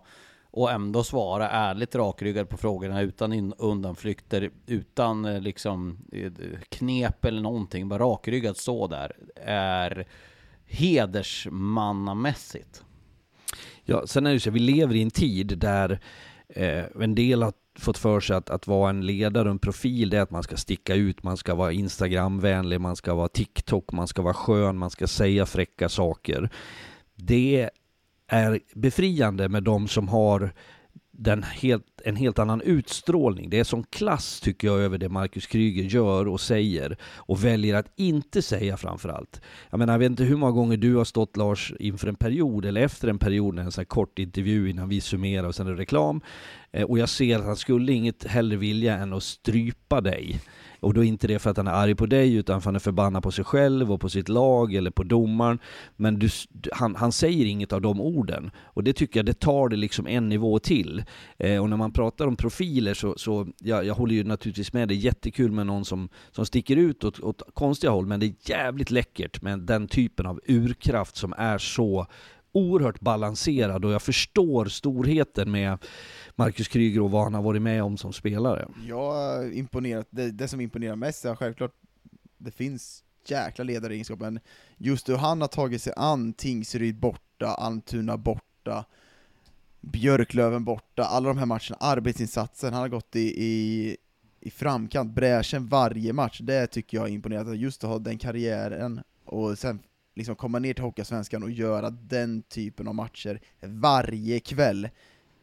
och 0.52 0.72
ändå 0.72 1.04
svara 1.04 1.50
ärligt 1.50 1.96
rakryggad 1.96 2.50
på 2.50 2.58
frågorna 2.58 3.02
utan 3.02 3.54
undanflykter, 3.58 4.50
utan 4.66 5.26
eh, 5.26 5.42
liksom 5.42 5.98
eh, 6.12 6.32
knep 6.70 7.26
eller 7.26 7.42
någonting, 7.42 7.90
bara 7.90 8.04
rakryggat 8.04 8.58
stå 8.58 8.88
där, 8.88 9.16
är 9.46 10.08
hedersmannamässigt. 10.66 12.84
Ja, 13.84 14.08
sen 14.08 14.26
är 14.26 14.34
det 14.34 14.40
så 14.40 14.52
vi 14.52 14.60
lever 14.60 14.96
i 14.96 15.02
en 15.02 15.12
tid 15.12 15.58
där 15.58 16.00
eh, 16.50 16.84
en 17.02 17.16
del 17.16 17.44
har 17.44 17.54
fått 17.80 17.98
för 17.98 18.20
sig 18.20 18.36
att, 18.36 18.50
att 18.50 18.68
vara 18.68 18.90
en 18.90 19.06
ledare 19.06 19.44
och 19.44 19.52
en 19.52 19.60
profil, 19.60 20.10
det 20.10 20.18
är 20.18 20.22
att 20.22 20.32
man 20.32 20.44
ska 20.44 20.58
sticka 20.58 20.96
ut, 20.96 21.24
man 21.24 21.38
ska 21.38 21.56
vara 21.56 21.72
Instagramvänlig, 21.72 22.82
man 22.82 22.96
ska 22.96 23.14
vara 23.14 23.28
TikTok, 23.28 23.92
man 23.92 24.08
ska 24.08 24.22
vara 24.22 24.34
skön, 24.34 24.78
man 24.78 24.90
ska 24.90 25.08
säga 25.08 25.46
fräcka 25.46 25.90
saker. 25.90 26.50
Det 27.16 27.70
är 28.30 28.60
befriande 28.76 29.50
med 29.50 29.64
de 29.64 29.88
som 29.88 30.08
har 30.08 30.54
den 31.12 31.44
helt, 31.44 32.02
en 32.06 32.16
helt 32.16 32.40
annan 32.40 32.62
utstrålning. 32.62 33.50
Det 33.50 33.60
är 33.60 33.64
som 33.64 33.84
klass 33.84 34.40
tycker 34.40 34.68
jag 34.68 34.80
över 34.80 34.98
det 34.98 35.10
Marcus 35.10 35.48
Kryger 35.48 35.84
gör 35.84 36.28
och 36.28 36.42
säger 36.42 36.98
och 37.04 37.46
väljer 37.46 37.76
att 37.76 37.92
inte 37.96 38.42
säga 38.42 38.78
framförallt. 38.78 39.42
Jag 39.70 39.78
menar, 39.78 39.94
jag 39.94 40.00
vet 40.00 40.10
inte 40.10 40.24
hur 40.24 40.38
många 40.38 40.52
gånger 40.52 40.78
du 40.78 40.96
har 40.96 41.06
stått 41.06 41.38
Lars 41.38 41.74
inför 41.80 42.08
en 42.08 42.16
period 42.16 42.66
eller 42.66 42.82
efter 42.82 43.08
en 43.08 43.20
period, 43.20 43.60
en 43.60 43.72
sån 43.72 43.82
här 43.82 43.86
kort 43.86 44.20
intervju 44.20 44.70
innan 44.70 44.90
vi 44.90 45.02
summerar 45.02 45.48
och 45.48 45.56
sen 45.56 45.68
är 45.68 45.72
det 45.72 45.82
reklam. 45.82 46.22
Eh, 46.72 46.84
och 46.84 47.00
jag 47.00 47.10
ser 47.10 47.40
att 47.40 47.46
han 47.46 47.56
skulle 47.56 47.94
inget 47.94 48.24
hellre 48.24 48.58
vilja 48.58 48.98
än 48.98 49.14
att 49.14 49.24
strypa 49.24 50.02
dig. 50.02 50.42
Och 50.80 50.94
då 50.94 51.04
är 51.04 51.08
inte 51.08 51.28
det 51.28 51.40
för 51.40 51.50
att 51.50 51.58
han 51.58 51.68
är 51.68 51.72
arg 51.72 51.96
på 51.96 52.06
dig, 52.06 52.36
utan 52.36 52.54
för 52.54 52.60
att 52.62 52.66
han 52.66 52.76
är 52.76 52.80
förbannad 52.80 53.24
på 53.24 53.32
sig 53.32 53.46
själv 53.46 53.92
och 53.92 54.02
på 54.02 54.10
sitt 54.10 54.30
lag 54.30 54.74
eller 54.74 54.92
på 54.92 55.04
domaren. 55.04 55.60
Men 55.96 56.20
du, 56.20 56.30
han, 56.72 56.96
han 56.96 57.12
säger 57.12 57.46
inget 57.46 57.74
av 57.74 57.82
de 57.82 58.02
orden. 58.02 58.52
Och 58.64 58.84
det 58.84 58.94
tycker 58.94 59.20
jag, 59.20 59.26
det 59.26 59.40
tar 59.40 59.70
det 59.70 59.76
liksom 59.76 60.08
en 60.08 60.30
nivå 60.30 60.60
till. 60.60 61.04
Eh, 61.38 61.62
och 61.62 61.70
när 61.70 61.78
man 61.78 61.92
pratar 61.92 62.28
om 62.28 62.36
profiler 62.36 62.94
så, 62.94 63.14
så 63.18 63.48
ja, 63.60 63.84
jag 63.84 63.94
håller 63.94 64.16
ju 64.16 64.24
naturligtvis 64.24 64.74
med, 64.74 64.88
det 64.88 64.94
är 64.94 64.96
jättekul 64.96 65.52
med 65.52 65.68
någon 65.68 65.86
som, 65.86 66.10
som 66.32 66.46
sticker 66.46 66.76
ut 66.76 67.04
åt, 67.04 67.20
åt 67.20 67.42
konstiga 67.54 67.92
håll, 67.92 68.06
men 68.06 68.20
det 68.20 68.26
är 68.26 68.34
jävligt 68.50 68.92
läckert 68.92 69.42
med 69.42 69.60
den 69.60 69.88
typen 69.88 70.26
av 70.26 70.42
urkraft 70.48 71.16
som 71.16 71.34
är 71.38 71.58
så 71.58 72.08
oerhört 72.52 73.00
balanserad 73.00 73.86
och 73.86 73.92
jag 73.92 74.02
förstår 74.02 74.66
storheten 74.66 75.52
med 75.52 75.78
Marcus 76.40 76.68
Kryger 76.68 77.02
och 77.02 77.12
vad 77.12 77.24
han 77.24 77.34
har 77.34 77.42
varit 77.42 77.62
med 77.62 77.84
om 77.84 77.98
som 77.98 78.14
spelare. 78.14 78.68
Jag 78.88 79.54
imponerat, 79.54 80.08
det, 80.10 80.32
det 80.32 80.48
som 80.48 80.62
imponerar 80.62 80.96
mest 80.96 81.26
är 81.26 81.36
självklart, 81.36 81.74
det 82.38 82.52
finns 82.52 83.04
jäkla 83.26 83.64
ledaregenskaper, 83.64 84.26
men 84.26 84.40
just 84.78 85.10
hur 85.10 85.16
han 85.16 85.42
har 85.42 85.48
tagit 85.48 85.82
sig 85.82 85.94
an 85.96 86.34
Tingsryd 86.34 87.00
borta, 87.00 87.48
Almtuna 87.48 88.18
borta, 88.18 88.86
Björklöven 89.82 90.64
borta, 90.64 91.04
alla 91.04 91.28
de 91.28 91.38
här 91.38 91.46
matcherna, 91.46 91.78
arbetsinsatsen, 91.80 92.74
han 92.74 92.82
har 92.82 92.90
gått 92.90 93.16
i, 93.16 93.44
i, 93.46 93.98
i 94.40 94.52
framkant, 94.52 95.12
bräschen 95.16 95.68
varje 95.68 96.14
match, 96.14 96.40
det 96.44 96.68
tycker 96.68 96.98
jag 96.98 97.08
är 97.08 97.12
imponerande, 97.14 97.56
just 97.56 97.84
att 97.84 97.90
ha 97.90 98.00
den 98.00 98.18
karriären 98.18 99.02
och 99.26 99.58
sen 99.58 99.80
liksom 100.16 100.36
komma 100.36 100.60
ner 100.60 100.74
till 100.74 100.84
Hockeyallsvenskan 100.84 101.44
och 101.44 101.52
göra 101.52 101.90
den 101.90 102.42
typen 102.42 102.88
av 102.88 102.96
matcher 102.96 103.42
varje 103.62 104.40
kväll. 104.40 104.90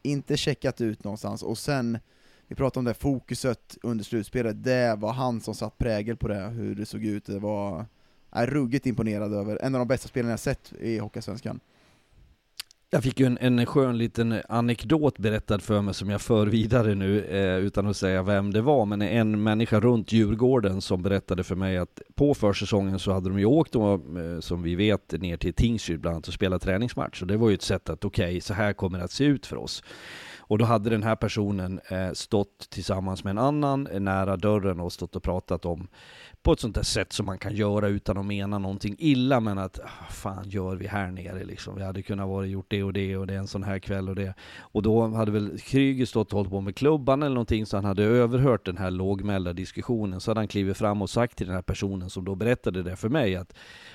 Inte 0.07 0.37
checkat 0.37 0.81
ut 0.81 1.03
någonstans, 1.03 1.43
och 1.43 1.57
sen, 1.57 1.99
vi 2.47 2.55
pratade 2.55 2.79
om 2.79 2.85
det 2.85 2.93
fokuset 2.93 3.77
under 3.81 4.03
slutspelet, 4.03 4.63
det 4.63 4.95
var 4.95 5.13
han 5.13 5.41
som 5.41 5.55
satt 5.55 5.77
prägel 5.77 6.17
på 6.17 6.27
det, 6.27 6.47
hur 6.47 6.75
det 6.75 6.85
såg 6.85 7.05
ut, 7.05 7.25
det 7.25 7.39
var 7.39 7.85
jag 8.31 8.43
är 8.43 8.47
ruggigt 8.47 8.85
imponerad 8.85 9.33
över, 9.33 9.59
en 9.61 9.75
av 9.75 9.79
de 9.79 9.87
bästa 9.87 10.07
spelarna 10.07 10.31
jag 10.31 10.39
sett 10.39 10.73
i 10.79 10.97
Hockeyallsvenskan. 10.97 11.59
Jag 12.89 13.03
fick 13.03 13.19
ju 13.19 13.25
en, 13.25 13.37
en 13.37 13.65
skön 13.65 13.97
liten 13.97 14.41
anekdot 14.49 15.17
berättad 15.17 15.59
för 15.59 15.81
mig 15.81 15.93
som 15.93 16.09
jag 16.09 16.21
för 16.21 16.47
vidare 16.47 16.95
nu 16.95 17.25
eh, 17.25 17.57
utan 17.57 17.87
att 17.87 17.97
säga 17.97 18.23
vem 18.23 18.53
det 18.53 18.61
var. 18.61 18.85
Men 18.85 19.01
en 19.01 19.43
människa 19.43 19.79
runt 19.79 20.11
Djurgården 20.11 20.81
som 20.81 21.03
berättade 21.03 21.43
för 21.43 21.55
mig 21.55 21.77
att 21.77 22.01
på 22.15 22.33
försäsongen 22.33 22.99
så 22.99 23.11
hade 23.11 23.29
de 23.29 23.39
ju 23.39 23.45
åkt 23.45 23.71
då, 23.71 23.93
eh, 23.93 24.39
som 24.39 24.63
vi 24.63 24.75
vet 24.75 25.11
ner 25.11 25.37
till 25.37 25.53
Tingsryd 25.53 25.99
bland 25.99 26.13
annat 26.13 26.27
och 26.27 26.33
spelat 26.33 26.61
träningsmatch. 26.61 27.21
Och 27.21 27.27
det 27.27 27.37
var 27.37 27.49
ju 27.49 27.55
ett 27.55 27.61
sätt 27.61 27.89
att 27.89 28.05
okej, 28.05 28.25
okay, 28.25 28.41
så 28.41 28.53
här 28.53 28.73
kommer 28.73 28.97
det 28.97 29.03
att 29.03 29.11
se 29.11 29.23
ut 29.23 29.45
för 29.45 29.57
oss. 29.57 29.83
Och 30.39 30.57
då 30.57 30.65
hade 30.65 30.89
den 30.89 31.03
här 31.03 31.15
personen 31.15 31.79
eh, 31.89 32.11
stått 32.13 32.69
tillsammans 32.69 33.23
med 33.23 33.31
en 33.31 33.37
annan 33.37 33.87
eh, 33.87 33.99
nära 33.99 34.37
dörren 34.37 34.79
och 34.79 34.93
stått 34.93 35.15
och 35.15 35.23
pratat 35.23 35.65
om 35.65 35.87
på 36.47 36.53
ett 36.53 36.59
sånt 36.59 36.75
där 36.75 36.83
sätt 36.83 37.13
som 37.13 37.25
man 37.25 37.37
kan 37.37 37.55
göra 37.55 37.87
utan 37.87 38.17
att 38.17 38.25
mena 38.25 38.57
någonting 38.59 38.95
illa, 38.99 39.39
men 39.39 39.57
att 39.57 39.79
ah, 39.79 40.11
fan 40.11 40.49
gör 40.49 40.75
vi 40.75 40.87
här 40.87 41.11
nere 41.11 41.43
liksom? 41.43 41.75
Vi 41.75 41.83
hade 41.83 42.01
kunnat 42.01 42.27
vara 42.27 42.45
gjort 42.45 42.65
det 42.69 42.83
och 42.83 42.93
det 42.93 43.17
och 43.17 43.27
det 43.27 43.33
är 43.33 43.37
en 43.37 43.47
sån 43.47 43.63
här 43.63 43.79
kväll 43.79 44.09
och 44.09 44.15
det. 44.15 44.33
Och 44.59 44.81
då 44.81 45.07
hade 45.07 45.31
väl 45.31 45.59
Kryger 45.59 46.05
stått 46.05 46.33
och 46.33 46.37
hållit 46.37 46.51
på 46.51 46.61
med 46.61 46.75
klubban 46.75 47.23
eller 47.23 47.33
någonting, 47.33 47.65
så 47.65 47.77
han 47.77 47.85
hade 47.85 48.03
överhört 48.03 48.65
den 48.65 48.77
här 48.77 48.91
lågmälda 48.91 49.53
diskussionen. 49.53 50.19
Så 50.19 50.31
hade 50.31 50.39
han 50.39 50.47
klivit 50.47 50.77
fram 50.77 51.01
och 51.01 51.09
sagt 51.09 51.37
till 51.37 51.47
den 51.47 51.55
här 51.55 51.61
personen 51.61 52.09
som 52.09 52.25
då 52.25 52.35
berättade 52.35 52.83
det 52.83 52.95
för 52.95 53.09
mig 53.09 53.35
att, 53.35 53.53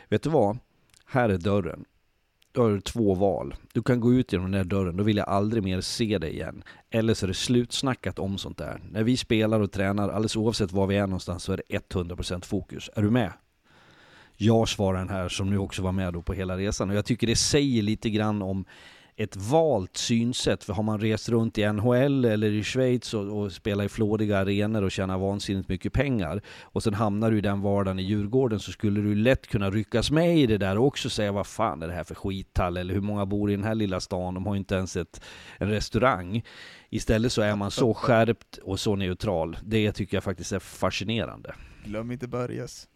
vet 0.08 0.22
du 0.22 0.30
vad? 0.30 0.58
Här 1.06 1.28
är 1.28 1.38
dörren 1.38 1.84
då 2.52 2.62
har 2.62 2.70
du 2.70 2.80
två 2.80 3.14
val. 3.14 3.54
Du 3.72 3.82
kan 3.82 4.00
gå 4.00 4.12
ut 4.12 4.32
genom 4.32 4.50
den 4.50 4.58
där 4.58 4.76
dörren, 4.76 4.96
då 4.96 5.04
vill 5.04 5.16
jag 5.16 5.28
aldrig 5.28 5.62
mer 5.62 5.80
se 5.80 6.18
dig 6.18 6.32
igen. 6.32 6.62
Eller 6.90 7.14
så 7.14 7.26
är 7.26 7.28
det 7.28 7.34
slutsnackat 7.34 8.18
om 8.18 8.38
sånt 8.38 8.58
där. 8.58 8.80
När 8.90 9.02
vi 9.02 9.16
spelar 9.16 9.60
och 9.60 9.72
tränar, 9.72 10.08
alldeles 10.08 10.36
oavsett 10.36 10.72
var 10.72 10.86
vi 10.86 10.96
är 10.96 11.06
någonstans, 11.06 11.42
så 11.42 11.52
är 11.52 11.60
det 11.68 11.78
100% 11.94 12.44
fokus. 12.44 12.90
Är 12.94 13.02
du 13.02 13.10
med? 13.10 13.32
Jag 14.36 14.68
svarar 14.68 14.98
den 14.98 15.08
här 15.08 15.28
som 15.28 15.50
nu 15.50 15.58
också 15.58 15.82
var 15.82 15.92
med 15.92 16.12
då 16.12 16.22
på 16.22 16.32
hela 16.32 16.56
resan. 16.56 16.90
Och 16.90 16.96
jag 16.96 17.04
tycker 17.04 17.26
det 17.26 17.36
säger 17.36 17.82
lite 17.82 18.10
grann 18.10 18.42
om 18.42 18.64
ett 19.16 19.36
valt 19.36 19.96
synsätt. 19.96 20.64
För 20.64 20.72
har 20.72 20.82
man 20.82 21.00
rest 21.00 21.28
runt 21.28 21.58
i 21.58 21.72
NHL 21.72 22.24
eller 22.24 22.50
i 22.50 22.64
Schweiz 22.64 23.14
och, 23.14 23.38
och 23.38 23.52
spelat 23.52 23.86
i 23.86 23.88
flådiga 23.88 24.38
arenor 24.38 24.82
och 24.82 24.92
tjänat 24.92 25.20
vansinnigt 25.20 25.68
mycket 25.68 25.92
pengar 25.92 26.42
och 26.62 26.82
sen 26.82 26.94
hamnar 26.94 27.30
du 27.30 27.38
i 27.38 27.40
den 27.40 27.60
vardagen 27.60 27.98
i 27.98 28.02
Djurgården 28.02 28.60
så 28.60 28.72
skulle 28.72 29.00
du 29.00 29.14
lätt 29.14 29.46
kunna 29.46 29.70
ryckas 29.70 30.10
med 30.10 30.38
i 30.38 30.46
det 30.46 30.58
där 30.58 30.78
och 30.78 30.86
också 30.86 31.10
säga 31.10 31.32
vad 31.32 31.46
fan 31.46 31.82
är 31.82 31.88
det 31.88 31.94
här 31.94 32.04
för 32.04 32.14
skithall 32.14 32.76
eller 32.76 32.94
hur 32.94 33.00
många 33.00 33.26
bor 33.26 33.50
i 33.50 33.56
den 33.56 33.64
här 33.64 33.74
lilla 33.74 34.00
stan? 34.00 34.34
De 34.34 34.46
har 34.46 34.54
ju 34.54 34.58
inte 34.58 34.74
ens 34.74 34.96
ett, 34.96 35.22
en 35.58 35.68
restaurang. 35.68 36.42
Istället 36.90 37.32
så 37.32 37.42
är 37.42 37.56
man 37.56 37.70
så 37.70 37.94
skärpt 37.94 38.56
och 38.62 38.80
så 38.80 38.96
neutral. 38.96 39.56
Det 39.62 39.92
tycker 39.92 40.16
jag 40.16 40.24
faktiskt 40.24 40.52
är 40.52 40.58
fascinerande. 40.58 41.54
Glöm 41.84 42.10
inte 42.10 42.28
Börjes 42.28 42.88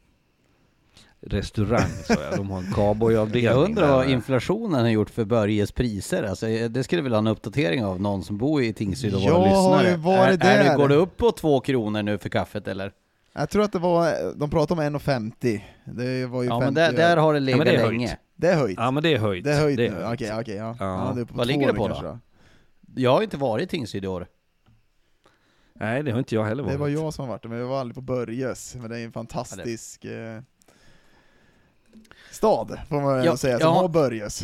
restaurang 1.26 1.90
sa 2.04 2.14
jag, 2.14 2.36
de 2.36 2.50
har 2.50 2.58
en 2.58 2.72
cowboyavdelning. 2.72 3.44
Jag 3.44 3.64
undrar 3.64 3.96
vad 3.96 4.10
inflationen 4.10 4.80
har 4.80 4.88
gjort 4.88 5.10
för 5.10 5.24
Börjes 5.24 5.72
priser. 5.72 6.22
Alltså, 6.22 6.46
det 6.46 6.84
skulle 6.84 7.02
väl 7.02 7.12
ha 7.12 7.18
en 7.18 7.26
uppdatering 7.26 7.84
av 7.84 8.00
någon 8.00 8.24
som 8.24 8.38
bor 8.38 8.62
i 8.62 8.72
Tingsryd 8.72 9.14
och 9.14 9.20
våra 9.20 9.44
lyssnare. 9.44 9.90
Ja, 9.90 9.96
var 9.96 10.16
det 10.16 10.46
är, 10.46 10.64
är 10.64 10.70
det, 10.70 10.76
går 10.76 10.88
det 10.88 10.94
upp 10.94 11.16
på 11.16 11.32
två 11.32 11.60
kronor 11.60 12.02
nu 12.02 12.18
för 12.18 12.28
kaffet 12.28 12.68
eller? 12.68 12.92
Jag 13.32 13.50
tror 13.50 13.62
att 13.62 13.72
det 13.72 13.78
var, 13.78 14.34
de 14.34 14.50
pratade 14.50 14.88
om 14.88 14.98
1,50. 14.98 15.60
Det 15.84 16.26
var 16.26 16.42
ju 16.42 16.48
Ja 16.48 16.60
50 16.60 16.64
men 16.64 16.74
där, 16.74 16.92
där 16.92 17.16
har 17.16 17.34
det 17.34 17.40
legat 17.40 17.66
ja, 17.66 17.72
det 17.72 17.86
länge. 17.88 18.06
Höjt. 18.08 18.18
Det 18.36 18.48
är 18.48 18.56
höjt. 18.56 18.78
Ja 18.78 18.90
men 18.90 19.02
det 19.02 19.12
är 19.12 19.18
höjt. 19.18 19.44
Det 19.44 19.52
är 19.52 19.60
höjt 19.60 19.76
det 19.76 19.90
nu, 19.90 20.04
okej, 20.04 20.32
okej, 20.40 20.56
ja. 20.56 20.76
ja. 20.78 21.14
ja 21.16 21.26
vad 21.30 21.46
ligger 21.46 21.66
det 21.66 21.74
på 21.74 21.88
då? 21.88 22.00
då? 22.02 22.18
Jag 22.94 23.12
har 23.12 23.22
inte 23.22 23.36
varit 23.36 23.64
i 23.64 23.66
Tingsryd 23.66 24.04
i 24.04 24.06
år. 24.06 24.26
Nej 25.72 26.02
det 26.02 26.10
har 26.10 26.18
inte 26.18 26.34
jag 26.34 26.44
heller 26.44 26.62
varit. 26.62 26.74
Det 26.74 26.78
var 26.78 26.88
jag 26.88 27.14
som 27.14 27.24
har 27.24 27.32
varit 27.32 27.42
det, 27.42 27.48
men 27.48 27.58
jag 27.58 27.66
var 27.66 27.80
aldrig 27.80 27.94
på 27.94 28.00
Börjes. 28.00 28.74
Men 28.74 28.90
det 28.90 28.98
är 28.98 29.04
en 29.04 29.12
fantastisk 29.12 30.04
ja, 30.04 30.10
det 30.10 30.42
stad, 32.36 32.78
får 32.88 33.00
man 33.00 33.24
ja, 33.24 33.36
säga, 33.36 33.58
som 33.58 33.68
ja. 33.68 33.74
har 33.74 33.88
Börjes. 33.88 34.42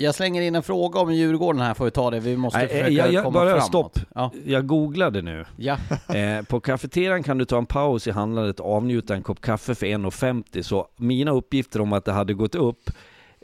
Jag 0.00 0.14
slänger 0.14 0.42
in 0.42 0.54
en 0.54 0.62
fråga 0.62 1.00
om 1.00 1.14
Djurgården 1.14 1.60
här, 1.60 1.74
får 1.74 1.84
vi 1.84 1.90
ta 1.90 2.10
det, 2.10 2.20
vi 2.20 2.36
måste 2.36 2.58
Nej, 2.58 2.68
försöka 2.68 2.90
jag, 2.90 3.12
jag, 3.12 3.24
komma 3.24 3.40
bara 3.40 3.48
framåt. 3.50 3.64
stopp, 3.64 3.98
ja. 4.14 4.30
jag 4.44 4.66
googlade 4.66 5.22
nu. 5.22 5.44
Ja. 5.56 5.76
eh, 6.14 6.42
på 6.42 6.60
kafeterian 6.60 7.22
kan 7.22 7.38
du 7.38 7.44
ta 7.44 7.58
en 7.58 7.66
paus 7.66 8.06
i 8.06 8.10
handlandet 8.10 8.60
och 8.60 8.74
avnjuta 8.74 9.14
en 9.14 9.22
kopp 9.22 9.40
kaffe 9.40 9.74
för 9.74 9.86
1,50, 9.86 10.62
så 10.62 10.88
mina 10.96 11.30
uppgifter 11.30 11.80
om 11.80 11.92
att 11.92 12.04
det 12.04 12.12
hade 12.12 12.34
gått 12.34 12.54
upp, 12.54 12.90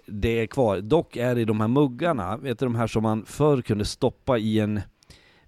det 0.06 0.40
är 0.40 0.46
kvar. 0.46 0.80
Dock 0.80 1.16
är 1.16 1.34
det 1.34 1.44
de 1.44 1.60
här 1.60 1.68
muggarna, 1.68 2.36
vet 2.36 2.58
du 2.58 2.66
de 2.66 2.74
här 2.74 2.86
som 2.86 3.02
man 3.02 3.24
förr 3.24 3.62
kunde 3.62 3.84
stoppa 3.84 4.38
i 4.38 4.60
en 4.60 4.80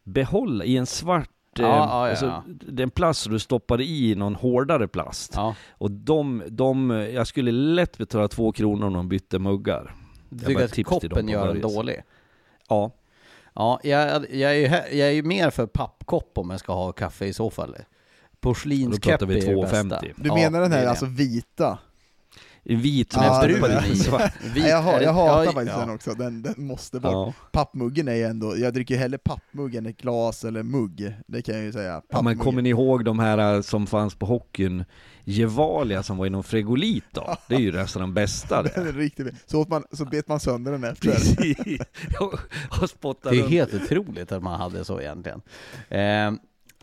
behåll, 0.04 0.62
i 0.62 0.76
en 0.76 0.86
svart 0.86 1.35
ja, 1.58 1.66
eh, 1.66 1.72
ja, 1.72 2.10
alltså, 2.10 2.26
ja. 2.26 2.42
den 2.68 2.90
plast 2.90 3.30
du 3.30 3.38
stoppade 3.38 3.84
i 3.84 4.14
någon 4.14 4.34
hårdare 4.34 4.88
plast. 4.88 5.32
Ja. 5.34 5.54
Och 5.70 5.90
de, 5.90 6.42
de, 6.48 6.90
jag 6.90 7.26
skulle 7.26 7.52
lätt 7.52 7.98
betala 7.98 8.28
två 8.28 8.52
kronor 8.52 8.86
om 8.86 8.92
de 8.92 9.08
bytte 9.08 9.38
muggar. 9.38 9.94
Du 10.28 10.44
tycker 10.46 10.64
att 10.64 10.84
koppen 11.02 11.28
gör 11.28 11.48
en 11.48 11.60
dålig? 11.60 12.02
Ja. 12.68 12.90
Ja, 13.54 13.80
jag, 13.82 14.26
jag, 14.30 14.50
är 14.50 14.54
ju, 14.54 14.98
jag 14.98 15.08
är 15.08 15.12
ju 15.12 15.22
mer 15.22 15.50
för 15.50 15.66
pappkopp 15.66 16.38
om 16.38 16.50
jag 16.50 16.60
ska 16.60 16.72
ha 16.72 16.92
kaffe 16.92 17.26
i 17.26 17.32
så 17.32 17.50
fall. 17.50 17.76
Porslinskepp 18.40 19.22
är 19.22 19.26
det 19.26 19.62
bästa. 19.62 20.02
Du 20.16 20.32
menar 20.32 20.60
den 20.60 20.72
här 20.72 20.86
alltså 20.86 21.06
vita? 21.06 21.78
Vit 22.68 23.16
med 23.16 23.26
ja, 23.26 23.40
brun 23.44 23.70
i. 23.70 23.88
Vit, 24.54 24.66
jag, 24.66 25.02
jag 25.02 25.12
hatar 25.12 25.44
ja, 25.44 25.52
faktiskt 25.52 25.76
ja. 25.76 25.80
den 25.80 25.90
också, 25.90 26.14
den, 26.14 26.42
den 26.42 26.54
måste 26.56 27.00
bort. 27.00 27.12
Ja. 27.12 27.32
Pappmuggen 27.52 28.08
är 28.08 28.14
ju 28.14 28.22
ändå, 28.22 28.56
jag 28.56 28.74
dricker 28.74 28.94
ju 28.94 29.00
hellre 29.00 29.18
pappmugg 29.18 29.74
än 29.74 29.86
ett 29.86 29.96
glas 29.96 30.44
eller 30.44 30.62
mugg, 30.62 31.14
det 31.26 31.42
kan 31.42 31.54
jag 31.54 31.64
ju 31.64 31.72
säga. 31.72 32.02
Ja 32.08 32.22
men 32.22 32.38
kommer 32.38 32.62
ni 32.62 32.68
ihåg 32.68 33.04
de 33.04 33.18
här 33.18 33.54
äh, 33.54 33.60
som 33.60 33.86
fanns 33.86 34.14
på 34.14 34.26
hockeyn? 34.26 34.84
Gevalia 35.24 36.02
som 36.02 36.16
var 36.16 36.26
inom 36.26 36.44
fregolit 36.44 37.04
då? 37.12 37.36
Det 37.48 37.54
är 37.54 37.60
ju 37.60 37.72
nästan 37.72 38.02
den 38.02 38.14
bästa 38.14 38.62
det. 38.62 38.72
Den 38.74 38.86
är 38.86 38.92
riktigt 38.92 39.34
så, 39.46 39.60
åt 39.60 39.68
man, 39.68 39.84
så 39.92 40.04
bet 40.04 40.28
man 40.28 40.40
sönder 40.40 40.72
den 40.72 40.84
efter. 40.84 41.08
och 42.20 42.40
det 43.22 43.38
är 43.38 43.48
helt 43.48 43.74
otroligt 43.74 44.32
att 44.32 44.42
man 44.42 44.60
hade 44.60 44.84
så 44.84 45.00
egentligen. 45.00 45.42
Eh, 45.88 46.32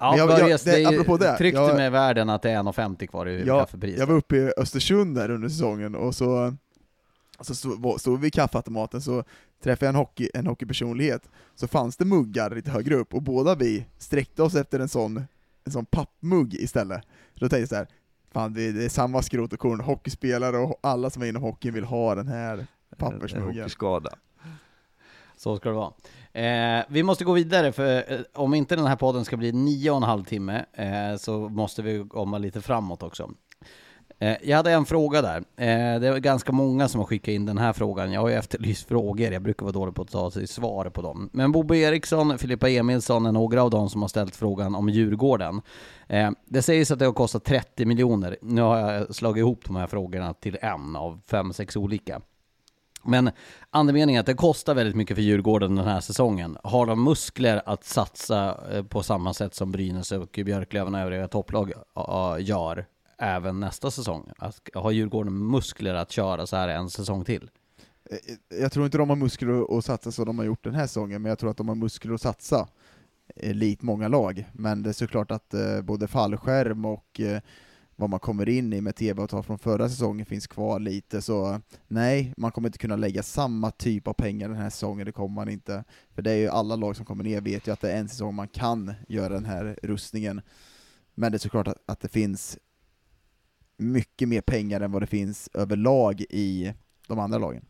Ja, 0.04 0.18
jag, 0.18 0.50
jag, 0.50 0.60
det, 0.66 0.76
det, 0.76 0.86
apropå 0.86 1.18
det, 1.18 1.38
tryckte 1.38 1.62
jag, 1.62 1.76
med 1.76 1.92
världen 1.92 2.30
att 2.30 2.42
det 2.42 2.52
är 2.52 2.58
1,50 2.58 3.08
kvar 3.08 3.26
i 3.26 3.44
jag, 3.46 3.60
kaffepris. 3.60 3.98
Jag 3.98 4.08
var 4.08 4.16
uppe 4.16 4.36
i 4.36 4.52
Östersund 4.58 5.16
där 5.16 5.32
under 5.32 5.50
säsongen, 5.50 5.96
och 5.96 6.16
så, 6.16 6.54
så 7.40 7.56
stod, 7.56 8.02
stod 8.02 8.20
vi 8.20 8.24
vid 8.24 8.34
kaffeautomaten, 8.34 9.02
så 9.02 9.24
träffade 9.64 9.86
jag 9.86 9.90
en, 9.90 9.96
hockey, 9.96 10.30
en 10.34 10.48
hockeypersonlighet, 10.48 11.30
så 11.56 11.68
fanns 11.68 11.98
det 11.98 12.06
muggar 12.06 12.50
lite 12.50 12.72
högre 12.72 12.96
upp, 12.96 13.14
och 13.14 13.22
båda 13.22 13.56
vi 13.56 13.86
sträckte 13.98 14.44
oss 14.44 14.56
efter 14.56 14.80
en 14.80 14.90
sån, 14.90 15.24
en 15.64 15.72
sån 15.72 15.86
pappmugg 15.86 16.54
istället. 16.54 17.02
Då 17.34 17.40
tänkte 17.40 17.58
jag 17.58 17.70
så 17.70 17.76
här, 17.76 17.88
fan 18.32 18.54
det 18.54 18.62
är 18.62 18.90
samma 18.90 19.22
skrot 19.22 19.54
och 19.54 19.60
korn, 19.60 19.80
hockeyspelare 19.80 20.58
och 20.58 20.80
alla 20.82 21.10
som 21.10 21.22
är 21.22 21.26
inom 21.26 21.44
hockeyn 21.44 21.74
vill 21.74 21.84
ha 21.84 22.16
den 22.16 22.28
här 22.28 22.68
pappersmuggen. 22.98 23.50
En 23.50 23.56
hockeyskada. 23.56 24.10
Så 25.38 25.58
ska 25.58 25.70
det 25.70 25.76
vara. 25.76 25.94
Eh, 26.34 26.84
vi 26.88 27.04
måste 27.04 27.24
gå 27.24 27.34
vidare, 27.34 27.72
för 27.72 28.14
eh, 28.14 28.20
om 28.34 28.54
inte 28.54 28.76
den 28.76 28.88
här 28.88 28.96
podden 28.96 29.26
ska 29.26 29.38
bli 29.38 29.52
nio 29.52 29.92
och 29.92 29.98
en 29.98 30.04
halv 30.04 30.24
timme 30.24 30.66
eh, 30.74 31.18
så 31.18 31.50
måste 31.50 31.82
vi 31.82 32.06
komma 32.10 32.38
lite 32.38 32.62
framåt 32.62 33.04
också. 33.04 33.30
Eh, 34.20 34.38
jag 34.44 34.58
hade 34.58 34.72
en 34.72 34.86
fråga 34.86 35.22
där. 35.22 35.38
Eh, 35.38 36.00
det 36.00 36.08
är 36.08 36.18
ganska 36.18 36.52
många 36.52 36.88
som 36.88 37.00
har 37.00 37.06
skickat 37.06 37.28
in 37.28 37.46
den 37.46 37.58
här 37.58 37.74
frågan. 37.74 38.12
Jag 38.12 38.22
har 38.22 38.30
ju 38.30 38.36
efterlyst 38.36 38.88
frågor, 38.88 39.32
jag 39.32 39.42
brukar 39.42 39.66
vara 39.66 39.74
dålig 39.74 39.96
på 39.96 40.02
att 40.02 40.12
ta 40.12 40.32
sig 40.32 40.48
svar 40.48 40.90
på 40.90 41.02
dem. 41.02 41.30
Men 41.34 41.52
Bobo 41.52 41.76
Eriksson, 41.76 42.38
Filippa 42.38 42.70
Emilsson 42.70 43.26
är 43.26 43.32
några 43.32 43.64
av 43.64 43.70
dem 43.70 43.90
som 43.90 44.02
har 44.02 44.10
ställt 44.10 44.36
frågan 44.36 44.76
om 44.76 44.90
Djurgården. 44.90 45.62
Eh, 46.08 46.32
det 46.46 46.62
sägs 46.62 46.92
att 46.92 47.00
det 47.00 47.06
har 47.06 47.14
kostat 47.14 47.44
30 47.44 47.86
miljoner. 47.86 48.38
Nu 48.42 48.62
har 48.62 48.78
jag 48.78 49.16
slagit 49.16 49.42
ihop 49.42 49.66
de 49.66 49.76
här 49.76 49.88
frågorna 49.88 50.34
till 50.34 50.58
en 50.62 50.96
av 50.96 51.20
fem, 51.28 51.54
sex 51.54 51.76
olika. 51.76 52.22
Men 53.06 53.32
andemeningen 53.70 54.20
är 54.20 54.20
att 54.20 54.26
det 54.26 54.34
kostar 54.34 54.76
väldigt 54.76 54.96
mycket 54.96 55.16
för 55.16 55.22
Djurgården 55.22 55.76
den 55.76 55.86
här 55.86 56.00
säsongen. 56.00 56.58
Har 56.64 56.86
de 56.86 57.04
muskler 57.04 57.62
att 57.66 57.84
satsa 57.84 58.58
eh, 58.72 58.84
på 58.84 59.04
samma 59.04 59.34
sätt 59.34 59.56
som 59.56 59.72
Brynäs 59.72 60.12
och 60.12 60.40
Björklöven 60.46 60.96
och 60.96 61.02
övriga 61.02 61.28
topplag 61.28 61.74
gör 62.40 62.86
även 63.18 63.60
nästa 63.60 63.92
säsong? 63.92 64.32
Har 64.74 64.92
Djurgården 64.92 65.48
muskler 65.48 65.94
att 65.94 66.12
köra 66.12 66.48
så 66.48 66.56
här 66.56 66.68
en 66.68 66.90
säsong 66.90 67.26
till? 67.26 67.50
Eh, 68.10 68.60
jag 68.62 68.72
tror 68.72 68.86
inte 68.86 68.98
de 68.98 69.10
har 69.10 69.16
muskler 69.16 69.78
att 69.78 69.86
satsa 69.86 70.12
som 70.12 70.26
de 70.26 70.38
har 70.38 70.46
gjort 70.46 70.64
den 70.64 70.76
här 70.76 70.88
säsongen, 70.88 71.22
men 71.22 71.30
jag 71.30 71.40
tror 71.40 71.52
att 71.52 71.58
de 71.58 71.68
har 71.68 71.76
muskler 71.76 72.14
att 72.14 72.22
satsa 72.22 72.68
eh, 73.36 73.54
likt 73.54 73.82
många 73.82 74.08
lag. 74.08 74.50
Men 74.54 74.84
det 74.84 74.90
är 74.90 74.94
såklart 74.94 75.32
att 75.32 75.54
både 75.84 76.08
fallskärm 76.08 76.86
och 76.86 77.22
vad 77.96 78.10
man 78.10 78.20
kommer 78.20 78.50
in 78.50 78.74
i 78.74 78.82
med 78.82 78.96
tv-avtal 78.96 79.44
från 79.44 79.60
förra 79.60 79.90
säsongen 79.90 80.26
finns 80.26 80.48
kvar 80.48 80.80
lite, 80.80 81.22
så 81.22 81.62
nej, 81.88 82.34
man 82.38 82.52
kommer 82.52 82.68
inte 82.68 82.78
kunna 82.78 82.96
lägga 82.96 83.24
samma 83.24 83.72
typ 83.72 84.08
av 84.08 84.14
pengar 84.14 84.50
den 84.50 84.58
här 84.58 84.70
säsongen, 84.70 85.06
det 85.06 85.12
kommer 85.12 85.36
man 85.36 85.50
inte. 85.50 85.84
För 86.16 86.22
det 86.22 86.32
är 86.32 86.38
ju 86.38 86.48
alla 86.48 86.76
lag 86.76 86.96
som 86.96 87.06
kommer 87.06 87.24
ner 87.24 87.42
vet 87.42 87.68
ju 87.68 87.72
att 87.72 87.82
det 87.82 87.92
är 87.92 88.00
en 88.00 88.10
säsong 88.10 88.36
man 88.36 88.48
kan 88.48 88.94
göra 89.08 89.34
den 89.34 89.46
här 89.46 89.80
rustningen. 89.84 90.42
Men 91.16 91.32
det 91.32 91.36
är 91.36 91.40
såklart 91.40 91.68
att, 91.68 91.78
att 91.86 92.00
det 92.00 92.08
finns 92.08 92.58
mycket 93.78 94.30
mer 94.30 94.42
pengar 94.42 94.82
än 94.82 94.92
vad 94.92 95.02
det 95.02 95.08
finns 95.08 95.50
överlag 95.54 96.22
i 96.30 96.74
de 97.08 97.20
andra 97.20 97.38
lagen. 97.38 97.66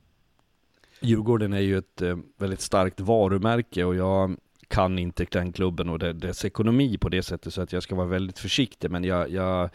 Djurgården 1.02 1.54
är 1.54 1.60
ju 1.60 1.78
ett 1.78 2.02
eh, 2.02 2.18
väldigt 2.38 2.62
starkt 2.62 3.00
varumärke 3.00 3.84
och 3.84 3.95
jag 3.95 4.38
kan 4.74 5.00
inte 5.00 5.26
den 5.32 5.52
klubben 5.52 5.90
och 5.90 6.00
dess 6.00 6.45
ekonomi 6.45 6.98
på 6.98 7.10
det 7.10 7.24
sättet 7.24 7.54
så 7.54 7.62
att 7.62 7.74
jag 7.74 7.84
ska 7.84 7.95
vara 7.95 8.08
väldigt 8.08 8.40
försiktig. 8.40 8.91
Men 8.91 9.04
jag, 9.04 9.30
jag, 9.30 9.70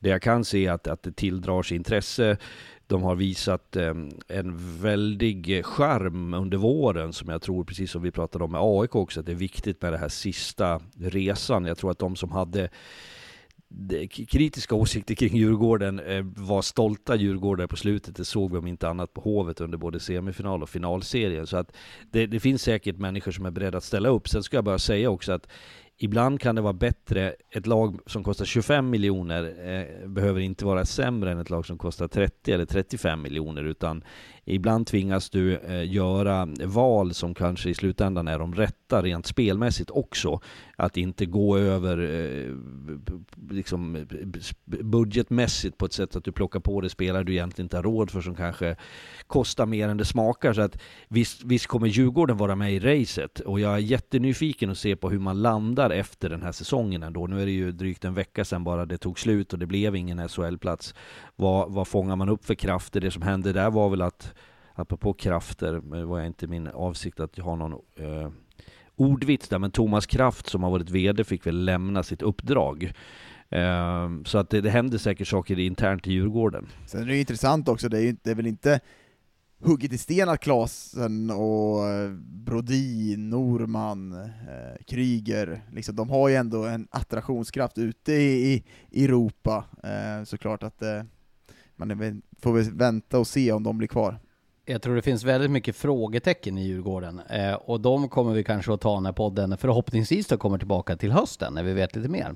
det 0.00 0.08
jag 0.08 0.22
kan 0.22 0.44
se 0.44 0.66
är 0.66 0.72
att, 0.72 0.86
att 0.86 1.02
det 1.02 1.12
tilldrar 1.12 1.62
sig 1.62 1.76
intresse. 1.76 2.36
De 2.86 3.02
har 3.02 3.14
visat 3.14 3.76
eh, 3.76 3.94
en 4.28 4.78
väldig 4.80 5.64
skärm 5.64 6.34
under 6.34 6.58
våren 6.58 7.12
som 7.12 7.28
jag 7.28 7.42
tror, 7.42 7.64
precis 7.64 7.90
som 7.90 8.02
vi 8.02 8.10
pratade 8.10 8.44
om 8.44 8.52
med 8.52 8.60
AIK 8.64 8.94
också, 8.94 9.20
att 9.20 9.26
det 9.26 9.32
är 9.32 9.36
viktigt 9.36 9.82
med 9.82 9.92
den 9.92 10.00
här 10.00 10.08
sista 10.08 10.80
resan. 10.98 11.64
Jag 11.64 11.78
tror 11.78 11.90
att 11.90 11.98
de 11.98 12.16
som 12.16 12.32
hade 12.32 12.68
kritiska 14.28 14.74
åsikter 14.74 15.14
kring 15.14 15.36
Djurgården 15.36 16.00
eh, 16.00 16.24
var 16.24 16.62
stolta 16.62 17.16
Djurgårdare 17.16 17.68
på 17.68 17.76
slutet. 17.76 18.16
Det 18.16 18.24
såg 18.24 18.52
vi 18.52 18.58
om 18.58 18.66
inte 18.66 18.88
annat 18.88 19.12
på 19.12 19.20
Hovet 19.20 19.60
under 19.60 19.78
både 19.78 20.00
semifinal 20.00 20.62
och 20.62 20.68
finalserien. 20.68 21.46
Så 21.46 21.56
att 21.56 21.76
det, 22.10 22.26
det 22.26 22.40
finns 22.40 22.62
säkert 22.62 22.96
människor 22.96 23.32
som 23.32 23.46
är 23.46 23.50
beredda 23.50 23.78
att 23.78 23.84
ställa 23.84 24.08
upp. 24.08 24.28
Sen 24.28 24.42
ska 24.42 24.56
jag 24.56 24.64
bara 24.64 24.78
säga 24.78 25.10
också 25.10 25.32
att 25.32 25.46
Ibland 26.02 26.40
kan 26.40 26.54
det 26.54 26.60
vara 26.60 26.72
bättre, 26.72 27.34
ett 27.50 27.66
lag 27.66 27.98
som 28.06 28.24
kostar 28.24 28.44
25 28.44 28.90
miljoner 28.90 29.44
eh, 29.44 30.08
behöver 30.08 30.40
inte 30.40 30.64
vara 30.64 30.84
sämre 30.84 31.32
än 31.32 31.38
ett 31.38 31.50
lag 31.50 31.66
som 31.66 31.78
kostar 31.78 32.08
30 32.08 32.52
eller 32.52 32.66
35 32.66 33.22
miljoner, 33.22 33.64
utan 33.64 34.04
ibland 34.54 34.86
tvingas 34.86 35.30
du 35.30 35.56
eh, 35.56 35.92
göra 35.92 36.48
val 36.64 37.14
som 37.14 37.34
kanske 37.34 37.70
i 37.70 37.74
slutändan 37.74 38.28
är 38.28 38.38
de 38.38 38.54
rätta 38.54 39.02
rent 39.02 39.26
spelmässigt 39.26 39.90
också. 39.90 40.40
Att 40.76 40.96
inte 40.96 41.26
gå 41.26 41.58
över 41.58 41.98
eh, 41.98 42.54
liksom, 43.50 44.06
budgetmässigt 44.64 45.78
på 45.78 45.86
ett 45.86 45.92
sätt 45.92 46.16
att 46.16 46.24
du 46.24 46.32
plockar 46.32 46.60
på 46.60 46.80
dig 46.80 46.90
spelare 46.90 47.24
du 47.24 47.32
egentligen 47.32 47.64
inte 47.64 47.76
har 47.76 47.82
råd 47.82 48.10
för 48.10 48.20
som 48.20 48.34
kanske 48.34 48.76
kostar 49.26 49.66
mer 49.66 49.88
än 49.88 49.96
det 49.96 50.04
smakar. 50.04 50.52
Så 50.52 50.60
att 50.60 50.78
visst, 51.08 51.44
visst 51.44 51.66
kommer 51.66 51.86
Djurgården 51.86 52.36
vara 52.36 52.56
med 52.56 52.72
i 52.72 52.80
racet 52.80 53.40
och 53.40 53.60
jag 53.60 53.74
är 53.74 53.78
jättenyfiken 53.78 54.70
att 54.70 54.78
se 54.78 54.96
på 54.96 55.10
hur 55.10 55.18
man 55.18 55.42
landar 55.42 55.90
efter 55.90 56.30
den 56.30 56.42
här 56.42 56.52
säsongen 56.52 57.02
ändå. 57.02 57.26
Nu 57.26 57.42
är 57.42 57.46
det 57.46 57.52
ju 57.52 57.72
drygt 57.72 58.04
en 58.04 58.14
vecka 58.14 58.44
sedan 58.44 58.64
bara 58.64 58.86
det 58.86 58.98
tog 58.98 59.18
slut 59.18 59.52
och 59.52 59.58
det 59.58 59.66
blev 59.66 59.96
ingen 59.96 60.28
SHL-plats. 60.28 60.94
Vad, 61.36 61.72
vad 61.72 61.88
fångar 61.88 62.16
man 62.16 62.28
upp 62.28 62.44
för 62.44 62.54
krafter? 62.54 63.00
Det 63.00 63.10
som 63.10 63.22
hände 63.22 63.52
där 63.52 63.70
var 63.70 63.90
väl 63.90 64.02
att 64.02 64.34
apropå 64.80 65.12
krafter, 65.12 65.72
det 65.72 66.04
var 66.04 66.22
inte 66.22 66.46
min 66.46 66.66
avsikt 66.66 67.20
att 67.20 67.38
ha 67.38 67.56
någon 67.56 67.72
eh, 67.72 68.30
ordvits 68.96 69.48
där, 69.48 69.58
men 69.58 69.70
Thomas 69.70 70.06
Kraft 70.06 70.48
som 70.48 70.62
har 70.62 70.70
varit 70.70 70.90
VD 70.90 71.24
fick 71.24 71.46
väl 71.46 71.64
lämna 71.64 72.02
sitt 72.02 72.22
uppdrag. 72.22 72.92
Eh, 73.48 74.08
så 74.24 74.38
att 74.38 74.50
det, 74.50 74.60
det 74.60 74.70
händer 74.70 74.98
säkert 74.98 75.28
saker 75.28 75.58
internt 75.58 76.06
i 76.06 76.12
Djurgården. 76.12 76.66
Sen 76.86 77.02
är 77.02 77.06
det 77.06 77.18
intressant 77.20 77.68
också, 77.68 77.88
det 77.88 77.98
är, 77.98 78.02
ju, 78.02 78.16
det 78.22 78.30
är 78.30 78.34
väl 78.34 78.46
inte 78.46 78.80
hugget 79.62 79.92
i 79.92 79.98
sten 79.98 80.28
att 80.28 80.40
Klasen 80.40 81.30
och 81.30 81.88
eh, 81.88 82.10
Brodin, 82.20 83.30
Norman, 83.30 84.12
eh, 84.12 84.84
Kryger, 84.86 85.62
liksom, 85.72 85.96
de 85.96 86.10
har 86.10 86.28
ju 86.28 86.34
ändå 86.34 86.64
en 86.64 86.88
attraktionskraft 86.90 87.78
ute 87.78 88.12
i, 88.12 88.64
i 88.90 89.04
Europa, 89.04 89.64
eh, 89.82 90.24
såklart 90.24 90.62
att 90.62 90.82
eh, 90.82 91.02
man 91.76 91.90
är, 91.90 92.20
får 92.40 92.52
väl 92.52 92.72
vänta 92.72 93.18
och 93.18 93.26
se 93.26 93.52
om 93.52 93.62
de 93.62 93.78
blir 93.78 93.88
kvar. 93.88 94.18
Jag 94.64 94.82
tror 94.82 94.96
det 94.96 95.02
finns 95.02 95.24
väldigt 95.24 95.50
mycket 95.50 95.76
frågetecken 95.76 96.58
i 96.58 96.62
Djurgården 96.62 97.20
eh, 97.30 97.54
och 97.54 97.80
de 97.80 98.08
kommer 98.08 98.32
vi 98.32 98.44
kanske 98.44 98.74
att 98.74 98.80
ta 98.80 99.00
när 99.00 99.12
podden 99.12 99.58
förhoppningsvis 99.58 100.26
då 100.26 100.36
kommer 100.36 100.58
tillbaka 100.58 100.96
till 100.96 101.12
hösten 101.12 101.54
när 101.54 101.62
vi 101.62 101.72
vet 101.72 101.96
lite 101.96 102.08
mer. 102.08 102.34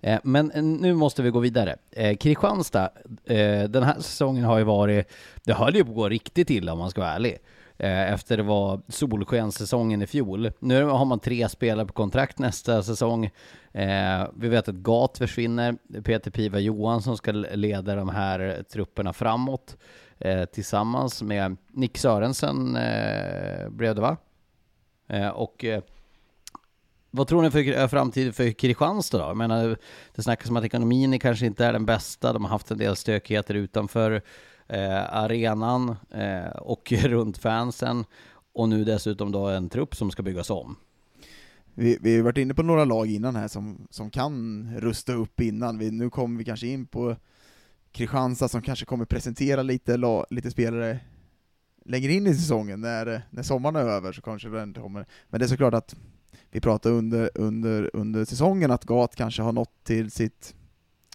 Eh, 0.00 0.18
men 0.22 0.50
eh, 0.50 0.62
nu 0.62 0.94
måste 0.94 1.22
vi 1.22 1.30
gå 1.30 1.38
vidare. 1.38 1.76
Eh, 1.90 2.16
Kristianstad, 2.16 2.90
eh, 3.24 3.62
den 3.62 3.82
här 3.82 3.94
säsongen 3.94 4.44
har 4.44 4.58
ju 4.58 4.64
varit, 4.64 5.12
det 5.44 5.52
höll 5.52 5.74
ju 5.74 5.84
på 5.84 5.90
att 5.90 5.96
gå 5.96 6.08
riktigt 6.08 6.50
illa 6.50 6.72
om 6.72 6.78
man 6.78 6.90
ska 6.90 7.00
vara 7.00 7.12
ärlig. 7.12 7.38
Eh, 7.78 8.12
efter 8.12 8.36
det 8.36 8.42
var 8.42 8.80
solskenssäsongen 8.88 10.02
i 10.02 10.06
fjol. 10.06 10.50
Nu 10.58 10.84
har 10.84 11.04
man 11.04 11.20
tre 11.20 11.48
spelare 11.48 11.86
på 11.86 11.92
kontrakt 11.92 12.38
nästa 12.38 12.82
säsong. 12.82 13.30
Eh, 13.72 14.28
vi 14.36 14.48
vet 14.48 14.68
att 14.68 14.74
Gat 14.74 15.18
försvinner. 15.18 15.76
Peter 16.04 16.30
Piva 16.30 16.58
Johansson 16.58 17.16
ska 17.16 17.32
leda 17.32 17.94
de 17.94 18.08
här 18.08 18.64
trupperna 18.72 19.12
framåt 19.12 19.76
eh, 20.18 20.44
tillsammans 20.44 21.22
med 21.22 21.56
Nick 21.72 21.98
Sörensen 21.98 22.76
eh, 22.76 23.68
blev 23.68 23.94
det 23.94 24.00
va? 24.00 24.16
Eh, 25.08 25.28
och 25.28 25.64
eh, 25.64 25.82
vad 27.10 27.28
tror 27.28 27.42
ni 27.42 27.50
för 27.50 27.88
framtiden 27.88 28.32
för 28.32 28.50
Kristianstad 28.50 29.18
då? 29.18 29.24
Jag 29.24 29.36
menar, 29.36 29.76
det 30.14 30.22
snackas 30.22 30.50
om 30.50 30.56
att 30.56 30.64
ekonomin 30.64 31.18
kanske 31.18 31.46
inte 31.46 31.64
är 31.64 31.72
den 31.72 31.86
bästa. 31.86 32.32
De 32.32 32.44
har 32.44 32.50
haft 32.50 32.70
en 32.70 32.78
del 32.78 32.96
stökigheter 32.96 33.54
utanför 33.54 34.22
eh, 34.68 35.14
arenan 35.14 35.96
eh, 36.10 36.46
och 36.46 36.92
runt 37.02 37.38
fansen. 37.38 38.04
Och 38.52 38.68
nu 38.68 38.84
dessutom 38.84 39.32
då 39.32 39.46
en 39.46 39.68
trupp 39.68 39.96
som 39.96 40.10
ska 40.10 40.22
byggas 40.22 40.50
om. 40.50 40.76
Vi, 41.74 41.98
vi 42.00 42.16
har 42.16 42.22
varit 42.22 42.38
inne 42.38 42.54
på 42.54 42.62
några 42.62 42.84
lag 42.84 43.10
innan 43.10 43.36
här 43.36 43.48
som, 43.48 43.86
som 43.90 44.10
kan 44.10 44.68
rusta 44.78 45.12
upp 45.12 45.40
innan. 45.40 45.78
Vi, 45.78 45.90
nu 45.90 46.10
kommer 46.10 46.38
vi 46.38 46.44
kanske 46.44 46.66
in 46.66 46.86
på 46.86 47.16
Kristianstad 47.94 48.48
som 48.48 48.62
kanske 48.62 48.86
kommer 48.86 49.04
presentera 49.04 49.62
lite, 49.62 50.00
lite 50.30 50.50
spelare 50.50 51.00
längre 51.84 52.12
in 52.12 52.26
i 52.26 52.34
säsongen, 52.34 52.80
när, 52.80 53.22
när 53.30 53.42
sommaren 53.42 53.76
är 53.76 53.80
över 53.80 54.12
så 54.12 54.22
kanske 54.22 54.48
det 54.48 54.62
inte 54.62 54.80
kommer. 54.80 55.06
Men 55.28 55.40
det 55.40 55.46
är 55.46 55.48
såklart 55.48 55.74
att 55.74 55.96
vi 56.50 56.60
pratar 56.60 56.90
under, 56.90 57.30
under, 57.34 57.90
under 57.92 58.24
säsongen 58.24 58.70
att 58.70 58.84
Gat 58.84 59.16
kanske 59.16 59.42
har 59.42 59.52
nått 59.52 59.84
till 59.84 60.10
sitt 60.10 60.54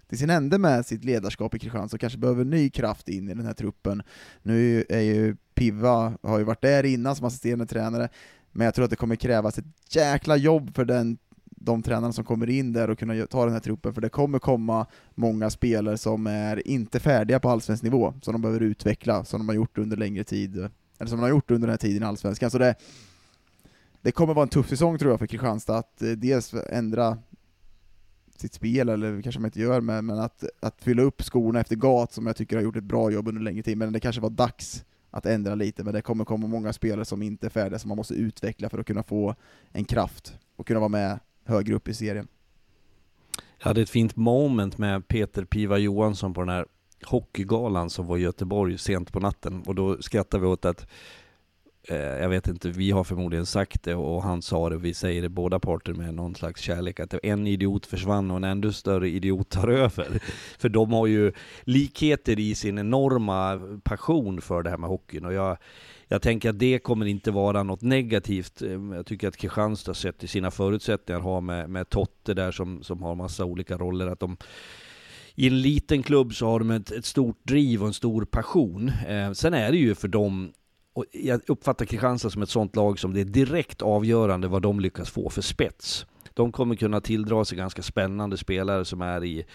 till 0.10 0.18
sin 0.18 0.30
ände 0.30 0.58
med 0.58 0.86
sitt 0.86 1.04
ledarskap 1.04 1.56
i 1.56 1.60
Kristianstad 1.60 1.96
och 1.96 2.02
kanske 2.02 2.20
behöver 2.20 2.46
ny 2.46 2.70
kraft 2.70 3.10
in 3.10 3.30
i 3.30 3.34
den 3.34 3.46
här 3.46 3.54
truppen. 3.54 4.04
Nu 4.42 4.86
är 4.90 5.02
ju 5.02 5.36
Piva, 5.54 6.14
har 6.24 6.38
ju 6.38 6.44
varit 6.44 6.62
där 6.62 6.86
innan 6.86 7.16
som 7.16 7.26
assisterande 7.26 7.66
tränare, 7.66 8.10
men 8.52 8.66
jag 8.66 8.74
tror 8.74 8.86
att 8.86 8.90
det 8.92 8.96
kommer 8.96 9.16
krävas 9.16 9.58
ett 9.58 9.66
jäkla 9.96 10.36
jobb 10.38 10.76
för 10.76 10.86
den 10.86 11.18
de 11.60 11.84
tränarna 11.84 12.14
som 12.14 12.24
kommer 12.24 12.50
in 12.50 12.74
där 12.74 12.90
och 12.90 13.00
kunna 13.00 13.26
ta 13.26 13.46
den 13.46 13.54
här 13.54 13.60
truppen, 13.60 13.94
för 13.94 14.02
det 14.02 14.10
kommer 14.10 14.40
komma 14.40 14.86
många 15.16 15.50
spelare 15.50 15.98
som 15.98 16.28
är 16.28 16.68
inte 16.68 17.00
färdiga 17.00 17.40
på 17.40 17.50
allsvensk 17.50 17.84
nivå, 17.84 18.14
som 18.22 18.32
de 18.32 18.42
behöver 18.42 18.60
utveckla, 18.60 19.26
som 19.26 19.40
de 19.40 19.50
har 19.50 19.56
gjort 19.56 19.78
under 19.78 19.98
längre 19.98 20.24
tid, 20.24 20.58
eller 20.58 21.10
som 21.10 21.18
de 21.18 21.22
har 21.22 21.30
gjort 21.30 21.52
under 21.52 21.68
den 21.68 21.74
här 21.74 21.78
tiden 21.78 22.04
i 22.04 22.06
allsvenskan. 22.06 22.52
Så 22.52 22.58
det, 22.58 22.76
det 24.02 24.12
kommer 24.12 24.34
vara 24.34 24.44
en 24.44 24.50
tuff 24.50 24.70
säsong 24.70 24.98
tror 24.98 25.12
jag 25.12 25.20
för 25.20 25.28
Kristianstad, 25.28 25.78
att 25.78 26.02
eh, 26.02 26.10
dels 26.10 26.54
ändra 26.54 27.18
sitt 28.38 28.54
spel, 28.54 28.90
eller 28.90 29.22
kanske 29.22 29.42
man 29.42 29.48
inte 29.48 29.60
gör, 29.60 29.82
men, 29.82 30.06
men 30.06 30.20
att, 30.20 30.44
att 30.60 30.82
fylla 30.82 31.02
upp 31.02 31.22
skorna 31.22 31.60
efter 31.60 31.76
Gat, 31.76 32.14
som 32.14 32.28
jag 32.28 32.36
tycker 32.36 32.56
har 32.56 32.64
gjort 32.64 32.76
ett 32.76 32.84
bra 32.84 33.12
jobb 33.12 33.28
under 33.28 33.42
längre 33.42 33.64
tid, 33.64 33.78
men 33.78 33.94
det 33.94 34.00
kanske 34.00 34.22
var 34.22 34.30
dags 34.30 34.86
att 35.12 35.26
ändra 35.26 35.56
lite, 35.56 35.84
men 35.84 35.94
det 35.94 36.02
kommer 36.02 36.26
komma 36.26 36.48
många 36.48 36.74
spelare 36.74 37.06
som 37.06 37.22
inte 37.22 37.48
är 37.48 37.50
färdiga, 37.50 37.80
som 37.80 37.88
man 37.88 37.98
måste 37.98 38.14
utveckla 38.14 38.70
för 38.70 38.80
att 38.80 38.86
kunna 38.86 39.04
få 39.04 39.36
en 39.72 39.86
kraft 39.86 40.38
och 40.56 40.68
kunna 40.68 40.80
vara 40.80 40.90
med 40.90 41.20
högre 41.50 41.76
upp 41.76 41.88
i 41.88 41.94
serien. 41.94 42.28
Jag 43.58 43.66
hade 43.66 43.82
ett 43.82 43.90
fint 43.90 44.16
moment 44.16 44.78
med 44.78 45.08
Peter 45.08 45.46
Piva 45.46 45.78
Johansson 45.78 46.34
på 46.34 46.42
den 46.42 46.50
här 46.50 46.66
hockeygalan 47.06 47.90
som 47.90 48.08
var 48.08 48.18
i 48.18 48.22
Göteborg 48.22 48.78
sent 48.78 49.12
på 49.12 49.20
natten 49.20 49.64
och 49.66 49.76
då 49.76 50.02
skrattade 50.02 50.42
vi 50.42 50.48
åt 50.48 50.66
att 50.66 50.88
eh, 51.88 51.98
jag 51.98 52.30
vet 52.30 52.48
inte, 52.48 52.70
vi 52.70 52.92
har 52.92 53.04
förmodligen 53.04 53.46
sagt 53.46 53.84
det 53.84 53.96
och 53.96 54.24
han 54.24 54.42
sa 54.42 54.70
det, 54.70 54.78
vi 54.78 54.94
säger 54.94 55.22
det 55.22 55.30
båda 55.30 55.60
parter 55.60 55.94
med 55.94 56.14
någon 56.14 56.36
slags 56.36 56.62
kärlek, 56.62 57.00
att 57.00 57.14
en 57.24 57.48
idiot 57.48 57.86
försvann 57.86 58.32
och 58.32 58.38
en 58.38 58.44
ännu 58.44 58.74
större 58.74 59.10
idiot 59.10 59.50
tar 59.50 59.68
över. 59.68 60.22
För 60.60 60.70
de 60.70 60.94
har 60.94 61.08
ju 61.08 61.32
likheter 61.62 62.40
i 62.40 62.56
sin 62.56 62.78
enorma 62.78 63.60
passion 63.84 64.42
för 64.42 64.64
det 64.64 64.70
här 64.70 64.78
med 64.78 64.90
hockeyn 64.90 65.26
och 65.26 65.34
jag 65.34 65.58
jag 66.12 66.22
tänker 66.22 66.50
att 66.50 66.60
det 66.60 66.80
kommer 66.80 67.06
inte 67.06 67.32
vara 67.32 67.64
något 67.64 67.82
negativt. 67.82 68.62
Eh, 68.62 68.70
jag 68.94 69.06
tycker 69.06 69.28
att 69.28 69.38
Kristianstad 69.38 69.94
sett 69.94 70.18
till 70.18 70.30
sina 70.30 70.52
förutsättningar 70.52 71.20
har 71.20 71.42
med, 71.42 71.70
med 71.70 71.90
Totte 71.90 72.34
där 72.34 72.52
som, 72.52 72.84
som 72.84 73.04
har 73.04 73.16
massa 73.16 73.46
olika 73.46 73.78
roller, 73.78 74.08
att 74.08 74.20
de 74.20 74.38
i 75.36 75.48
en 75.48 75.62
liten 75.62 76.04
klubb 76.04 76.34
så 76.34 76.46
har 76.46 76.60
de 76.60 76.72
ett, 76.72 76.92
ett 76.92 77.06
stort 77.06 77.40
driv 77.44 77.82
och 77.82 77.88
en 77.88 77.94
stor 77.94 78.26
passion. 78.26 78.92
Eh, 79.08 79.32
sen 79.32 79.54
är 79.54 79.72
det 79.72 79.78
ju 79.78 79.96
för 79.96 80.08
dem, 80.08 80.52
och 80.94 81.06
jag 81.12 81.42
uppfattar 81.48 81.86
Kristianstad 81.86 82.30
som 82.30 82.42
ett 82.42 82.50
sånt 82.50 82.76
lag 82.76 83.00
som 83.00 83.14
det 83.14 83.22
är 83.22 83.26
direkt 83.26 83.82
avgörande 83.82 84.48
vad 84.48 84.62
de 84.62 84.80
lyckas 84.80 85.10
få 85.10 85.30
för 85.30 85.42
spets. 85.42 86.06
De 86.34 86.52
kommer 86.52 86.76
kunna 86.76 87.02
tilldra 87.02 87.46
sig 87.46 87.58
ganska 87.58 87.82
spännande 87.82 88.38
spelare 88.38 88.86
som 88.86 89.02
är 89.02 89.24
i 89.24 89.46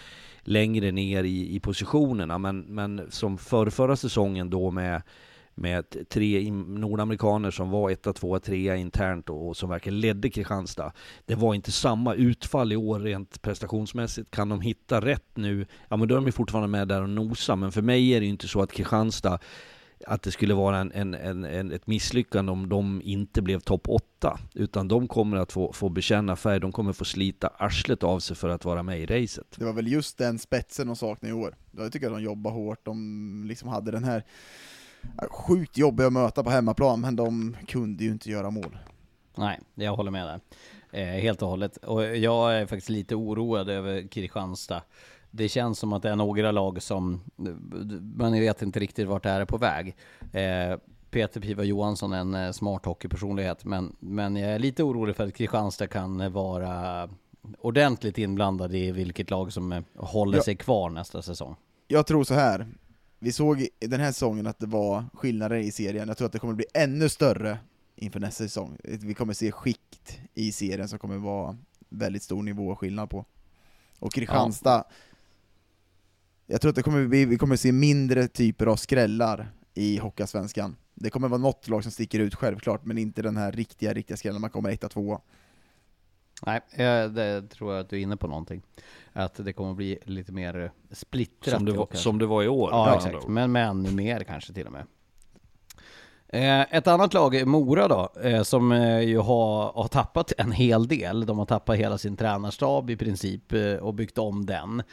längre 0.41 0.91
ner 0.91 1.23
i, 1.23 1.55
i 1.55 1.59
positionerna, 1.59 2.37
men, 2.37 2.59
men 2.59 3.01
som 3.09 3.37
för 3.37 3.69
förra 3.69 3.95
säsongen 3.95 4.49
då 4.49 4.71
med 4.71 5.01
med 5.55 6.09
tre 6.09 6.51
nordamerikaner 6.51 7.51
som 7.51 7.69
var 7.69 7.89
etta, 7.89 8.13
tvåa, 8.13 8.39
trea 8.39 8.75
internt 8.75 9.29
och, 9.29 9.57
som 9.57 9.69
verkligen 9.69 9.99
ledde 9.99 10.29
Kristianstad. 10.29 10.91
Det 11.25 11.35
var 11.35 11.53
inte 11.53 11.71
samma 11.71 12.13
utfall 12.13 12.73
i 12.73 12.75
år 12.75 12.99
rent 12.99 13.41
prestationsmässigt. 13.41 14.31
Kan 14.31 14.49
de 14.49 14.61
hitta 14.61 15.01
rätt 15.01 15.29
nu, 15.33 15.65
ja 15.89 15.97
men 15.97 16.07
då 16.07 16.15
är 16.15 16.21
de 16.21 16.31
fortfarande 16.31 16.67
med 16.67 16.87
där 16.87 17.01
och 17.01 17.09
nosa. 17.09 17.55
Men 17.55 17.71
för 17.71 17.81
mig 17.81 18.09
är 18.09 18.19
det 18.19 18.25
ju 18.25 18.31
inte 18.31 18.47
så 18.47 18.61
att 18.61 18.71
Kristianstad 18.71 19.39
att 20.07 20.21
det 20.21 20.31
skulle 20.31 20.53
vara 20.53 20.77
en, 20.77 20.91
en, 20.91 21.13
en, 21.13 21.43
en, 21.43 21.71
ett 21.71 21.87
misslyckande 21.87 22.51
om 22.51 22.69
de 22.69 23.01
inte 23.01 23.41
blev 23.41 23.59
topp 23.59 23.89
8. 23.89 24.39
Utan 24.53 24.87
de 24.87 25.07
kommer 25.07 25.37
att 25.37 25.51
få, 25.51 25.73
få 25.73 25.89
bekänna 25.89 26.35
färg, 26.35 26.59
de 26.59 26.71
kommer 26.71 26.93
få 26.93 27.05
slita 27.05 27.47
arslet 27.47 28.03
av 28.03 28.19
sig 28.19 28.35
för 28.35 28.49
att 28.49 28.65
vara 28.65 28.83
med 28.83 28.99
i 28.99 29.05
racet. 29.05 29.55
Det 29.57 29.65
var 29.65 29.73
väl 29.73 29.87
just 29.87 30.17
den 30.17 30.39
spetsen 30.39 30.87
de 30.87 30.95
saknade 30.95 31.29
i 31.29 31.33
år. 31.33 31.55
Jag 31.71 31.91
tycker 31.91 32.07
att 32.07 32.13
de 32.13 32.23
jobbade 32.23 32.55
hårt, 32.55 32.85
de 32.85 33.45
liksom 33.47 33.69
hade 33.69 33.91
den 33.91 34.03
här 34.03 34.23
sjukt 35.29 35.77
jobbiga 35.77 36.07
att 36.07 36.13
möta 36.13 36.43
på 36.43 36.49
hemmaplan, 36.49 37.01
men 37.01 37.15
de 37.15 37.57
kunde 37.67 38.03
ju 38.03 38.11
inte 38.11 38.29
göra 38.29 38.49
mål. 38.49 38.77
Nej, 39.35 39.59
jag 39.75 39.95
håller 39.95 40.11
med 40.11 40.27
där. 40.27 40.39
Eh, 40.91 41.21
helt 41.21 41.41
och 41.41 41.49
hållet. 41.49 41.77
Och 41.77 42.17
jag 42.17 42.55
är 42.55 42.65
faktiskt 42.65 42.89
lite 42.89 43.15
oroad 43.15 43.69
över 43.69 44.07
Kristianstad. 44.07 44.81
Det 45.31 45.49
känns 45.49 45.79
som 45.79 45.93
att 45.93 46.03
det 46.03 46.09
är 46.09 46.15
några 46.15 46.51
lag 46.51 46.81
som, 46.81 47.21
man 48.15 48.31
vet 48.31 48.61
inte 48.61 48.79
riktigt 48.79 49.07
vart 49.07 49.23
det 49.23 49.29
är 49.29 49.45
på 49.45 49.57
väg. 49.57 49.95
Eh, 50.33 50.77
Peter 51.09 51.41
Piva 51.41 51.63
Johansson 51.63 52.13
är 52.13 52.19
en 52.19 52.33
eh, 52.35 52.51
smart 52.51 52.85
hockeypersonlighet, 52.85 53.65
men, 53.65 53.95
men 53.99 54.35
jag 54.35 54.51
är 54.51 54.59
lite 54.59 54.83
orolig 54.83 55.15
för 55.15 55.27
att 55.27 55.33
Kristianstad 55.33 55.87
kan 55.87 56.31
vara 56.31 57.09
ordentligt 57.59 58.17
inblandad 58.17 58.75
i 58.75 58.91
vilket 58.91 59.29
lag 59.29 59.53
som 59.53 59.71
eh, 59.71 59.81
håller 59.95 60.39
sig 60.39 60.55
kvar 60.55 60.89
nästa 60.89 61.21
säsong. 61.21 61.55
Jag 61.87 62.07
tror 62.07 62.23
så 62.23 62.33
här. 62.33 62.67
Vi 63.25 63.31
såg 63.31 63.61
i 63.61 63.87
den 63.87 63.99
här 63.99 64.11
säsongen 64.11 64.47
att 64.47 64.59
det 64.59 64.65
var 64.65 65.05
skillnader 65.13 65.55
i 65.55 65.71
serien, 65.71 66.07
jag 66.07 66.17
tror 66.17 66.25
att 66.25 66.31
det 66.31 66.39
kommer 66.39 66.53
bli 66.53 66.65
ännu 66.73 67.09
större 67.09 67.57
inför 67.95 68.19
nästa 68.19 68.43
säsong. 68.43 68.77
Vi 68.83 69.13
kommer 69.13 69.33
se 69.33 69.51
skikt 69.51 70.19
i 70.33 70.51
serien 70.51 70.87
som 70.89 70.99
kommer 70.99 71.17
vara 71.17 71.57
väldigt 71.89 72.23
stor 72.23 72.43
nivå 72.43 72.67
och 72.67 72.79
skillnad 72.79 73.09
på. 73.09 73.25
Och 73.99 74.13
Kristianstad, 74.13 74.83
jag 76.47 76.61
tror 76.61 76.69
att 76.69 76.75
det 76.75 76.83
kommer 76.83 77.07
bli, 77.07 77.25
vi 77.25 77.37
kommer 77.37 77.55
se 77.55 77.71
mindre 77.71 78.27
typer 78.27 78.65
av 78.65 78.75
skrällar 78.75 79.51
i 79.73 79.97
Hockeyallsvenskan. 79.97 80.75
Det 80.93 81.09
kommer 81.09 81.27
vara 81.27 81.41
något 81.41 81.67
lag 81.67 81.83
som 81.83 81.91
sticker 81.91 82.19
ut 82.19 82.35
självklart, 82.35 82.85
men 82.85 82.97
inte 82.97 83.21
den 83.21 83.37
här 83.37 83.51
riktiga, 83.51 83.93
riktiga 83.93 84.17
skrällen 84.17 84.41
man 84.41 84.49
kommer 84.49 84.69
etta, 84.69 84.89
tvåa. 84.89 85.21
Nej, 86.41 86.61
eh, 86.71 87.05
det 87.09 87.49
tror 87.49 87.73
jag 87.73 87.81
att 87.81 87.89
du 87.89 87.97
är 87.97 88.01
inne 88.01 88.17
på 88.17 88.27
någonting. 88.27 88.61
Att 89.13 89.45
det 89.45 89.53
kommer 89.53 89.73
bli 89.73 89.99
lite 90.03 90.31
mer 90.31 90.71
splittrat. 90.91 91.55
Som 91.55 91.65
det, 91.65 91.71
var, 91.71 91.87
som 91.91 92.19
det 92.19 92.25
var 92.25 92.43
i 92.43 92.47
år. 92.47 92.69
Ja, 92.71 92.95
exakt. 92.95 93.27
Men 93.27 93.51
med 93.51 93.67
ännu 93.69 93.91
mer 93.91 94.23
kanske 94.23 94.53
till 94.53 94.65
och 94.65 94.71
med. 94.71 94.83
Eh, 96.27 96.75
ett 96.75 96.87
annat 96.87 97.13
lag, 97.13 97.35
är 97.35 97.45
Mora 97.45 97.87
då, 97.87 98.09
eh, 98.23 98.43
som 98.43 98.71
eh, 98.71 98.99
ju 98.99 99.17
har, 99.17 99.71
har 99.73 99.87
tappat 99.87 100.33
en 100.37 100.51
hel 100.51 100.87
del. 100.87 101.25
De 101.25 101.37
har 101.37 101.45
tappat 101.45 101.77
hela 101.77 101.97
sin 101.97 102.17
tränarstab 102.17 102.89
i 102.89 102.95
princip 102.95 103.53
och 103.81 103.93
byggt 103.93 104.17
om 104.17 104.45
den. 104.45 104.83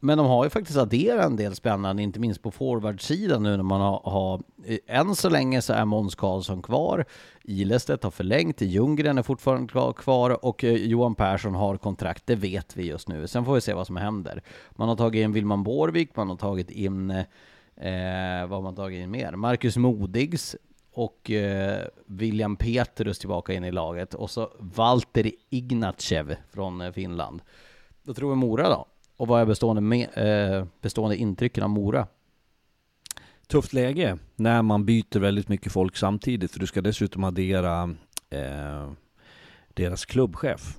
Men 0.00 0.18
de 0.18 0.26
har 0.26 0.44
ju 0.44 0.50
faktiskt 0.50 0.78
adderat 0.78 1.26
en 1.26 1.36
del 1.36 1.54
spännande, 1.54 2.02
inte 2.02 2.20
minst 2.20 2.42
på 2.42 2.50
forwardsidan 2.50 3.42
nu 3.42 3.56
när 3.56 3.64
man 3.64 3.80
har, 3.80 4.00
har 4.04 4.42
än 4.86 5.14
så 5.14 5.28
länge 5.28 5.62
så 5.62 5.72
är 5.72 5.84
Måns 5.84 6.14
Karlsson 6.14 6.62
kvar. 6.62 7.04
Ilestedt 7.44 8.04
har 8.04 8.10
förlängt, 8.10 8.60
Ljunggren 8.60 9.18
är 9.18 9.22
fortfarande 9.22 9.92
kvar 9.96 10.44
och 10.44 10.64
Johan 10.64 11.14
Persson 11.14 11.54
har 11.54 11.76
kontrakt, 11.76 12.26
det 12.26 12.34
vet 12.34 12.76
vi 12.76 12.86
just 12.86 13.08
nu. 13.08 13.26
Sen 13.26 13.44
får 13.44 13.54
vi 13.54 13.60
se 13.60 13.74
vad 13.74 13.86
som 13.86 13.96
händer. 13.96 14.42
Man 14.70 14.88
har 14.88 14.96
tagit 14.96 15.24
in 15.24 15.32
Wilman 15.32 15.62
Borvik, 15.62 16.16
man 16.16 16.28
har 16.28 16.36
tagit 16.36 16.70
in 16.70 17.24
eh, 17.76 18.46
vad 18.46 18.58
har 18.58 18.62
man 18.62 18.74
tagit 18.74 18.98
in 18.98 19.10
mer? 19.10 19.32
Marcus 19.32 19.76
Modigs 19.76 20.56
och 20.92 21.30
eh, 21.30 21.86
William 22.06 22.56
Petrus 22.56 23.18
tillbaka 23.18 23.52
in 23.52 23.64
i 23.64 23.72
laget. 23.72 24.14
Och 24.14 24.30
så 24.30 24.50
Valtteri 24.58 25.34
Ignatjev 25.50 26.36
från 26.50 26.80
eh, 26.80 26.92
Finland. 26.92 27.42
Då 28.02 28.14
tror 28.14 28.30
vi 28.30 28.36
Mora 28.36 28.68
då. 28.68 28.86
Och 29.16 29.28
vad 29.28 29.40
är 29.40 29.46
bestående, 29.46 29.82
med, 29.82 30.08
eh, 30.14 30.66
bestående 30.80 31.16
intrycken 31.16 31.62
av 31.62 31.70
Mora? 31.70 32.06
Tufft 33.46 33.72
läge 33.72 34.18
när 34.36 34.62
man 34.62 34.84
byter 34.84 35.18
väldigt 35.18 35.48
mycket 35.48 35.72
folk 35.72 35.96
samtidigt. 35.96 36.52
För 36.52 36.60
du 36.60 36.66
ska 36.66 36.80
dessutom 36.80 37.24
addera 37.24 37.94
eh, 38.30 38.90
deras 39.68 40.04
klubbchef 40.04 40.78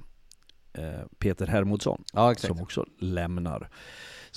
eh, 0.74 1.06
Peter 1.18 1.48
Hermodsson. 1.48 2.03
Ja, 2.14 2.36
som 2.36 2.61
också 2.61 2.86
lämnar. 2.99 3.69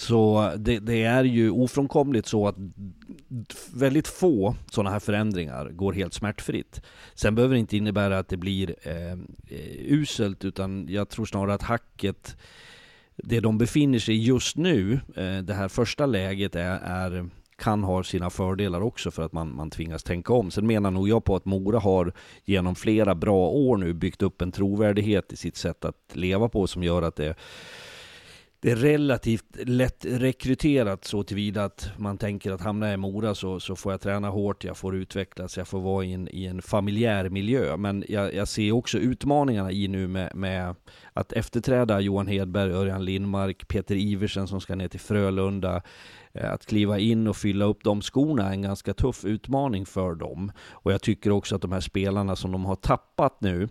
Så 0.00 0.52
det, 0.58 0.78
det 0.78 1.02
är 1.02 1.24
ju 1.24 1.50
ofrånkomligt 1.50 2.26
så 2.26 2.48
att 2.48 2.56
väldigt 3.74 4.08
få 4.08 4.56
sådana 4.70 4.90
här 4.90 4.98
förändringar 4.98 5.68
går 5.68 5.92
helt 5.92 6.14
smärtfritt. 6.14 6.82
Sen 7.14 7.34
behöver 7.34 7.54
det 7.54 7.60
inte 7.60 7.76
innebära 7.76 8.18
att 8.18 8.28
det 8.28 8.36
blir 8.36 8.74
eh, 8.82 9.18
uselt, 9.88 10.44
utan 10.44 10.86
jag 10.88 11.08
tror 11.08 11.24
snarare 11.24 11.54
att 11.54 11.62
hacket, 11.62 12.36
det 13.16 13.40
de 13.40 13.58
befinner 13.58 13.98
sig 13.98 14.14
i 14.14 14.22
just 14.22 14.56
nu, 14.56 15.00
eh, 15.16 15.38
det 15.38 15.54
här 15.54 15.68
första 15.68 16.06
läget 16.06 16.54
är, 16.54 16.78
är 16.82 17.30
kan 17.56 17.84
ha 17.84 18.04
sina 18.04 18.30
fördelar 18.30 18.80
också 18.80 19.10
för 19.10 19.22
att 19.22 19.32
man, 19.32 19.56
man 19.56 19.70
tvingas 19.70 20.02
tänka 20.02 20.32
om. 20.32 20.50
Sen 20.50 20.66
menar 20.66 20.90
nog 20.90 21.08
jag 21.08 21.24
på 21.24 21.36
att 21.36 21.44
Mora 21.44 21.78
har 21.78 22.12
genom 22.44 22.74
flera 22.74 23.14
bra 23.14 23.48
år 23.48 23.76
nu 23.76 23.92
byggt 23.92 24.22
upp 24.22 24.42
en 24.42 24.52
trovärdighet 24.52 25.32
i 25.32 25.36
sitt 25.36 25.56
sätt 25.56 25.84
att 25.84 25.96
leva 26.12 26.48
på 26.48 26.66
som 26.66 26.82
gör 26.82 27.02
att 27.02 27.16
det 27.16 27.34
det 28.62 28.70
är 28.70 28.76
relativt 28.76 29.56
lätt 29.64 30.04
rekryterat 30.04 31.04
så 31.04 31.22
tillvida 31.22 31.64
att 31.64 31.90
man 31.96 32.18
tänker 32.18 32.52
att 32.52 32.60
hamnar 32.60 32.86
jag 32.86 32.94
i 32.94 32.96
Mora 32.96 33.34
så, 33.34 33.60
så 33.60 33.76
får 33.76 33.92
jag 33.92 34.00
träna 34.00 34.28
hårt, 34.28 34.64
jag 34.64 34.76
får 34.76 34.96
utvecklas, 34.96 35.56
jag 35.56 35.68
får 35.68 35.80
vara 35.80 36.04
i 36.04 36.12
en, 36.12 36.28
i 36.28 36.46
en 36.46 36.62
familjär 36.62 37.28
miljö. 37.28 37.76
Men 37.76 38.04
jag, 38.08 38.34
jag 38.34 38.48
ser 38.48 38.72
också 38.72 38.98
utmaningarna 38.98 39.72
i 39.72 39.88
nu 39.88 40.08
med, 40.08 40.34
med 40.34 40.74
att 41.12 41.32
efterträda 41.32 42.00
Johan 42.00 42.26
Hedberg, 42.26 42.72
Örjan 42.72 43.04
Lindmark, 43.04 43.68
Peter 43.68 43.94
Iversen 43.94 44.46
som 44.46 44.60
ska 44.60 44.74
ner 44.74 44.88
till 44.88 45.00
Frölunda. 45.00 45.82
Eh, 46.32 46.52
att 46.52 46.66
kliva 46.66 46.98
in 46.98 47.26
och 47.26 47.36
fylla 47.36 47.64
upp 47.64 47.84
de 47.84 48.02
skorna 48.02 48.48
är 48.48 48.52
en 48.52 48.62
ganska 48.62 48.94
tuff 48.94 49.24
utmaning 49.24 49.86
för 49.86 50.14
dem. 50.14 50.52
Och 50.70 50.92
jag 50.92 51.02
tycker 51.02 51.30
också 51.30 51.56
att 51.56 51.62
de 51.62 51.72
här 51.72 51.80
spelarna 51.80 52.36
som 52.36 52.52
de 52.52 52.64
har 52.64 52.76
tappat 52.76 53.40
nu, 53.40 53.68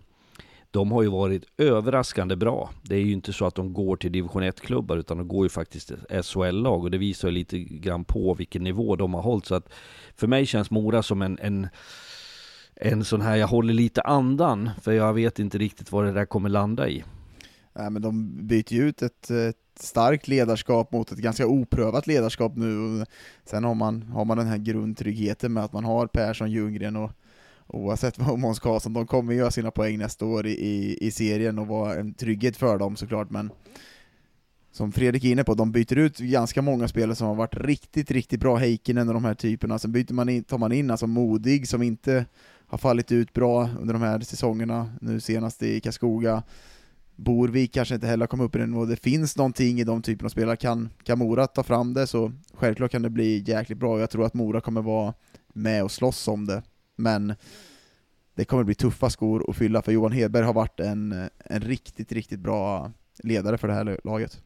de 0.72 0.92
har 0.92 1.04
ju 1.04 1.10
varit 1.10 1.44
överraskande 1.58 2.36
bra. 2.36 2.70
Det 2.84 2.96
är 2.96 3.00
ju 3.00 3.12
inte 3.12 3.34
så 3.34 3.46
att 3.46 3.56
de 3.56 3.74
går 3.74 3.96
till 3.96 4.12
division 4.12 4.44
1-klubbar 4.44 4.98
utan 4.98 5.18
de 5.18 5.28
går 5.28 5.46
ju 5.46 5.50
faktiskt 5.50 5.88
till 5.88 6.24
SHL-lag 6.24 6.84
och 6.84 6.92
det 6.92 6.98
visar 6.98 7.28
ju 7.28 7.34
lite 7.34 7.60
grann 7.60 8.04
på 8.04 8.34
vilken 8.34 8.64
nivå 8.64 8.96
de 8.96 9.14
har 9.14 9.22
hållit. 9.22 9.46
Så 9.46 9.56
att 9.56 9.70
för 10.16 10.28
mig 10.28 10.46
känns 10.46 10.72
Mora 10.72 11.04
som 11.04 11.22
en, 11.22 11.40
en, 11.42 11.68
en 12.76 13.06
sån 13.06 13.22
här, 13.22 13.36
jag 13.36 13.48
håller 13.48 13.74
lite 13.74 14.02
andan 14.02 14.70
för 14.82 14.92
jag 14.92 15.14
vet 15.14 15.40
inte 15.40 15.58
riktigt 15.58 15.92
vad 15.92 16.06
det 16.06 16.12
där 16.12 16.26
kommer 16.26 16.50
landa 16.50 16.90
i. 16.90 17.04
Nej, 17.74 17.90
men 17.90 18.02
de 18.02 18.48
byter 18.48 18.74
ju 18.74 18.90
ut 18.90 19.02
ett, 19.02 19.30
ett 19.30 19.56
starkt 19.80 20.28
ledarskap 20.28 20.92
mot 20.92 21.12
ett 21.12 21.18
ganska 21.18 21.48
oprövat 21.48 22.08
ledarskap 22.08 22.56
nu. 22.56 23.06
Sen 23.46 23.64
har 23.64 23.76
man, 23.76 24.02
har 24.02 24.26
man 24.26 24.38
den 24.38 24.48
här 24.48 24.58
grundtryggheten 24.58 25.54
med 25.54 25.64
att 25.64 25.74
man 25.74 25.86
har 25.86 26.08
Persson, 26.08 26.52
Ljunggren 26.52 26.96
och 26.96 27.12
oavsett 27.70 28.20
vad 28.20 28.40
Måns 28.40 28.60
Karlsson, 28.60 28.94
de 28.94 29.08
kommer 29.08 29.34
göra 29.34 29.52
sina 29.52 29.72
poäng 29.72 29.98
nästa 29.98 30.26
år 30.26 30.48
i, 30.48 30.52
i, 30.52 30.98
i 31.02 31.12
serien 31.12 31.60
och 31.60 31.68
vara 31.68 31.96
en 31.96 32.14
trygghet 32.14 32.58
för 32.58 32.78
dem 32.78 32.96
såklart, 32.96 33.30
men 33.30 33.52
som 34.72 34.92
Fredrik 34.92 35.26
är 35.26 35.30
inne 35.30 35.44
på, 35.44 35.54
de 35.54 35.72
byter 35.72 35.98
ut 35.98 36.18
ganska 36.18 36.62
många 36.62 36.88
spelare 36.88 37.16
som 37.16 37.28
har 37.28 37.36
varit 37.36 37.56
riktigt, 37.56 38.12
riktigt 38.12 38.40
bra, 38.40 38.56
Heikkinen 38.56 39.08
och 39.08 39.14
de 39.14 39.26
här 39.26 39.34
typerna, 39.34 39.80
sen 39.80 39.92
byter 39.92 40.14
man 40.14 40.30
in, 40.30 40.44
tar 40.44 40.58
man 40.58 40.72
in 40.72 40.92
alltså 40.92 41.08
Modig 41.08 41.68
som 41.68 41.84
inte 41.84 42.26
har 42.68 42.78
fallit 42.78 43.12
ut 43.12 43.34
bra 43.34 43.70
under 43.80 43.94
de 43.94 44.02
här 44.02 44.20
säsongerna, 44.20 44.90
nu 45.02 45.20
senast 45.20 45.64
i 45.64 45.82
Karlskoga, 45.82 46.44
Borvik 47.16 47.74
kanske 47.74 47.96
inte 47.96 48.08
heller 48.08 48.28
kom 48.28 48.42
upp 48.42 48.56
i 48.56 48.60
den 48.60 48.72
nivån, 48.72 48.90
det 48.90 48.96
finns 48.96 49.38
någonting 49.38 49.80
i 49.80 49.84
de 49.84 50.02
typerna 50.02 50.26
av 50.26 50.30
spelare, 50.30 50.56
kan, 50.56 50.90
kan 51.04 51.20
Mora 51.20 51.48
ta 51.48 51.64
fram 51.64 51.94
det 51.94 52.08
så 52.08 52.32
självklart 52.54 52.92
kan 52.92 53.02
det 53.02 53.10
bli 53.10 53.44
jäkligt 53.48 53.80
bra, 53.80 54.00
jag 54.00 54.10
tror 54.10 54.26
att 54.26 54.34
Mora 54.34 54.62
kommer 54.62 54.82
vara 54.82 55.14
med 55.54 55.84
och 55.84 55.92
slåss 55.92 56.28
om 56.28 56.46
det, 56.46 56.64
men 57.00 57.36
det 58.36 58.46
kommer 58.46 58.64
bli 58.64 58.76
tuffa 58.76 59.10
skor 59.10 59.50
att 59.50 59.56
fylla, 59.56 59.82
för 59.82 59.92
Johan 59.92 60.12
Hedberg 60.12 60.46
har 60.46 60.54
varit 60.54 60.80
en, 60.80 61.30
en 61.38 61.62
riktigt, 61.62 62.12
riktigt 62.12 62.40
bra 62.40 62.92
ledare 63.24 63.58
för 63.58 63.68
det 63.68 63.74
här 63.74 64.00
laget. 64.04 64.42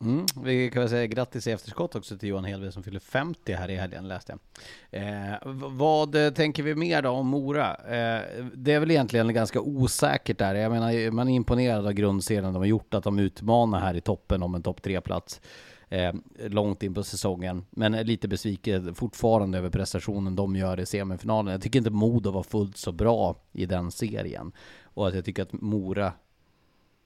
Mm, 0.00 0.26
vi 0.44 0.70
kan 0.70 0.82
väl 0.82 0.90
säga 0.90 1.06
grattis 1.06 1.46
i 1.46 1.50
efterskott 1.50 1.94
också 1.94 2.18
till 2.18 2.28
Johan 2.28 2.44
Hedberg 2.44 2.72
som 2.72 2.82
fyller 2.82 3.00
50 3.00 3.52
här 3.52 3.70
i 3.70 3.76
helgen 3.76 4.08
läste 4.08 4.32
jag. 4.32 5.02
Eh, 5.02 5.36
vad 5.70 6.34
tänker 6.34 6.62
vi 6.62 6.74
mer 6.74 7.02
då 7.02 7.10
om 7.10 7.26
Mora? 7.26 7.74
Eh, 7.74 8.44
det 8.54 8.72
är 8.72 8.80
väl 8.80 8.90
egentligen 8.90 9.34
ganska 9.34 9.60
osäkert 9.60 10.38
där. 10.38 10.54
Jag 10.54 10.72
menar, 10.72 11.10
man 11.10 11.28
är 11.28 11.32
imponerad 11.32 11.86
av 11.86 11.92
grundserien 11.92 12.52
de 12.52 12.56
har 12.56 12.64
gjort, 12.64 12.94
att 12.94 13.04
de 13.04 13.18
utmanar 13.18 13.80
här 13.80 13.94
i 13.94 14.00
toppen 14.00 14.42
om 14.42 14.54
en 14.54 14.62
topp 14.62 14.80
3-plats. 14.80 15.40
Eh, 15.88 16.14
långt 16.36 16.82
in 16.82 16.94
på 16.94 17.02
säsongen, 17.02 17.64
men 17.70 17.94
är 17.94 18.04
lite 18.04 18.28
besviken 18.28 18.94
fortfarande 18.94 19.58
över 19.58 19.70
prestationen 19.70 20.36
de 20.36 20.56
gör 20.56 20.80
i 20.80 20.86
semifinalen. 20.86 21.52
Jag 21.52 21.62
tycker 21.62 21.78
inte 21.78 21.90
Modo 21.90 22.30
var 22.30 22.42
fullt 22.42 22.76
så 22.76 22.92
bra 22.92 23.36
i 23.52 23.66
den 23.66 23.90
serien. 23.90 24.52
Och 24.82 25.08
att 25.08 25.14
jag 25.14 25.24
tycker 25.24 25.42
att 25.42 25.52
Mora 25.52 26.12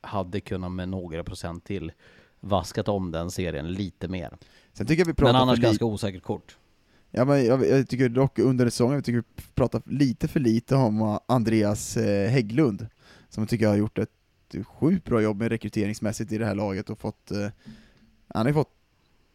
hade 0.00 0.40
kunnat 0.40 0.72
med 0.72 0.88
några 0.88 1.24
procent 1.24 1.64
till 1.64 1.92
vaskat 2.40 2.88
om 2.88 3.10
den 3.10 3.30
serien 3.30 3.72
lite 3.72 4.08
mer. 4.08 4.36
Sen 4.72 4.86
tycker 4.86 5.00
jag 5.00 5.06
vi 5.06 5.14
pratar 5.14 5.32
Men 5.32 5.42
annars 5.42 5.58
ganska 5.58 5.84
osäkert 5.84 6.22
kort. 6.22 6.56
Ja, 7.10 7.24
men 7.24 7.44
jag, 7.44 7.68
jag 7.68 7.88
tycker 7.88 8.08
dock 8.08 8.38
under 8.38 8.64
säsongen, 8.64 8.94
jag 8.94 9.04
tycker 9.04 9.24
vi 9.36 9.42
pratar 9.54 9.82
lite 9.86 10.28
för 10.28 10.40
lite 10.40 10.74
om 10.74 11.02
uh, 11.02 11.18
Andreas 11.26 11.96
eh, 11.96 12.30
Hägglund, 12.30 12.86
som 13.28 13.42
jag 13.42 13.48
tycker 13.48 13.68
har 13.68 13.76
gjort 13.76 13.98
ett 13.98 14.10
sjukt 14.66 15.04
bra 15.04 15.20
jobb 15.20 15.38
med 15.38 15.48
rekryteringsmässigt 15.48 16.32
i 16.32 16.38
det 16.38 16.46
här 16.46 16.54
laget 16.54 16.90
och 16.90 16.98
fått, 16.98 17.30
eh, 17.30 17.48
han 18.34 18.46
har 18.46 18.50
ju 18.50 18.54
fått 18.54 18.72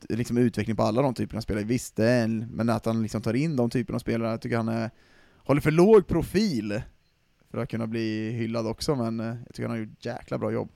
liksom 0.10 0.38
utveckling 0.38 0.76
på 0.76 0.84
alla 0.84 1.02
de 1.02 1.14
typerna 1.14 1.38
av 1.38 1.42
spelare. 1.42 1.64
Visst, 1.64 1.96
det 1.96 2.10
är 2.10 2.24
en, 2.24 2.48
men 2.52 2.70
att 2.70 2.86
han 2.86 3.02
liksom 3.02 3.22
tar 3.22 3.34
in 3.34 3.56
de 3.56 3.70
typerna 3.70 3.96
av 3.96 4.00
spelare, 4.00 4.32
jag 4.32 4.42
tycker 4.42 4.58
han 4.58 4.68
är, 4.70 4.92
håller 5.38 5.62
för 5.62 5.72
låg 5.72 6.08
profil 6.08 6.82
för 7.50 7.58
att 7.58 7.70
kunna 7.70 7.88
bli 7.88 8.32
hyllad 8.32 8.68
också, 8.68 8.96
men 8.96 9.20
eh, 9.20 9.26
jag 9.26 9.48
tycker 9.48 9.62
han 9.64 9.72
har 9.72 9.78
gjort 9.78 10.06
jäkla 10.06 10.38
bra 10.38 10.52
jobb. 10.52 10.70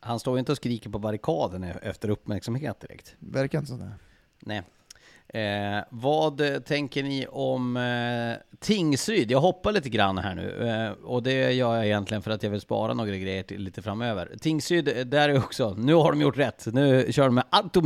Han 0.00 0.20
står 0.20 0.36
ju 0.36 0.38
inte 0.38 0.52
och 0.52 0.56
skriker 0.58 0.90
på 0.90 0.98
barrikaden 0.98 1.64
e- 1.64 1.78
efter 1.82 2.08
uppmärksamhet 2.08 2.80
direkt. 2.80 3.16
Verkar 3.18 3.58
inte 3.58 3.70
sådär. 3.70 3.94
Nej. 4.38 4.62
Eh, 5.28 5.84
vad 5.90 6.40
eh, 6.40 6.58
tänker 6.60 7.02
ni 7.02 7.26
om 7.26 7.76
eh, 7.76 8.56
Tingsryd? 8.60 9.30
Jag 9.30 9.40
hoppar 9.40 9.72
lite 9.72 9.88
grann 9.88 10.18
här 10.18 10.34
nu 10.34 10.68
eh, 10.68 11.04
och 11.04 11.22
det 11.22 11.52
gör 11.52 11.76
jag 11.76 11.86
egentligen 11.86 12.22
för 12.22 12.30
att 12.30 12.42
jag 12.42 12.50
vill 12.50 12.60
spara 12.60 12.94
några 12.94 13.16
grejer 13.16 13.42
till 13.42 13.60
lite 13.60 13.82
framöver. 13.82 14.36
Tingsryd, 14.40 14.88
eh, 14.88 15.04
där 15.04 15.28
är 15.28 15.38
också, 15.38 15.74
nu 15.78 15.94
har 15.94 16.12
de 16.12 16.20
gjort 16.20 16.38
rätt. 16.38 16.66
Nu 16.72 17.12
kör 17.12 17.24
de 17.24 17.34
med 17.34 17.44
Arto 17.50 17.82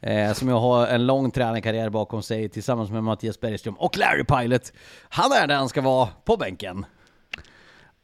eh, 0.00 0.32
som 0.32 0.48
jag 0.48 0.60
har 0.60 0.86
en 0.86 1.06
lång 1.06 1.30
tränarkarriär 1.30 1.90
bakom 1.90 2.22
sig 2.22 2.48
tillsammans 2.48 2.90
med 2.90 3.04
Mattias 3.04 3.40
Bergström 3.40 3.74
och 3.74 3.98
Larry 3.98 4.24
Pilot. 4.24 4.72
Han 5.08 5.32
är 5.32 5.46
där 5.46 5.56
han 5.56 5.68
ska 5.68 5.80
vara 5.80 6.08
på 6.24 6.36
bänken. 6.36 6.86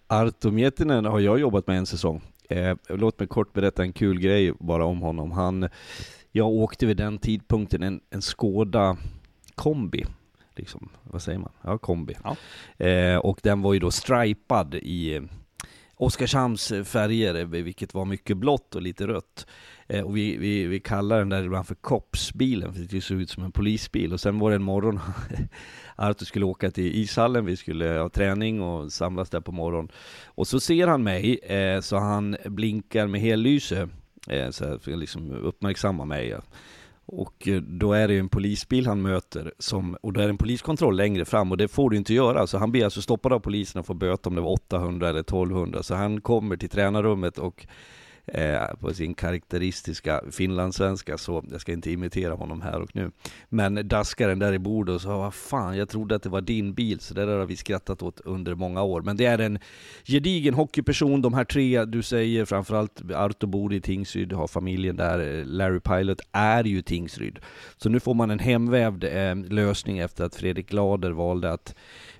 Arto 0.07 0.51
har 1.11 1.21
jag 1.21 1.41
jobbat 1.41 1.67
med 1.67 1.79
en 1.79 1.87
säsong. 1.87 2.23
Eh, 2.49 2.77
låt 2.89 3.19
mig 3.19 3.29
kort 3.29 3.53
berätta 3.53 3.83
en 3.83 3.93
kul 3.93 4.21
grej 4.21 4.53
bara 4.61 4.85
om 4.85 5.01
honom. 5.01 5.33
Han, 5.33 5.69
jag 6.37 6.49
åkte 6.49 6.87
vid 6.87 6.97
den 6.97 7.19
tidpunkten 7.19 7.83
en, 7.83 8.01
en 8.11 8.23
Skoda 8.23 8.97
kombi. 9.55 10.05
Liksom, 10.57 10.89
vad 11.03 11.23
säger 11.23 11.39
man? 11.39 11.53
Ja, 11.63 11.79
kombi. 11.79 12.17
Ja. 12.25 12.37
Eh, 12.87 13.17
och 13.17 13.41
den 13.43 13.63
var 13.63 13.75
ju 13.75 13.81
då 13.81 13.91
stripad 13.91 14.75
i 14.75 15.15
eh, 15.15 15.23
Oskarshamns 15.97 16.73
färger, 16.85 17.35
eh, 17.35 17.45
vilket 17.45 17.95
var 17.95 18.05
mycket 18.05 18.37
blått 18.37 18.75
och 18.75 18.83
lite 18.83 19.07
rött. 19.07 19.47
Eh, 19.89 20.05
och 20.05 20.17
vi, 20.17 20.37
vi, 20.37 20.65
vi 20.65 20.81
kallar 20.81 21.19
den 21.19 21.29
där 21.29 21.45
ibland 21.45 21.67
för 21.67 21.75
Kopsbilen, 21.75 22.73
för 22.75 22.81
det 22.81 23.01
såg 23.01 23.21
ut 23.21 23.31
som 23.31 23.45
en 23.45 23.53
polisbil. 23.53 24.13
Och 24.13 24.21
sen 24.21 24.39
var 24.39 24.51
det 24.51 24.57
en 24.57 24.63
morgon, 24.63 25.01
Artur 25.97 26.27
skulle 26.27 26.45
åka 26.45 26.71
till 26.71 26.97
ishallen, 26.97 27.45
vi 27.45 27.57
skulle 27.57 27.89
ha 27.89 28.09
träning 28.09 28.63
och 28.63 28.93
samlas 28.93 29.31
där 29.31 29.41
på 29.41 29.53
morgonen. 29.53 29.93
Och 30.25 30.49
så 30.49 30.61
ser 30.61 30.87
han 30.87 31.03
mig, 31.03 31.39
eh, 31.39 31.81
så 31.81 31.97
han 31.97 32.37
blinkar 32.45 33.07
med 33.07 33.21
hellyse, 33.21 33.81
eh, 33.81 33.89
Eh, 34.29 34.51
så 34.51 34.65
här, 34.65 34.79
för 34.79 34.93
att 34.93 34.99
liksom 34.99 35.31
uppmärksamma 35.33 36.05
mig. 36.05 36.37
Och 37.07 37.49
eh, 37.49 37.61
då 37.61 37.93
är 37.93 38.09
det 38.09 38.15
ju 38.15 38.21
en 38.21 38.29
polisbil 38.29 38.87
han 38.87 39.03
möter, 39.03 39.53
som, 39.59 39.97
och 40.01 40.13
då 40.13 40.21
är 40.21 40.25
det 40.25 40.31
en 40.31 40.39
poliskontroll 40.39 40.97
längre 40.97 41.25
fram, 41.25 41.51
och 41.51 41.57
det 41.57 41.69
får 41.69 41.91
du 41.91 41.97
inte 41.97 42.15
göra. 42.15 42.47
Så 42.47 42.59
han 42.59 42.73
blir 42.73 42.85
alltså 42.85 43.03
stoppad 43.03 43.33
av 43.33 43.41
polisen 43.41 43.81
och 43.81 43.87
får 43.87 43.95
böta 43.95 44.29
om 44.29 44.35
det 44.35 44.41
var 44.41 44.53
800 44.53 45.09
eller 45.09 45.21
1200. 45.21 45.83
Så 45.83 45.95
han 45.95 46.21
kommer 46.21 46.57
till 46.57 46.69
tränarrummet 46.69 47.39
och 47.39 47.67
eh, 48.27 48.67
på 48.81 48.95
sin 48.95 49.15
karaktäristiska 49.15 50.23
finlandssvenska, 50.31 51.19
så 51.19 51.45
jag 51.51 51.61
ska 51.61 51.73
inte 51.73 51.91
imitera 51.91 52.35
honom 52.35 52.63
här 52.63 52.81
och 52.81 52.97
nu. 52.97 53.11
Men 53.49 53.89
daskaren 53.89 54.39
där 54.39 54.53
i 54.53 54.59
bordet 54.59 54.95
och 54.95 55.01
sa, 55.01 55.19
vad 55.19 55.35
fan, 55.35 55.77
jag 55.77 55.89
trodde 55.89 56.15
att 56.15 56.23
det 56.23 56.29
var 56.29 56.41
din 56.41 56.75
bil, 56.75 57.01
så 57.01 57.15
det 57.15 57.27
där 57.27 57.39
har 57.39 57.47
vi 57.47 57.57
skrattat 57.57 58.03
åt 58.03 58.21
under 58.21 58.55
många 58.55 58.83
år. 58.83 59.03
Men 59.03 59.17
det 59.17 59.27
är 59.27 59.39
en 59.39 59.59
gedigen 60.05 60.55
hockeyperson, 60.55 61.23
de 61.23 61.35
här 61.35 61.45
tre 61.45 61.85
du 61.85 62.03
säger, 62.03 62.45
framförallt 62.45 63.03
Arto 63.15 63.47
bor 63.47 63.73
i 63.73 63.81
Tingsryd, 63.81 64.33
har 64.33 64.47
familjen 64.47 64.97
där, 64.97 65.45
Larry 65.45 65.81
Pilot 65.81 66.21
är 66.33 66.65
ju 66.65 66.83
Tingsryd. 66.83 67.39
Så 67.77 67.89
nu 67.89 68.01
får 68.01 68.15
man 68.15 68.31
en 68.31 68.39
hemvävd 68.39 69.05
eh, 69.05 69.37
lösning 69.37 69.99
efter 69.99 70.25
att 70.25 70.35
Fredrik 70.35 70.69
Glader 70.69 71.11
valde 71.11 71.53
att 71.53 71.75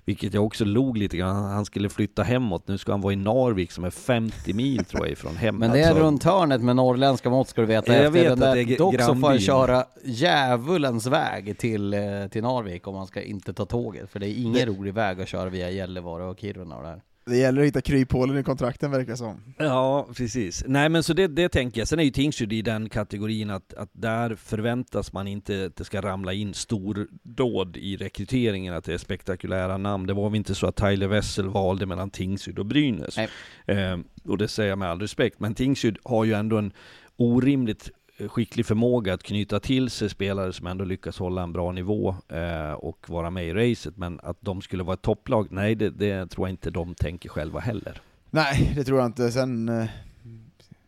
vilket 0.05 0.33
jag 0.33 0.45
också 0.45 0.65
log 0.65 0.97
lite 0.97 1.17
grann. 1.17 1.35
Han 1.35 1.65
skulle 1.65 1.89
flytta 1.89 2.23
hemåt. 2.23 2.67
Nu 2.67 2.77
ska 2.77 2.91
han 2.91 3.01
vara 3.01 3.13
i 3.13 3.15
Narvik 3.15 3.71
som 3.71 3.83
är 3.83 3.89
50 3.89 4.53
mil 4.53 4.85
tror 4.85 5.05
jag 5.05 5.11
ifrån 5.11 5.35
hemmet. 5.35 5.59
Men 5.59 5.71
det 5.71 5.81
är 5.81 5.93
runt 5.93 6.23
hörnet 6.23 6.61
med 6.61 6.75
norrländska 6.75 7.29
mått 7.29 7.47
ska 7.47 7.61
du 7.61 7.67
veta. 7.67 7.95
Jag 7.95 8.05
efter 8.05 8.23
vet 8.23 8.31
att 8.31 8.39
där, 8.39 8.55
det 8.55 8.61
är 8.61 8.77
dock 8.77 8.93
så 8.93 8.99
får 8.99 9.13
han 9.13 9.21
grannbyn. 9.21 9.41
köra 9.41 9.85
djävulens 10.05 11.07
väg 11.07 11.57
till, 11.57 11.93
eh, 11.93 11.99
till 12.31 12.43
Narvik 12.43 12.87
om 12.87 12.95
man 12.95 13.07
ska 13.07 13.21
inte 13.21 13.53
ta 13.53 13.65
tåget. 13.65 14.09
För 14.09 14.19
det 14.19 14.29
är 14.29 14.43
ingen 14.43 14.65
rolig 14.65 14.93
väg 14.93 15.21
att 15.21 15.27
köra 15.27 15.49
via 15.49 15.69
Gällivare 15.69 16.23
och 16.23 16.39
Kiruna 16.39 16.77
och 16.77 16.83
där. 16.83 17.01
Det 17.25 17.37
gäller 17.37 17.61
att 17.61 17.67
hitta 17.67 17.81
kryphålen 17.81 18.37
i 18.37 18.43
kontrakten 18.43 18.91
verkar 18.91 19.11
det 19.11 19.17
som. 19.17 19.41
Ja, 19.57 20.07
precis. 20.15 20.63
Nej 20.67 20.89
men 20.89 21.03
så 21.03 21.13
det, 21.13 21.27
det 21.27 21.49
tänker 21.49 21.81
jag. 21.81 21.87
Sen 21.87 21.99
är 21.99 22.03
ju 22.03 22.11
Tingsryd 22.11 22.53
i 22.53 22.61
den 22.61 22.89
kategorin 22.89 23.49
att, 23.49 23.73
att 23.73 23.89
där 23.93 24.35
förväntas 24.35 25.13
man 25.13 25.27
inte 25.27 25.65
att 25.65 25.75
det 25.75 25.83
ska 25.83 26.01
ramla 26.01 26.33
in 26.33 26.53
stordåd 26.53 27.77
i 27.77 27.97
rekryteringen, 27.97 28.73
att 28.73 28.83
det 28.83 28.93
är 28.93 28.97
spektakulära 28.97 29.77
namn. 29.77 30.07
Det 30.07 30.13
var 30.13 30.29
väl 30.29 30.37
inte 30.37 30.55
så 30.55 30.67
att 30.67 30.75
Tyler 30.75 31.07
Wessel 31.07 31.49
valde 31.49 31.85
mellan 31.85 32.09
Tingsryd 32.09 32.59
och 32.59 32.65
Brynäs. 32.65 33.17
Nej. 33.17 33.29
Eh, 33.65 33.97
och 34.23 34.37
det 34.37 34.47
säger 34.47 34.69
jag 34.69 34.77
med 34.77 34.89
all 34.89 35.01
respekt. 35.01 35.39
Men 35.39 35.55
Tingsryd 35.55 35.97
har 36.03 36.25
ju 36.25 36.33
ändå 36.33 36.57
en 36.57 36.73
orimligt 37.17 37.91
skicklig 38.17 38.65
förmåga 38.65 39.13
att 39.13 39.23
knyta 39.23 39.59
till 39.59 39.89
sig 39.89 40.09
spelare 40.09 40.53
som 40.53 40.67
ändå 40.67 40.85
lyckas 40.85 41.19
hålla 41.19 41.43
en 41.43 41.53
bra 41.53 41.71
nivå 41.71 42.15
eh, 42.27 42.71
och 42.71 43.09
vara 43.09 43.29
med 43.29 43.47
i 43.47 43.53
racet. 43.53 43.97
Men 43.97 44.19
att 44.23 44.37
de 44.41 44.61
skulle 44.61 44.83
vara 44.83 44.93
ett 44.93 45.01
topplag, 45.01 45.47
nej 45.51 45.75
det, 45.75 45.89
det 45.89 46.27
tror 46.27 46.47
jag 46.47 46.53
inte 46.53 46.69
de 46.69 46.95
tänker 46.95 47.29
själva 47.29 47.59
heller. 47.59 48.01
Nej, 48.29 48.71
det 48.75 48.83
tror 48.83 48.99
jag 48.99 49.05
inte. 49.05 49.31
Sen, 49.31 49.69
eh, 49.69 49.85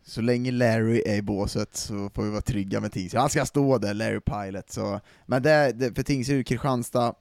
så 0.02 0.20
länge 0.20 0.50
Larry 0.50 1.02
är 1.06 1.16
i 1.16 1.22
båset 1.22 1.76
så 1.76 2.10
får 2.14 2.22
vi 2.22 2.30
vara 2.30 2.40
trygga 2.40 2.80
med 2.80 2.92
Tingsryd. 2.92 3.20
Han 3.20 3.30
ska 3.30 3.46
stå 3.46 3.78
där, 3.78 3.94
Larry 3.94 4.20
Pilot. 4.20 4.70
Så. 4.70 5.00
Men 5.26 5.42
det, 5.42 5.72
det, 5.72 5.94
för 5.94 6.02
Tingsryd, 6.02 6.46
Kristianstad, 6.46 7.14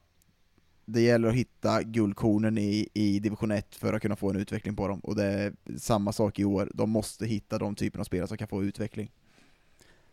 det 0.86 1.02
gäller 1.02 1.28
att 1.28 1.36
hitta 1.36 1.84
guldkornen 1.84 2.58
i, 2.58 2.90
i 2.94 3.20
division 3.20 3.52
1 3.52 3.76
för 3.76 3.94
att 3.94 4.02
kunna 4.02 4.16
få 4.16 4.30
en 4.30 4.36
utveckling 4.36 4.76
på 4.76 4.88
dem. 4.88 5.00
Och 5.00 5.16
det 5.16 5.26
är 5.26 5.54
samma 5.78 6.14
sak 6.14 6.40
i 6.40 6.46
år, 6.46 6.72
de 6.74 6.90
måste 6.90 7.26
hitta 7.26 7.58
de 7.58 7.76
typerna 7.76 8.02
av 8.02 8.06
spelare 8.06 8.28
som 8.28 8.38
kan 8.38 8.48
få 8.48 8.64
utveckling. 8.64 9.12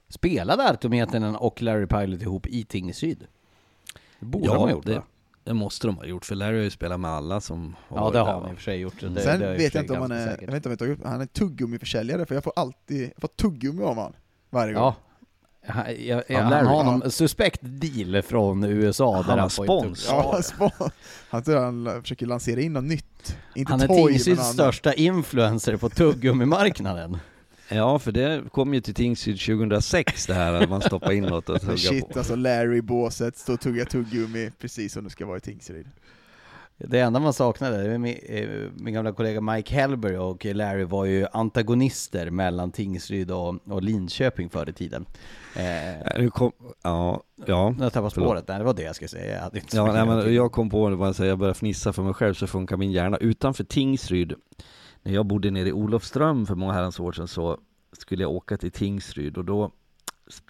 Spelade 0.09 0.63
Arto 0.71 0.89
Mietinen 0.89 1.37
och 1.37 1.63
Larry 1.63 1.87
Pilot 1.87 2.23
ihop 2.23 2.47
i 2.47 2.65
Tingsryd? 2.65 3.27
Det 4.21 4.27
borde 4.27 4.47
de 4.47 4.57
ha 4.57 4.71
gjort 4.71 4.87
det, 4.87 4.95
va? 4.95 5.03
det 5.45 5.55
måste 5.55 5.87
de 5.87 5.97
ha 5.97 6.05
gjort, 6.07 6.25
för 6.25 6.35
Larry 6.35 6.57
har 6.57 6.65
ju 6.65 6.71
spelat 6.71 7.01
med 7.01 7.11
alla 7.11 7.41
som 7.41 7.77
har 7.89 7.99
Ja 7.99 8.11
det 8.11 8.19
har 8.19 8.41
han 8.41 8.51
i 8.51 8.53
och 8.53 8.57
för 8.57 8.63
sig 8.65 8.79
gjort. 8.79 9.01
Det, 9.01 9.21
Sen 9.21 9.41
det 9.41 9.55
vet 9.57 9.75
jag 9.75 9.83
inte 9.83 9.93
om 9.93 10.01
han 10.01 10.13
är, 10.13 10.27
säkert. 10.27 10.41
jag 10.43 10.47
vet 10.53 10.57
inte 10.57 10.69
om 10.69 10.71
jag 10.73 10.79
tar 10.79 10.91
upp, 10.91 11.01
han 11.05 11.21
är 11.21 11.27
tuggummiförsäljare, 11.27 12.27
för 12.27 12.35
jag 12.35 12.45
får 12.45 12.53
alltid, 12.57 13.03
jag 13.03 13.21
får 13.21 13.29
tuggummi 13.29 13.83
av 13.83 13.89
honom 13.97 14.13
varje 14.51 14.73
gång. 14.75 14.83
Ja. 14.83 14.95
Han, 15.67 15.85
jag, 15.87 15.97
jag, 16.07 16.25
Ja, 16.29 16.41
han 16.43 16.67
har 16.67 16.85
ja. 16.85 16.91
någon 16.91 17.11
suspekt 17.11 17.61
deal 17.63 18.23
från 18.23 18.65
USA 18.65 19.15
Han 19.17 19.27
där 19.27 19.37
han 19.39 19.51
får 19.51 19.65
spons. 19.65 20.07
Ja, 20.11 20.41
spon- 20.43 20.91
han 21.29 21.43
tror 21.43 21.57
han 21.61 22.03
försöker 22.03 22.27
lansera 22.27 22.61
in 22.61 22.73
något 22.73 22.85
nytt. 22.85 23.37
Inte 23.55 23.73
Han 23.73 23.81
är 23.81 23.87
Tingsryds 23.89 24.43
största 24.49 24.95
influencer 24.95 25.77
på 25.77 25.89
tuggummimarknaden. 25.91 27.19
Ja, 27.75 27.99
för 27.99 28.13
det 28.13 28.43
kom 28.53 28.75
ju 28.75 28.81
till 28.81 28.95
Tingsryd 28.95 29.41
2006 29.41 30.27
det 30.27 30.35
här 30.35 30.53
att 30.53 30.71
man 30.71 30.81
stoppar 30.81 31.13
in 31.13 31.25
något 31.25 31.49
och 31.49 31.61
tuggar 31.61 31.77
Shit 31.77 32.09
på. 32.09 32.19
alltså, 32.19 32.37
Larry 32.37 32.81
båset, 32.81 33.37
står 33.37 33.55
och 33.55 33.61
tuggar 33.61 33.85
tuggummi 33.85 34.51
precis 34.61 34.93
som 34.93 35.05
det 35.05 35.11
ska 35.11 35.27
vara 35.27 35.37
i 35.37 35.41
Tingsryd. 35.41 35.87
Det 36.79 37.01
enda 37.01 37.21
man 37.21 37.33
saknade, 37.33 37.89
det 37.89 37.99
min, 37.99 38.17
eh, 38.29 38.49
min 38.77 38.95
gamla 38.95 39.13
kollega 39.13 39.41
Mike 39.41 39.75
Hellberg 39.75 40.19
och 40.19 40.45
Larry 40.45 40.85
var 40.85 41.05
ju 41.05 41.27
antagonister 41.33 42.31
mellan 42.31 42.71
Tingsryd 42.73 43.31
och, 43.31 43.57
och 43.69 43.83
Linköping 43.83 44.51
förr 44.51 44.69
i 44.69 44.73
tiden. 44.73 45.07
Eh, 45.57 46.19
Nu 46.19 46.31
kom, 46.31 46.53
ja, 46.83 47.23
ja. 47.47 47.71
nu 47.71 47.77
har 47.79 47.85
jag 47.85 47.93
tappat 47.93 48.15
Förlåt. 48.15 48.29
spåret, 48.29 48.49
nej 48.49 48.59
det 48.59 48.65
var 48.65 48.75
det 48.75 48.83
jag 48.83 48.95
skulle 48.97 49.09
säga. 49.09 49.35
Jag 49.35 49.41
hade 49.43 49.59
inte 49.59 49.71
så 49.71 49.77
Ja, 49.77 49.93
nej, 49.93 50.07
men 50.07 50.35
jag 50.35 50.53
kom 50.53 50.71
på 50.71 50.89
det, 50.91 50.97
bara 50.97 51.27
jag 51.27 51.39
började 51.39 51.59
fnissa 51.59 51.93
för 51.93 52.03
mig 52.03 52.15
själv 52.15 52.35
så 52.35 52.47
funkar 52.47 52.77
min 52.77 52.93
hjärna. 52.93 53.17
Utanför 53.17 53.65
Tingsryd, 53.65 54.35
när 55.05 55.13
jag 55.13 55.27
bodde 55.27 55.51
nere 55.51 55.69
i 55.69 55.73
Olofström 55.73 56.47
för 56.47 56.55
många 56.55 56.73
herrans 56.73 57.01
år 57.01 57.13
sedan 57.13 57.29
så 57.29 57.61
skulle 57.93 58.23
jag 58.23 58.33
åka 58.33 58.57
till 58.57 58.71
Tingsryd 58.71 59.39
och 59.39 59.45
då 59.45 59.73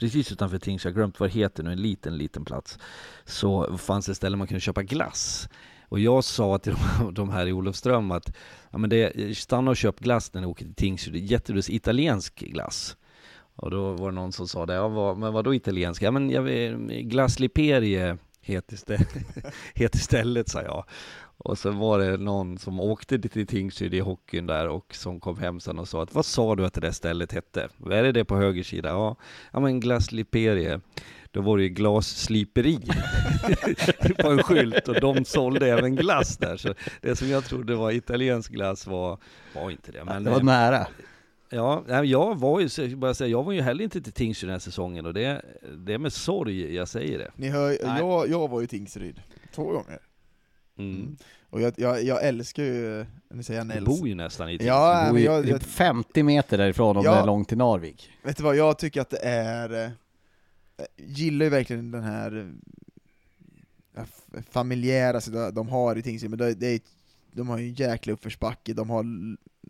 Precis 0.00 0.32
utanför 0.32 0.58
Tingsryd, 0.58 0.90
jag 0.90 0.94
har 0.94 1.00
glömt 1.00 1.20
vad 1.20 1.28
det 1.28 1.32
heter 1.32 1.62
nu, 1.62 1.72
en 1.72 1.82
liten, 1.82 2.16
liten 2.18 2.44
plats 2.44 2.78
Så 3.24 3.78
fanns 3.78 4.06
det 4.06 4.12
ett 4.12 4.16
ställe 4.16 4.36
man 4.36 4.46
kunde 4.46 4.60
köpa 4.60 4.82
glass. 4.82 5.48
Och 5.88 6.00
jag 6.00 6.24
sa 6.24 6.58
till 6.58 6.74
de, 7.12 7.30
här 7.30 7.46
i 7.46 7.52
Olofström 7.52 8.10
att 8.10 8.36
ja, 8.70 8.78
men 8.78 8.90
det, 8.90 9.36
Stanna 9.36 9.70
och 9.70 9.76
köp 9.76 10.00
glass 10.00 10.34
när 10.34 10.40
ni 10.40 10.46
åker 10.46 10.64
till 10.64 10.74
Tingsryd, 10.74 11.24
jättelust 11.24 11.70
italiensk 11.70 12.34
glass. 12.34 12.96
Och 13.56 13.70
då 13.70 13.92
var 13.92 14.10
det 14.10 14.14
någon 14.14 14.32
som 14.32 14.48
sa 14.48 14.66
det, 14.66 14.74
ja, 14.74 14.88
vad, 14.88 15.18
men 15.18 15.32
vadå 15.32 15.54
italiensk? 15.54 16.02
Ja 16.02 16.10
men 16.10 16.30
jag, 16.30 16.46
glass 17.10 17.40
Liperie 17.40 18.18
heter, 18.44 18.76
stä- 18.76 19.06
heter 19.74 19.98
stället 19.98 20.48
sa 20.48 20.62
jag 20.62 20.84
och 21.36 21.58
så 21.58 21.70
var 21.70 21.98
det 21.98 22.16
någon 22.16 22.58
som 22.58 22.80
åkte 22.80 23.18
till 23.18 23.46
Tingsryd 23.46 23.94
i 23.94 24.00
hockeyn 24.00 24.46
där 24.46 24.68
och 24.68 24.94
som 24.94 25.20
kom 25.20 25.38
hem 25.38 25.60
sen 25.60 25.78
och 25.78 25.88
sa 25.88 26.02
att 26.02 26.14
vad 26.14 26.26
sa 26.26 26.56
du 26.56 26.66
att 26.66 26.74
det 26.74 26.80
där 26.80 26.90
stället 26.90 27.32
hette? 27.32 27.68
Är 27.90 28.02
det 28.02 28.12
det 28.12 28.24
på 28.24 28.36
höger 28.36 28.62
sida? 28.62 28.88
Ja, 28.88 29.16
ja 29.52 29.60
men 29.60 29.80
Glass 29.80 30.12
Liperie. 30.12 30.80
Då 31.30 31.40
var 31.40 31.56
det 31.56 31.62
ju 31.62 31.68
glassliperi 31.68 32.80
på 34.18 34.30
en 34.30 34.42
skylt 34.42 34.88
och 34.88 35.00
de 35.00 35.24
sålde 35.24 35.66
även 35.66 35.96
glass 35.96 36.36
där. 36.36 36.56
Så 36.56 36.74
det 37.00 37.16
som 37.16 37.28
jag 37.28 37.44
trodde 37.44 37.74
var 37.74 37.90
italiensk 37.90 38.52
glass 38.52 38.86
var, 38.86 39.18
var 39.54 39.70
inte 39.70 39.92
det. 39.92 40.04
Men, 40.04 40.24
det 40.24 40.30
var 40.30 40.42
nära. 40.42 40.86
Ja, 41.54 42.04
jag 42.04 42.38
var 42.38 42.60
ju, 42.60 42.96
bara 42.96 43.14
säga, 43.14 43.28
jag 43.28 43.42
var 43.42 43.52
ju 43.52 43.60
heller 43.60 43.84
inte 43.84 44.00
till 44.02 44.12
Tingsryd 44.12 44.48
den 44.48 44.52
här 44.54 44.58
säsongen 44.58 45.06
och 45.06 45.14
det, 45.14 45.42
det 45.76 45.94
är 45.94 45.98
med 45.98 46.12
sorg 46.12 46.74
jag 46.74 46.88
säger 46.88 47.18
det. 47.18 47.30
Ni 47.36 47.48
hör, 47.48 47.78
jag, 47.98 48.28
jag 48.28 48.48
var 48.48 48.62
i 48.62 48.66
Tingsryd 48.66 49.20
två 49.54 49.64
gånger. 49.64 49.98
Mm. 50.78 51.16
Och 51.50 51.60
jag, 51.60 51.72
jag, 51.76 52.02
jag 52.04 52.24
älskar 52.24 52.62
ju, 52.62 53.06
nu 53.28 53.42
säger 53.42 53.60
jag 53.60 53.68
Du 53.68 53.74
Nels. 53.74 53.84
bor 54.00 54.08
ju 54.08 54.14
nästan 54.14 54.48
i 54.50 54.56
Ja, 54.60 54.96
Det 54.98 55.02
men 55.02 55.10
bor 55.12 55.18
ju 55.18 55.24
jag, 55.24 55.42
typ 55.42 55.50
jag, 55.52 55.62
50 55.62 56.22
meter 56.22 56.58
därifrån 56.58 56.96
om 56.96 57.04
Ja. 57.04 57.12
det 57.14 57.18
är 57.20 57.26
långt 57.26 57.48
till 57.48 57.58
Narvik. 57.58 58.10
vet 58.22 58.36
du 58.36 58.42
vad, 58.42 58.56
jag 58.56 58.78
tycker 58.78 59.00
att 59.00 59.10
det 59.10 59.18
är, 59.24 59.70
eh, 59.84 59.90
jag 60.76 60.86
gillar 60.96 61.44
ju 61.44 61.50
verkligen 61.50 61.90
den 61.90 62.02
här 62.02 62.52
eh, 63.96 64.04
familjära 64.50 65.18
situa- 65.20 65.50
de 65.50 65.68
har 65.68 65.96
i 65.96 66.02
Tingsryd, 66.02 66.30
men 66.30 66.38
det, 66.38 66.54
det 66.54 66.66
är, 66.66 66.80
de 67.34 67.48
har 67.48 67.58
ju 67.58 67.68
en 67.68 67.74
jäkla 67.74 68.12
uppförsbacke, 68.12 68.72
de 68.72 68.90
har, 68.90 69.04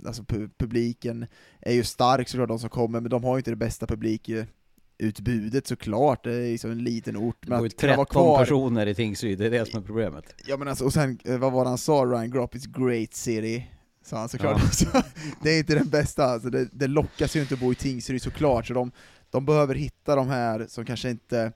alltså 0.06 0.22
pu- 0.22 0.50
publiken 0.58 1.26
är 1.60 1.72
ju 1.72 1.84
stark 1.84 2.28
såklart 2.28 2.48
de 2.48 2.58
som 2.58 2.70
kommer, 2.70 3.00
men 3.00 3.10
de 3.10 3.24
har 3.24 3.36
ju 3.36 3.38
inte 3.38 3.50
det 3.50 3.56
bästa 3.56 3.86
publikutbudet 3.86 5.66
såklart, 5.66 6.24
det 6.24 6.34
är 6.34 6.58
så 6.58 6.68
en 6.68 6.84
liten 6.84 7.16
ort, 7.16 7.36
Det 7.40 7.48
bor 7.50 7.60
ju 7.60 7.66
att 7.66 7.76
kunna 7.76 7.96
vara 7.96 8.06
13 8.06 8.22
kvar 8.22 8.38
personer 8.38 8.86
i 8.86 8.94
Tingsryd, 8.94 9.38
det 9.38 9.46
är 9.46 9.50
det 9.50 9.66
som 9.70 9.82
är 9.82 9.86
problemet. 9.86 10.34
Ja 10.46 10.56
men 10.56 10.68
alltså, 10.68 10.84
och 10.84 10.92
sen, 10.92 11.18
eh, 11.24 11.38
vad 11.38 11.52
var 11.52 11.64
det 11.64 11.68
han 11.68 11.78
sa, 11.78 12.04
Ryan 12.04 12.30
Gropp, 12.30 12.54
it's 12.54 12.86
great 12.86 13.14
city, 13.14 13.70
sa 14.04 14.18
han 14.18 14.28
såklart. 14.28 14.74
Så, 14.74 14.86
det 15.42 15.50
är 15.50 15.58
inte 15.58 15.74
den 15.74 15.88
bästa, 15.88 16.24
alltså, 16.24 16.50
det, 16.50 16.68
det 16.72 16.86
lockas 16.86 17.36
ju 17.36 17.40
inte 17.40 17.54
att 17.54 17.60
bo 17.60 17.72
i 17.72 17.74
Tingsryd 17.74 18.22
såklart, 18.22 18.66
så 18.66 18.74
de, 18.74 18.90
de 19.30 19.46
behöver 19.46 19.74
hitta 19.74 20.16
de 20.16 20.28
här 20.28 20.66
som 20.68 20.84
kanske 20.84 21.10
inte 21.10 21.52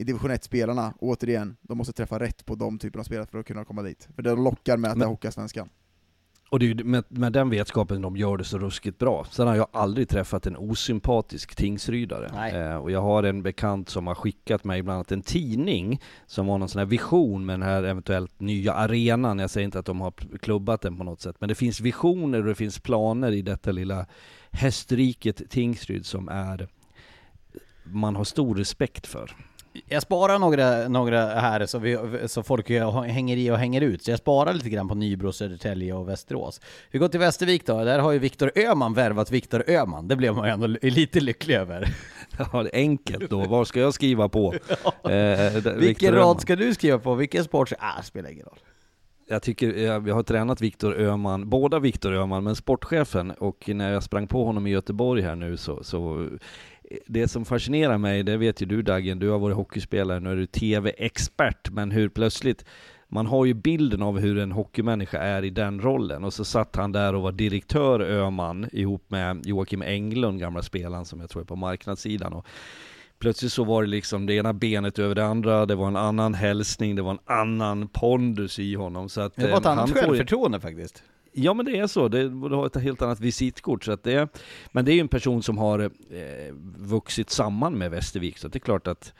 i 0.00 0.04
division 0.04 0.30
1-spelarna, 0.30 0.94
återigen, 0.98 1.56
de 1.62 1.78
måste 1.78 1.92
träffa 1.92 2.18
rätt 2.18 2.46
på 2.46 2.54
de 2.54 2.78
typerna 2.78 3.00
av 3.00 3.04
spelare 3.04 3.26
för 3.26 3.38
att 3.38 3.46
kunna 3.46 3.64
komma 3.64 3.82
dit. 3.82 4.08
För 4.14 4.22
det 4.22 4.34
lockar 4.34 4.76
med 4.76 4.90
att 4.90 4.96
det 4.96 4.98
är 4.98 5.06
Men- 5.06 5.08
Hockeyallsvenskan. 5.08 5.68
Och 6.50 6.58
det 6.58 6.64
är 6.66 6.74
ju 6.74 6.84
med, 6.84 7.04
med 7.08 7.32
den 7.32 7.50
vetskapen 7.50 8.02
de 8.02 8.16
gör 8.16 8.36
det 8.36 8.44
så 8.44 8.58
ruskigt 8.58 8.98
bra. 8.98 9.26
Sen 9.30 9.46
har 9.46 9.54
jag 9.56 9.66
aldrig 9.72 10.08
träffat 10.08 10.46
en 10.46 10.56
osympatisk 10.56 11.56
tingsrydare. 11.56 12.50
Eh, 12.50 12.76
och 12.76 12.90
jag 12.90 13.02
har 13.02 13.22
en 13.22 13.42
bekant 13.42 13.88
som 13.88 14.06
har 14.06 14.14
skickat 14.14 14.64
mig 14.64 14.82
bland 14.82 14.94
annat 14.94 15.12
en 15.12 15.22
tidning 15.22 16.00
som 16.26 16.48
har 16.48 16.58
någon 16.58 16.68
sån 16.68 16.78
här 16.78 16.86
vision 16.86 17.46
med 17.46 17.54
den 17.54 17.68
här 17.68 17.82
eventuellt 17.82 18.40
nya 18.40 18.72
arenan. 18.74 19.38
Jag 19.38 19.50
säger 19.50 19.64
inte 19.64 19.78
att 19.78 19.86
de 19.86 20.00
har 20.00 20.12
klubbat 20.38 20.80
den 20.80 20.96
på 20.96 21.04
något 21.04 21.20
sätt, 21.20 21.36
men 21.38 21.48
det 21.48 21.54
finns 21.54 21.80
visioner 21.80 22.38
och 22.38 22.44
det 22.46 22.54
finns 22.54 22.78
planer 22.78 23.32
i 23.32 23.42
detta 23.42 23.72
lilla 23.72 24.06
hästriket 24.50 25.50
Tingsryd 25.50 26.06
som 26.06 26.28
är 26.28 26.68
man 27.84 28.16
har 28.16 28.24
stor 28.24 28.54
respekt 28.54 29.06
för. 29.06 29.36
Jag 29.88 30.02
sparar 30.02 30.38
några, 30.38 30.88
några 30.88 31.26
här 31.26 31.66
så, 31.66 31.78
vi, 31.78 31.98
så 32.26 32.42
folk 32.42 32.68
hänger 33.08 33.36
i 33.36 33.50
och 33.50 33.56
hänger 33.58 33.80
ut, 33.80 34.02
så 34.04 34.10
jag 34.10 34.18
sparar 34.18 34.52
lite 34.54 34.70
grann 34.70 34.88
på 34.88 34.94
Nybro, 34.94 35.32
Södertälje 35.32 35.92
och 35.94 36.08
Västerås. 36.08 36.60
Vi 36.90 36.98
går 36.98 37.08
till 37.08 37.20
Västervik 37.20 37.66
då, 37.66 37.84
där 37.84 37.98
har 37.98 38.12
ju 38.12 38.18
Viktor 38.18 38.52
Öhman 38.56 38.94
värvat 38.94 39.30
Viktor 39.30 39.64
Öhman, 39.70 40.08
det 40.08 40.16
blev 40.16 40.34
man 40.34 40.46
ju 40.46 40.52
ändå 40.52 40.66
lite 40.82 41.20
lycklig 41.20 41.54
över. 41.54 41.88
Ja, 42.52 42.62
det 42.62 42.68
är 42.76 42.80
enkelt 42.80 43.30
då. 43.30 43.44
Vad 43.44 43.68
ska 43.68 43.80
jag 43.80 43.94
skriva 43.94 44.28
på? 44.28 44.54
Eh, 45.04 45.10
där- 45.10 45.52
Victor 45.60 45.72
Vilken 45.80 46.14
Öhman. 46.14 46.26
rad 46.28 46.40
ska 46.40 46.56
du 46.56 46.74
skriva 46.74 46.98
på? 46.98 47.14
Vilken 47.14 47.44
sport? 47.44 47.72
Ah, 47.78 48.02
spelar 48.02 48.30
ingen 48.30 48.44
roll. 48.46 48.58
Jag 49.28 49.42
tycker, 49.42 49.72
jag 49.78 50.14
har 50.14 50.22
tränat 50.22 50.60
Viktor 50.60 50.94
Öhman, 51.00 51.48
båda 51.50 51.78
Viktor 51.78 52.14
Öhman, 52.14 52.44
men 52.44 52.56
sportchefen, 52.56 53.30
och 53.30 53.68
när 53.68 53.92
jag 53.92 54.02
sprang 54.02 54.26
på 54.26 54.44
honom 54.44 54.66
i 54.66 54.70
Göteborg 54.70 55.22
här 55.22 55.34
nu 55.34 55.56
så, 55.56 55.84
så 55.84 56.28
det 57.06 57.28
som 57.28 57.44
fascinerar 57.44 57.98
mig, 57.98 58.22
det 58.22 58.36
vet 58.36 58.62
ju 58.62 58.66
du 58.66 58.82
Dagen, 58.82 59.18
du 59.18 59.28
har 59.28 59.38
varit 59.38 59.56
hockeyspelare, 59.56 60.20
nu 60.20 60.30
är 60.32 60.36
du 60.36 60.46
TV-expert, 60.46 61.70
men 61.70 61.90
hur 61.90 62.08
plötsligt 62.08 62.64
man 63.08 63.26
har 63.26 63.44
ju 63.44 63.54
bilden 63.54 64.02
av 64.02 64.18
hur 64.18 64.38
en 64.38 64.52
hockeymänniska 64.52 65.18
är 65.18 65.44
i 65.44 65.50
den 65.50 65.80
rollen 65.80 66.24
och 66.24 66.32
så 66.32 66.44
satt 66.44 66.76
han 66.76 66.92
där 66.92 67.14
och 67.14 67.22
var 67.22 67.32
direktör 67.32 68.00
Öhman 68.00 68.66
ihop 68.72 69.04
med 69.10 69.46
Joakim 69.46 69.82
Englund, 69.82 70.40
gamla 70.40 70.62
spelaren 70.62 71.04
som 71.04 71.20
jag 71.20 71.30
tror 71.30 71.42
är 71.42 71.46
på 71.46 71.56
marknadssidan. 71.56 72.32
Och 72.32 72.46
plötsligt 73.18 73.52
så 73.52 73.64
var 73.64 73.82
det 73.82 73.88
liksom 73.88 74.26
det 74.26 74.34
ena 74.34 74.52
benet 74.52 74.98
över 74.98 75.14
det 75.14 75.24
andra, 75.26 75.66
det 75.66 75.74
var 75.74 75.86
en 75.88 75.96
annan 75.96 76.34
hälsning, 76.34 76.96
det 76.96 77.02
var 77.02 77.10
en 77.10 77.18
annan 77.24 77.88
pondus 77.88 78.58
i 78.58 78.74
honom. 78.74 79.08
Så 79.08 79.20
att, 79.20 79.36
Det 79.36 79.50
var 79.50 79.58
ett 79.58 79.64
eh, 79.64 79.70
annat 79.72 79.78
han 79.78 79.88
får 79.88 79.98
ju- 79.98 80.02
självförtroende 80.08 80.60
faktiskt. 80.60 81.02
Ja 81.32 81.54
men 81.54 81.66
det 81.66 81.78
är 81.78 81.86
så, 81.86 82.08
det, 82.08 82.28
det 82.28 82.56
har 82.56 82.66
ett 82.66 82.76
helt 82.76 83.02
annat 83.02 83.20
visitkort. 83.20 83.84
Så 83.84 83.92
att 83.92 84.02
det, 84.02 84.28
men 84.72 84.84
det 84.84 84.92
är 84.92 84.94
ju 84.94 85.00
en 85.00 85.08
person 85.08 85.42
som 85.42 85.58
har 85.58 85.78
eh, 85.78 86.54
vuxit 86.76 87.30
samman 87.30 87.78
med 87.78 87.90
Västervik, 87.90 88.38
så 88.38 88.48
det 88.48 88.58
är 88.58 88.60
klart 88.60 88.86
att 88.86 89.12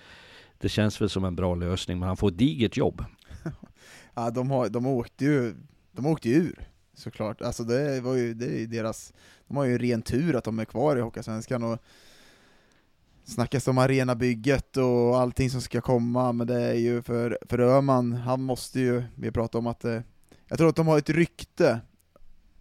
det 0.59 0.69
känns 0.69 1.01
väl 1.01 1.09
som 1.09 1.25
en 1.25 1.37
bra 1.37 1.55
lösning, 1.55 1.99
men 1.99 2.09
han 2.09 2.17
får 2.17 2.29
ett 2.29 2.39
digert 2.39 2.77
jobb. 2.77 3.05
Ja, 4.15 4.31
de, 4.31 4.51
har, 4.51 4.69
de 4.69 4.87
åkte 4.87 5.25
ju, 5.25 5.55
de 5.93 6.07
åkte 6.07 6.29
ju 6.29 6.35
ur, 6.35 6.69
såklart. 6.95 7.43
Alltså 7.43 7.65
det 7.65 8.01
var 8.01 8.15
ju, 8.15 8.35
det 8.35 8.47
är 8.47 8.59
ju 8.59 8.67
deras, 8.67 9.13
de 9.49 9.57
har 9.57 9.65
ju 9.65 9.79
ren 9.79 10.03
tur 10.03 10.37
att 10.37 10.45
de 10.45 10.59
är 10.59 10.65
kvar 10.65 10.97
i 10.97 11.01
Hockeysvenskan 11.01 11.63
och 11.63 11.79
snackas 13.25 13.69
om 13.69 13.79
arenabygget 13.79 14.77
och 14.77 15.21
allting 15.21 15.51
som 15.51 15.61
ska 15.61 15.81
komma, 15.81 16.33
men 16.33 16.47
det 16.47 16.63
är 16.63 16.75
ju 16.75 17.03
för, 17.03 17.39
för 17.49 17.59
Öhman, 17.59 18.13
han 18.13 18.43
måste 18.43 18.81
ju, 18.81 19.03
vi 19.15 19.31
pratar 19.31 19.59
om 19.59 19.67
att 19.67 19.85
eh, 19.85 20.01
jag 20.49 20.59
tror 20.59 20.69
att 20.69 20.77
de 20.77 20.87
har 20.87 20.99
ett 20.99 21.11
rykte 21.11 21.81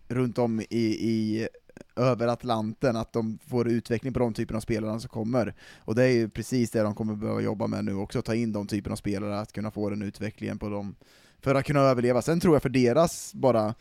runt 0.10 0.38
om 0.38 0.62
i, 0.62 0.66
i 1.10 1.48
över 1.96 2.28
Atlanten, 2.28 2.96
att 2.96 3.14
de 3.14 3.40
får 3.48 3.68
utveckling 3.68 4.14
på 4.14 4.20
de 4.20 4.34
typerna 4.34 4.58
av 4.58 4.62
spelare 4.62 5.00
som 5.00 5.10
kommer. 5.10 5.54
Och 5.78 5.96
det 5.96 6.04
är 6.04 6.12
ju 6.12 6.30
precis 6.30 6.72
det 6.72 6.82
de 6.82 6.96
kommer 6.96 7.16
behöva 7.16 7.42
jobba 7.42 7.68
med 7.68 7.86
nu 7.86 7.94
också, 7.96 8.22
ta 8.22 8.36
in 8.36 8.54
de 8.54 8.68
typerna 8.68 8.94
av 8.94 8.98
spelare, 8.98 9.40
att 9.40 9.54
kunna 9.54 9.72
få 9.72 9.90
den 9.90 10.02
utvecklingen 10.02 10.58
på 10.58 10.70
dem, 10.70 10.96
för 11.42 11.56
att 11.56 11.66
kunna 11.66 11.80
överleva. 11.80 12.22
Sen 12.22 12.40
tror 12.40 12.56
jag 12.56 12.62
för 12.62 12.70
deras 12.70 13.34
bara, 13.34 13.76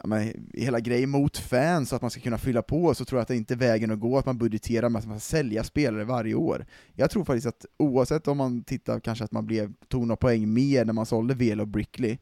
ja, 0.00 0.06
men, 0.06 0.50
hela 0.54 0.80
grejen 0.80 1.10
mot 1.10 1.36
fans, 1.36 1.88
så 1.88 1.96
att 1.96 2.02
man 2.02 2.10
ska 2.10 2.20
kunna 2.20 2.38
fylla 2.38 2.62
på, 2.62 2.94
så 2.94 3.04
tror 3.04 3.18
jag 3.18 3.22
att 3.22 3.28
det 3.28 3.36
inte 3.36 3.54
är 3.54 3.58
vägen 3.58 3.90
att 3.90 4.00
gå, 4.00 4.18
att 4.18 4.26
man 4.26 4.38
budgeterar 4.38 4.88
med 4.88 4.98
att 4.98 5.06
man 5.08 5.20
ska 5.20 5.36
sälja 5.36 5.64
spelare 5.64 6.04
varje 6.04 6.34
år. 6.34 6.66
Jag 6.94 7.10
tror 7.10 7.24
faktiskt 7.24 7.46
att 7.46 7.66
oavsett 7.76 8.28
om 8.28 8.36
man 8.36 8.64
tittar 8.64 9.00
kanske 9.00 9.24
att 9.24 9.32
man 9.32 9.46
blev, 9.46 9.72
tog 9.88 10.06
några 10.06 10.16
poäng 10.16 10.52
mer 10.52 10.84
när 10.84 10.92
man 10.92 11.06
sålde 11.06 11.34
Velo 11.34 11.62
och 11.62 11.68
Brickley, 11.68 12.18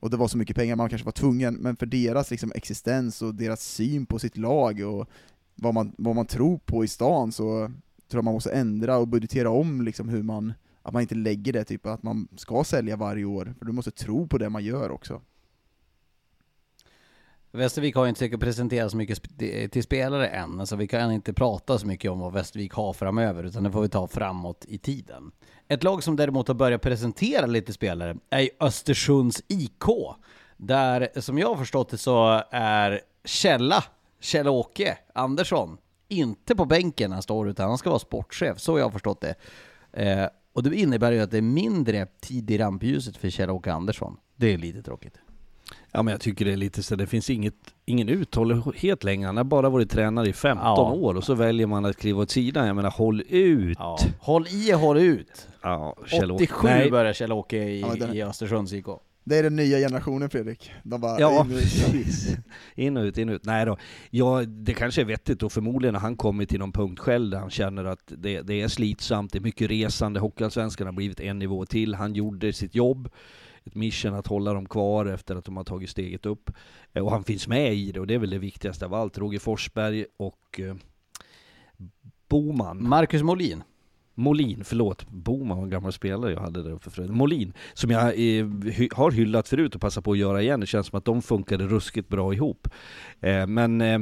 och 0.00 0.10
det 0.10 0.16
var 0.16 0.28
så 0.28 0.38
mycket 0.38 0.56
pengar 0.56 0.76
man 0.76 0.88
kanske 0.88 1.04
var 1.04 1.12
tvungen, 1.12 1.54
men 1.54 1.76
för 1.76 1.86
deras 1.86 2.30
liksom 2.30 2.52
existens 2.54 3.22
och 3.22 3.34
deras 3.34 3.62
syn 3.62 4.06
på 4.06 4.18
sitt 4.18 4.36
lag 4.36 4.80
och 4.80 5.08
vad 5.54 5.74
man, 5.74 5.92
vad 5.98 6.14
man 6.14 6.26
tror 6.26 6.58
på 6.58 6.84
i 6.84 6.88
stan 6.88 7.32
så 7.32 7.70
tror 8.08 8.18
jag 8.18 8.24
man 8.24 8.34
måste 8.34 8.52
ändra 8.52 8.96
och 8.96 9.08
budgetera 9.08 9.50
om 9.50 9.82
liksom 9.82 10.08
hur 10.08 10.22
man, 10.22 10.52
att 10.82 10.92
man 10.92 11.02
inte 11.02 11.14
lägger 11.14 11.52
det 11.52 11.64
typ 11.64 11.86
att 11.86 12.02
man 12.02 12.28
ska 12.36 12.64
sälja 12.64 12.96
varje 12.96 13.24
år, 13.24 13.54
för 13.58 13.66
du 13.66 13.72
måste 13.72 13.90
tro 13.90 14.28
på 14.28 14.38
det 14.38 14.48
man 14.48 14.64
gör 14.64 14.90
också. 14.90 15.20
Västervik 17.52 17.96
har 17.96 18.04
ju 18.04 18.08
inte 18.08 18.18
säkert 18.18 18.40
presenterat 18.40 18.90
så 18.90 18.96
mycket 18.96 19.22
till 19.72 19.82
spelare 19.82 20.28
än, 20.28 20.66
så 20.66 20.76
vi 20.76 20.88
kan 20.88 21.12
inte 21.12 21.32
prata 21.32 21.78
så 21.78 21.86
mycket 21.86 22.10
om 22.10 22.18
vad 22.18 22.32
Västervik 22.32 22.72
har 22.72 22.92
framöver, 22.92 23.44
utan 23.44 23.62
det 23.62 23.72
får 23.72 23.82
vi 23.82 23.88
ta 23.88 24.06
framåt 24.06 24.64
i 24.68 24.78
tiden. 24.78 25.30
Ett 25.68 25.82
lag 25.82 26.02
som 26.02 26.16
däremot 26.16 26.48
har 26.48 26.54
börjat 26.54 26.82
presentera 26.82 27.46
lite 27.46 27.72
spelare 27.72 28.16
är 28.30 28.40
ju 28.40 28.48
Östersunds 28.60 29.42
IK, 29.48 29.84
där 30.56 31.20
som 31.20 31.38
jag 31.38 31.48
har 31.48 31.56
förstått 31.56 31.88
det 31.88 31.98
så 31.98 32.42
är 32.50 33.00
Källa, 33.24 33.84
Kjell-Åke 34.20 34.98
Andersson, 35.14 35.78
inte 36.08 36.56
på 36.56 36.64
bänken 36.64 37.12
han 37.12 37.22
står, 37.22 37.48
utan 37.48 37.68
han 37.68 37.78
ska 37.78 37.90
vara 37.90 38.00
sportchef, 38.00 38.58
så 38.58 38.78
jag 38.78 38.84
har 38.84 38.90
förstått 38.90 39.20
det. 39.20 39.34
Eh, 39.92 40.28
och 40.52 40.62
det 40.62 40.76
innebär 40.76 41.12
ju 41.12 41.20
att 41.20 41.30
det 41.30 41.38
är 41.38 41.42
mindre 41.42 42.06
tid 42.06 42.50
i 42.50 42.58
rampljuset 42.58 43.16
för 43.16 43.28
Kjell-Åke 43.30 43.72
Andersson. 43.72 44.16
Det 44.36 44.54
är 44.54 44.58
lite 44.58 44.82
tråkigt. 44.82 45.14
Ja 45.98 46.02
men 46.02 46.12
jag 46.12 46.20
tycker 46.20 46.44
det 46.44 46.52
är 46.52 46.56
lite 46.56 46.82
så, 46.82 46.96
det 46.96 47.06
finns 47.06 47.30
inget, 47.30 47.54
ingen 47.84 48.08
uthållighet 48.08 49.04
längre. 49.04 49.26
Han 49.26 49.36
har 49.36 49.44
bara 49.44 49.68
varit 49.68 49.90
tränare 49.90 50.28
i 50.28 50.32
15 50.32 50.64
Ja. 50.66 50.92
år 50.92 51.14
och 51.14 51.24
så 51.24 51.34
väljer 51.34 51.66
man 51.66 51.84
att 51.84 51.96
kliva 51.96 52.22
åt 52.22 52.30
sidan. 52.30 52.66
Jag 52.66 52.76
menar 52.76 52.90
håll 52.90 53.22
ut! 53.28 53.76
Ja. 53.80 53.98
Håll 54.20 54.46
i 54.50 54.74
och 54.74 54.78
håll 54.78 54.98
ut! 54.98 55.48
Ja, 55.62 55.96
Kjell-Åke. 56.06 56.44
87 56.44 56.66
Nej, 56.68 56.90
börjar 56.90 57.12
Kjell-Åke 57.12 57.56
i, 57.56 57.80
Ja, 57.80 57.94
den- 57.94 58.14
i 58.14 58.22
Östersunds 58.22 58.72
IK. 58.72 58.86
Det 59.24 59.38
är 59.38 59.42
den 59.42 59.56
nya 59.56 59.78
generationen 59.78 60.30
Fredrik. 60.30 60.70
De 60.82 61.00
bara, 61.00 61.20
Ja, 61.20 61.40
in- 61.44 61.48
precis. 61.50 62.36
In 62.74 62.96
och 62.96 63.02
ut, 63.02 63.18
in 63.18 63.28
och 63.28 63.34
ut. 63.34 63.44
Nej 63.44 63.66
då. 63.66 63.76
Ja, 64.10 64.42
det 64.46 64.74
kanske 64.74 65.00
är 65.00 65.04
vettigt 65.04 65.42
och 65.42 65.52
förmodligen 65.52 65.94
har 65.94 66.02
han 66.02 66.16
kommit 66.16 66.48
till 66.48 66.58
någon 66.58 66.72
punkt 66.72 66.98
själv 67.00 67.30
där 67.30 67.38
han 67.38 67.50
känner 67.50 67.84
att 67.84 68.00
det, 68.06 68.40
det 68.42 68.60
är 68.60 68.68
slitsamt, 68.68 69.32
det 69.32 69.38
är 69.38 69.40
mycket 69.40 69.70
resande. 69.70 70.20
Hockeyallsvenskan 70.20 70.86
har 70.86 70.92
blivit 70.94 71.20
en 71.20 71.38
nivå 71.38 71.66
till. 71.66 71.94
Han 71.94 72.14
gjorde 72.14 72.52
sitt 72.52 72.74
jobb, 72.74 73.08
ett 73.68 73.74
mission 73.74 74.14
att 74.14 74.26
hålla 74.26 74.52
dem 74.52 74.66
kvar 74.66 75.06
efter 75.06 75.36
att 75.36 75.44
de 75.44 75.56
har 75.56 75.64
tagit 75.64 75.90
steget 75.90 76.26
upp. 76.26 76.50
Eh, 76.92 77.04
och 77.04 77.10
han 77.10 77.24
finns 77.24 77.48
med 77.48 77.74
i 77.74 77.92
det 77.92 78.00
och 78.00 78.06
det 78.06 78.14
är 78.14 78.18
väl 78.18 78.30
det 78.30 78.38
viktigaste 78.38 78.86
av 78.86 78.94
allt. 78.94 79.18
Roger 79.18 79.38
Forsberg 79.38 80.06
och 80.16 80.60
eh, 80.60 80.74
Boman. 82.28 82.88
Marcus 82.88 83.22
Molin. 83.22 83.62
Molin, 84.18 84.64
förlåt, 84.64 85.08
Boman 85.08 85.56
var 85.56 85.64
en 85.64 85.70
gammal 85.70 85.92
spelare 85.92 86.32
jag 86.32 86.40
hade 86.40 86.62
där 86.62 86.70
uppe 86.70 86.90
förut. 86.90 87.10
Molin, 87.10 87.52
som 87.74 87.90
jag 87.90 88.02
eh, 88.08 88.46
hy- 88.64 88.88
har 88.94 89.10
hyllat 89.10 89.48
förut 89.48 89.74
och 89.74 89.80
passar 89.80 90.02
på 90.02 90.12
att 90.12 90.18
göra 90.18 90.42
igen. 90.42 90.60
Det 90.60 90.66
känns 90.66 90.86
som 90.86 90.98
att 90.98 91.04
de 91.04 91.22
funkade 91.22 91.66
ruskigt 91.66 92.08
bra 92.08 92.34
ihop. 92.34 92.68
Eh, 93.20 93.46
men 93.46 93.80
eh, 93.80 94.00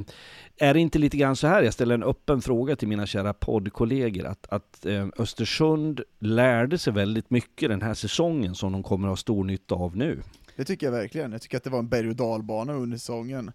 är 0.57 0.75
det 0.75 0.81
inte 0.81 0.99
lite 0.99 1.17
grann 1.17 1.37
så 1.37 1.47
här, 1.47 1.63
jag 1.63 1.73
ställer 1.75 1.95
en 1.95 2.03
öppen 2.03 2.41
fråga 2.43 2.77
till 2.77 2.89
mina 2.89 3.07
kära 3.07 3.33
poddkollegor, 3.35 4.27
att, 4.27 4.47
att 4.49 4.87
eh, 4.87 5.07
Östersund 5.19 6.01
lärde 6.19 6.79
sig 6.79 6.93
väldigt 6.93 7.31
mycket 7.31 7.69
den 7.69 7.83
här 7.83 7.95
säsongen 7.95 8.55
som 8.55 8.73
de 8.73 8.83
kommer 8.83 9.09
att 9.09 9.13
ha 9.13 9.17
stor 9.17 9.45
nytta 9.45 9.75
av 9.75 9.97
nu. 9.97 10.23
Det 10.57 10.65
tycker 10.65 10.87
jag 10.87 10.93
verkligen. 10.93 11.33
Jag 11.33 11.43
tycker 11.43 11.57
att 11.57 11.65
det 11.65 11.71
var 11.71 11.79
en 11.79 11.89
berg 11.89 12.09
och 12.09 12.17
dalbana 12.17 12.73
under 12.73 12.99
säsongen. 12.99 13.51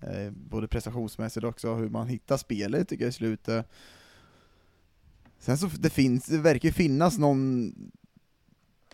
Eh, 0.00 0.30
både 0.30 0.68
prestationsmässigt 0.68 1.44
också, 1.46 1.74
hur 1.74 1.88
man 1.88 2.08
hittar 2.08 2.36
spelet 2.36 2.88
tycker 2.88 3.04
jag 3.04 3.08
i 3.10 3.12
slutet. 3.12 3.66
Sen 5.42 5.58
så 5.58 5.66
det 5.66 5.90
finns, 5.90 6.26
det 6.26 6.38
verkar 6.38 6.68
ju 6.68 6.72
finnas 6.72 7.18
någon 7.18 7.72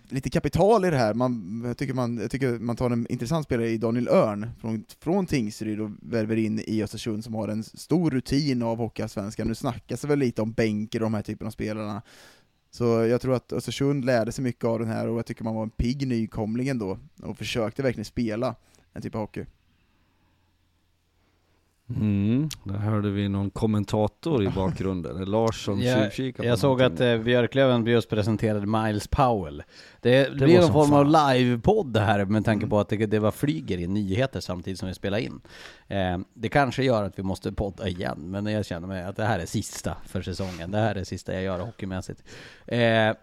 lite 0.09 0.31
kapital 0.31 0.85
i 0.85 0.91
det 0.91 0.97
här. 0.97 1.15
Man, 1.15 1.63
jag, 1.67 1.77
tycker 1.77 1.95
man, 1.95 2.19
jag 2.19 2.31
tycker 2.31 2.59
man 2.59 2.77
tar 2.77 2.91
en 2.91 3.07
intressant 3.11 3.45
spelare 3.45 3.69
i 3.69 3.79
Daniel 3.79 4.09
Örn 4.09 4.51
från, 4.61 4.85
från 5.01 5.27
Tingsryd 5.27 5.81
och 5.81 5.91
värver 6.03 6.37
in 6.37 6.63
i 6.67 6.83
Östersund 6.83 7.25
som 7.25 7.35
har 7.35 7.49
en 7.49 7.65
stor 7.65 8.11
rutin 8.11 8.63
av 8.63 8.79
Hockeyallsvenskan. 8.79 9.49
Nu 9.49 9.55
snackas 9.55 10.01
det 10.01 10.09
väl 10.09 10.19
lite 10.19 10.43
om 10.43 10.53
bänker 10.53 11.01
och 11.01 11.07
de 11.07 11.15
här 11.15 11.23
typerna 11.23 11.47
av 11.47 11.53
spelarna. 11.53 12.03
Så 12.71 12.85
jag 12.85 13.21
tror 13.21 13.35
att 13.35 13.53
Östersund 13.53 14.05
lärde 14.05 14.33
sig 14.33 14.45
mycket 14.45 14.65
av 14.65 14.79
den 14.79 14.89
här 14.89 15.09
och 15.09 15.19
jag 15.19 15.27
tycker 15.27 15.45
man 15.45 15.55
var 15.55 15.63
en 15.63 15.71
pigg 15.71 16.07
nykomling 16.07 16.69
ändå 16.69 16.99
och 17.23 17.39
försökte 17.39 17.83
verkligen 17.83 18.05
spela 18.05 18.55
en 18.93 19.03
typ 19.03 19.15
av 19.15 19.21
hockey. 19.21 19.45
Mm, 21.91 22.49
där 22.65 22.75
hörde 22.75 23.11
vi 23.11 23.29
någon 23.29 23.51
kommentator 23.51 24.45
i 24.45 24.49
bakgrunden, 24.57 25.25
Lars 25.25 25.65
som 25.65 25.81
Jag, 25.81 26.11
jag 26.39 26.59
såg 26.59 26.83
att 26.83 27.01
eh, 27.01 27.19
Björklöven 27.19 27.87
just 27.87 28.11
presenterade 28.11 28.67
Miles 28.67 29.09
Powell. 29.09 29.63
Det, 30.01 30.25
Det 30.25 30.45
blir 30.45 30.61
någon 30.61 30.73
form 30.73 30.93
av 30.93 31.13
fan. 31.13 31.37
livepodd 31.39 31.93
det 31.93 32.01
här 32.01 32.25
med 32.25 32.45
tanke 32.45 32.59
Mm. 32.59 32.71
på 32.71 32.81
att 32.81 32.89
det, 32.89 33.07
det 33.07 33.19
var 33.19 33.31
flyger 33.31 33.79
i 33.79 33.87
nyheter 33.87 34.41
samtidigt 34.41 34.79
som 34.79 34.89
vi 34.89 34.95
spelar 34.95 35.19
in. 35.19 35.41
Eh, 35.89 36.19
det 36.35 36.49
kanske 36.49 36.83
gör 36.85 37.03
att 37.05 37.19
vi 37.19 37.23
måste 37.23 37.53
podda 37.53 37.89
igen, 37.89 38.19
men 38.31 38.47
jag 38.47 38.67
känner 38.67 38.89
mig 38.89 39.03
att 39.03 39.17
det 39.17 39.25
här 39.25 39.39
är 39.39 39.47
sista 39.47 39.97
för 40.07 40.23
säsongen. 40.23 40.71
Det 40.71 40.79
här 40.79 40.95
är 40.95 41.05
sista 41.05 41.35
jag 41.35 41.43
gör 41.43 41.59
hockeymässigt. 41.59 42.23
Eh, 42.67 42.79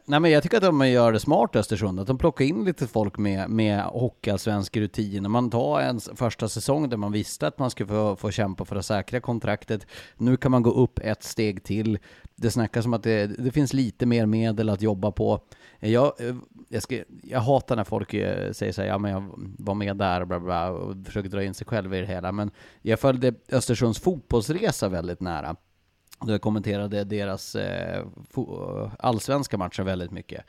nej 0.05 0.19
men 0.19 0.25
jag 0.31 0.43
tycker 0.43 0.57
att 0.57 0.63
de 0.63 0.89
gör 0.89 1.11
det 1.11 1.19
smart 1.19 1.55
Östersund, 1.55 1.99
att 1.99 2.07
de 2.07 2.17
plockar 2.17 2.45
in 2.45 2.63
lite 2.65 2.87
folk 2.87 3.17
med, 3.17 3.49
med 3.49 3.81
hockeyallsvensk 3.81 4.77
rutin. 4.77 5.31
Man 5.31 5.49
tar 5.49 5.79
en 5.81 5.99
första 5.99 6.49
säsong 6.49 6.89
där 6.89 6.97
man 6.97 7.11
visste 7.11 7.47
att 7.47 7.59
man 7.59 7.69
skulle 7.71 7.87
få, 7.89 8.15
få 8.15 8.31
kämpa 8.31 8.54
för 8.63 8.75
att 8.75 8.85
säkra 8.85 9.19
kontraktet. 9.19 9.87
Nu 10.17 10.37
kan 10.37 10.51
man 10.51 10.63
gå 10.63 10.71
upp 10.71 10.99
ett 10.99 11.23
steg 11.23 11.63
till. 11.63 11.99
Det 12.35 12.51
snackas 12.51 12.85
om 12.85 12.93
att 12.93 13.03
det, 13.03 13.27
det 13.27 13.51
finns 13.51 13.73
lite 13.73 14.05
mer 14.05 14.25
medel 14.25 14.69
att 14.69 14.81
jobba 14.81 15.11
på. 15.11 15.39
Jag, 15.79 16.13
jag, 16.69 16.83
ska, 16.83 17.03
jag 17.23 17.39
hatar 17.39 17.75
när 17.75 17.83
folk 17.83 18.13
eh, 18.13 18.51
säger 18.51 18.73
så 18.73 18.81
här, 18.81 18.87
ja 18.87 18.97
men 18.97 19.11
jag 19.11 19.33
var 19.57 19.75
med 19.75 19.97
där 19.97 20.21
och 20.21 20.27
bla 20.27 20.39
bla, 20.39 20.45
bla 20.45 20.71
och 20.71 21.05
försöker 21.05 21.29
dra 21.29 21.43
in 21.43 21.53
sig 21.53 21.67
själv 21.67 21.93
i 21.93 22.01
det 22.01 22.07
hela. 22.07 22.31
Men 22.31 22.51
jag 22.81 22.99
följde 22.99 23.33
Östersunds 23.51 23.99
fotbollsresa 23.99 24.89
väldigt 24.89 25.21
nära. 25.21 25.55
Då 26.19 26.31
jag 26.31 26.41
kommenterade 26.41 27.03
deras 27.03 27.55
eh, 27.55 28.05
allsvenska 28.99 29.57
matcher 29.57 29.83
väldigt 29.83 30.11
mycket. 30.11 30.45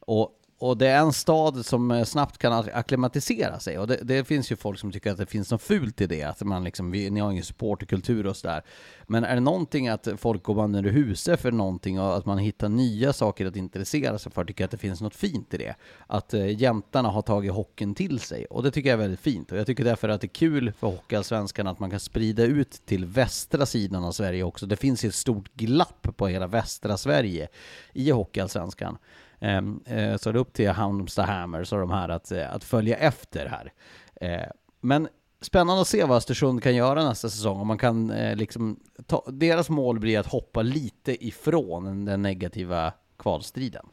Och, 0.00 0.37
och 0.60 0.76
det 0.76 0.86
är 0.86 0.98
en 0.98 1.12
stad 1.12 1.66
som 1.66 1.90
eh, 1.90 2.04
snabbt 2.04 2.38
kan 2.38 2.52
akklimatisera 2.52 3.58
sig. 3.58 3.78
Och 3.78 3.86
det, 3.86 3.98
det 4.02 4.24
finns 4.24 4.52
ju 4.52 4.56
folk 4.56 4.78
som 4.78 4.92
tycker 4.92 5.10
att 5.12 5.18
det 5.18 5.26
finns 5.26 5.50
något 5.50 5.62
fult 5.62 6.00
i 6.00 6.06
det. 6.06 6.22
Att 6.22 6.42
man 6.42 6.64
liksom, 6.64 6.90
vi, 6.90 7.10
ni 7.10 7.20
har 7.20 7.30
ingen 7.30 7.44
supporterkultur 7.44 8.26
och 8.26 8.36
sådär. 8.36 8.62
Men 9.06 9.24
är 9.24 9.34
det 9.34 9.40
någonting 9.40 9.88
att 9.88 10.08
folk 10.16 10.42
går 10.42 10.54
man 10.54 10.74
ur 10.74 10.90
huset 10.90 11.40
för 11.40 11.52
någonting 11.52 12.00
och 12.00 12.16
att 12.16 12.26
man 12.26 12.38
hittar 12.38 12.68
nya 12.68 13.12
saker 13.12 13.46
att 13.46 13.56
intressera 13.56 14.18
sig 14.18 14.32
för, 14.32 14.44
tycker 14.44 14.62
jag 14.62 14.66
att 14.66 14.70
det 14.70 14.78
finns 14.78 15.00
något 15.00 15.14
fint 15.14 15.54
i 15.54 15.56
det. 15.56 15.74
Att 16.06 16.34
eh, 16.34 16.60
jämtarna 16.60 17.08
har 17.08 17.22
tagit 17.22 17.52
hockeyn 17.52 17.94
till 17.94 18.20
sig. 18.20 18.44
Och 18.44 18.62
det 18.62 18.70
tycker 18.70 18.88
jag 18.88 18.98
är 18.98 19.02
väldigt 19.02 19.20
fint. 19.20 19.52
Och 19.52 19.58
jag 19.58 19.66
tycker 19.66 19.84
därför 19.84 20.08
att 20.08 20.20
det 20.20 20.26
är 20.26 20.28
kul 20.28 20.72
för 20.72 20.86
Hockeyallsvenskan 20.86 21.66
att 21.66 21.78
man 21.78 21.90
kan 21.90 22.00
sprida 22.00 22.42
ut 22.42 22.86
till 22.86 23.04
västra 23.04 23.66
sidan 23.66 24.04
av 24.04 24.12
Sverige 24.12 24.42
också. 24.42 24.66
Det 24.66 24.76
finns 24.76 25.04
ju 25.04 25.08
ett 25.08 25.14
stort 25.14 25.54
glapp 25.54 26.08
på 26.16 26.26
hela 26.26 26.46
västra 26.46 26.96
Sverige 26.96 27.48
i 27.92 28.10
Hockeyallsvenskan. 28.10 28.98
Ehm, 29.40 29.80
eh, 29.86 30.16
Så 30.16 30.32
det 30.32 30.38
är 30.38 30.40
upp 30.40 30.52
till 30.52 30.70
Halmstad 30.70 31.26
Hammers 31.26 31.72
och 31.72 31.78
de 31.78 31.90
här 31.90 32.08
att, 32.08 32.32
eh, 32.32 32.54
att 32.54 32.64
följa 32.64 32.96
efter 32.96 33.46
här. 33.46 33.72
Eh, 34.20 34.48
men 34.80 35.08
spännande 35.40 35.82
att 35.82 35.88
se 35.88 36.04
vad 36.04 36.16
Östersund 36.16 36.62
kan 36.62 36.74
göra 36.76 37.04
nästa 37.04 37.28
säsong. 37.28 37.60
Om 37.60 37.66
man 37.66 37.78
kan 37.78 38.10
eh, 38.10 38.36
liksom 38.36 38.80
ta, 39.06 39.24
deras 39.28 39.70
mål 39.70 40.00
blir 40.00 40.18
att 40.18 40.26
hoppa 40.26 40.62
lite 40.62 41.26
ifrån 41.26 42.04
den 42.04 42.22
negativa 42.22 42.92
kvalstriden. 43.18 43.86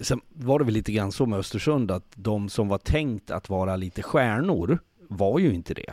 Sen 0.00 0.20
var 0.28 0.58
det 0.58 0.64
väl 0.64 0.74
lite 0.74 0.92
grann 0.92 1.12
så 1.12 1.26
med 1.26 1.38
Östersund 1.38 1.90
att 1.90 2.12
de 2.14 2.48
som 2.48 2.68
var 2.68 2.78
tänkt 2.78 3.30
att 3.30 3.48
vara 3.48 3.76
lite 3.76 4.02
stjärnor 4.02 4.78
var 5.08 5.38
ju 5.38 5.54
inte 5.54 5.74
det. 5.74 5.92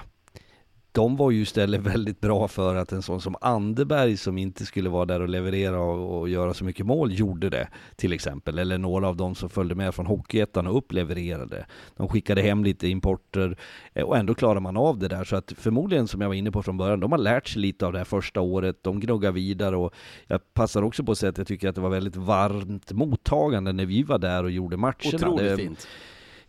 De 0.98 1.16
var 1.16 1.32
ju 1.32 1.42
istället 1.42 1.82
väldigt 1.94 2.22
bra 2.22 2.48
för 2.48 2.76
att 2.76 2.92
en 2.92 3.02
sån 3.02 3.22
som 3.22 3.36
Anderberg 3.42 4.18
som 4.18 4.38
inte 4.38 4.66
skulle 4.66 4.90
vara 4.90 5.06
där 5.06 5.20
och 5.20 5.30
leverera 5.30 5.80
och, 5.80 6.20
och 6.20 6.30
göra 6.30 6.54
så 6.54 6.66
mycket 6.66 6.86
mål 6.86 7.14
gjorde 7.14 7.50
det 7.50 7.68
till 7.96 8.14
exempel. 8.14 8.60
Eller 8.60 8.78
några 8.78 9.08
av 9.08 9.18
dem 9.18 9.36
som 9.36 9.50
följde 9.50 9.76
med 9.76 9.96
från 9.96 10.06
Hockeyettan 10.06 10.68
och 10.68 10.78
upp 10.78 10.92
levererade. 10.92 11.66
De 11.98 12.08
skickade 12.08 12.42
hem 12.42 12.64
lite 12.64 12.88
importer 12.88 13.58
eh, 13.94 14.04
och 14.04 14.18
ändå 14.18 14.34
klarar 14.34 14.60
man 14.60 14.78
av 14.78 15.00
det 15.00 15.08
där. 15.08 15.24
Så 15.24 15.36
att 15.36 15.54
förmodligen 15.58 16.08
som 16.08 16.22
jag 16.22 16.28
var 16.28 16.36
inne 16.36 16.52
på 16.52 16.64
från 16.64 16.78
början, 16.78 17.00
de 17.00 17.12
har 17.12 17.20
lärt 17.20 17.48
sig 17.48 17.62
lite 17.62 17.86
av 17.86 17.92
det 17.92 17.98
här 17.98 18.06
första 18.06 18.42
året. 18.42 18.84
De 18.84 19.00
gnuggar 19.00 19.32
vidare 19.32 19.78
och 19.78 19.94
jag 20.28 20.54
passar 20.54 20.82
också 20.82 21.04
på 21.04 21.12
att 21.12 21.18
säga 21.18 21.30
att 21.30 21.38
jag 21.38 21.48
tycker 21.48 21.70
att 21.70 21.76
det 21.76 21.82
var 21.82 21.90
väldigt 21.90 22.16
varmt 22.16 22.92
mottagande 22.92 23.74
när 23.74 23.86
vi 23.86 24.04
var 24.04 24.18
där 24.18 24.44
och 24.44 24.52
gjorde 24.52 24.78
matcherna. 24.78 24.96
Otroligt 25.14 25.46
det, 25.46 25.58
fint 25.58 25.88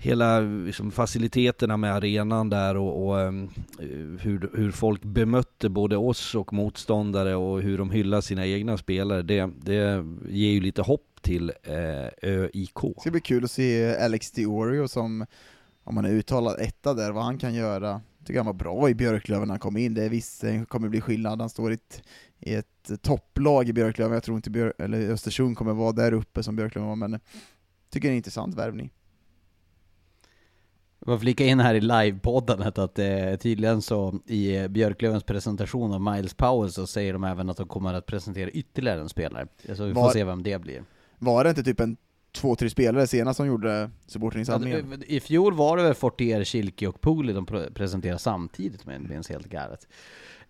hela 0.00 0.40
liksom, 0.40 0.90
faciliteterna 0.90 1.76
med 1.76 1.94
arenan 1.94 2.50
där 2.50 2.76
och, 2.76 3.06
och 3.06 3.20
ehm, 3.20 3.50
hur, 4.20 4.50
hur 4.54 4.70
folk 4.70 5.02
bemötte 5.02 5.68
både 5.68 5.96
oss 5.96 6.34
och 6.34 6.52
motståndare 6.52 7.34
och 7.34 7.62
hur 7.62 7.78
de 7.78 7.90
hyllar 7.90 8.20
sina 8.20 8.46
egna 8.46 8.78
spelare. 8.78 9.22
Det, 9.22 9.50
det 9.60 10.04
ger 10.28 10.50
ju 10.50 10.60
lite 10.60 10.82
hopp 10.82 11.22
till 11.22 11.52
eh, 11.62 12.30
ÖIK. 12.30 12.80
Det 12.80 13.00
ska 13.00 13.10
bli 13.10 13.20
kul 13.20 13.44
att 13.44 13.50
se 13.50 13.96
Alex 13.96 14.30
Diorio 14.30 14.88
som, 14.88 15.26
om 15.84 15.96
han 15.96 16.04
är 16.04 16.10
uttalad 16.10 16.60
etta 16.60 16.94
där, 16.94 17.12
vad 17.12 17.24
han 17.24 17.38
kan 17.38 17.54
göra. 17.54 18.00
Jag 18.18 18.26
tycker 18.26 18.38
han 18.38 18.46
var 18.46 18.52
bra 18.52 18.88
i 18.88 18.94
Björklöven 18.94 19.48
när 19.48 19.52
han 19.52 19.60
kom 19.60 19.76
in, 19.76 19.94
det 19.94 20.04
är 20.04 20.08
visst 20.08 20.40
det 20.40 20.64
kommer 20.68 20.88
bli 20.88 21.00
skillnad, 21.00 21.40
han 21.40 21.50
står 21.50 21.70
i 21.70 21.74
ett, 21.74 22.02
i 22.38 22.54
ett 22.54 22.90
topplag 23.02 23.68
i 23.68 23.72
Björklöven, 23.72 24.14
jag 24.14 24.22
tror 24.22 24.36
inte 24.36 24.50
Björ, 24.50 24.74
eller 24.78 25.10
Östersund 25.10 25.56
kommer 25.56 25.72
vara 25.72 25.92
där 25.92 26.12
uppe 26.12 26.42
som 26.42 26.56
Björklöven 26.56 26.88
var, 26.88 26.96
men 26.96 27.12
jag 27.12 27.20
tycker 27.90 28.08
det 28.08 28.10
är 28.10 28.12
en 28.12 28.16
intressant 28.16 28.54
värvning. 28.54 28.90
Jag 31.06 31.20
flika 31.20 31.44
in 31.44 31.60
här 31.60 31.74
i 31.74 31.80
livepoddandet 31.80 32.78
att 32.78 32.98
eh, 32.98 33.34
tydligen 33.40 33.82
så 33.82 34.20
i 34.26 34.68
Björklövens 34.68 35.24
presentation 35.24 35.92
av 35.92 36.00
Miles 36.14 36.34
Powell 36.34 36.72
så 36.72 36.86
säger 36.86 37.12
de 37.12 37.24
även 37.24 37.50
att 37.50 37.56
de 37.56 37.68
kommer 37.68 37.94
att 37.94 38.06
presentera 38.06 38.50
ytterligare 38.50 39.00
en 39.00 39.08
spelare. 39.08 39.46
Så 39.74 39.84
vi 39.84 39.94
får 39.94 40.00
Var- 40.00 40.10
se 40.12 40.24
vem 40.24 40.42
det 40.42 40.60
blir. 40.60 40.82
Var 41.18 41.44
det 41.44 41.50
inte 41.50 41.62
typ 41.64 41.80
en 41.80 41.96
två, 42.32 42.56
tre 42.56 42.70
spelare 42.70 43.06
senast 43.06 43.36
som 43.36 43.46
gjorde 43.46 43.90
supporterinsamlingen? 44.06 44.90
Ja, 45.00 45.04
I 45.06 45.20
fjol 45.20 45.54
var 45.54 45.76
det 45.76 45.82
väl 45.82 45.94
Fortier, 45.94 46.44
Kilke 46.44 46.86
och 46.86 47.00
Pooley 47.00 47.34
de 47.34 47.46
pre- 47.46 47.72
presenterade 47.72 48.18
samtidigt 48.18 48.86
med 48.86 49.00
det 49.00 49.08
minns 49.08 49.28
helt 49.28 49.46
galet. 49.46 49.88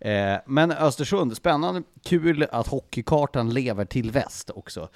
Eh, 0.01 0.35
men 0.45 0.71
Östersund, 0.71 1.37
spännande, 1.37 1.83
kul 2.03 2.45
att 2.51 2.67
hockeykartan 2.67 3.49
lever 3.49 3.85
till 3.85 4.11
väst 4.11 4.49
också. 4.55 4.89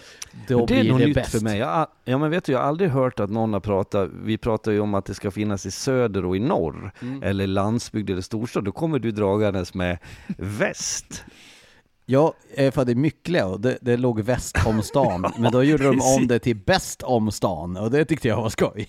Då 0.48 0.66
det 0.66 0.80
är 0.80 0.84
nog 0.84 1.00
det 1.00 1.06
nytt 1.06 1.16
bäst. 1.16 1.32
för 1.32 1.40
mig. 1.40 1.58
Jag, 1.60 1.88
ja 2.06 2.18
men 2.18 2.32
vet 2.32 2.44
du, 2.44 2.52
jag 2.52 2.60
har 2.60 2.66
aldrig 2.68 2.90
hört 2.90 3.20
att 3.20 3.30
någon 3.30 3.54
har 3.54 3.60
pratat, 3.60 4.10
vi 4.24 4.38
pratar 4.38 4.72
ju 4.72 4.80
om 4.80 4.94
att 4.94 5.06
det 5.06 5.14
ska 5.14 5.32
finnas 5.32 5.66
i 5.66 5.72
söder 5.72 6.26
och 6.26 6.36
i 6.36 6.40
norr, 6.40 6.92
Mm. 7.02 7.24
eller 7.24 7.48
landsbygd 7.48 8.10
eller 8.10 8.22
storstad. 8.22 8.64
Då 8.66 8.72
kommer 8.72 9.00
du 9.00 9.12
dragandes 9.12 9.74
med 9.74 9.98
väst. 10.38 11.24
Jag 12.06 12.34
är 12.56 12.72
född 12.72 12.90
i 12.90 12.96
Myckle 12.96 13.44
och 13.44 13.60
det, 13.62 13.78
det 13.82 13.98
låg 13.98 14.20
väst 14.22 14.58
om 14.66 14.82
stan, 14.84 15.34
men 15.40 15.52
då 15.52 15.64
gjorde 15.64 15.84
de 15.84 16.02
om 16.02 16.28
det 16.28 16.40
till 16.40 16.56
bäst 16.56 17.04
om 17.04 17.32
stan 17.32 17.78
och 17.78 17.92
det 17.92 18.06
tyckte 18.06 18.28
jag 18.28 18.42
var 18.42 18.50
skoj. 18.50 18.88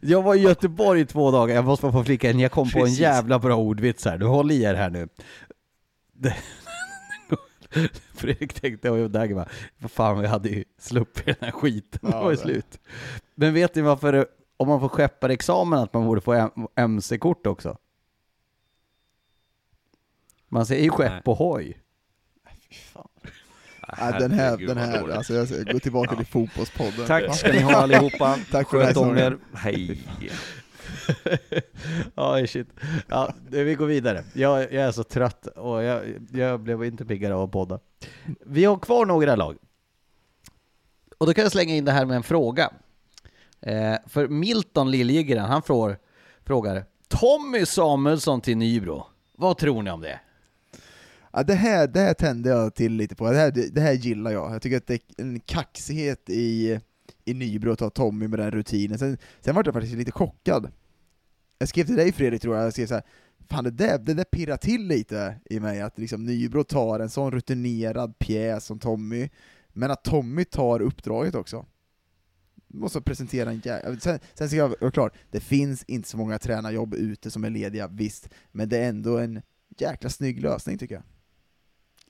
Jag 0.00 0.22
var 0.22 0.34
i 0.34 0.38
Göteborg 0.40 1.00
i 1.00 1.06
två 1.06 1.30
dagar, 1.30 1.54
jag 1.54 1.64
måste 1.64 1.82
bara 1.82 1.92
få 1.92 2.04
flika 2.04 2.30
in, 2.30 2.40
jag 2.40 2.52
kom 2.52 2.70
på 2.70 2.78
en 2.78 2.84
Precis. 2.84 2.98
jävla 2.98 3.38
bra 3.38 3.56
ordvits 3.56 4.04
här, 4.04 4.18
du 4.18 4.26
håll 4.26 4.50
i 4.52 4.62
er 4.62 4.74
här 4.74 4.90
nu. 4.90 5.08
Det- 6.12 6.36
Fredrik 8.14 8.52
tänkte, 8.60 8.90
och 8.90 9.10
Dagge 9.10 9.34
bara, 9.34 9.48
vad 9.78 9.90
fan 9.90 10.20
vi 10.20 10.26
hade 10.26 10.48
ju 10.48 10.64
sluppit 10.78 11.24
den 11.26 11.34
här 11.40 11.50
skiten, 11.50 12.00
det 12.02 12.08
Ja, 12.16 12.22
var 12.22 12.30
ju 12.30 12.36
det. 12.36 12.42
slut. 12.42 12.80
Men 13.34 13.54
vet 13.54 13.74
ni 13.74 13.82
varför, 13.82 14.12
det- 14.12 14.26
om 14.56 14.68
man 14.68 14.80
får 14.80 14.88
skepparexamen, 14.88 15.78
att 15.78 15.94
man 15.94 16.04
borde 16.04 16.20
få 16.20 16.50
MC-kort 16.76 17.46
också? 17.46 17.78
Man 20.48 20.66
säger 20.66 20.84
ju 20.84 20.90
skepp 20.90 21.28
och 21.28 21.36
hoj. 21.36 21.78
Ja, 23.98 24.18
den 24.18 24.30
här, 24.32 24.56
den 24.56 24.76
här, 24.78 25.08
alltså 25.10 25.34
jag 25.34 25.48
går 25.48 25.78
tillbaka 25.78 26.16
till 26.16 26.26
fotbollspodden. 26.26 27.06
Tack 27.06 27.36
ska 27.36 27.52
ni 27.52 27.60
ha 27.60 27.74
allihopa. 27.76 28.36
Tack 28.50 28.70
för 28.70 28.78
Sköt 28.86 28.96
om 28.96 29.18
er. 29.18 29.38
Hej. 29.54 29.98
Ja, 32.14 32.46
shit. 32.46 32.68
Ja, 33.08 33.34
det- 33.50 33.64
vi 33.64 33.74
går 33.74 33.86
vidare. 33.86 34.24
Jag, 34.34 34.60
jag 34.62 34.74
är 34.84 34.92
så 34.92 35.04
trött 35.04 35.46
och 35.46 35.82
jag, 35.82 36.02
jag 36.32 36.60
blev 36.60 36.84
inte 36.84 37.04
piggare 37.04 37.34
av 37.34 37.42
att 37.42 37.50
podda. 37.52 37.78
Vi 38.46 38.64
har 38.64 38.76
kvar 38.78 39.06
några 39.06 39.36
lag. 39.36 39.56
Och 41.18 41.26
då 41.26 41.34
kan 41.34 41.42
jag 41.42 41.52
slänga 41.52 41.74
in 41.74 41.84
det 41.84 41.92
här 41.92 42.04
med 42.06 42.16
en 42.16 42.22
fråga. 42.22 42.70
Eh, 43.60 43.94
för 44.06 44.28
Milton 44.28 44.90
Liljegren, 44.90 45.44
han 45.44 45.62
frår, 45.62 45.98
frågar 46.44 46.84
Tommy 47.08 47.66
Samuelsson 47.66 48.40
till 48.40 48.56
Nybro. 48.56 49.06
Vad 49.38 49.58
tror 49.58 49.82
ni 49.82 49.90
om 49.90 50.00
det? 50.00 50.20
Ja, 51.32 51.42
det, 51.42 51.54
här, 51.54 51.86
det 51.86 52.00
här 52.00 52.14
tände 52.14 52.48
jag 52.48 52.74
till 52.74 52.92
lite 52.92 53.14
på, 53.14 53.30
det 53.30 53.36
här, 53.36 53.50
det, 53.50 53.74
det 53.74 53.80
här 53.80 53.92
gillar 53.92 54.30
jag. 54.30 54.54
Jag 54.54 54.62
tycker 54.62 54.76
att 54.76 54.86
det 54.86 54.94
är 54.94 55.22
en 55.22 55.40
kaxighet 55.40 56.30
i, 56.30 56.80
i 57.24 57.34
Nybro 57.34 57.72
att 57.72 57.78
ta 57.78 57.90
Tommy 57.90 58.28
med 58.28 58.38
den 58.38 58.50
rutinen. 58.50 58.98
Sen, 58.98 59.18
sen 59.40 59.54
var 59.54 59.64
jag 59.64 59.74
faktiskt 59.74 59.96
lite 59.96 60.12
chockad. 60.12 60.70
Jag 61.58 61.68
skrev 61.68 61.84
till 61.84 61.96
dig 61.96 62.12
Fredrik 62.12 62.42
tror 62.42 62.56
jag, 62.56 62.64
jag 62.64 62.72
skrev 62.72 62.86
så 62.86 62.94
här, 62.94 63.02
fan 63.48 63.64
det 63.64 63.70
där, 63.70 63.98
det 63.98 64.14
där 64.14 64.24
pirrar 64.24 64.56
till 64.56 64.86
lite 64.86 65.36
i 65.50 65.60
mig, 65.60 65.80
att 65.80 65.98
liksom 65.98 66.24
Nybro 66.24 66.64
tar 66.64 67.00
en 67.00 67.10
sån 67.10 67.32
rutinerad 67.32 68.18
pjäs 68.18 68.64
som 68.64 68.78
Tommy, 68.78 69.28
men 69.72 69.90
att 69.90 70.04
Tommy 70.04 70.44
tar 70.44 70.82
uppdraget 70.82 71.34
också. 71.34 71.66
måste 72.68 73.00
presentera 73.00 73.50
en 73.50 73.62
jävla... 73.64 74.00
sen, 74.00 74.18
sen 74.34 74.48
ska 74.48 74.56
jag 74.56 74.74
vara 74.80 74.90
klar, 74.90 75.12
det 75.30 75.40
finns 75.40 75.84
inte 75.84 76.08
så 76.08 76.16
många 76.16 76.38
tränarjobb 76.38 76.94
ute 76.94 77.30
som 77.30 77.44
är 77.44 77.50
lediga, 77.50 77.88
visst, 77.88 78.28
men 78.52 78.68
det 78.68 78.78
är 78.78 78.88
ändå 78.88 79.18
en 79.18 79.42
jäkla 79.78 80.10
snygg 80.10 80.42
lösning 80.42 80.78
tycker 80.78 80.94
jag. 80.94 81.04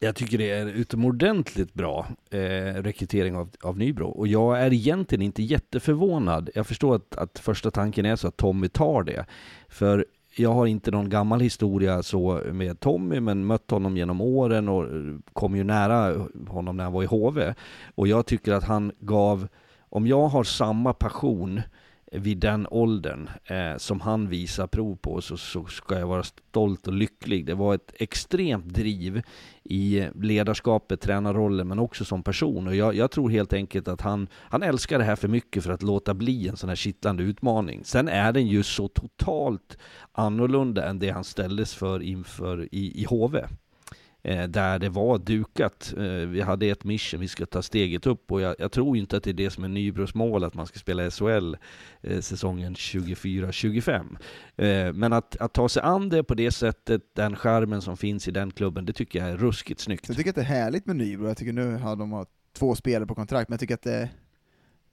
Jag 0.05 0.17
tycker 0.17 0.39
det 0.39 0.51
är 0.51 0.67
utomordentligt 0.67 1.75
bra 1.75 2.07
eh, 2.31 2.39
rekrytering 2.83 3.37
av, 3.37 3.51
av 3.63 3.79
Nybro 3.79 4.07
och 4.07 4.27
jag 4.29 4.61
är 4.61 4.73
egentligen 4.73 5.23
inte 5.23 5.43
jätteförvånad. 5.43 6.51
Jag 6.55 6.67
förstår 6.67 6.97
att, 6.97 7.17
att 7.17 7.39
första 7.39 7.71
tanken 7.71 8.07
är 8.07 8.17
så 8.17 8.29
att 8.29 8.37
Tommy 8.37 8.69
tar 8.69 9.03
det. 9.03 9.27
För 9.69 10.07
jag 10.37 10.53
har 10.53 10.67
inte 10.67 10.91
någon 10.91 11.11
gammal 11.11 11.41
historia 11.41 12.03
så 12.03 12.41
med 12.53 12.81
Tommy, 12.81 13.21
men 13.21 13.47
mött 13.47 13.71
honom 13.71 13.97
genom 13.97 14.21
åren 14.21 14.69
och 14.69 14.85
eh, 14.85 15.15
kom 15.33 15.57
ju 15.57 15.65
nära 15.65 16.27
honom 16.49 16.77
när 16.77 16.85
han 16.85 16.93
var 16.93 17.03
i 17.03 17.07
HV. 17.07 17.55
Och 17.95 18.09
jag 18.09 18.27
tycker 18.27 18.53
att 18.53 18.65
han 18.65 18.93
gav, 19.01 19.49
om 19.89 20.07
jag 20.07 20.29
har 20.29 20.45
samma 20.45 20.93
passion 20.93 21.61
vid 22.13 22.39
den 22.39 22.67
åldern 22.71 23.31
eh, 23.45 23.77
som 23.77 24.01
han 24.01 24.29
visar 24.29 24.67
prov 24.67 24.97
på 24.97 25.21
så, 25.21 25.37
så 25.37 25.65
ska 25.65 25.99
jag 25.99 26.07
vara 26.07 26.23
stolt 26.23 26.87
och 26.87 26.93
lycklig. 26.93 27.47
Det 27.47 27.55
var 27.55 27.75
ett 27.75 27.93
extremt 27.99 28.67
driv 28.67 29.23
i 29.65 30.09
ledarskapet, 30.15 31.01
tränarrollen 31.01 31.69
men 31.69 31.79
också 31.79 32.05
som 32.05 32.23
person. 32.23 32.67
Och 32.67 32.77
jag, 32.77 32.95
jag, 32.95 33.11
tror 33.11 33.31
helt 33.31 33.53
enkelt 33.53 33.89
att 33.89 34.01
han, 34.01 34.29
han 34.35 34.63
älskar 34.63 34.99
det 34.99 35.05
här 35.05 35.17
för 35.17 35.29
mycket 35.29 35.65
för 35.65 35.71
att 35.73 35.83
låta 35.83 36.15
bli 36.15 36.49
en 36.49 36.57
sån 36.57 36.69
här 36.69 36.77
kittlande 36.77 37.23
utmaning. 37.23 37.85
Sen 37.85 38.09
är 38.09 38.33
den 38.33 38.47
ju 38.47 38.63
så 38.63 38.89
totalt 38.89 39.79
annorlunda 40.13 40.89
än 40.89 40.99
det 40.99 41.11
han 41.11 41.25
ställdes 41.25 41.75
för 41.75 42.03
inför 42.03 42.69
i, 42.75 43.03
i 43.03 43.05
HV 43.05 43.47
Eh, 44.25 44.49
där 44.49 44.79
det 44.79 44.89
var 44.89 45.19
dukat. 45.19 45.95
Eh, 45.97 46.05
vi 46.05 46.41
hade 46.41 46.67
ett 46.67 46.85
mission, 46.85 47.21
vi 47.21 47.29
ska 47.29 47.47
ta 47.47 47.63
steget 47.63 48.07
upp 48.07 48.33
och 48.33 48.41
jag, 48.41 48.57
jag 48.59 48.73
tror 48.73 48.97
inte 48.97 49.17
att 49.17 49.23
det 49.23 49.31
är 49.31 49.35
det 49.35 49.51
som 49.51 49.65
är 49.65 49.69
Nybros 49.69 50.15
mål, 50.15 50.45
att 50.45 50.55
man 50.55 50.67
ska 50.67 50.79
spela 50.79 51.11
SHL 51.11 51.55
eh, 52.01 52.21
säsongen 52.21 52.75
24-25. 52.75 54.17
Men 54.93 55.13
att, 55.13 55.37
att 55.37 55.53
ta 55.53 55.69
sig 55.69 55.83
an 55.83 56.09
det 56.09 56.25
på 56.25 56.35
det 56.35 56.51
sättet, 56.51 57.03
den 57.15 57.37
skärmen 57.37 57.83
som 57.83 57.97
finns 57.97 58.29
i 58.29 58.31
den 58.31 58.51
klubben, 58.51 58.87
det 58.87 58.93
tycker 58.93 59.19
jag 59.19 59.29
är 59.29 59.37
ruskigt 59.37 59.81
snyggt. 59.81 60.09
Jag 60.09 60.17
tycker 60.17 60.31
att 60.31 60.37
det 60.37 60.43
är 60.43 60.45
härligt 60.45 60.87
med 60.87 60.97
Nybro, 60.97 61.29
jag 61.29 61.37
tycker 61.37 61.53
nu 61.53 61.77
har 61.77 61.97
de 61.97 62.27
två 62.53 62.75
spelare 62.75 63.07
på 63.07 63.15
kontrakt, 63.15 63.49
men 63.49 63.55
jag 63.55 63.61
tycker 63.61 63.75
att 63.75 63.83
det 63.83 64.11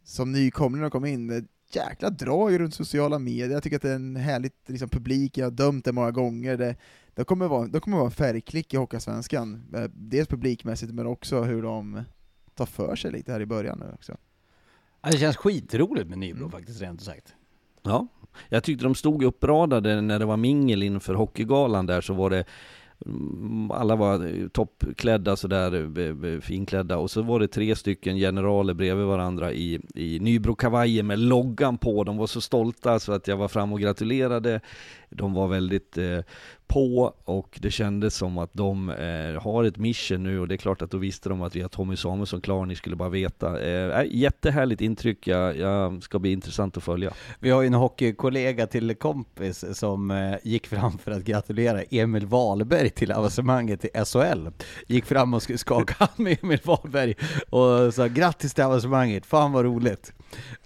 som 0.04 0.32
nykomling 0.32 0.82
de 0.82 0.92
kom 0.92 1.06
in, 1.06 1.28
det 1.28 1.46
jäkla 1.72 2.10
drag 2.10 2.60
runt 2.60 2.74
sociala 2.74 3.20
medier, 3.20 3.50
jag 3.50 3.64
tycker 3.64 3.76
att 3.76 3.82
det 3.82 3.92
är 3.92 3.96
en 3.96 4.16
härlig 4.16 4.52
liksom, 4.68 4.90
publik, 4.90 5.38
jag 5.38 5.46
har 5.46 5.52
dömt 5.52 5.86
det 5.86 5.92
många 5.92 6.12
gånger, 6.12 6.58
det, 6.58 6.76
det 7.20 7.26
kommer 7.26 7.48
vara, 7.48 7.68
det 7.68 7.80
kommer 7.80 7.98
vara 7.98 8.06
en 8.06 8.12
färgklick 8.12 8.74
i 8.74 8.78
Hockeysvenskan, 8.78 9.64
eh, 9.74 9.84
dels 9.94 10.28
publikmässigt 10.28 10.94
men 10.94 11.08
också 11.08 11.42
hur 11.42 11.62
de 11.62 12.04
tar 12.56 12.66
för 12.66 12.96
sig 12.96 13.12
lite 13.12 13.32
här 13.32 13.42
i 13.42 13.46
början 13.46 13.80
nu 13.80 13.92
också. 13.94 14.18
det 15.02 15.18
känns 15.18 15.38
skitroligt 15.38 16.10
med 16.10 16.18
Nybro 16.18 16.40
mm. 16.40 16.52
faktiskt, 16.52 16.82
rent 16.82 17.02
sagt. 17.02 17.36
Ja, 17.82 18.08
jag 18.50 18.64
tyckte 18.64 18.86
de 18.86 18.96
stod 18.96 19.24
uppradade 19.24 20.02
när 20.02 20.20
det 20.20 20.26
var 20.26 20.38
mingel 20.38 20.84
inför 20.84 21.14
Hockeygalan 21.14 21.86
där, 21.86 22.02
så 22.02 22.14
var 22.14 22.30
det 22.30 22.46
mm, 23.06 23.72
alla 23.72 23.96
var 23.96 24.48
toppklädda 24.50 25.36
sådär, 25.36 26.42
finklädda, 26.42 26.98
och 26.98 27.12
så 27.12 27.22
var 27.22 27.40
det 27.40 27.48
tre 27.48 27.76
stycken 27.76 28.18
generaler 28.18 28.74
bredvid 28.74 29.06
varandra 29.06 29.52
i, 29.52 29.82
i 29.96 30.20
Nybro-kavajer 30.20 31.04
med 31.04 31.20
loggan 31.20 31.78
på. 31.78 32.04
De 32.04 32.18
var 32.18 32.28
så 32.28 32.42
stolta 32.42 33.00
så 33.00 33.12
att 33.12 33.28
jag 33.28 33.38
var 33.38 33.48
fram 33.48 33.74
och 33.74 33.80
gratulerade. 33.80 34.62
De 35.10 35.34
var 35.34 35.48
väldigt 35.48 35.98
eh, 35.98 36.20
på 36.70 37.14
och 37.26 37.60
det 37.62 37.72
kändes 37.72 38.16
som 38.16 38.38
att 38.38 38.50
de 38.54 38.90
eh, 38.90 39.42
har 39.42 39.64
ett 39.64 39.78
mission 39.78 40.24
nu 40.24 40.40
och 40.40 40.48
det 40.48 40.56
är 40.56 40.58
klart 40.58 40.82
att 40.82 40.92
då 40.92 40.98
visste 40.98 41.30
de 41.30 41.42
att 41.42 41.56
vi 41.56 41.62
har 41.62 41.70
Tommy 41.70 41.96
Samuelsson 41.96 42.42
klar, 42.42 42.66
ni 42.66 42.76
skulle 42.76 42.96
bara 42.96 43.10
veta. 43.10 43.62
Eh, 43.62 44.04
jättehärligt 44.12 44.82
intryck, 44.82 45.28
jag, 45.28 45.58
jag 45.58 46.04
ska 46.04 46.20
bli 46.20 46.32
intressant 46.32 46.78
att 46.78 46.84
följa. 46.84 47.14
Vi 47.40 47.50
har 47.50 47.62
ju 47.62 47.68
en 47.68 47.74
hockeykollega 47.74 48.68
till 48.68 48.96
kompis 48.96 49.66
som 49.74 50.12
eh, 50.12 50.36
gick 50.44 50.68
fram 50.68 50.98
för 50.98 51.12
att 51.12 51.24
gratulera 51.24 51.84
Emil 51.84 52.26
Wahlberg 52.26 52.90
till 52.90 53.12
avancemanget 53.12 53.82
till 53.82 54.06
SHL. 54.06 54.48
Gick 54.88 55.06
fram 55.06 55.34
och 55.34 55.44
skakade 55.44 55.96
hand 56.00 56.12
med 56.16 56.38
Emil 56.44 56.60
Wahlberg 56.64 57.16
och 57.50 57.94
sa 57.94 58.08
grattis 58.08 58.54
till 58.54 58.64
avancemanget, 58.64 59.26
fan 59.26 59.52
vad 59.52 59.66
roligt. 59.66 60.14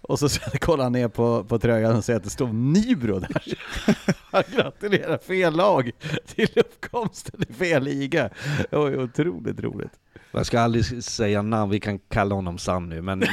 Och 0.01 0.19
så 0.19 0.29
kollar 0.59 0.83
han 0.83 0.91
ner 0.91 1.07
på, 1.07 1.43
på 1.43 1.59
tröjan 1.59 1.95
och 1.95 2.03
säger 2.03 2.17
att 2.17 2.23
det 2.23 2.29
står 2.29 2.47
Nybro 2.47 3.19
där. 3.19 3.43
Han 4.31 4.43
gratulerar 4.55 5.17
fel 5.17 5.55
lag 5.55 5.91
till 6.25 6.49
uppkomsten 6.55 7.43
i 7.49 7.53
fel 7.53 7.83
liga. 7.83 8.29
Det 8.69 8.75
var 8.75 8.89
ju 8.89 9.03
otroligt 9.03 9.59
roligt. 9.59 9.91
Jag 10.31 10.45
ska 10.45 10.59
aldrig 10.59 11.03
säga 11.03 11.41
namn, 11.41 11.71
vi 11.71 11.79
kan 11.79 11.99
kalla 11.99 12.35
honom 12.35 12.57
Sam 12.57 12.89
nu, 12.89 13.01
men, 13.01 13.19
men 13.19 13.29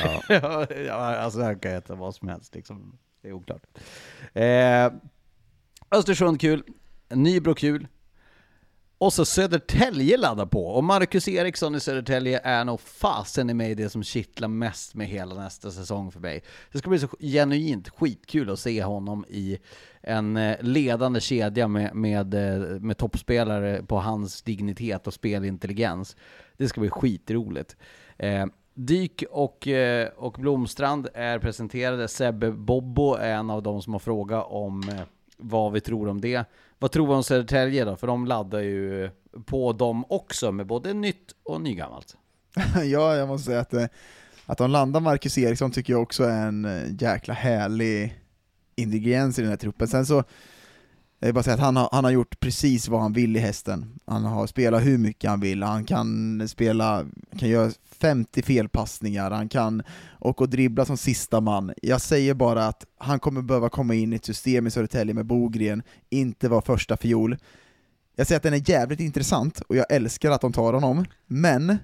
ja. 0.00 0.22
ja, 0.28 0.66
ja, 0.86 0.94
alltså 0.94 1.42
han 1.42 1.58
kan 1.58 1.72
heta 1.72 1.94
vad 1.94 2.14
som 2.14 2.28
helst 2.28 2.54
liksom. 2.54 2.98
Det 3.22 3.28
är 3.28 3.32
oklart. 3.32 3.62
Eh, 4.32 4.92
Östersund 5.90 6.40
kul, 6.40 6.62
Nybro 7.08 7.54
kul, 7.54 7.88
och 9.00 9.12
så 9.12 9.24
Södertälje 9.24 10.16
laddar 10.16 10.46
på, 10.46 10.66
och 10.66 10.84
Marcus 10.84 11.28
Eriksson 11.28 11.74
i 11.74 11.80
Södertälje 11.80 12.40
är 12.44 12.64
nog 12.64 12.80
fasen 12.80 13.50
i 13.50 13.54
mig 13.54 13.74
det 13.74 13.90
som 13.90 14.02
kittlar 14.02 14.48
mest 14.48 14.94
med 14.94 15.06
hela 15.06 15.34
nästa 15.34 15.70
säsong 15.70 16.10
för 16.10 16.20
mig. 16.20 16.42
Det 16.72 16.78
ska 16.78 16.90
bli 16.90 16.98
så 16.98 17.08
genuint 17.20 17.88
skitkul 17.88 18.50
att 18.50 18.58
se 18.58 18.82
honom 18.82 19.24
i 19.28 19.58
en 20.02 20.36
eh, 20.36 20.56
ledande 20.60 21.20
kedja 21.20 21.68
med, 21.68 21.94
med, 21.94 22.34
eh, 22.34 22.80
med 22.80 22.96
toppspelare 22.98 23.82
på 23.82 23.98
hans 23.98 24.42
dignitet 24.42 25.06
och 25.06 25.14
spelintelligens. 25.14 26.16
Det 26.56 26.68
ska 26.68 26.80
bli 26.80 26.90
skitroligt. 26.90 27.76
Eh, 28.18 28.46
Dyk 28.74 29.24
och, 29.30 29.68
eh, 29.68 30.08
och 30.16 30.32
Blomstrand 30.32 31.08
är 31.14 31.38
presenterade. 31.38 32.08
Sebbe 32.08 32.50
Bobbo 32.50 33.14
är 33.14 33.34
en 33.34 33.50
av 33.50 33.62
de 33.62 33.82
som 33.82 33.92
har 33.92 34.00
frågat 34.00 34.46
om 34.48 34.88
eh, 34.88 35.00
vad 35.40 35.72
vi 35.72 35.80
tror 35.80 36.08
om 36.08 36.20
det. 36.20 36.44
Vad 36.78 36.90
tror 36.90 37.06
vi 37.06 37.12
om 37.12 37.24
Södertälje 37.24 37.84
då? 37.84 37.96
För 37.96 38.06
de 38.06 38.26
laddar 38.26 38.60
ju 38.60 39.10
på 39.44 39.72
dem 39.72 40.04
också 40.08 40.52
med 40.52 40.66
både 40.66 40.94
nytt 40.94 41.34
och 41.42 41.60
nygammalt. 41.60 42.16
ja, 42.84 43.16
jag 43.16 43.28
måste 43.28 43.46
säga 43.46 43.60
att, 43.60 43.74
eh, 43.74 43.86
att 44.46 44.58
de 44.58 44.70
landar 44.70 45.00
Marcus 45.00 45.38
Eriksson 45.38 45.70
tycker 45.70 45.92
jag 45.92 46.02
också 46.02 46.24
är 46.24 46.46
en 46.46 46.64
eh, 46.64 47.02
jäkla 47.02 47.34
härlig 47.34 48.20
ingrediens 48.76 49.38
i 49.38 49.42
den 49.42 49.50
här 49.50 49.56
truppen. 49.56 49.88
Sen 49.88 50.06
så, 50.06 50.24
jag 51.22 51.26
vill 51.26 51.34
bara 51.34 51.42
säga 51.42 51.54
att 51.54 51.60
han 51.60 51.76
har, 51.76 51.88
han 51.92 52.04
har 52.04 52.10
gjort 52.10 52.40
precis 52.40 52.88
vad 52.88 53.00
han 53.00 53.12
vill 53.12 53.36
i 53.36 53.40
hästen. 53.40 54.00
Han 54.06 54.24
har 54.24 54.46
spelat 54.46 54.84
hur 54.84 54.98
mycket 54.98 55.30
han 55.30 55.40
vill, 55.40 55.62
han 55.62 55.84
kan 55.84 56.48
spela, 56.48 57.06
kan 57.38 57.48
göra 57.48 57.70
50 58.00 58.42
felpassningar, 58.42 59.30
han 59.30 59.48
kan 59.48 59.82
åka 60.20 60.44
och 60.44 60.50
dribbla 60.50 60.84
som 60.84 60.96
sista 60.96 61.40
man. 61.40 61.72
Jag 61.82 62.00
säger 62.00 62.34
bara 62.34 62.66
att 62.66 62.84
han 62.98 63.20
kommer 63.20 63.42
behöva 63.42 63.68
komma 63.68 63.94
in 63.94 64.12
i 64.12 64.16
ett 64.16 64.24
system 64.24 64.66
i 64.66 64.70
Södertälje 64.70 65.14
med 65.14 65.26
Bogren, 65.26 65.82
inte 66.10 66.48
vara 66.48 66.62
första 66.62 66.96
fiol. 66.96 67.36
Jag 68.16 68.26
säger 68.26 68.36
att 68.36 68.42
den 68.42 68.54
är 68.54 68.70
jävligt 68.70 69.00
intressant, 69.00 69.60
och 69.60 69.76
jag 69.76 69.86
älskar 69.88 70.30
att 70.30 70.40
de 70.40 70.52
tar 70.52 70.72
honom, 70.72 71.04
men 71.26 71.78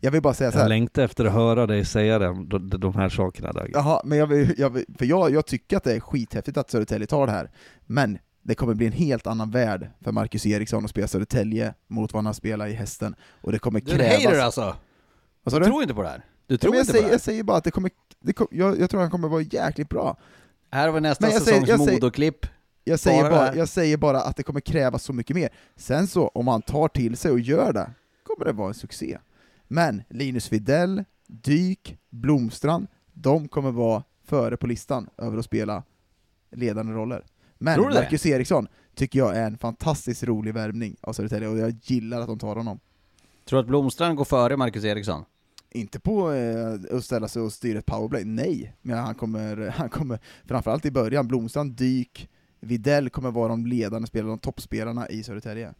jag 0.00 0.10
vill 0.10 0.22
bara 0.22 0.34
säga 0.34 0.52
så 0.52 0.58
här. 0.58 0.64
Jag 0.64 0.68
längtar 0.68 1.02
efter 1.02 1.24
att 1.24 1.32
höra 1.32 1.66
dig 1.66 1.84
säga 1.84 2.18
de, 2.18 2.48
de, 2.48 2.68
de 2.68 2.94
här 2.94 3.08
sakerna 3.08 3.52
Dag. 3.52 3.70
Jaha, 3.72 4.00
men 4.04 4.18
jag, 4.18 4.26
vill, 4.26 4.54
jag 4.58 4.70
vill, 4.70 4.84
för 4.98 5.04
jag, 5.04 5.30
jag 5.30 5.46
tycker 5.46 5.76
att 5.76 5.84
det 5.84 5.92
är 5.92 6.00
skithäftigt 6.00 6.56
att 6.56 6.70
Södertälje 6.70 7.06
tar 7.06 7.26
det 7.26 7.32
här, 7.32 7.50
men 7.86 8.18
det 8.46 8.54
kommer 8.54 8.74
bli 8.74 8.86
en 8.86 8.92
helt 8.92 9.26
annan 9.26 9.50
värld 9.50 9.90
för 10.00 10.12
Marcus 10.12 10.46
Eriksson 10.46 10.84
att 10.84 10.90
spela 10.90 11.08
Södertälje 11.08 11.74
mot 11.86 12.12
vad 12.12 12.18
han 12.18 12.26
har 12.26 12.32
spelat 12.32 12.68
i 12.68 12.72
hästen, 12.72 13.14
och 13.40 13.52
det 13.52 13.58
kommer 13.58 13.80
krävas... 13.80 14.22
Du 14.22 14.28
är 14.28 14.44
alltså? 14.44 14.76
Vad 15.42 15.52
sa 15.52 15.58
du? 15.58 15.64
tror 15.64 15.82
inte 15.82 15.94
på 15.94 16.02
det 16.02 16.08
här? 16.08 16.24
Du 16.46 16.56
tror 16.56 16.74
ja, 16.74 16.80
inte 16.80 16.92
säger, 16.92 17.02
på 17.02 17.06
det 17.06 17.08
här? 17.08 17.14
Jag 17.14 17.20
säger 17.20 17.42
bara 17.42 17.56
att 17.56 17.64
det 17.64 17.70
kommer, 17.70 17.90
det 18.20 18.32
kom, 18.32 18.46
jag, 18.50 18.80
jag, 18.80 18.90
tror 18.90 19.00
han 19.00 19.10
kommer 19.10 19.28
vara 19.28 19.42
jäkligt 19.42 19.88
bra. 19.88 20.16
Här 20.70 20.86
har 20.86 20.94
vi 20.94 21.00
nästa 21.00 21.30
säsongs 21.30 21.66
säger, 21.66 21.92
Modoklipp. 21.92 22.46
Jag 22.84 23.00
säger, 23.00 23.30
bara, 23.30 23.54
jag 23.54 23.68
säger 23.68 23.96
bara 23.96 24.20
att 24.20 24.36
det 24.36 24.42
kommer 24.42 24.60
krävas 24.60 25.02
så 25.02 25.12
mycket 25.12 25.36
mer. 25.36 25.48
Sen 25.76 26.06
så, 26.06 26.28
om 26.28 26.48
han 26.48 26.62
tar 26.62 26.88
till 26.88 27.16
sig 27.16 27.30
och 27.30 27.40
gör 27.40 27.72
det, 27.72 27.90
kommer 28.22 28.44
det 28.44 28.52
vara 28.52 28.68
en 28.68 28.74
succé. 28.74 29.18
Men 29.68 30.02
Linus 30.08 30.52
Videll, 30.52 31.04
Dyk, 31.26 31.98
Blomstrand, 32.10 32.86
de 33.12 33.48
kommer 33.48 33.70
vara 33.70 34.02
före 34.24 34.56
på 34.56 34.66
listan 34.66 35.08
över 35.18 35.38
att 35.38 35.44
spela 35.44 35.82
ledande 36.50 36.92
roller. 36.92 37.24
Men 37.58 37.80
Marcus 37.80 38.26
Eriksson 38.26 38.68
tycker 38.94 39.18
jag 39.18 39.36
är 39.36 39.46
en 39.46 39.58
fantastiskt 39.58 40.22
rolig 40.22 40.54
värvning 40.54 40.96
av 41.00 41.12
Södertälje, 41.12 41.48
och 41.48 41.58
jag 41.58 41.74
gillar 41.82 42.20
att 42.20 42.26
de 42.26 42.38
tar 42.38 42.56
honom. 42.56 42.80
Tror 43.44 43.56
du 43.56 43.60
att 43.60 43.66
Blomstrand 43.66 44.16
går 44.16 44.24
före 44.24 44.56
Marcus 44.56 44.84
Eriksson? 44.84 45.24
Inte 45.70 46.00
på 46.00 46.32
eh, 46.32 46.96
att 46.96 47.04
ställa 47.04 47.28
sig 47.28 47.42
och 47.42 47.52
styra 47.52 47.78
ett 47.78 47.86
powerplay, 47.86 48.24
nej. 48.24 48.76
Men 48.82 48.98
han 48.98 49.14
kommer, 49.14 49.56
han 49.76 49.88
kommer, 49.88 50.18
framförallt 50.44 50.84
i 50.86 50.90
början, 50.90 51.28
Blomstrand, 51.28 51.72
Dyk, 51.72 52.28
Videll 52.60 53.10
kommer 53.10 53.30
vara 53.30 53.48
de 53.48 53.66
ledande 53.66 54.08
spelarna, 54.08 54.30
de 54.30 54.38
toppspelarna 54.38 55.08
i 55.08 55.22
Södertälje. 55.22 55.74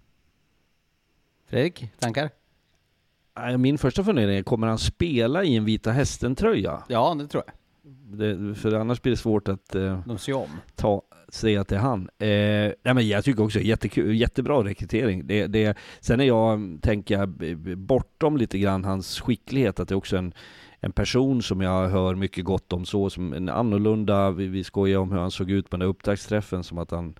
Fredrik, 1.47 1.91
tankar? 1.99 2.31
Min 3.59 3.79
första 3.79 4.05
fundering 4.05 4.39
är, 4.39 4.43
kommer 4.43 4.67
han 4.67 4.79
spela 4.79 5.45
i 5.45 5.57
en 5.57 5.65
Vita 5.65 5.93
Hästen-tröja? 5.93 6.83
Ja, 6.89 7.15
det 7.15 7.29
tror 7.29 7.43
jag. 7.47 7.55
Det, 8.19 8.55
för 8.55 8.73
annars 8.73 9.03
blir 9.03 9.11
det 9.11 9.17
svart 9.17 9.49
att 9.49 9.75
eh, 9.75 10.01
De 10.07 10.19
ser 10.19 10.33
om. 10.37 10.49
ta 10.75 11.03
säga 11.37 11.61
att 11.61 11.69
det 11.69 11.77
är 11.77 11.81
han. 11.81 12.03
Eh, 12.19 12.73
nej 12.83 12.95
men 12.95 13.09
jag 13.09 13.25
tycker 13.25 13.43
också 13.43 13.61
jättekul, 13.61 14.15
jättebra 14.15 14.65
rekrytering. 14.65 15.27
Det, 15.27 15.47
det, 15.47 15.77
sen 16.01 16.21
är 16.21 16.25
jag, 16.25 16.79
tänker 16.83 17.19
jag, 17.19 17.29
bortom 17.79 18.37
lite 18.37 18.59
grann 18.59 18.85
hans 18.85 19.21
skicklighet, 19.21 19.81
att 19.81 19.89
det 19.89 19.95
är 19.95 19.97
också 19.97 20.17
en 20.17 20.35
en 20.81 20.93
person 20.93 21.43
som 21.43 21.61
jag 21.61 21.89
hör 21.89 22.15
mycket 22.15 22.45
gott 22.45 22.73
om 22.73 22.85
så, 22.85 23.11
som 23.11 23.33
en 23.33 23.49
annorlunda, 23.49 24.31
vi, 24.31 24.47
vi 24.47 24.65
skojar 24.65 24.99
om 24.99 25.13
hur 25.13 25.19
han 25.19 25.31
såg 25.31 25.51
ut 25.51 25.71
på 25.71 25.77
den 25.77 25.81
där 25.81 25.87
upptaktsträffen, 25.87 26.65
som 26.65 26.79
att 26.79 26.91
han 26.91 27.15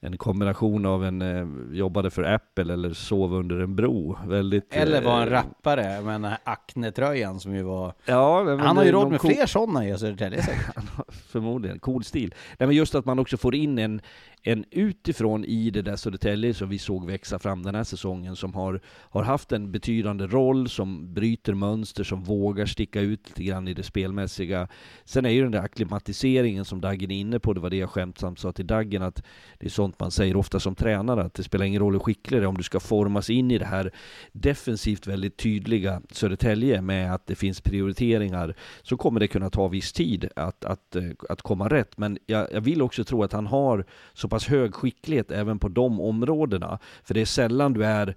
en 0.00 0.16
kombination 0.18 0.86
av 0.86 1.04
en 1.04 1.22
eh, 1.22 1.76
jobbade 1.76 2.10
för 2.10 2.22
Apple 2.22 2.72
eller 2.72 2.92
sov 2.92 3.34
under 3.34 3.58
en 3.60 3.76
bro. 3.76 4.18
Väldigt, 4.26 4.74
Eller 4.74 5.02
var 5.02 5.22
en 5.22 5.28
eh, 5.28 5.32
rappare 5.32 6.00
med 6.02 6.14
den 6.14 6.24
här 6.24 6.38
Acne-tröjan 6.44 7.40
som 7.40 7.54
ju 7.54 7.62
var... 7.62 7.92
Ja, 8.04 8.56
Han 8.60 8.76
har 8.76 8.84
ju 8.84 8.92
råd 8.92 9.10
med 9.10 9.20
cool- 9.20 9.34
fler 9.34 9.46
sådana 9.46 9.88
i 9.88 9.98
Södertälje 9.98 10.42
säkert. 10.42 10.74
Förmodligen, 11.08 11.78
cool 11.78 12.04
stil. 12.04 12.34
Nej 12.58 12.66
men 12.66 12.76
just 12.76 12.94
att 12.94 13.04
man 13.04 13.18
också 13.18 13.36
får 13.36 13.54
in 13.54 13.78
en, 13.78 14.00
en 14.48 14.64
utifrån 14.70 15.44
i 15.44 15.70
det 15.70 15.82
där 15.82 15.96
Södertälje 15.96 16.54
som 16.54 16.68
vi 16.68 16.78
såg 16.78 17.06
växa 17.06 17.38
fram 17.38 17.62
den 17.62 17.74
här 17.74 17.84
säsongen, 17.84 18.36
som 18.36 18.54
har, 18.54 18.80
har 18.86 19.22
haft 19.22 19.52
en 19.52 19.72
betydande 19.72 20.26
roll, 20.26 20.68
som 20.68 21.14
bryter 21.14 21.54
mönster, 21.54 22.04
som 22.04 22.22
vågar 22.22 22.66
sticka 22.66 23.00
ut 23.00 23.28
lite 23.28 23.42
grann 23.42 23.68
i 23.68 23.74
det 23.74 23.82
spelmässiga. 23.82 24.68
Sen 25.04 25.26
är 25.26 25.30
ju 25.30 25.42
den 25.42 25.52
där 25.52 25.62
akklimatiseringen 25.62 26.64
som 26.64 26.80
Daggen 26.80 27.10
är 27.10 27.20
inne 27.20 27.38
på, 27.38 27.52
det 27.52 27.60
var 27.60 27.70
det 27.70 27.76
jag 27.76 27.90
skämtsamt 27.90 28.38
sa 28.38 28.52
till 28.52 28.66
Daggen, 28.66 29.02
att 29.02 29.22
det 29.58 29.66
är 29.66 29.70
sånt 29.70 30.00
man 30.00 30.10
säger 30.10 30.36
ofta 30.36 30.60
som 30.60 30.74
tränare, 30.74 31.22
att 31.22 31.34
det 31.34 31.42
spelar 31.42 31.64
ingen 31.64 31.82
roll 31.82 31.92
hur 31.92 32.00
skicklig 32.00 32.40
du 32.40 32.44
är 32.44 32.48
om 32.48 32.56
du 32.56 32.62
ska 32.62 32.80
formas 32.80 33.30
in 33.30 33.50
i 33.50 33.58
det 33.58 33.64
här 33.64 33.90
defensivt 34.32 35.06
väldigt 35.06 35.36
tydliga 35.36 36.02
Södertälje 36.10 36.82
med 36.82 37.14
att 37.14 37.26
det 37.26 37.34
finns 37.34 37.60
prioriteringar, 37.60 38.54
så 38.82 38.96
kommer 38.96 39.20
det 39.20 39.28
kunna 39.28 39.50
ta 39.50 39.68
viss 39.68 39.92
tid 39.92 40.28
att, 40.36 40.64
att, 40.64 40.96
eh, 40.96 41.02
att 41.28 41.42
komma 41.42 41.68
rätt. 41.68 41.98
Men 41.98 42.18
jag, 42.26 42.52
jag 42.52 42.60
vill 42.60 42.82
också 42.82 43.04
tro 43.04 43.22
att 43.22 43.32
han 43.32 43.46
har 43.46 43.84
så 44.14 44.28
pass 44.36 44.48
hög 44.48 44.74
skicklighet 44.74 45.30
även 45.30 45.58
på 45.58 45.68
de 45.68 46.00
områdena. 46.00 46.78
För 47.04 47.14
det 47.14 47.20
är 47.20 47.24
sällan 47.24 47.72
du 47.72 47.84
är 47.84 48.16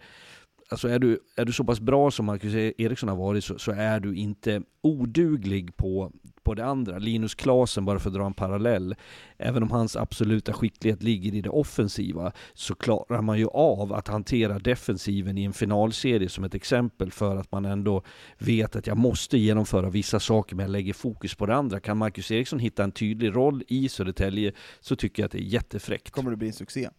Alltså 0.72 0.88
är 0.88 1.00
du, 1.00 1.20
är 1.36 1.46
du 1.46 1.54
så 1.54 1.64
pass 1.64 1.80
bra 1.80 2.12
som 2.12 2.26
Marcus 2.26 2.54
Eriksson 2.78 3.10
har 3.10 3.16
varit 3.16 3.44
så, 3.44 3.60
så 3.60 3.72
är 3.72 4.00
du 4.00 4.16
inte 4.16 4.62
oduglig 4.82 5.78
på, 5.78 6.12
på 6.44 6.54
det 6.54 6.66
andra. 6.66 6.98
Linus 6.98 7.36
Klasen, 7.36 7.86
bara 7.86 8.00
för 8.00 8.10
att 8.10 8.14
dra 8.14 8.26
en 8.26 8.34
parallell, 8.34 8.96
även 9.38 9.64
om 9.64 9.72
hans 9.72 9.96
absoluta 9.96 10.54
skicklighet 10.54 11.04
ligger 11.04 11.34
i 11.34 11.42
det 11.42 11.50
offensiva, 11.50 12.32
så 12.54 12.76
klarar 12.76 13.22
man 13.22 13.40
ju 13.40 13.48
av 13.48 13.94
att 13.94 14.08
hantera 14.08 14.60
defensiven 14.60 15.38
i 15.38 15.44
en 15.44 15.54
finalserie 15.54 16.30
som 16.30 16.44
ett 16.44 16.56
exempel 16.56 17.12
för 17.12 17.36
att 17.36 17.52
man 17.52 17.66
ändå 17.66 18.04
vet 18.38 18.76
att 18.76 18.88
jag 18.88 18.98
måste 18.98 19.38
genomföra 19.38 19.90
vissa 19.90 20.20
saker 20.20 20.56
men 20.56 20.64
jag 20.64 20.72
lägger 20.72 20.94
fokus 20.94 21.36
på 21.36 21.46
det 21.46 21.56
andra. 21.56 21.80
Kan 21.80 21.98
Marcus 21.98 22.32
Eriksson 22.32 22.60
hitta 22.60 22.84
en 22.84 22.92
tydlig 22.92 23.36
roll 23.36 23.64
i 23.68 23.90
Södertälje 23.90 24.52
så 24.80 24.96
tycker 24.96 25.24
jag 25.24 25.26
att 25.26 25.32
det 25.32 25.42
är 25.42 25.54
jättefräckt. 25.54 26.12
kommer 26.12 26.32
det 26.32 26.38
bli 26.38 26.48
en 26.48 26.54
succé. 26.54 26.90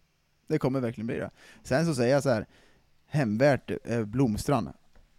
Det 0.47 0.57
kommer 0.57 0.79
verkligen 0.79 1.07
bli 1.07 1.17
det. 1.17 1.31
Sen 1.63 1.85
så 1.85 1.95
säger 1.95 2.13
jag 2.13 2.23
så 2.23 2.29
här, 2.29 2.45
hemvärt 3.11 3.71
eh, 3.83 4.05
Blomstrand, 4.05 4.69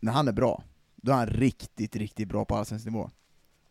när 0.00 0.12
han 0.12 0.28
är 0.28 0.32
bra, 0.32 0.62
då 0.96 1.12
är 1.12 1.16
han 1.16 1.26
riktigt, 1.26 1.96
riktigt 1.96 2.28
bra 2.28 2.44
på 2.44 2.56
allsvensk 2.56 2.86
nivå. 2.86 3.10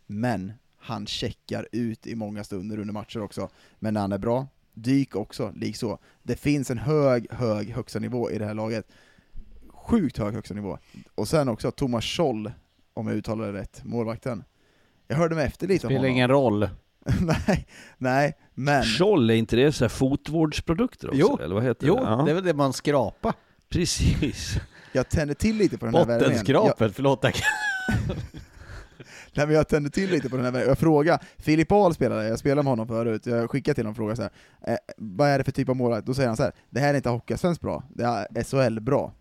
Men 0.08 0.54
han 0.78 1.08
checkar 1.08 1.68
ut 1.72 2.08
i 2.08 2.16
många 2.16 2.44
stunder 2.44 2.80
under 2.80 2.94
matcher 2.94 3.22
också. 3.22 3.50
Men 3.80 3.94
när 3.94 4.02
han 4.02 4.12
är 4.12 4.18
bra, 4.18 4.48
dyk 4.74 5.16
också, 5.16 5.52
likså. 5.56 5.98
Det 6.24 6.36
finns 6.36 6.72
en 6.72 6.78
hög, 6.78 7.32
hög 7.32 7.70
högsta 7.70 8.00
nivå 8.00 8.32
i 8.32 8.38
det 8.38 8.46
här 8.46 8.54
laget. 8.54 8.88
Sjukt 9.70 10.18
hög 10.18 10.34
högsta 10.34 10.54
nivå. 10.54 10.78
Och 11.16 11.28
sen 11.28 11.50
också 11.50 11.72
Thomas 11.72 12.06
Scholl, 12.06 12.52
om 12.94 13.08
jag 13.08 13.16
uttalar 13.16 13.52
det 13.52 13.60
rätt, 13.60 13.82
målvakten. 13.84 14.44
Jag 15.08 15.18
hörde 15.18 15.36
mig 15.36 15.46
efter 15.46 15.68
lite 15.68 15.88
om 15.88 15.90
Spelar 15.90 16.00
honom. 16.00 16.12
ingen 16.12 16.30
roll. 16.30 16.70
nej, 17.22 17.68
nej, 17.98 18.38
men... 18.54 18.84
Scholl, 18.84 19.30
är 19.30 19.34
inte 19.34 19.56
det 19.56 19.72
så 19.72 19.84
här 19.84 19.90
fotvårdsprodukter 19.90 21.08
också? 21.08 21.20
Jo, 21.20 21.38
eller 21.44 21.56
vad 21.56 21.64
heter 21.64 21.88
Jo, 21.88 21.96
det? 21.96 22.02
Ja. 22.02 22.24
det 22.26 22.32
är 22.32 22.36
väl 22.36 22.44
det 22.44 22.54
man 22.54 22.74
skrapar. 22.74 23.34
Precis. 23.72 24.58
Jag 24.94 25.10
tänder 25.10 25.36
till 25.36 25.56
lite 25.56 25.78
på 25.78 25.86
den 25.86 25.96
här. 25.96 26.10
Jag, 26.10 26.20
Bottenskrapet, 26.20 26.96
förlåt. 26.96 27.22
tack. 27.22 27.42
nej, 29.34 29.46
men 29.48 29.52
jag 29.52 29.68
tänder 29.68 29.90
till 29.90 30.10
lite 30.10 30.30
på 30.30 30.36
den 30.36 30.46
här 30.46 30.52
värmningen. 30.52 30.70
Jag 30.70 30.78
frågar, 30.78 31.24
Filip 31.38 31.72
Ahl 31.72 31.94
spelade, 31.94 32.28
jag 32.28 32.40
spelade 32.40 32.64
med 32.64 32.72
honom 32.72 32.88
förut, 32.88 33.26
jag 33.26 33.52
skickade 33.52 33.76
till 33.76 33.84
honom 33.84 33.92
och 33.92 33.98
frågade 33.98 34.16
så 34.16 34.22
här, 34.22 34.32
eh, 34.74 34.78
vad 34.98 35.30
är 35.30 35.38
det 35.38 35.44
för 35.44 35.52
typ 35.52 35.70
av 35.70 35.76
målvakt? 35.76 36.06
Då 36.06 36.14
säger 36.14 36.28
han 36.28 36.38
så 36.38 36.44
här, 36.44 36.54
det 36.70 36.80
här 36.80 36.90
är 36.90 36.94
inte 36.98 37.10
Hockeyallsvenskt 37.10 37.62
bra, 37.62 37.84
det 37.90 38.04
är 38.04 38.44
SHL 38.44 38.80
bra. 38.80 39.14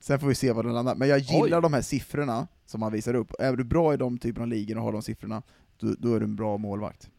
Sen 0.00 0.20
får 0.20 0.26
vi 0.26 0.34
se 0.34 0.52
var 0.52 0.62
det 0.62 0.72
landar, 0.72 0.94
men 0.94 1.08
jag 1.08 1.18
gillar 1.18 1.58
Oj. 1.58 1.62
de 1.62 1.72
här 1.72 1.82
siffrorna 1.82 2.46
som 2.66 2.82
han 2.82 2.92
visar 2.92 3.14
upp. 3.14 3.32
Är 3.38 3.52
du 3.52 3.64
bra 3.64 3.94
i 3.94 3.96
de 3.96 4.18
typerna 4.18 4.42
av 4.42 4.48
ligor 4.48 4.78
och 4.78 4.84
har 4.84 4.92
de 4.92 5.02
siffrorna, 5.02 5.42
då, 5.80 5.94
då 5.98 6.14
är 6.14 6.20
du 6.20 6.24
en 6.24 6.36
bra 6.36 6.56
målvakt. 6.58 7.10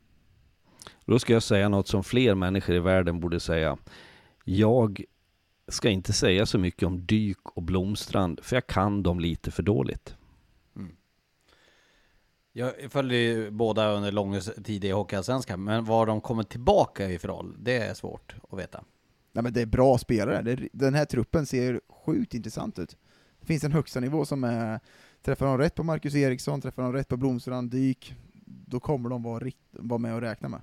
Då 1.05 1.19
ska 1.19 1.33
jag 1.33 1.43
säga 1.43 1.69
något 1.69 1.87
som 1.87 2.03
fler 2.03 2.35
människor 2.35 2.75
i 2.75 2.79
världen 2.79 3.19
borde 3.19 3.39
säga. 3.39 3.77
Jag 4.45 5.03
ska 5.69 5.89
inte 5.89 6.13
säga 6.13 6.45
så 6.45 6.57
mycket 6.57 6.83
om 6.83 7.05
Dyk 7.05 7.37
och 7.43 7.63
Blomstrand, 7.63 8.39
för 8.43 8.55
jag 8.55 8.67
kan 8.67 9.03
dem 9.03 9.19
lite 9.19 9.51
för 9.51 9.63
dåligt. 9.63 10.15
Jag 12.51 12.91
följde 12.91 13.15
ju 13.15 13.51
båda 13.51 13.91
under 13.91 14.11
lång 14.11 14.39
tid 14.39 14.85
i 14.85 14.91
Hockeyallsvenskan, 14.91 15.63
men 15.63 15.85
var 15.85 16.05
de 16.05 16.21
kommer 16.21 16.43
tillbaka 16.43 17.09
i 17.09 17.19
för 17.19 17.27
roll, 17.27 17.55
det 17.59 17.77
är 17.77 17.93
svårt 17.93 18.35
att 18.49 18.59
veta. 18.59 18.83
Nej 19.31 19.43
men 19.43 19.53
det 19.53 19.61
är 19.61 19.65
bra 19.65 19.97
spelare, 19.97 20.41
det, 20.41 20.69
den 20.73 20.93
här 20.93 21.05
truppen 21.05 21.45
ser 21.45 21.81
sjukt 21.89 22.33
intressant 22.33 22.79
ut. 22.79 22.97
Det 23.39 23.45
finns 23.45 23.63
en 23.63 23.71
högsta 23.71 23.99
nivå 23.99 24.25
som 24.25 24.43
är, 24.43 24.79
träffar 25.21 25.45
de 25.45 25.57
rätt 25.57 25.75
på 25.75 25.83
Marcus 25.83 26.15
Eriksson, 26.15 26.61
träffar 26.61 26.83
de 26.83 26.93
rätt 26.93 27.07
på 27.07 27.17
Blomstrand, 27.17 27.71
Dyk, 27.71 28.15
då 28.45 28.79
kommer 28.79 29.09
de 29.09 29.23
vara, 29.23 29.39
rikt, 29.39 29.59
vara 29.71 29.99
med 29.99 30.15
och 30.15 30.21
räkna 30.21 30.49
med. 30.49 30.61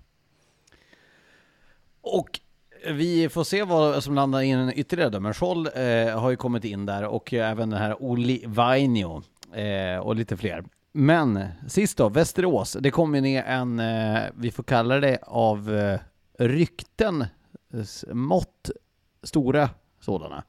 Och 2.01 2.41
vi 2.85 3.29
får 3.29 3.45
se 3.45 3.63
vad 3.63 4.05
som 4.05 4.15
landar 4.15 4.41
in 4.41 4.73
ytterligare 4.75 5.11
då, 5.11 5.21
men 5.21 5.35
Scholl 5.35 5.67
eh, 5.67 6.21
har 6.21 6.31
ju 6.31 6.37
kommit 6.37 6.65
in 6.65 6.87
där 6.87 7.05
och 7.05 7.33
även 7.33 7.71
den 7.71 7.79
här 7.79 8.03
Oli 8.03 8.45
Vainio 8.47 9.23
eh, 9.53 9.99
och 9.99 10.17
lite 10.17 10.37
fler. 10.37 10.65
Men 10.93 11.45
sist 11.69 11.99
då, 11.99 12.09
Västerås. 12.09 12.77
Det 12.81 12.91
kom 12.91 13.15
ju 13.15 13.21
ner 13.21 13.43
en, 13.43 13.81
eh, 13.81 14.23
vi 14.35 14.51
får 14.51 14.63
kalla 14.63 15.01
det 15.01 15.19
av 15.23 15.75
eh, 15.75 16.01
rykten, 16.39 17.25
mått, 18.13 18.71
stora 19.23 19.71
sådana. 20.01 20.45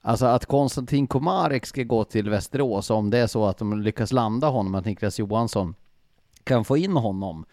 Alltså 0.00 0.26
att 0.26 0.46
Konstantin 0.46 1.06
Komarek 1.06 1.66
ska 1.66 1.82
gå 1.82 2.04
till 2.04 2.30
Västerås, 2.30 2.90
om 2.90 3.10
det 3.10 3.18
är 3.18 3.26
så 3.26 3.46
att 3.46 3.58
de 3.58 3.82
lyckas 3.82 4.12
landa 4.12 4.48
honom, 4.48 4.74
att 4.74 4.84
Niklas 4.84 5.18
Johansson 5.18 5.74
kan 6.44 6.64
få 6.64 6.76
in 6.76 6.96
honom, 6.96 7.44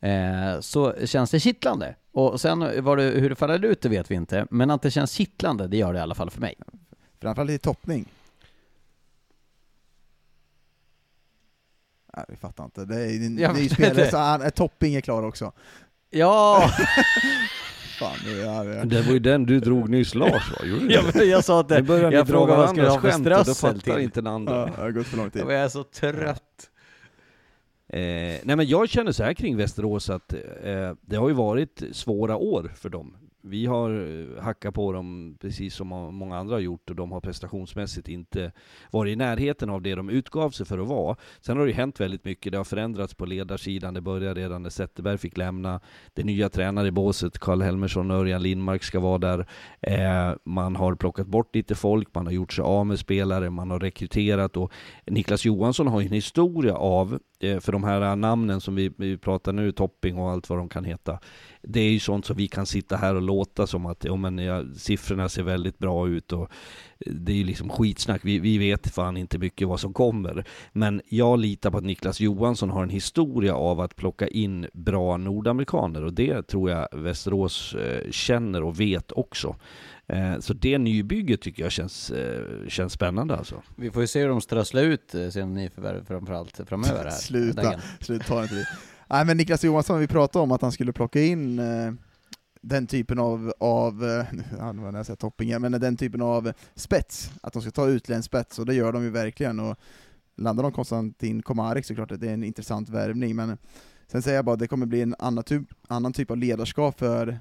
eh, 0.00 0.60
så 0.60 1.06
känns 1.06 1.30
det 1.30 1.40
kittlande. 1.40 1.94
Och 2.12 2.40
sen 2.40 2.84
var 2.84 2.96
det, 2.96 3.02
hur 3.02 3.30
det 3.30 3.36
faller 3.36 3.64
ut, 3.64 3.80
det 3.80 3.88
vet 3.88 4.10
vi 4.10 4.14
inte, 4.14 4.46
men 4.50 4.70
att 4.70 4.82
det 4.82 4.90
känns 4.90 5.12
kittlande, 5.12 5.68
det 5.68 5.76
gör 5.76 5.92
det 5.92 5.98
i 5.98 6.02
alla 6.02 6.14
fall 6.14 6.30
för 6.30 6.40
mig. 6.40 6.54
Framförallt 7.20 7.50
i 7.50 7.58
toppning. 7.58 8.04
Nej, 12.16 12.24
vi 12.28 12.36
fattar 12.36 12.64
inte. 12.64 12.84
Det 12.84 12.94
är 13.00 13.26
en 13.26 13.38
Jag 13.38 13.54
ny 13.54 13.68
spelare, 13.68 14.10
så 14.10 14.16
han, 14.16 14.50
topping 14.50 14.94
är 14.94 15.00
klar 15.00 15.22
också. 15.22 15.52
Ja! 16.10 16.70
Fan, 17.98 18.16
det 18.24 18.42
är, 18.42 18.84
Det 18.84 19.02
var 19.02 19.12
ju 19.12 19.18
den 19.18 19.46
du 19.46 19.60
drog 19.60 19.88
nyss 19.88 20.14
Lars 20.14 20.50
va? 20.50 20.66
Gjorde 20.66 20.88
du 20.88 20.94
jag, 20.94 21.26
jag 21.26 21.44
sa 21.44 21.60
att 21.60 21.68
Nu 21.68 21.80
det, 21.80 22.10
jag 22.10 22.28
frågade 22.28 22.56
vad 22.56 22.62
jag 22.62 22.70
skulle 22.70 22.88
ha 22.88 23.00
för 23.00 23.10
skämt 23.10 23.26
och 23.26 23.32
då 23.32 23.44
strössel 23.44 23.74
fattar 23.74 23.94
till. 23.94 24.04
inte 24.04 24.20
den 24.20 24.26
andra. 24.32 24.54
ja, 24.56 24.66
det 24.76 24.82
har 24.82 24.90
gått 24.90 25.06
för 25.06 25.16
lång 25.16 25.30
tid. 25.30 25.42
Jag 25.42 25.52
är 25.52 25.68
så 25.68 25.82
trött. 25.84 26.70
Eh, 27.88 28.40
nej 28.44 28.56
men 28.56 28.66
jag 28.66 28.88
känner 28.88 29.12
så 29.12 29.24
här 29.24 29.34
kring 29.34 29.56
Västerås 29.56 30.10
att 30.10 30.32
eh, 30.32 30.92
det 31.00 31.16
har 31.16 31.28
ju 31.28 31.34
varit 31.34 31.82
svåra 31.92 32.36
år 32.36 32.72
för 32.76 32.88
dem. 32.88 33.16
Vi 33.42 33.66
har 33.66 33.90
eh, 33.90 34.42
hackat 34.42 34.74
på 34.74 34.92
dem 34.92 35.36
precis 35.40 35.74
som 35.74 35.88
många 35.88 36.36
andra 36.36 36.54
har 36.54 36.60
gjort 36.60 36.90
och 36.90 36.96
de 36.96 37.12
har 37.12 37.20
prestationsmässigt 37.20 38.08
inte 38.08 38.52
varit 38.90 39.12
i 39.12 39.16
närheten 39.16 39.70
av 39.70 39.82
det 39.82 39.94
de 39.94 40.10
utgav 40.10 40.50
sig 40.50 40.66
för 40.66 40.78
att 40.78 40.88
vara. 40.88 41.16
Sen 41.40 41.56
har 41.56 41.64
det 41.64 41.70
ju 41.70 41.76
hänt 41.76 42.00
väldigt 42.00 42.24
mycket. 42.24 42.52
Det 42.52 42.58
har 42.58 42.64
förändrats 42.64 43.14
på 43.14 43.26
ledarsidan. 43.26 43.94
Det 43.94 44.00
började 44.00 44.40
redan 44.40 44.62
när 44.62 44.70
Zetterberg 44.70 45.18
fick 45.18 45.36
lämna. 45.36 45.80
Det 46.14 46.24
nya 46.24 46.48
tränare 46.48 46.88
i 46.88 46.90
båset, 46.90 47.38
Karl 47.38 47.62
Helmersson 47.62 48.10
och 48.10 48.16
Örjan 48.16 48.42
Lindmark 48.42 48.82
ska 48.82 49.00
vara 49.00 49.18
där. 49.18 49.46
Eh, 49.80 50.36
man 50.44 50.76
har 50.76 50.94
plockat 50.94 51.26
bort 51.26 51.54
lite 51.54 51.74
folk, 51.74 52.14
man 52.14 52.26
har 52.26 52.32
gjort 52.32 52.52
sig 52.52 52.62
av 52.62 52.86
med 52.86 52.98
spelare, 52.98 53.50
man 53.50 53.70
har 53.70 53.80
rekryterat 53.80 54.56
och 54.56 54.72
Niklas 55.06 55.44
Johansson 55.44 55.86
har 55.86 56.00
ju 56.00 56.06
en 56.06 56.12
historia 56.12 56.76
av, 56.76 57.18
eh, 57.40 57.60
för 57.60 57.72
de 57.72 57.84
här 57.84 58.16
namnen 58.16 58.60
som 58.60 58.74
vi, 58.74 58.92
vi 58.96 59.18
pratar 59.18 59.52
nu, 59.52 59.72
Topping 59.72 60.18
och 60.18 60.30
allt 60.30 60.50
vad 60.50 60.58
de 60.58 60.68
kan 60.68 60.84
heta, 60.84 61.18
det 61.62 61.80
är 61.80 61.90
ju 61.90 62.00
sånt 62.00 62.26
som 62.26 62.36
vi 62.36 62.48
kan 62.48 62.66
sitta 62.66 62.96
här 62.96 63.14
och 63.14 63.22
låta 63.22 63.66
som 63.66 63.86
att 63.86 64.04
ja, 64.04 64.16
men, 64.16 64.38
ja, 64.38 64.64
siffrorna 64.76 65.28
ser 65.28 65.42
väldigt 65.42 65.78
bra 65.78 66.08
ut 66.08 66.32
och 66.32 66.50
det 67.06 67.32
är 67.32 67.36
ju 67.36 67.44
liksom 67.44 67.68
skitsnack. 67.68 68.20
Vi, 68.24 68.38
vi 68.38 68.58
vet 68.58 68.94
fan 68.94 69.16
inte 69.16 69.38
mycket 69.38 69.68
vad 69.68 69.80
som 69.80 69.92
kommer. 69.92 70.44
Men 70.72 71.02
jag 71.08 71.38
litar 71.38 71.70
på 71.70 71.78
att 71.78 71.84
Niklas 71.84 72.20
Johansson 72.20 72.70
har 72.70 72.82
en 72.82 72.90
historia 72.90 73.54
av 73.54 73.80
att 73.80 73.96
plocka 73.96 74.28
in 74.28 74.66
bra 74.72 75.16
nordamerikaner 75.16 76.04
och 76.04 76.12
det 76.12 76.42
tror 76.42 76.70
jag 76.70 76.88
Västerås 76.92 77.74
eh, 77.74 78.10
känner 78.10 78.62
och 78.62 78.80
vet 78.80 79.12
också. 79.12 79.56
Eh, 80.06 80.38
så 80.40 80.54
det 80.54 80.78
nybygget 80.78 81.40
tycker 81.40 81.62
jag 81.62 81.72
känns, 81.72 82.10
eh, 82.10 82.68
känns 82.68 82.92
spännande 82.92 83.36
alltså. 83.36 83.62
Vi 83.76 83.90
får 83.90 84.02
ju 84.02 84.06
se 84.08 84.20
hur 84.20 84.28
de 84.28 84.40
strösslar 84.40 84.82
ut 84.82 85.14
eh, 85.14 85.28
sina 85.28 85.46
nyförvärv 85.46 86.04
framförallt 86.04 86.60
framöver 86.66 87.04
här. 87.04 87.10
Sluta. 87.20 87.62
Dagen. 87.62 87.80
Slut, 88.00 88.26
ta 88.26 88.42
inte 88.42 88.54
vi. 88.54 88.64
Nej 89.10 89.24
men 89.24 89.36
Niklas 89.36 89.64
Johansson, 89.64 90.00
vi 90.00 90.06
pratade 90.06 90.42
om 90.42 90.52
att 90.52 90.62
han 90.62 90.72
skulle 90.72 90.92
plocka 90.92 91.20
in 91.22 91.58
eh, 91.58 91.92
den 92.60 92.86
typen 92.86 93.18
av, 93.18 93.52
av 93.58 94.04
eh, 94.04 94.24
nu 94.32 94.60
använder 94.60 94.98
jag 94.98 95.06
säga 95.06 95.16
toppingar, 95.16 95.58
men 95.58 95.72
den 95.72 95.96
typen 95.96 96.22
av 96.22 96.52
spets, 96.74 97.30
att 97.42 97.52
de 97.52 97.62
ska 97.62 97.70
ta 97.70 97.86
utländsk 97.88 98.26
spets, 98.26 98.58
och 98.58 98.66
det 98.66 98.74
gör 98.74 98.92
de 98.92 99.02
ju 99.02 99.10
verkligen. 99.10 99.60
Och 99.60 99.76
landar 100.36 100.62
de 100.62 100.72
Konstantin 100.72 101.42
Komarek 101.42 101.84
så 101.84 101.94
klart 101.94 102.12
att 102.12 102.20
det 102.20 102.28
är 102.28 102.34
en 102.34 102.44
intressant 102.44 102.88
värvning, 102.88 103.36
men 103.36 103.58
sen 104.06 104.22
säger 104.22 104.36
jag 104.36 104.44
bara 104.44 104.52
att 104.52 104.58
det 104.58 104.68
kommer 104.68 104.86
bli 104.86 105.02
en 105.02 105.14
annan 105.18 105.44
typ, 105.44 105.62
annan 105.88 106.12
typ 106.12 106.30
av 106.30 106.36
ledarskap 106.36 106.98
för 106.98 107.38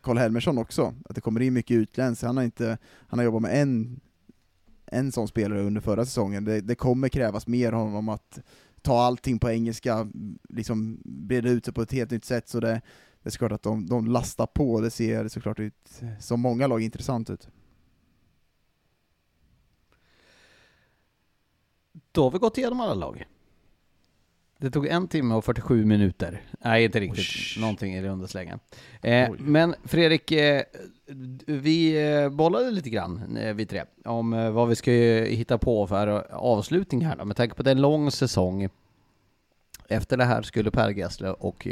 Karl 0.00 0.18
Helmersson 0.18 0.58
också, 0.58 0.94
att 1.04 1.14
det 1.14 1.20
kommer 1.20 1.40
in 1.40 1.54
mycket 1.54 1.74
utländskt, 1.74 2.24
han 2.24 2.36
har, 2.36 2.44
inte, 2.44 2.78
han 3.08 3.18
har 3.18 3.24
jobbat 3.24 3.42
med 3.42 3.62
en, 3.62 4.00
en 4.86 5.12
sån 5.12 5.28
spelare 5.28 5.62
under 5.62 5.80
förra 5.80 6.04
säsongen, 6.04 6.44
det, 6.44 6.60
det 6.60 6.74
kommer 6.74 7.08
krävas 7.08 7.46
mer 7.46 7.72
av 7.72 7.80
honom 7.80 8.08
att 8.08 8.38
ta 8.82 9.02
allting 9.02 9.38
på 9.38 9.50
engelska, 9.50 10.08
liksom 10.48 11.00
breda 11.04 11.48
ut 11.48 11.64
sig 11.64 11.74
på 11.74 11.82
ett 11.82 11.92
helt 11.92 12.10
nytt 12.10 12.24
sätt, 12.24 12.48
så 12.48 12.60
det, 12.60 12.80
det 13.22 13.28
är 13.28 13.30
såklart 13.30 13.52
att 13.52 13.62
de, 13.62 13.86
de 13.86 14.06
lastar 14.06 14.46
på, 14.46 14.80
det 14.80 14.90
ser 14.90 15.28
såklart 15.28 15.58
ut, 15.58 16.00
som 16.20 16.40
många 16.40 16.66
lag, 16.66 16.82
intressant 16.82 17.30
ut. 17.30 17.48
Då 22.12 22.22
har 22.22 22.30
vi 22.30 22.38
gått 22.38 22.58
igenom 22.58 22.80
alla 22.80 22.94
lag. 22.94 23.26
Det 24.60 24.70
tog 24.70 24.86
en 24.86 25.08
timme 25.08 25.34
och 25.34 25.44
47 25.44 25.84
minuter. 25.84 26.42
Nej, 26.64 26.84
inte 26.84 27.00
riktigt. 27.00 27.26
Oj. 27.56 27.60
Någonting 27.60 27.94
i 27.94 28.02
runda 28.02 28.26
slängar. 28.26 28.58
Eh, 29.02 29.30
men 29.38 29.74
Fredrik, 29.84 30.32
eh, 30.32 30.62
vi 31.46 32.10
eh, 32.12 32.28
bollade 32.28 32.70
lite 32.70 32.90
grann, 32.90 33.36
eh, 33.36 33.54
vi 33.54 33.66
tre, 33.66 33.84
om 34.04 34.32
eh, 34.32 34.50
vad 34.50 34.68
vi 34.68 34.76
ska 34.76 34.92
eh, 34.92 35.24
hitta 35.24 35.58
på 35.58 35.86
för 35.86 36.32
avslutning 36.34 37.04
här 37.04 37.16
då. 37.16 37.24
Med 37.24 37.36
tanke 37.36 37.54
på 37.54 37.60
att 37.60 37.64
det 37.64 37.70
är 37.70 37.74
en 37.74 37.82
lång 37.82 38.10
säsong. 38.10 38.68
Efter 39.88 40.16
det 40.16 40.24
här 40.24 40.42
skulle 40.42 40.70
Per 40.70 40.90
Gessle 40.90 41.30
och 41.30 41.68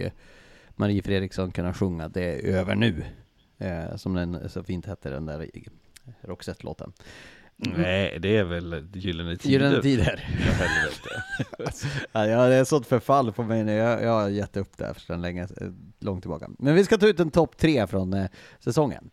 Marie 0.77 1.03
Fredriksson 1.03 1.51
kunna 1.51 1.75
sjunga 1.75 2.09
Det 2.09 2.23
är 2.23 2.57
över 2.57 2.75
nu. 2.75 3.05
Som 3.97 4.15
den 4.15 4.49
så 4.49 4.63
fint 4.63 4.87
hette, 4.87 5.11
den 5.11 5.27
där 5.27 5.51
Roxette-låten. 6.21 6.93
Nej, 7.59 8.19
det 8.21 8.37
är 8.37 8.45
väl 8.45 8.89
Gyllene 8.95 9.37
Tider. 9.37 9.53
Gyllene 9.53 9.83
Tider. 9.83 10.29
Ja, 10.47 10.53
helvete. 10.53 11.23
Ja, 12.13 12.49
det 12.49 12.55
är 12.55 12.65
sånt 12.65 12.87
förfall 12.87 13.33
på 13.33 13.43
mig 13.43 13.65
nu. 13.65 13.73
Jag, 13.73 14.03
jag 14.03 14.11
har 14.11 14.29
gett 14.29 14.57
upp 14.57 14.77
det 14.77 14.95
sedan 14.99 15.23
länge, 15.23 15.43
eh, 15.43 15.69
långt 16.01 16.23
tillbaka. 16.23 16.51
Men 16.59 16.75
vi 16.75 16.85
ska 16.85 16.99
ta 16.99 17.07
ut 17.07 17.21
en 17.21 17.31
topp 17.31 17.57
tre 17.57 17.87
från 17.87 18.13
eh, 18.15 18.27
säsongen. 18.59 19.11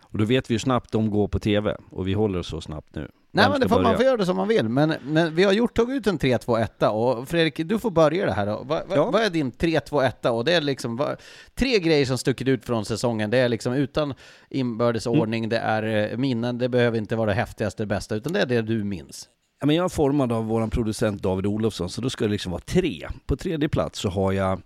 Och 0.00 0.18
då 0.18 0.24
vet 0.24 0.50
vi 0.50 0.54
ju 0.54 0.58
snabbt 0.58 0.92
de 0.92 1.10
går 1.10 1.28
på 1.28 1.38
TV, 1.38 1.76
och 1.90 2.08
vi 2.08 2.12
håller 2.12 2.38
oss 2.38 2.46
så 2.48 2.60
snabbt 2.60 2.94
nu. 2.94 3.08
Nej 3.36 3.50
men 3.50 3.60
det 3.60 3.68
får, 3.68 3.82
man 3.82 3.96
får 3.96 4.04
göra 4.04 4.16
det 4.16 4.26
som 4.26 4.36
man 4.36 4.48
vill, 4.48 4.68
men, 4.68 4.94
men 5.02 5.34
vi 5.34 5.44
har 5.44 5.52
gjort, 5.52 5.76
tagit 5.76 5.96
ut 5.96 6.06
en 6.06 6.18
3-2-1 6.18 6.86
och 6.88 7.28
Fredrik, 7.28 7.56
du 7.68 7.78
får 7.78 7.90
börja 7.90 8.26
det 8.26 8.32
här 8.32 8.46
då. 8.46 8.62
Vad, 8.66 8.82
vad, 8.88 8.98
Ja. 8.98 9.10
vad 9.10 9.22
är 9.22 9.30
din 9.30 9.52
3-2-1 9.52 10.26
och 10.28 10.44
det 10.44 10.52
är 10.52 10.60
liksom, 10.60 10.96
vad, 10.96 11.16
tre 11.54 11.78
grejer 11.78 12.06
som 12.06 12.18
stuckit 12.18 12.48
ut 12.48 12.64
från 12.64 12.84
säsongen, 12.84 13.30
det 13.30 13.38
är 13.38 13.48
liksom 13.48 13.72
utan 13.72 14.14
inbördes 14.50 15.06
Mm. 15.06 15.20
ordning, 15.20 15.48
det 15.48 15.58
är 15.58 16.10
eh, 16.12 16.16
minnen, 16.18 16.58
det 16.58 16.68
behöver 16.68 16.98
inte 16.98 17.16
vara 17.16 17.26
det 17.30 17.34
häftigaste, 17.36 17.82
det 17.82 17.86
bästa, 17.86 18.14
utan 18.14 18.32
det 18.32 18.40
är 18.40 18.46
det 18.46 18.62
du 18.62 18.84
minns. 18.84 19.28
Ja, 19.60 19.66
men 19.66 19.76
jag 19.76 19.84
är 19.84 19.88
formad 19.88 20.32
av 20.32 20.44
vår 20.46 20.66
producent 20.66 21.22
David 21.22 21.46
Olofsson, 21.46 21.90
så 21.90 22.00
då 22.00 22.10
ska 22.10 22.24
det 22.24 22.30
liksom 22.30 22.52
vara 22.52 22.62
tre. 22.66 23.08
På 23.26 23.36
tredje 23.36 23.68
plats 23.68 23.98
så 23.98 24.08
har 24.08 24.32
jag 24.32 24.62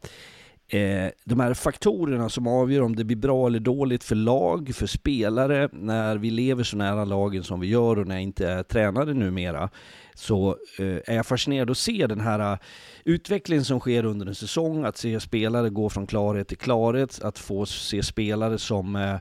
eh, 0.70 1.10
de 1.24 1.40
här 1.40 1.54
faktorerna 1.54 2.28
som 2.28 2.46
avgör 2.46 2.82
om 2.82 2.96
det 2.96 3.04
blir 3.04 3.16
bra 3.16 3.46
eller 3.46 3.60
dåligt 3.60 4.04
för 4.04 4.14
lag, 4.14 4.70
för 4.74 4.86
spelare, 4.86 5.68
när 5.72 6.16
vi 6.16 6.30
lever 6.30 6.64
så 6.64 6.76
nära 6.76 7.04
lagen 7.04 7.44
som 7.44 7.60
vi 7.60 7.66
gör 7.66 7.98
och 7.98 8.06
när 8.06 8.14
jag 8.14 8.22
inte 8.22 8.48
är 8.48 8.62
tränare 8.62 9.14
numera, 9.14 9.70
så 10.14 10.56
eh, 10.78 10.86
är 10.86 11.16
jag 11.16 11.26
fascinerad 11.26 11.70
att 11.70 11.78
se 11.78 12.06
den 12.06 12.20
här 12.20 12.52
eh, 12.52 12.58
utvecklingen 13.04 13.64
som 13.64 13.80
sker 13.80 14.04
under 14.04 14.26
en 14.26 14.34
säsong, 14.34 14.84
att 14.84 14.96
se 14.96 15.20
spelare 15.20 15.70
gå 15.70 15.88
från 15.88 16.06
klarhet 16.06 16.48
till 16.48 16.58
klarhet, 16.58 17.22
att 17.22 17.38
få 17.38 17.66
se 17.66 18.02
spelare 18.02 18.58
som 18.58 18.96
eh, 18.96 19.14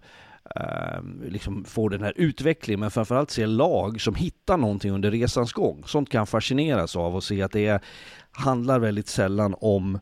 eh, 0.56 1.02
liksom 1.28 1.66
får 1.66 1.90
den 1.90 2.04
här 2.04 2.14
utvecklingen, 2.16 2.80
men 2.80 2.92
framförallt 2.92 3.32
se 3.32 3.46
lag 3.46 4.02
som 4.02 4.16
hittar 4.16 4.58
någonting 4.58 4.92
under 4.92 5.12
resans 5.12 5.54
gång. 5.54 5.84
Sånt 5.86 6.10
kan 6.10 6.20
jag 6.20 6.30
fascineras 6.30 6.96
av 6.96 7.16
och 7.16 7.24
se 7.24 7.42
att 7.42 7.52
det 7.52 7.68
är, 7.68 7.80
handlar 8.32 8.80
väldigt 8.80 9.08
sällan 9.08 9.56
om 9.60 10.00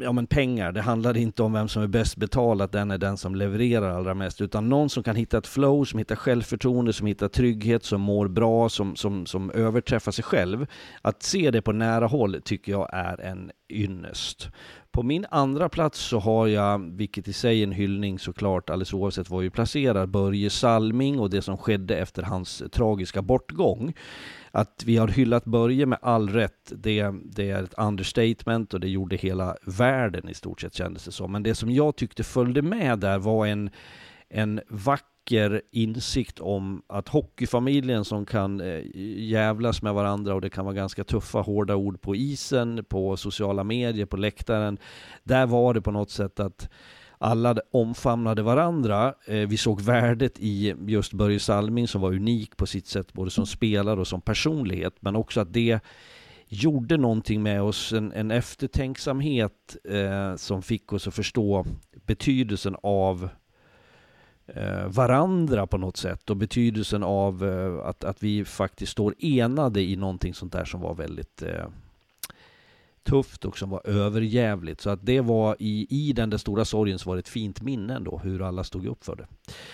ja, 0.00 0.12
men 0.12 0.26
pengar. 0.26 0.72
Det 0.72 0.80
handlar 0.80 1.16
inte 1.16 1.42
om 1.42 1.52
vem 1.52 1.68
som 1.68 1.82
är 1.82 1.86
bäst 1.86 2.16
betald, 2.16 2.62
att 2.62 2.72
den 2.72 2.90
är 2.90 2.98
den 2.98 3.16
som 3.16 3.34
levererar 3.34 3.90
allra 3.90 4.14
mest, 4.14 4.40
utan 4.40 4.68
någon 4.68 4.90
som 4.90 5.02
kan 5.02 5.16
hitta 5.16 5.38
ett 5.38 5.46
flow, 5.46 5.84
som 5.84 5.98
hittar 5.98 6.16
självförtroende, 6.16 6.92
som 6.92 7.06
hittar 7.06 7.28
trygghet, 7.28 7.84
som 7.84 8.00
mår 8.00 8.28
bra, 8.28 8.68
som, 8.68 8.96
som, 8.96 9.26
som 9.26 9.50
överträffar 9.50 10.12
sig 10.12 10.24
själv. 10.24 10.66
Att 11.02 11.22
se 11.22 11.50
det 11.50 11.62
på 11.62 11.72
nära 11.72 12.06
håll 12.06 12.40
tycker 12.44 12.72
jag 12.72 12.88
är 12.92 13.20
en 13.20 13.50
ynnest. 13.70 14.50
På 14.92 15.02
min 15.02 15.26
andra 15.30 15.68
plats 15.68 15.98
så 15.98 16.18
har 16.18 16.46
jag, 16.46 16.96
vilket 16.96 17.28
i 17.28 17.32
sig 17.32 17.60
är 17.60 17.64
en 17.64 17.72
hyllning 17.72 18.18
såklart, 18.18 18.70
alldeles 18.70 18.92
oavsett 18.92 19.30
var 19.30 19.40
vi 19.40 19.50
placerar, 19.50 20.06
Börje 20.06 20.50
Salming 20.50 21.20
och 21.20 21.30
det 21.30 21.42
som 21.42 21.56
skedde 21.56 21.96
efter 21.96 22.22
hans 22.22 22.62
tragiska 22.72 23.22
bortgång. 23.22 23.94
Att 24.56 24.82
vi 24.86 24.96
har 24.96 25.08
hyllat 25.08 25.44
Börje 25.44 25.86
med 25.86 25.98
all 26.02 26.28
rätt, 26.28 26.72
det, 26.76 27.10
det 27.24 27.50
är 27.50 27.62
ett 27.62 27.74
understatement 27.78 28.74
och 28.74 28.80
det 28.80 28.88
gjorde 28.88 29.16
hela 29.16 29.56
världen 29.66 30.28
i 30.28 30.34
stort 30.34 30.60
sett 30.60 30.74
kändes 30.74 31.04
det 31.04 31.12
som. 31.12 31.32
Men 31.32 31.42
det 31.42 31.54
som 31.54 31.70
jag 31.70 31.96
tyckte 31.96 32.24
följde 32.24 32.62
med 32.62 32.98
där 32.98 33.18
var 33.18 33.46
en, 33.46 33.70
en 34.28 34.60
vacker 34.68 35.62
insikt 35.72 36.40
om 36.40 36.82
att 36.86 37.08
hockeyfamiljen 37.08 38.04
som 38.04 38.26
kan 38.26 38.60
eh, 38.60 38.82
jävlas 39.16 39.82
med 39.82 39.94
varandra 39.94 40.34
och 40.34 40.40
det 40.40 40.50
kan 40.50 40.64
vara 40.64 40.74
ganska 40.74 41.04
tuffa, 41.04 41.40
hårda 41.40 41.76
ord 41.76 42.00
på 42.00 42.16
isen, 42.16 42.84
på 42.88 43.16
sociala 43.16 43.64
medier, 43.64 44.06
på 44.06 44.16
läktaren. 44.16 44.78
Där 45.24 45.46
var 45.46 45.74
det 45.74 45.82
på 45.82 45.90
något 45.90 46.10
sätt 46.10 46.40
att 46.40 46.68
alla 47.18 47.56
omfamnade 47.70 48.42
varandra. 48.42 49.14
Eh, 49.26 49.48
vi 49.48 49.56
såg 49.56 49.80
värdet 49.80 50.38
i 50.38 50.74
just 50.86 51.12
Börje 51.12 51.40
Salming 51.40 51.88
som 51.88 52.00
var 52.00 52.12
unik 52.12 52.56
på 52.56 52.66
sitt 52.66 52.86
sätt, 52.86 53.12
både 53.12 53.30
som 53.30 53.46
spelare 53.46 54.00
och 54.00 54.06
som 54.06 54.20
personlighet, 54.20 54.94
men 55.00 55.16
också 55.16 55.40
att 55.40 55.52
det 55.52 55.80
gjorde 56.48 56.96
någonting 56.96 57.42
med 57.42 57.62
oss, 57.62 57.92
en, 57.92 58.12
en 58.12 58.30
eftertänksamhet 58.30 59.76
eh, 59.84 60.36
som 60.36 60.62
fick 60.62 60.92
oss 60.92 61.08
att 61.08 61.14
förstå 61.14 61.66
betydelsen 62.06 62.76
av 62.82 63.28
eh, 64.46 64.86
varandra 64.88 65.66
på 65.66 65.78
något 65.78 65.96
sätt 65.96 66.30
och 66.30 66.36
betydelsen 66.36 67.02
av 67.02 67.44
eh, 67.44 67.86
att, 67.86 68.04
att 68.04 68.22
vi 68.22 68.44
faktiskt 68.44 68.92
står 68.92 69.14
enade 69.18 69.82
i 69.82 69.96
någonting 69.96 70.34
sånt 70.34 70.52
där 70.52 70.64
som 70.64 70.80
var 70.80 70.94
väldigt 70.94 71.42
eh, 71.42 71.66
tufft 73.04 73.44
och 73.44 73.58
som 73.58 73.70
var 73.70 73.86
överjävligt. 73.86 74.80
Så 74.80 74.90
att 74.90 75.06
det 75.06 75.20
var 75.20 75.56
i, 75.58 75.86
i 75.90 76.12
den 76.12 76.30
där 76.30 76.38
stora 76.38 76.64
sorgen 76.64 76.98
så 76.98 77.10
var 77.10 77.16
det 77.16 77.20
ett 77.20 77.28
fint 77.28 77.62
minne 77.62 77.94
ändå, 77.94 78.20
hur 78.24 78.42
alla 78.42 78.64
stod 78.64 78.86
upp 78.86 79.04
för 79.04 79.16
det. 79.16 79.26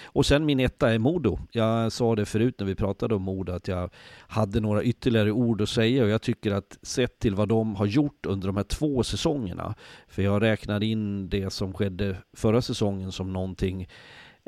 Och 0.05 0.27
sen 0.27 0.47
min 0.47 0.61
etta 0.61 0.93
är 0.93 0.98
Modo. 0.98 1.39
Jag 1.52 1.93
sa 1.93 2.16
det 2.16 2.27
förut 2.27 2.55
när 2.59 2.66
vi 2.66 2.74
pratade 2.74 3.15
om 3.15 3.23
Modo, 3.23 3.52
att 3.52 3.69
jag 3.69 3.90
hade 4.28 4.61
några 4.61 4.82
ytterligare 4.82 5.32
ord 5.32 5.61
att 5.61 5.69
säga 5.69 6.05
och 6.05 6.09
jag 6.09 6.23
tycker 6.23 6.51
att 6.51 6.78
sett 6.82 7.19
till 7.19 7.35
vad 7.35 7.48
de 7.48 7.77
har 7.77 7.86
gjort 7.86 8.27
under 8.27 8.47
de 8.47 8.57
här 8.57 8.65
två 8.65 9.02
säsongerna, 9.02 9.74
för 10.09 10.23
jag 10.23 10.43
räknar 10.43 10.82
in 10.82 11.28
det 11.28 11.52
som 11.52 11.73
skedde 11.73 12.16
förra 12.32 12.62
säsongen 12.62 13.12
som 13.12 13.32
någonting 13.32 13.89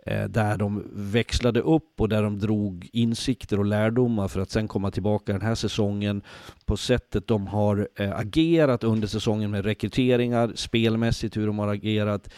Eh, 0.06 0.24
där 0.24 0.56
de 0.56 0.84
växlade 0.92 1.60
upp 1.60 2.00
och 2.00 2.08
där 2.08 2.22
de 2.22 2.38
drog 2.38 2.88
insikter 2.92 3.58
och 3.58 3.64
lärdomar 3.64 4.28
för 4.28 4.40
att 4.40 4.50
sen 4.50 4.68
komma 4.68 4.90
tillbaka 4.90 5.32
den 5.32 5.42
här 5.42 5.54
säsongen 5.54 6.22
på 6.64 6.76
sättet 6.76 7.26
de 7.26 7.46
har 7.46 7.88
eh, 7.96 8.18
agerat 8.18 8.84
under 8.84 9.08
säsongen 9.08 9.50
med 9.50 9.64
rekryteringar, 9.64 10.52
spelmässigt 10.54 11.36
hur 11.36 11.46
de 11.46 11.58
har 11.58 11.68
agerat, 11.68 12.28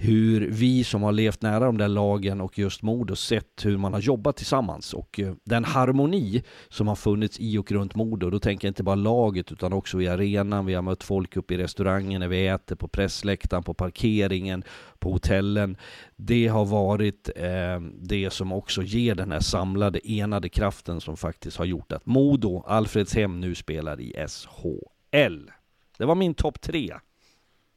hur 0.00 0.48
vi 0.50 0.84
som 0.84 1.02
har 1.02 1.12
levt 1.12 1.42
nära 1.42 1.64
de 1.64 1.78
där 1.78 1.88
lagen 1.88 2.40
och 2.40 2.58
just 2.58 2.82
Modo 2.82 3.16
sett 3.16 3.64
hur 3.64 3.76
man 3.76 3.92
har 3.92 4.00
jobbat 4.00 4.36
tillsammans 4.36 4.94
och 4.94 5.20
eh, 5.20 5.34
den 5.44 5.64
harmoni 5.64 6.42
som 6.68 6.88
har 6.88 6.96
funnits 6.96 7.40
i 7.40 7.58
och 7.58 7.72
runt 7.72 7.94
Modo, 7.94 8.30
då 8.30 8.38
tänker 8.38 8.68
jag 8.68 8.70
inte 8.70 8.82
bara 8.82 8.94
laget 8.94 9.52
utan 9.52 9.72
också 9.72 10.00
i 10.00 10.08
arenan, 10.08 10.66
vi 10.66 10.74
har 10.74 10.82
mött 10.82 11.02
folk 11.02 11.36
uppe 11.36 11.54
i 11.54 11.58
restaurangen 11.58 12.20
när 12.20 12.28
vi 12.28 12.46
äter, 12.46 12.76
på 12.76 12.88
pressläktaren, 12.88 13.62
på 13.62 13.74
parkeringen, 13.74 14.64
på 14.98 15.12
hotellen. 15.12 15.76
Det 16.16 16.46
har 16.46 16.64
varit 16.64 17.30
eh, 17.36 17.80
det 18.00 18.30
som 18.30 18.52
också 18.52 18.82
ger 18.82 19.14
den 19.14 19.32
här 19.32 19.40
samlade, 19.40 20.10
enade 20.10 20.48
kraften 20.48 21.00
som 21.00 21.16
faktiskt 21.16 21.56
har 21.56 21.64
gjort 21.64 21.92
att 21.92 22.06
Modo, 22.06 22.64
Alfredshem, 22.66 23.40
nu 23.40 23.54
spelar 23.54 24.00
i 24.00 24.26
SHL. 24.28 25.50
Det 25.98 26.04
var 26.04 26.14
min 26.14 26.34
topp 26.34 26.60
tre. 26.60 26.94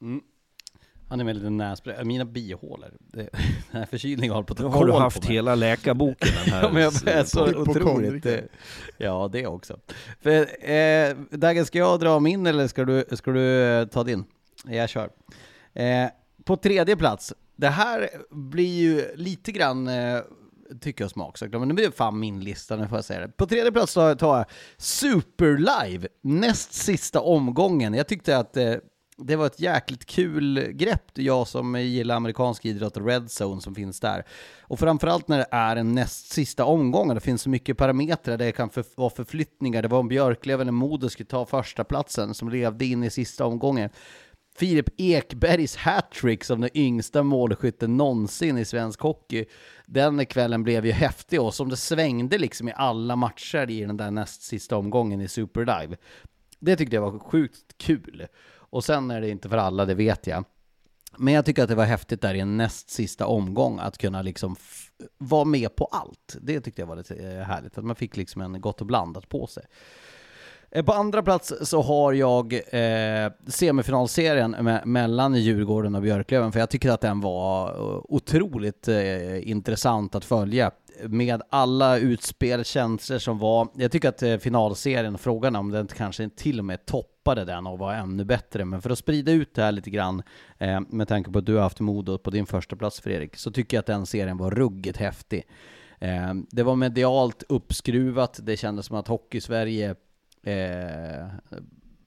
Mm. 0.00 0.20
Han 1.12 1.20
är 1.20 1.24
med 1.24 1.36
lite 1.36 1.50
nässpray, 1.50 2.04
mina 2.04 2.24
bihålor. 2.24 2.90
Det, 2.98 3.18
den 3.70 3.80
här 3.80 3.86
förkylningen 3.86 4.34
har 4.34 4.42
på 4.42 4.54
Nu 4.62 4.68
har 4.68 4.86
du 4.86 4.92
haft 4.92 5.24
hela 5.24 5.54
läkarboken 5.54 6.28
den 6.44 6.54
här. 6.54 6.62
Ja, 6.62 6.70
men 6.72 6.82
jag 6.82 7.08
är 7.08 7.24
så 7.24 7.60
otroligt... 7.60 8.26
Ja, 8.98 9.28
det 9.32 9.46
också. 9.46 9.78
För, 10.20 10.70
eh, 10.70 11.16
Dagen, 11.30 11.66
ska 11.66 11.78
jag 11.78 12.00
dra 12.00 12.20
min 12.20 12.46
eller 12.46 12.66
ska 12.66 12.84
du, 12.84 13.04
ska 13.12 13.30
du 13.30 13.62
eh, 13.62 13.86
ta 13.86 14.04
din? 14.04 14.24
Jag 14.66 14.88
kör. 14.88 15.10
Eh, 15.72 16.08
på 16.44 16.56
tredje 16.56 16.96
plats, 16.96 17.34
det 17.56 17.68
här 17.68 18.10
blir 18.30 18.80
ju 18.80 19.04
lite 19.14 19.52
grann 19.52 19.88
eh, 19.88 20.20
tycke 20.80 21.04
och 21.04 21.10
smaksak, 21.10 21.50
men 21.50 21.68
det 21.68 21.74
blir 21.74 21.90
fan 21.90 22.18
min 22.18 22.40
lista 22.40 22.76
nu 22.76 22.88
får 22.88 22.98
jag 22.98 23.04
säga 23.04 23.20
det. 23.20 23.28
På 23.28 23.46
tredje 23.46 23.72
plats 23.72 23.94
tar 23.94 24.18
jag 24.20 24.44
Superlive, 24.76 26.08
näst 26.22 26.72
sista 26.72 27.20
omgången. 27.20 27.94
Jag 27.94 28.08
tyckte 28.08 28.38
att 28.38 28.56
eh, 28.56 28.74
det 29.16 29.36
var 29.36 29.46
ett 29.46 29.60
jäkligt 29.60 30.04
kul 30.04 30.72
grepp, 30.72 31.10
jag 31.14 31.48
som 31.48 31.80
gillar 31.80 32.16
amerikansk 32.16 32.64
idrott 32.64 32.96
och 32.96 33.06
Red 33.06 33.28
Zone 33.40 33.60
som 33.60 33.74
finns 33.74 34.00
där. 34.00 34.24
Och 34.60 34.78
framförallt 34.78 35.28
när 35.28 35.38
det 35.38 35.46
är 35.50 35.76
en 35.76 35.92
näst 35.92 36.32
sista 36.32 36.64
omgång, 36.64 37.08
och 37.08 37.14
det 37.14 37.20
finns 37.20 37.42
så 37.42 37.50
mycket 37.50 37.76
parametrar, 37.76 38.36
det 38.36 38.52
kan 38.52 38.70
för, 38.70 38.84
vara 38.94 39.10
förflyttningar, 39.10 39.82
det 39.82 39.88
var 39.88 39.98
om 39.98 40.08
Björklöven 40.08 40.60
eller 40.60 40.72
Modo 40.72 41.08
skulle 41.08 41.26
ta 41.26 41.46
första 41.46 41.84
platsen 41.84 42.34
som 42.34 42.48
levde 42.48 42.84
in 42.84 43.04
i 43.04 43.10
sista 43.10 43.44
omgången. 43.44 43.90
Filip 44.56 44.88
Ekbergs 44.96 45.76
hattrick 45.76 46.44
som 46.44 46.60
den 46.60 46.70
yngsta 46.74 47.22
målskytten 47.22 47.96
någonsin 47.96 48.58
i 48.58 48.64
svensk 48.64 49.00
hockey. 49.00 49.44
Den 49.86 50.26
kvällen 50.26 50.62
blev 50.62 50.86
ju 50.86 50.92
häftig 50.92 51.42
och 51.42 51.54
som 51.54 51.68
det 51.68 51.76
svängde 51.76 52.38
liksom 52.38 52.68
i 52.68 52.72
alla 52.76 53.16
matcher 53.16 53.70
i 53.70 53.80
den 53.80 53.96
där 53.96 54.10
näst 54.10 54.42
sista 54.42 54.76
omgången 54.76 55.20
i 55.20 55.28
Superdive. 55.28 55.96
Det 56.60 56.76
tyckte 56.76 56.96
jag 56.96 57.12
var 57.12 57.18
sjukt 57.18 57.78
kul. 57.78 58.26
Och 58.72 58.84
sen 58.84 59.10
är 59.10 59.20
det 59.20 59.28
inte 59.28 59.48
för 59.48 59.56
alla, 59.56 59.84
det 59.84 59.94
vet 59.94 60.26
jag. 60.26 60.44
Men 61.16 61.34
jag 61.34 61.44
tycker 61.44 61.62
att 61.62 61.68
det 61.68 61.74
var 61.74 61.84
häftigt 61.84 62.20
där 62.20 62.34
i 62.34 62.40
en 62.40 62.56
näst 62.56 62.90
sista 62.90 63.26
omgång 63.26 63.78
att 63.78 63.98
kunna 63.98 64.22
liksom 64.22 64.56
vara 65.18 65.44
med 65.44 65.76
på 65.76 65.84
allt. 65.84 66.36
Det 66.40 66.60
tyckte 66.60 66.82
jag 66.82 66.86
var 66.86 66.96
lite 66.96 67.14
eh, 67.14 67.42
härligt, 67.42 67.78
att 67.78 67.84
man 67.84 67.96
fick 67.96 68.16
liksom 68.16 68.42
en 68.42 68.60
gott 68.60 68.80
och 68.80 68.86
blandat 68.86 69.28
på 69.28 69.46
sig. 69.46 69.64
Eh, 70.70 70.84
på 70.84 70.92
andra 70.92 71.22
plats 71.22 71.52
så 71.62 71.82
har 71.82 72.12
jag 72.12 72.52
eh, 72.52 73.32
semifinalserien 73.46 74.50
me 74.60 74.80
mellan 74.84 75.34
Djurgården 75.34 75.94
och 75.94 76.02
Björklöven, 76.02 76.52
för 76.52 76.60
jag 76.60 76.70
tycker 76.70 76.90
att 76.90 77.00
den 77.00 77.20
var 77.20 77.68
eh, 77.68 78.00
otroligt 78.08 78.88
eh, 78.88 79.48
intressant 79.48 80.14
att 80.14 80.24
följa 80.24 80.70
med 81.08 81.42
alla 81.50 81.98
utspel, 81.98 82.64
känslor 82.64 83.18
som 83.18 83.38
var. 83.38 83.68
Jag 83.74 83.92
tycker 83.92 84.08
att 84.08 84.22
eh, 84.22 84.36
finalserien, 84.36 85.18
frågan 85.18 85.56
om 85.56 85.70
den 85.70 85.86
kanske 85.86 86.28
till 86.28 86.58
och 86.58 86.64
med 86.64 86.86
toppade 86.86 87.44
den 87.44 87.66
och 87.66 87.78
var 87.78 87.94
ännu 87.94 88.24
bättre, 88.24 88.64
men 88.64 88.82
för 88.82 88.90
att 88.90 88.98
sprida 88.98 89.32
ut 89.32 89.54
det 89.54 89.62
här 89.62 89.72
lite 89.72 89.90
grann, 89.90 90.22
eh, 90.58 90.80
med 90.80 91.08
tanke 91.08 91.30
på 91.30 91.38
att 91.38 91.46
du 91.46 91.54
har 91.54 91.62
haft 91.62 91.80
Modo 91.80 92.18
på 92.18 92.30
din 92.30 92.46
första 92.46 92.76
plats 92.76 93.00
Fredrik, 93.00 93.36
så 93.36 93.50
tycker 93.50 93.76
jag 93.76 93.80
att 93.80 93.86
den 93.86 94.06
serien 94.06 94.36
var 94.36 94.50
ruggigt 94.50 94.96
häftig. 94.96 95.46
Eh, 95.98 96.34
det 96.50 96.62
var 96.62 96.76
medialt 96.76 97.42
uppskruvat, 97.48 98.40
det 98.42 98.56
kändes 98.56 98.86
som 98.86 98.96
att 98.96 99.08
Hockey-Sverige 99.08 99.94
eh, 100.42 101.26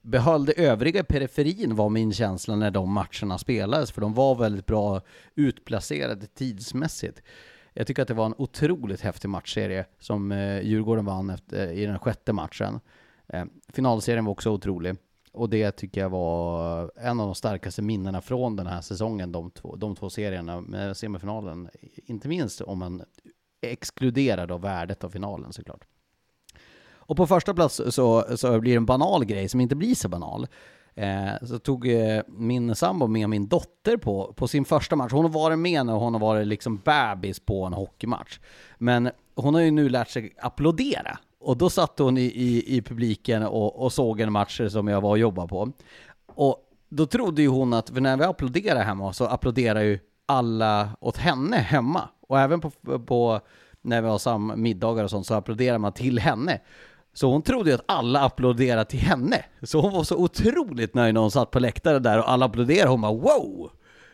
behöll 0.06 0.46
det 0.46 0.54
övriga 0.54 1.00
i 1.00 1.04
periferin 1.04 1.76
var 1.76 1.90
min 1.90 2.14
känsla 2.14 2.56
när 2.56 2.72
de 2.72 2.92
matcherna 2.92 3.38
spelades, 3.38 3.92
för 3.92 4.02
de 4.02 4.14
var 4.14 4.36
väldigt 4.36 4.66
bra 4.66 5.02
utplacerade 5.36 6.28
tidsmässigt. 6.28 7.22
Jag 7.78 7.88
tycker 7.88 8.02
att 8.02 8.08
det 8.08 8.14
var 8.14 8.26
en 8.26 8.36
otroligt 8.38 9.02
häftig 9.02 9.30
matchserie 9.30 9.86
som 10.00 10.32
eh, 10.32 10.62
Djurgården 10.62 11.06
vann 11.06 11.30
efter, 11.30 11.68
eh, 11.68 11.74
i 11.74 11.86
den 11.86 12.00
sjätte 12.00 12.34
matchen. 12.34 12.80
Eh, 13.28 13.46
finalserien 13.74 14.26
var 14.26 14.32
också 14.32 14.50
otrolig. 14.50 14.96
Och 15.32 15.50
det 15.50 15.72
tycker 15.72 16.02
jag 16.02 16.10
var 16.10 16.92
en 16.96 17.20
av 17.20 17.26
de 17.26 17.36
starkaste 17.36 17.82
minnena 17.82 18.22
från 18.22 18.56
den 18.56 18.68
här 18.68 18.82
säsongen, 18.82 19.32
de 19.32 19.52
två, 19.52 19.76
de 19.76 19.96
två 19.96 20.10
serierna 20.10 20.62
med 20.62 20.98
semifinalen. 20.98 21.70
Inte 22.06 22.28
minst 22.28 22.62
om 22.62 22.80
man 22.80 23.04
exkluderar 23.62 24.48
då 24.48 24.58
värdet 24.58 25.04
av 25.04 25.10
finalen 25.10 25.54
såklart. 25.54 25.84
Och 26.88 27.18
på 27.18 27.28
första 27.28 27.54
plats 27.54 27.82
så, 27.90 28.38
så 28.38 28.60
blir 28.60 28.72
det 28.72 28.78
en 28.78 28.86
banal 28.86 29.26
grej 29.26 29.50
som 29.50 29.62
inte 29.62 29.76
blir 29.76 29.96
så 29.96 30.10
banal. 30.10 30.48
Eh, 30.96 31.48
så 31.48 31.60
tog 31.60 31.88
eh, 31.88 32.22
min 32.28 32.76
sambo 32.76 33.08
med 33.08 33.30
min 33.30 33.48
dotter 33.48 33.98
på, 33.98 34.34
på 34.34 34.48
sin 34.48 34.66
första 34.66 34.96
match. 34.96 35.12
Hon 35.12 35.26
har 35.26 35.32
varit 35.32 35.60
med 35.60 35.86
när 35.86 35.94
hon 35.94 36.14
har 36.14 36.22
varit 36.22 36.48
liksom 36.48 36.78
bebis 36.78 37.40
på 37.40 37.64
en 37.64 37.74
hockeymatch. 37.74 38.40
Men 38.78 39.10
hon 39.36 39.54
har 39.54 39.62
ju 39.62 39.72
nu 39.72 39.90
lärt 39.90 40.10
sig 40.10 40.34
applådera. 40.38 41.20
Och 41.40 41.58
då 41.58 41.70
satt 41.70 42.00
hon 42.00 42.18
i, 42.18 42.22
i, 42.22 42.78
i 42.78 42.82
publiken 42.82 43.44
och, 43.44 43.84
och 43.84 43.94
såg 43.94 44.20
en 44.20 44.32
match 44.32 44.62
som 44.70 44.88
jag 44.88 45.02
var 45.02 45.10
och 45.10 45.18
jobbade 45.18 45.48
på. 45.48 45.72
Och 46.28 46.58
då 46.90 47.06
trodde 47.06 47.42
ju 47.42 47.48
hon 47.48 47.74
att, 47.74 47.90
för 47.90 48.02
när 48.02 48.18
vi 48.18 48.24
applåderar 48.24 48.84
hemma 48.84 49.14
så 49.14 49.26
applåderar 49.26 49.82
ju 49.82 50.00
alla 50.26 50.90
åt 51.00 51.18
henne 51.18 51.58
hemma. 51.58 52.10
Och 52.28 52.40
även 52.40 52.62
på, 52.62 52.72
på 53.06 53.40
när 53.82 54.02
vi 54.02 54.08
har 54.08 54.18
sam 54.18 54.54
middagar 54.56 55.04
och 55.04 55.10
sånt 55.10 55.28
så 55.28 55.34
applåderar 55.34 55.78
man 55.78 55.94
till 55.94 56.20
henne. 56.20 56.60
Så 57.16 57.32
hon 57.32 57.42
trodde 57.42 57.70
ju 57.70 57.76
att 57.76 57.86
alla 57.88 58.22
applåderade 58.22 58.86
till 58.86 59.00
henne. 59.00 59.46
Så 59.62 59.82
hon 59.82 59.94
var 59.94 60.04
så 60.04 60.18
otroligt 60.18 60.94
nöjd 60.94 61.14
när 61.14 61.22
hon 61.22 61.32
satt 61.32 61.52
på 61.52 61.60
läktaren 61.60 62.04
där 62.04 62.20
och 62.20 62.32
alla 62.32 62.46
applåderade. 62.46 62.90
Hon 62.90 63.02
bara 63.02 63.14
wow! 63.14 63.72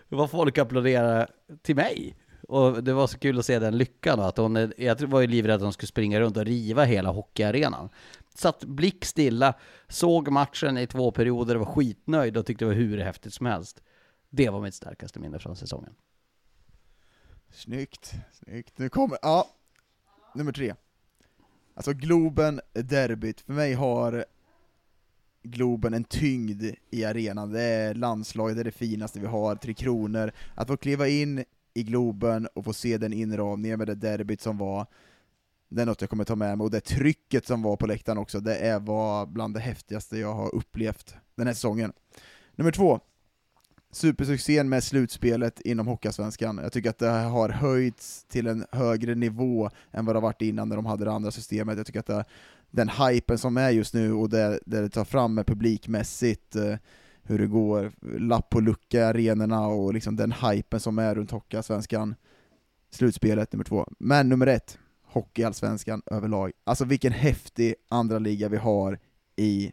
Det 0.10 0.16
var 0.16 0.28
folk 0.28 0.58
applåderade 0.58 1.28
till 1.62 1.76
mig. 1.76 2.16
Och 2.48 2.84
det 2.84 2.94
var 2.94 3.08
så 3.08 3.20
kul 3.20 3.40
att 3.40 3.46
se 3.46 3.60
den 3.60 3.78
lyckan 3.78 4.18
då, 4.18 4.24
att 4.24 4.38
hon, 4.38 4.74
jag 4.78 5.02
var 5.02 5.22
ju 5.22 5.28
livrädd 5.28 5.56
att 5.56 5.62
hon 5.62 5.74
skulle 5.74 5.88
springa 5.88 6.20
runt 6.20 6.38
och 6.38 6.46
riva 6.46 6.84
hela 6.84 7.10
hockeyarenan. 7.10 7.90
Satt 8.36 8.64
blickstilla, 8.64 9.54
såg 9.88 10.30
matchen 10.30 10.78
i 10.78 10.88
två 10.88 11.12
perioder, 11.12 11.56
var 11.56 11.66
skitnöjd 11.66 12.38
och 12.38 12.46
tyckte 12.46 12.66
det 12.66 12.70
var 12.70 12.76
hur 12.76 12.98
häftigt 12.98 13.34
som 13.34 13.46
helst. 13.46 13.84
Det 14.30 14.50
var 14.50 14.62
mitt 14.62 14.76
starkaste 14.76 15.20
minne 15.20 15.40
från 15.40 15.56
säsongen. 15.56 15.94
Snyggt, 17.54 18.14
snyggt. 18.32 18.78
Nu 18.78 18.90
kommer, 18.90 19.18
ja, 19.22 19.48
nummer 20.36 20.52
tre. 20.52 20.74
Alltså 21.82 21.94
Globen, 21.94 22.62
derbyt, 22.74 23.42
för 23.42 23.54
mig 23.54 23.74
har 23.74 24.26
Globen 25.44 25.94
en 25.94 26.04
tyngd 26.04 26.64
i 26.92 27.06
arenan, 27.06 27.52
det 27.52 27.62
är 27.62 27.94
landslaget, 27.94 28.56
det 28.58 28.62
är 28.62 28.64
det 28.64 28.72
finaste 28.72 29.20
vi 29.20 29.28
har, 29.28 29.56
Tre 29.56 29.74
Kronor, 29.74 30.32
att 30.56 30.68
få 30.68 30.78
kliva 30.78 31.08
in 31.08 31.44
i 31.74 31.84
Globen 31.84 32.48
och 32.54 32.66
få 32.66 32.74
se 32.74 32.98
den 32.98 33.14
inramningen 33.14 33.78
med 33.78 33.88
det 33.88 33.96
derbyt 33.96 34.42
som 34.42 34.58
var, 34.58 34.86
det 35.70 35.82
är 35.82 35.86
något 35.86 36.02
jag 36.02 36.10
kommer 36.10 36.24
ta 36.24 36.36
med 36.36 36.58
mig, 36.58 36.66
och 36.66 36.72
det 36.72 36.82
trycket 36.82 37.46
som 37.46 37.62
var 37.62 37.78
på 37.78 37.88
läktaren 37.88 38.18
också, 38.18 38.40
det 38.40 38.56
är 38.56 38.80
var 38.80 39.26
bland 39.26 39.54
det 39.54 39.60
häftigaste 39.60 40.18
jag 40.18 40.34
har 40.34 40.56
upplevt 40.56 41.16
den 41.36 41.48
här 41.48 41.54
säsongen. 41.54 41.94
Nummer 42.56 42.72
två, 42.72 43.00
supersuccén 43.92 44.70
med 44.70 44.84
slutspelet 44.84 45.62
inom 45.62 45.88
Hockeyallsvenskan. 45.88 46.60
Jag 46.64 46.72
tycker 46.72 46.90
att 46.90 46.98
det 46.98 47.10
har 47.10 47.50
höjts 47.50 48.24
till 48.24 48.48
en 48.48 48.66
högre 48.72 49.16
nivå 49.16 49.70
än 49.92 50.06
vad 50.06 50.16
det 50.16 50.18
har 50.18 50.22
varit 50.22 50.42
innan 50.42 50.70
när 50.70 50.76
de 50.76 50.86
hade 50.86 51.06
det 51.06 51.12
andra 51.12 51.32
systemet. 51.32 51.78
Jag 51.78 51.86
tycker 51.86 52.00
att 52.00 52.06
det, 52.06 52.26
den 52.72 52.90
hypen 52.90 53.38
som 53.38 53.58
är 53.58 53.70
just 53.70 53.94
nu 53.94 54.14
och 54.14 54.30
det, 54.30 54.60
det 54.66 54.90
tar 54.90 55.06
fram 55.06 55.34
med 55.34 55.48
publikmässigt, 55.48 56.56
eh, 56.56 56.76
hur 57.24 57.40
det 57.40 57.48
går, 57.48 57.92
lapp 58.20 58.50
på 58.50 58.60
lucka 58.60 59.00
i 59.00 59.04
arenorna 59.04 59.68
och 59.68 59.94
liksom 59.94 60.16
den 60.16 60.32
hypen 60.32 60.80
som 60.80 61.00
är 61.00 61.16
runt 61.16 61.32
Hockeyallsvenskan. 61.32 62.16
Slutspelet 62.92 63.54
nummer 63.54 63.64
två. 63.64 63.88
Men 64.00 64.30
nummer 64.30 64.48
ett, 64.48 64.78
Hockeyallsvenskan 65.04 66.02
överlag. 66.06 66.52
Alltså 66.64 66.86
vilken 66.86 67.14
häftig 67.14 67.76
andra 67.90 68.20
liga 68.20 68.50
vi 68.50 68.58
har 68.58 69.00
i 69.36 69.72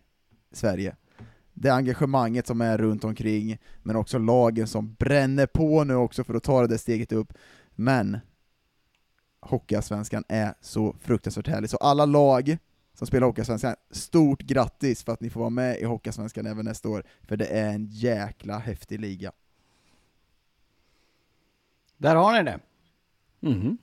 Sverige 0.52 0.96
det 1.60 1.70
engagemanget 1.70 2.46
som 2.46 2.60
är 2.60 2.78
runt 2.78 3.04
omkring, 3.04 3.58
men 3.82 3.96
också 3.96 4.18
lagen 4.18 4.66
som 4.66 4.94
bränner 4.94 5.46
på 5.46 5.84
nu 5.84 5.94
också 5.94 6.24
för 6.24 6.34
att 6.34 6.42
ta 6.42 6.60
det 6.60 6.66
där 6.66 6.76
steget 6.76 7.12
upp. 7.12 7.32
Men 7.70 8.18
Hockeyallsvenskan 9.40 10.24
är 10.28 10.54
så 10.60 10.96
fruktansvärt 11.00 11.48
härlig, 11.48 11.70
så 11.70 11.76
alla 11.76 12.06
lag 12.06 12.58
som 12.94 13.06
spelar 13.06 13.26
Hockeyallsvenskan, 13.26 13.74
stort 13.90 14.42
grattis 14.42 15.02
för 15.02 15.12
att 15.12 15.20
ni 15.20 15.30
får 15.30 15.40
vara 15.40 15.50
med 15.50 15.78
i 15.78 15.84
Hockeyallsvenskan 15.84 16.46
även 16.46 16.64
nästa 16.64 16.88
år, 16.88 17.04
för 17.22 17.36
det 17.36 17.46
är 17.46 17.74
en 17.74 17.86
jäkla 17.86 18.58
häftig 18.58 19.00
liga. 19.00 19.32
Där 21.96 22.16
har 22.16 22.32
ni 22.32 22.50
det. 22.50 22.60
Mm. 23.40 23.78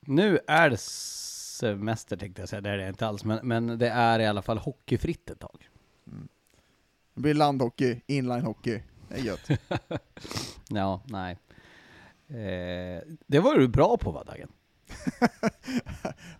Nu 0.00 0.38
är 0.46 0.70
det 0.70 0.80
semester 0.80 2.16
tänkte 2.16 2.42
jag 2.42 2.48
säga, 2.48 2.60
det 2.60 2.70
är 2.70 2.78
det 2.78 2.88
inte 2.88 3.06
alls, 3.06 3.24
men, 3.24 3.48
men 3.48 3.78
det 3.78 3.88
är 3.88 4.20
i 4.20 4.26
alla 4.26 4.42
fall 4.42 4.58
hockeyfritt 4.58 5.30
ett 5.30 5.40
tag. 5.40 5.68
Mm. 6.06 6.28
Det 7.16 7.22
blir 7.22 7.34
landhockey, 7.34 8.00
inlinehockey. 8.06 8.80
Det 9.08 9.14
är 9.14 9.22
gött. 9.22 9.50
ja, 10.68 11.02
nej. 11.04 11.38
Eh, 12.28 13.02
det 13.26 13.40
var 13.40 13.54
du 13.54 13.68
bra 13.68 13.96
på 13.96 14.10
va, 14.10 14.24
Dagen? 14.24 14.48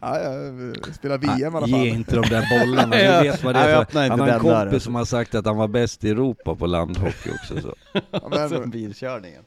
ja, 0.00 0.20
jag 0.20 0.94
spelar 0.94 1.18
VM 1.18 1.38
i 1.38 1.44
alla 1.44 1.68
fall. 1.68 1.80
Ge 1.80 1.88
inte 1.88 2.14
de 2.14 2.28
där 2.28 2.60
bollarna, 2.60 2.96
du 3.22 3.28
vet 3.28 3.44
vad 3.44 3.54
det 3.54 3.58
är 3.58 3.84
för. 3.84 4.08
Han 4.08 4.20
har 4.20 4.28
en 4.28 4.40
kompis 4.40 4.82
som 4.82 4.94
har 4.94 5.04
sagt 5.04 5.34
att 5.34 5.46
han 5.46 5.56
var 5.56 5.68
bäst 5.68 6.04
i 6.04 6.10
Europa 6.10 6.54
på 6.54 6.66
landhockey 6.66 7.30
också. 7.30 7.60
Så. 7.60 7.74
ja, 8.10 8.28
men, 8.30 8.48
Sen 8.48 8.70
bilkörningen. 8.70 9.44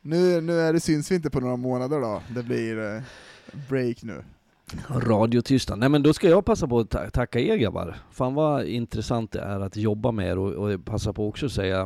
Nu, 0.00 0.40
nu 0.40 0.60
är 0.60 0.72
det, 0.72 0.80
syns 0.80 1.10
vi 1.10 1.14
inte 1.14 1.30
på 1.30 1.40
några 1.40 1.56
månader 1.56 2.00
då, 2.00 2.22
det 2.28 2.42
blir 2.42 2.96
eh, 2.96 3.02
break 3.68 4.02
nu. 4.02 4.24
Radiotystnad. 4.88 5.78
Nej 5.78 5.88
men 5.88 6.02
då 6.02 6.12
ska 6.12 6.28
jag 6.28 6.44
passa 6.44 6.68
på 6.68 6.78
att 6.78 7.12
tacka 7.12 7.40
er 7.40 7.56
grabbar. 7.56 7.96
Fan 8.10 8.34
vad 8.34 8.64
intressant 8.66 9.32
det 9.32 9.40
är 9.40 9.60
att 9.60 9.76
jobba 9.76 10.12
med 10.12 10.26
er 10.26 10.38
och, 10.38 10.52
och 10.52 10.84
passa 10.84 11.12
på 11.12 11.28
också 11.28 11.46
att 11.46 11.52
säga 11.52 11.80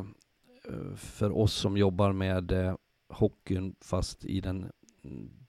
eh, 0.69 0.97
för 0.97 1.39
oss 1.39 1.55
som 1.55 1.77
jobbar 1.77 2.13
med 2.13 2.53
eh, 2.53 2.75
hockeyn 3.09 3.75
fast 3.81 4.25
i 4.25 4.41
den 4.41 4.71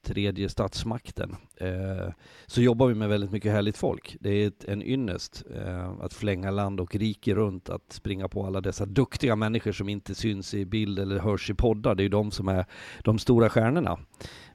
tredje 0.03 0.49
statsmakten 0.49 1.35
eh, 1.57 2.13
så 2.45 2.61
jobbar 2.61 2.87
vi 2.87 2.95
med 2.95 3.09
väldigt 3.09 3.31
mycket 3.31 3.51
härligt 3.51 3.77
folk. 3.77 4.17
Det 4.19 4.29
är 4.29 4.47
ett, 4.47 4.63
en 4.63 4.83
ynnest 4.83 5.43
eh, 5.55 5.89
att 5.89 6.13
flänga 6.13 6.51
land 6.51 6.79
och 6.79 6.95
rike 6.95 7.35
runt, 7.35 7.69
att 7.69 7.93
springa 7.93 8.27
på 8.27 8.45
alla 8.45 8.61
dessa 8.61 8.85
duktiga 8.85 9.35
människor 9.35 9.71
som 9.71 9.89
inte 9.89 10.15
syns 10.15 10.53
i 10.53 10.65
bild 10.65 10.99
eller 10.99 11.19
hörs 11.19 11.49
i 11.49 11.53
poddar. 11.53 11.95
Det 11.95 12.01
är 12.01 12.05
ju 12.05 12.09
de 12.09 12.31
som 12.31 12.47
är 12.47 12.65
de 13.03 13.19
stora 13.19 13.49
stjärnorna. 13.49 13.99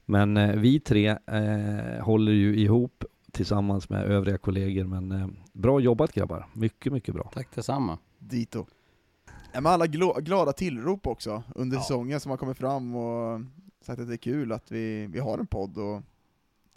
Men 0.09 0.37
eh, 0.37 0.55
vi 0.55 0.79
tre 0.79 1.07
eh, 1.07 2.03
håller 2.03 2.31
ju 2.31 2.55
ihop 2.55 3.03
tillsammans 3.31 3.89
med 3.89 4.05
övriga 4.05 4.37
kollegor. 4.37 4.83
Men 4.83 5.11
eh, 5.11 5.27
bra 5.53 5.79
jobbat 5.79 6.13
grabbar. 6.13 6.47
Mycket, 6.53 6.93
mycket 6.93 7.13
bra. 7.15 7.31
Tack 7.33 7.47
detsamma. 7.55 7.97
Dito. 8.19 8.65
Ja, 9.51 9.61
men 9.61 9.65
alla 9.65 9.87
glada 9.87 10.53
tillrop 10.53 11.07
också 11.07 11.43
under 11.55 11.77
säsongen 11.77 12.19
som 12.19 12.29
har 12.29 12.37
kommit 12.37 12.57
fram 12.57 12.95
och 12.95 13.41
sagt 13.81 13.99
att 13.99 14.07
det 14.07 14.13
är 14.13 14.17
kul 14.17 14.51
att 14.51 14.71
vi, 14.71 15.07
vi 15.07 15.19
har 15.19 15.37
en 15.37 15.47
podd 15.47 15.77
och 15.77 16.01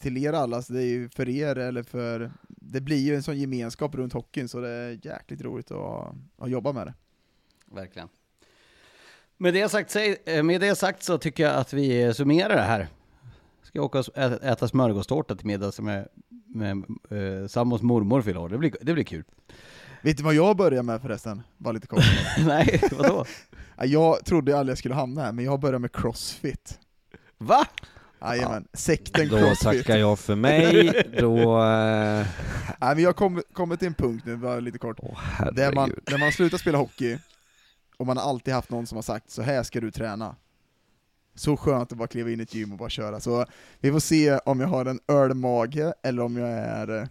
till 0.00 0.16
er 0.16 0.32
alla, 0.32 0.62
så 0.62 0.72
det 0.72 0.82
är 0.82 0.86
ju 0.86 1.09
för 1.09 1.28
er 1.28 1.59
eller 1.59 1.82
för... 1.82 2.32
Det 2.48 2.80
blir 2.80 3.00
ju 3.00 3.14
en 3.14 3.22
sån 3.22 3.38
gemenskap 3.38 3.94
runt 3.94 4.12
hockeyn 4.12 4.48
så 4.48 4.60
det 4.60 4.70
är 4.70 5.06
jäkligt 5.06 5.42
roligt 5.42 5.70
att, 5.70 6.14
att 6.38 6.50
jobba 6.50 6.72
med 6.72 6.86
det. 6.86 6.94
Verkligen. 7.66 8.09
Med 9.36 9.54
det, 9.54 9.68
sagt, 9.68 9.96
med 10.44 10.60
det 10.60 10.76
sagt 10.76 11.02
så 11.02 11.18
tycker 11.18 11.42
jag 11.42 11.54
att 11.54 11.72
vi 11.72 12.14
summerar 12.14 12.56
det 12.56 12.62
här. 12.62 12.88
Ska 13.73 13.78
jag 13.78 13.85
åka 13.85 13.99
och 13.99 14.19
äta 14.44 14.69
smörgåstårta 14.69 15.35
till 15.36 15.47
middag 15.47 15.73
som 15.73 15.89
är 15.89 16.09
med 16.55 16.77
eh, 17.11 17.47
sambons 17.49 17.82
mormor 17.82 18.23
fyller. 18.23 18.49
Det 18.49 18.59
blir, 18.59 18.74
det 18.81 18.94
blir 18.94 19.05
kul. 19.05 19.24
Vet 20.03 20.16
du 20.16 20.23
vad 20.23 20.35
jag 20.35 20.57
börjar 20.57 20.82
med 20.82 21.03
förresten? 21.03 21.43
Bara 21.59 21.73
lite 21.73 21.86
kort. 21.86 22.03
Nej, 22.47 22.81
vadå? 22.93 23.24
Ja, 23.77 23.85
jag 23.85 24.24
trodde 24.24 24.59
aldrig 24.59 24.70
jag 24.70 24.78
skulle 24.78 24.94
hamna 24.94 25.23
här, 25.23 25.32
men 25.32 25.44
jag 25.44 25.61
börjar 25.61 25.78
med 25.78 25.93
crossfit. 25.93 26.78
Va? 27.39 27.66
Jajamän, 28.20 28.69
sekten 28.73 29.28
Då 29.28 29.39
crossfit. 29.39 29.61
tackar 29.62 29.97
jag 29.97 30.19
för 30.19 30.35
mig, 30.35 30.93
då... 31.19 31.62
Eh, 31.62 32.27
Nej, 32.81 32.94
men 32.94 32.99
jag 32.99 33.16
kommer 33.16 33.43
kommer 33.53 33.77
till 33.77 33.89
en 33.89 33.94
punkt 33.94 34.23
nu, 34.27 34.36
bara 34.36 34.61
lite 34.61 34.78
kort. 34.78 34.97
åh, 35.03 35.19
Där 35.53 35.73
man, 35.73 35.93
där 36.05 36.19
man 36.19 36.32
slutar 36.32 36.59
spela 36.59 36.78
hockey, 36.78 37.19
och 37.97 38.07
man 38.07 38.16
har 38.16 38.24
alltid 38.31 38.55
haft 38.55 38.70
någon 38.70 38.86
som 38.86 38.97
har 38.97 39.03
sagt 39.03 39.31
så 39.31 39.43
här 39.43 39.62
ska 39.62 39.81
du 39.81 39.90
träna. 39.90 40.36
Så 41.34 41.56
skönt 41.56 41.92
att 41.92 41.98
bara 41.98 42.09
kliva 42.09 42.30
in 42.30 42.40
i 42.40 42.42
ett 42.42 42.54
gym 42.54 42.72
och 42.72 42.78
bara 42.78 42.90
köra. 42.90 43.20
Så 43.20 43.46
vi 43.80 43.92
får 43.92 44.00
se 44.00 44.38
om 44.38 44.60
jag 44.60 44.68
har 44.68 44.84
en 44.86 45.00
ölmage, 45.09 45.92
eller 46.02 46.22
om 46.22 46.36
jag 46.36 46.48
är, 46.50 47.00
eh, 47.00 47.09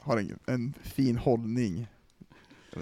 har 0.00 0.16
en, 0.18 0.38
en 0.46 0.74
fin 0.82 1.16
hållning 1.18 1.88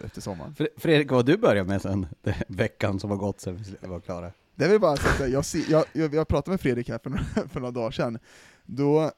efter 0.04 0.20
sommaren. 0.20 0.54
Fre- 0.58 0.68
Fredrik, 0.76 1.10
vad 1.10 1.26
du 1.26 1.36
börjar 1.36 1.64
med 1.64 1.82
sen 1.82 2.06
veckan 2.48 3.00
som 3.00 3.10
har 3.10 3.16
gått 3.16 3.40
sen 3.40 3.64
vi 3.80 3.88
var 3.88 4.00
klara? 4.00 4.32
Det 4.54 4.64
är 4.64 4.68
väl 4.68 4.80
bara 4.80 4.96
så 4.96 5.08
att 5.08 5.30
jag, 5.30 5.44
jag, 5.68 5.84
jag, 5.92 6.14
jag 6.14 6.28
pratade 6.28 6.50
med 6.50 6.60
Fredrik 6.60 6.88
här 6.88 6.98
för 7.02 7.10
några, 7.10 7.24
för 7.48 7.60
några 7.60 7.70
dagar 7.72 7.90
sedan, 7.90 8.18
då, 8.64 9.10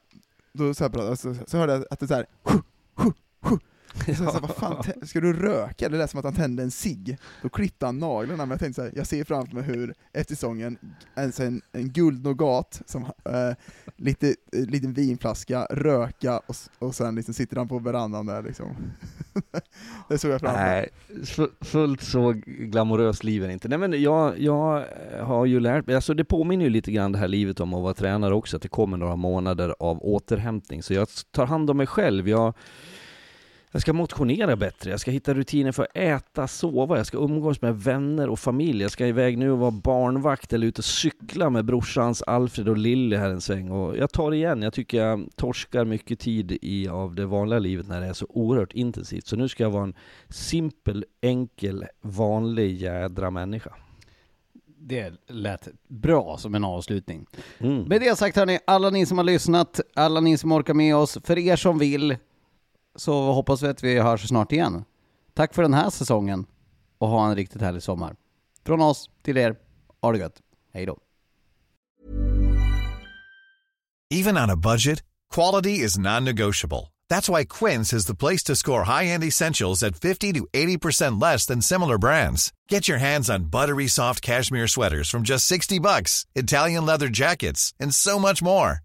då 0.53 0.73
så, 0.73 0.83
här 0.83 1.15
så, 1.15 1.35
så 1.47 1.57
hörde 1.57 1.73
jag 1.73 1.85
att 1.89 1.99
det 1.99 2.05
är 2.05 2.07
såhär 2.07 2.25
så 2.95 3.59
jag 4.07 4.17
sa, 4.17 4.39
vad 4.39 4.55
fan, 4.55 4.83
ska 5.03 5.21
du 5.21 5.33
röka? 5.33 5.89
Det 5.89 5.97
lät 5.97 6.09
som 6.09 6.19
att 6.19 6.25
han 6.25 6.33
tände 6.33 6.63
en 6.63 6.71
cigg. 6.71 7.17
Då 7.41 7.49
klippte 7.49 7.85
han 7.85 7.99
naglarna, 7.99 8.45
men 8.45 8.49
jag 8.49 8.59
tänkte 8.59 8.81
så 8.81 8.85
här, 8.85 8.91
jag 8.95 9.07
ser 9.07 9.23
framför 9.23 9.55
mig 9.55 9.63
hur, 9.63 9.93
efter 10.13 10.35
säsongen, 10.35 10.77
en, 11.15 11.31
en, 11.39 11.61
en 11.71 11.89
guldnogat, 11.89 12.81
som, 12.85 13.03
eh, 13.03 13.55
lite, 13.95 14.27
eh, 14.27 14.65
liten 14.65 14.93
vinflaska, 14.93 15.67
röka, 15.69 16.37
och, 16.37 16.55
och 16.79 16.95
sen 16.95 17.15
liksom 17.15 17.33
sitter 17.33 17.57
han 17.57 17.67
på 17.67 17.79
verandan 17.79 18.25
där 18.25 18.43
liksom. 18.43 18.67
det 20.09 20.17
såg 20.17 20.31
jag 20.31 20.39
framför 20.41 20.61
mig. 20.61 20.89
Nej, 21.37 21.47
fullt 21.61 22.01
så 22.01 22.31
glamoröst 22.45 23.23
liv 23.23 23.41
det 23.41 23.53
inte. 23.53 23.67
Nej 23.67 23.77
men 23.77 24.01
jag, 24.01 24.39
jag 24.39 24.85
har 25.21 25.45
ju 25.45 25.59
lärt 25.59 25.87
mig, 25.87 25.95
alltså 25.95 26.13
det 26.13 26.25
påminner 26.25 26.65
ju 26.65 26.69
lite 26.69 26.91
grann 26.91 27.11
det 27.11 27.17
här 27.17 27.27
livet 27.27 27.59
om 27.59 27.73
att 27.73 27.83
vara 27.83 27.93
tränare 27.93 28.33
också, 28.33 28.55
att 28.55 28.61
det 28.61 28.67
kommer 28.67 28.97
några 28.97 29.15
månader 29.15 29.75
av 29.79 29.99
återhämtning. 30.01 30.83
Så 30.83 30.93
jag 30.93 31.07
tar 31.31 31.45
hand 31.45 31.69
om 31.69 31.77
mig 31.77 31.87
själv. 31.87 32.29
Jag, 32.29 32.53
jag 33.75 33.81
ska 33.81 33.93
motionera 33.93 34.55
bättre, 34.55 34.91
jag 34.91 34.99
ska 34.99 35.11
hitta 35.11 35.33
rutiner 35.33 35.71
för 35.71 35.83
att 35.83 35.97
äta, 35.97 36.47
sova, 36.47 36.97
jag 36.97 37.05
ska 37.05 37.17
umgås 37.17 37.61
med 37.61 37.81
vänner 37.81 38.29
och 38.29 38.39
familj. 38.39 38.81
Jag 38.81 38.91
ska 38.91 39.07
iväg 39.07 39.37
nu 39.37 39.51
och 39.51 39.59
vara 39.59 39.71
barnvakt 39.71 40.53
eller 40.53 40.67
ut 40.67 40.79
och 40.79 40.85
cykla 40.85 41.49
med 41.49 41.65
brorsans 41.65 42.21
Alfred 42.21 42.69
och 42.69 42.77
Lilly 42.77 43.15
här 43.15 43.29
en 43.29 43.41
sväng. 43.41 43.71
Och 43.71 43.97
jag 43.97 44.11
tar 44.11 44.33
igen, 44.33 44.61
jag 44.61 44.73
tycker 44.73 44.97
jag 44.97 45.27
torskar 45.35 45.85
mycket 45.85 46.19
tid 46.19 46.57
i 46.61 46.87
av 46.87 47.15
det 47.15 47.25
vanliga 47.25 47.59
livet 47.59 47.87
när 47.87 48.01
det 48.01 48.07
är 48.07 48.13
så 48.13 48.25
oerhört 48.29 48.73
intensivt. 48.73 49.27
Så 49.27 49.35
nu 49.35 49.47
ska 49.47 49.63
jag 49.63 49.71
vara 49.71 49.83
en 49.83 49.95
simpel, 50.29 51.05
enkel, 51.21 51.85
vanlig 52.01 52.81
jädra 52.81 53.31
människa. 53.31 53.73
Det 54.77 55.13
lät 55.27 55.67
bra 55.87 56.37
som 56.37 56.55
en 56.55 56.63
avslutning. 56.63 57.25
Mm. 57.57 57.83
Med 57.83 58.01
det 58.01 58.17
sagt 58.17 58.37
hörni, 58.37 58.59
alla 58.67 58.89
ni 58.89 59.05
som 59.05 59.17
har 59.17 59.25
lyssnat, 59.25 59.79
alla 59.93 60.19
ni 60.19 60.37
som 60.37 60.51
orkar 60.51 60.73
med 60.73 60.95
oss, 60.95 61.17
för 61.23 61.37
er 61.37 61.55
som 61.55 61.77
vill, 61.77 62.17
så 62.95 63.31
hoppas 63.31 63.63
vi 63.63 63.67
att 63.67 63.83
vi 63.83 63.99
hörs 63.99 64.27
snart 64.27 64.51
igen. 64.51 64.85
Tack 65.33 65.53
för 65.53 65.61
den 65.61 65.73
här 65.73 65.89
säsongen 65.89 66.45
och 66.97 67.07
ha 67.07 67.29
en 67.29 67.35
riktigt 67.35 67.61
härlig 67.61 67.83
sommar. 67.83 68.15
Från 68.65 68.81
oss 68.81 69.09
till 69.23 69.37
er, 69.37 69.55
ha 70.01 70.11
det 70.11 70.17
gött. 70.17 70.41
Hej 70.73 70.85
då. 70.85 70.97
Even 74.09 74.37
on 74.37 74.49
a 74.49 74.55
budget, 74.55 75.03
quality 75.33 75.83
is 75.83 75.97
non-negotiable. 75.97 76.93
That's 77.09 77.29
why 77.29 77.45
Quince 77.45 77.93
is 77.93 78.05
the 78.05 78.15
place 78.15 78.43
to 78.43 78.55
score 78.55 78.83
high-end 78.83 79.23
essentials 79.23 79.83
at 79.83 79.95
50 79.95 80.33
to 80.33 80.47
80% 80.53 81.21
less 81.21 81.45
than 81.45 81.61
similar 81.61 81.97
brands. 81.97 82.51
Get 82.69 82.87
your 82.87 82.99
hands 82.99 83.29
on 83.29 83.45
buttery 83.45 83.87
soft 83.87 84.21
cashmere 84.21 84.67
sweaters 84.67 85.09
from 85.09 85.23
just 85.23 85.45
60 85.45 85.79
bucks, 85.79 86.25
Italian 86.35 86.85
leather 86.85 87.09
jackets, 87.09 87.73
and 87.79 87.93
so 87.93 88.19
much 88.19 88.41
more. 88.43 88.84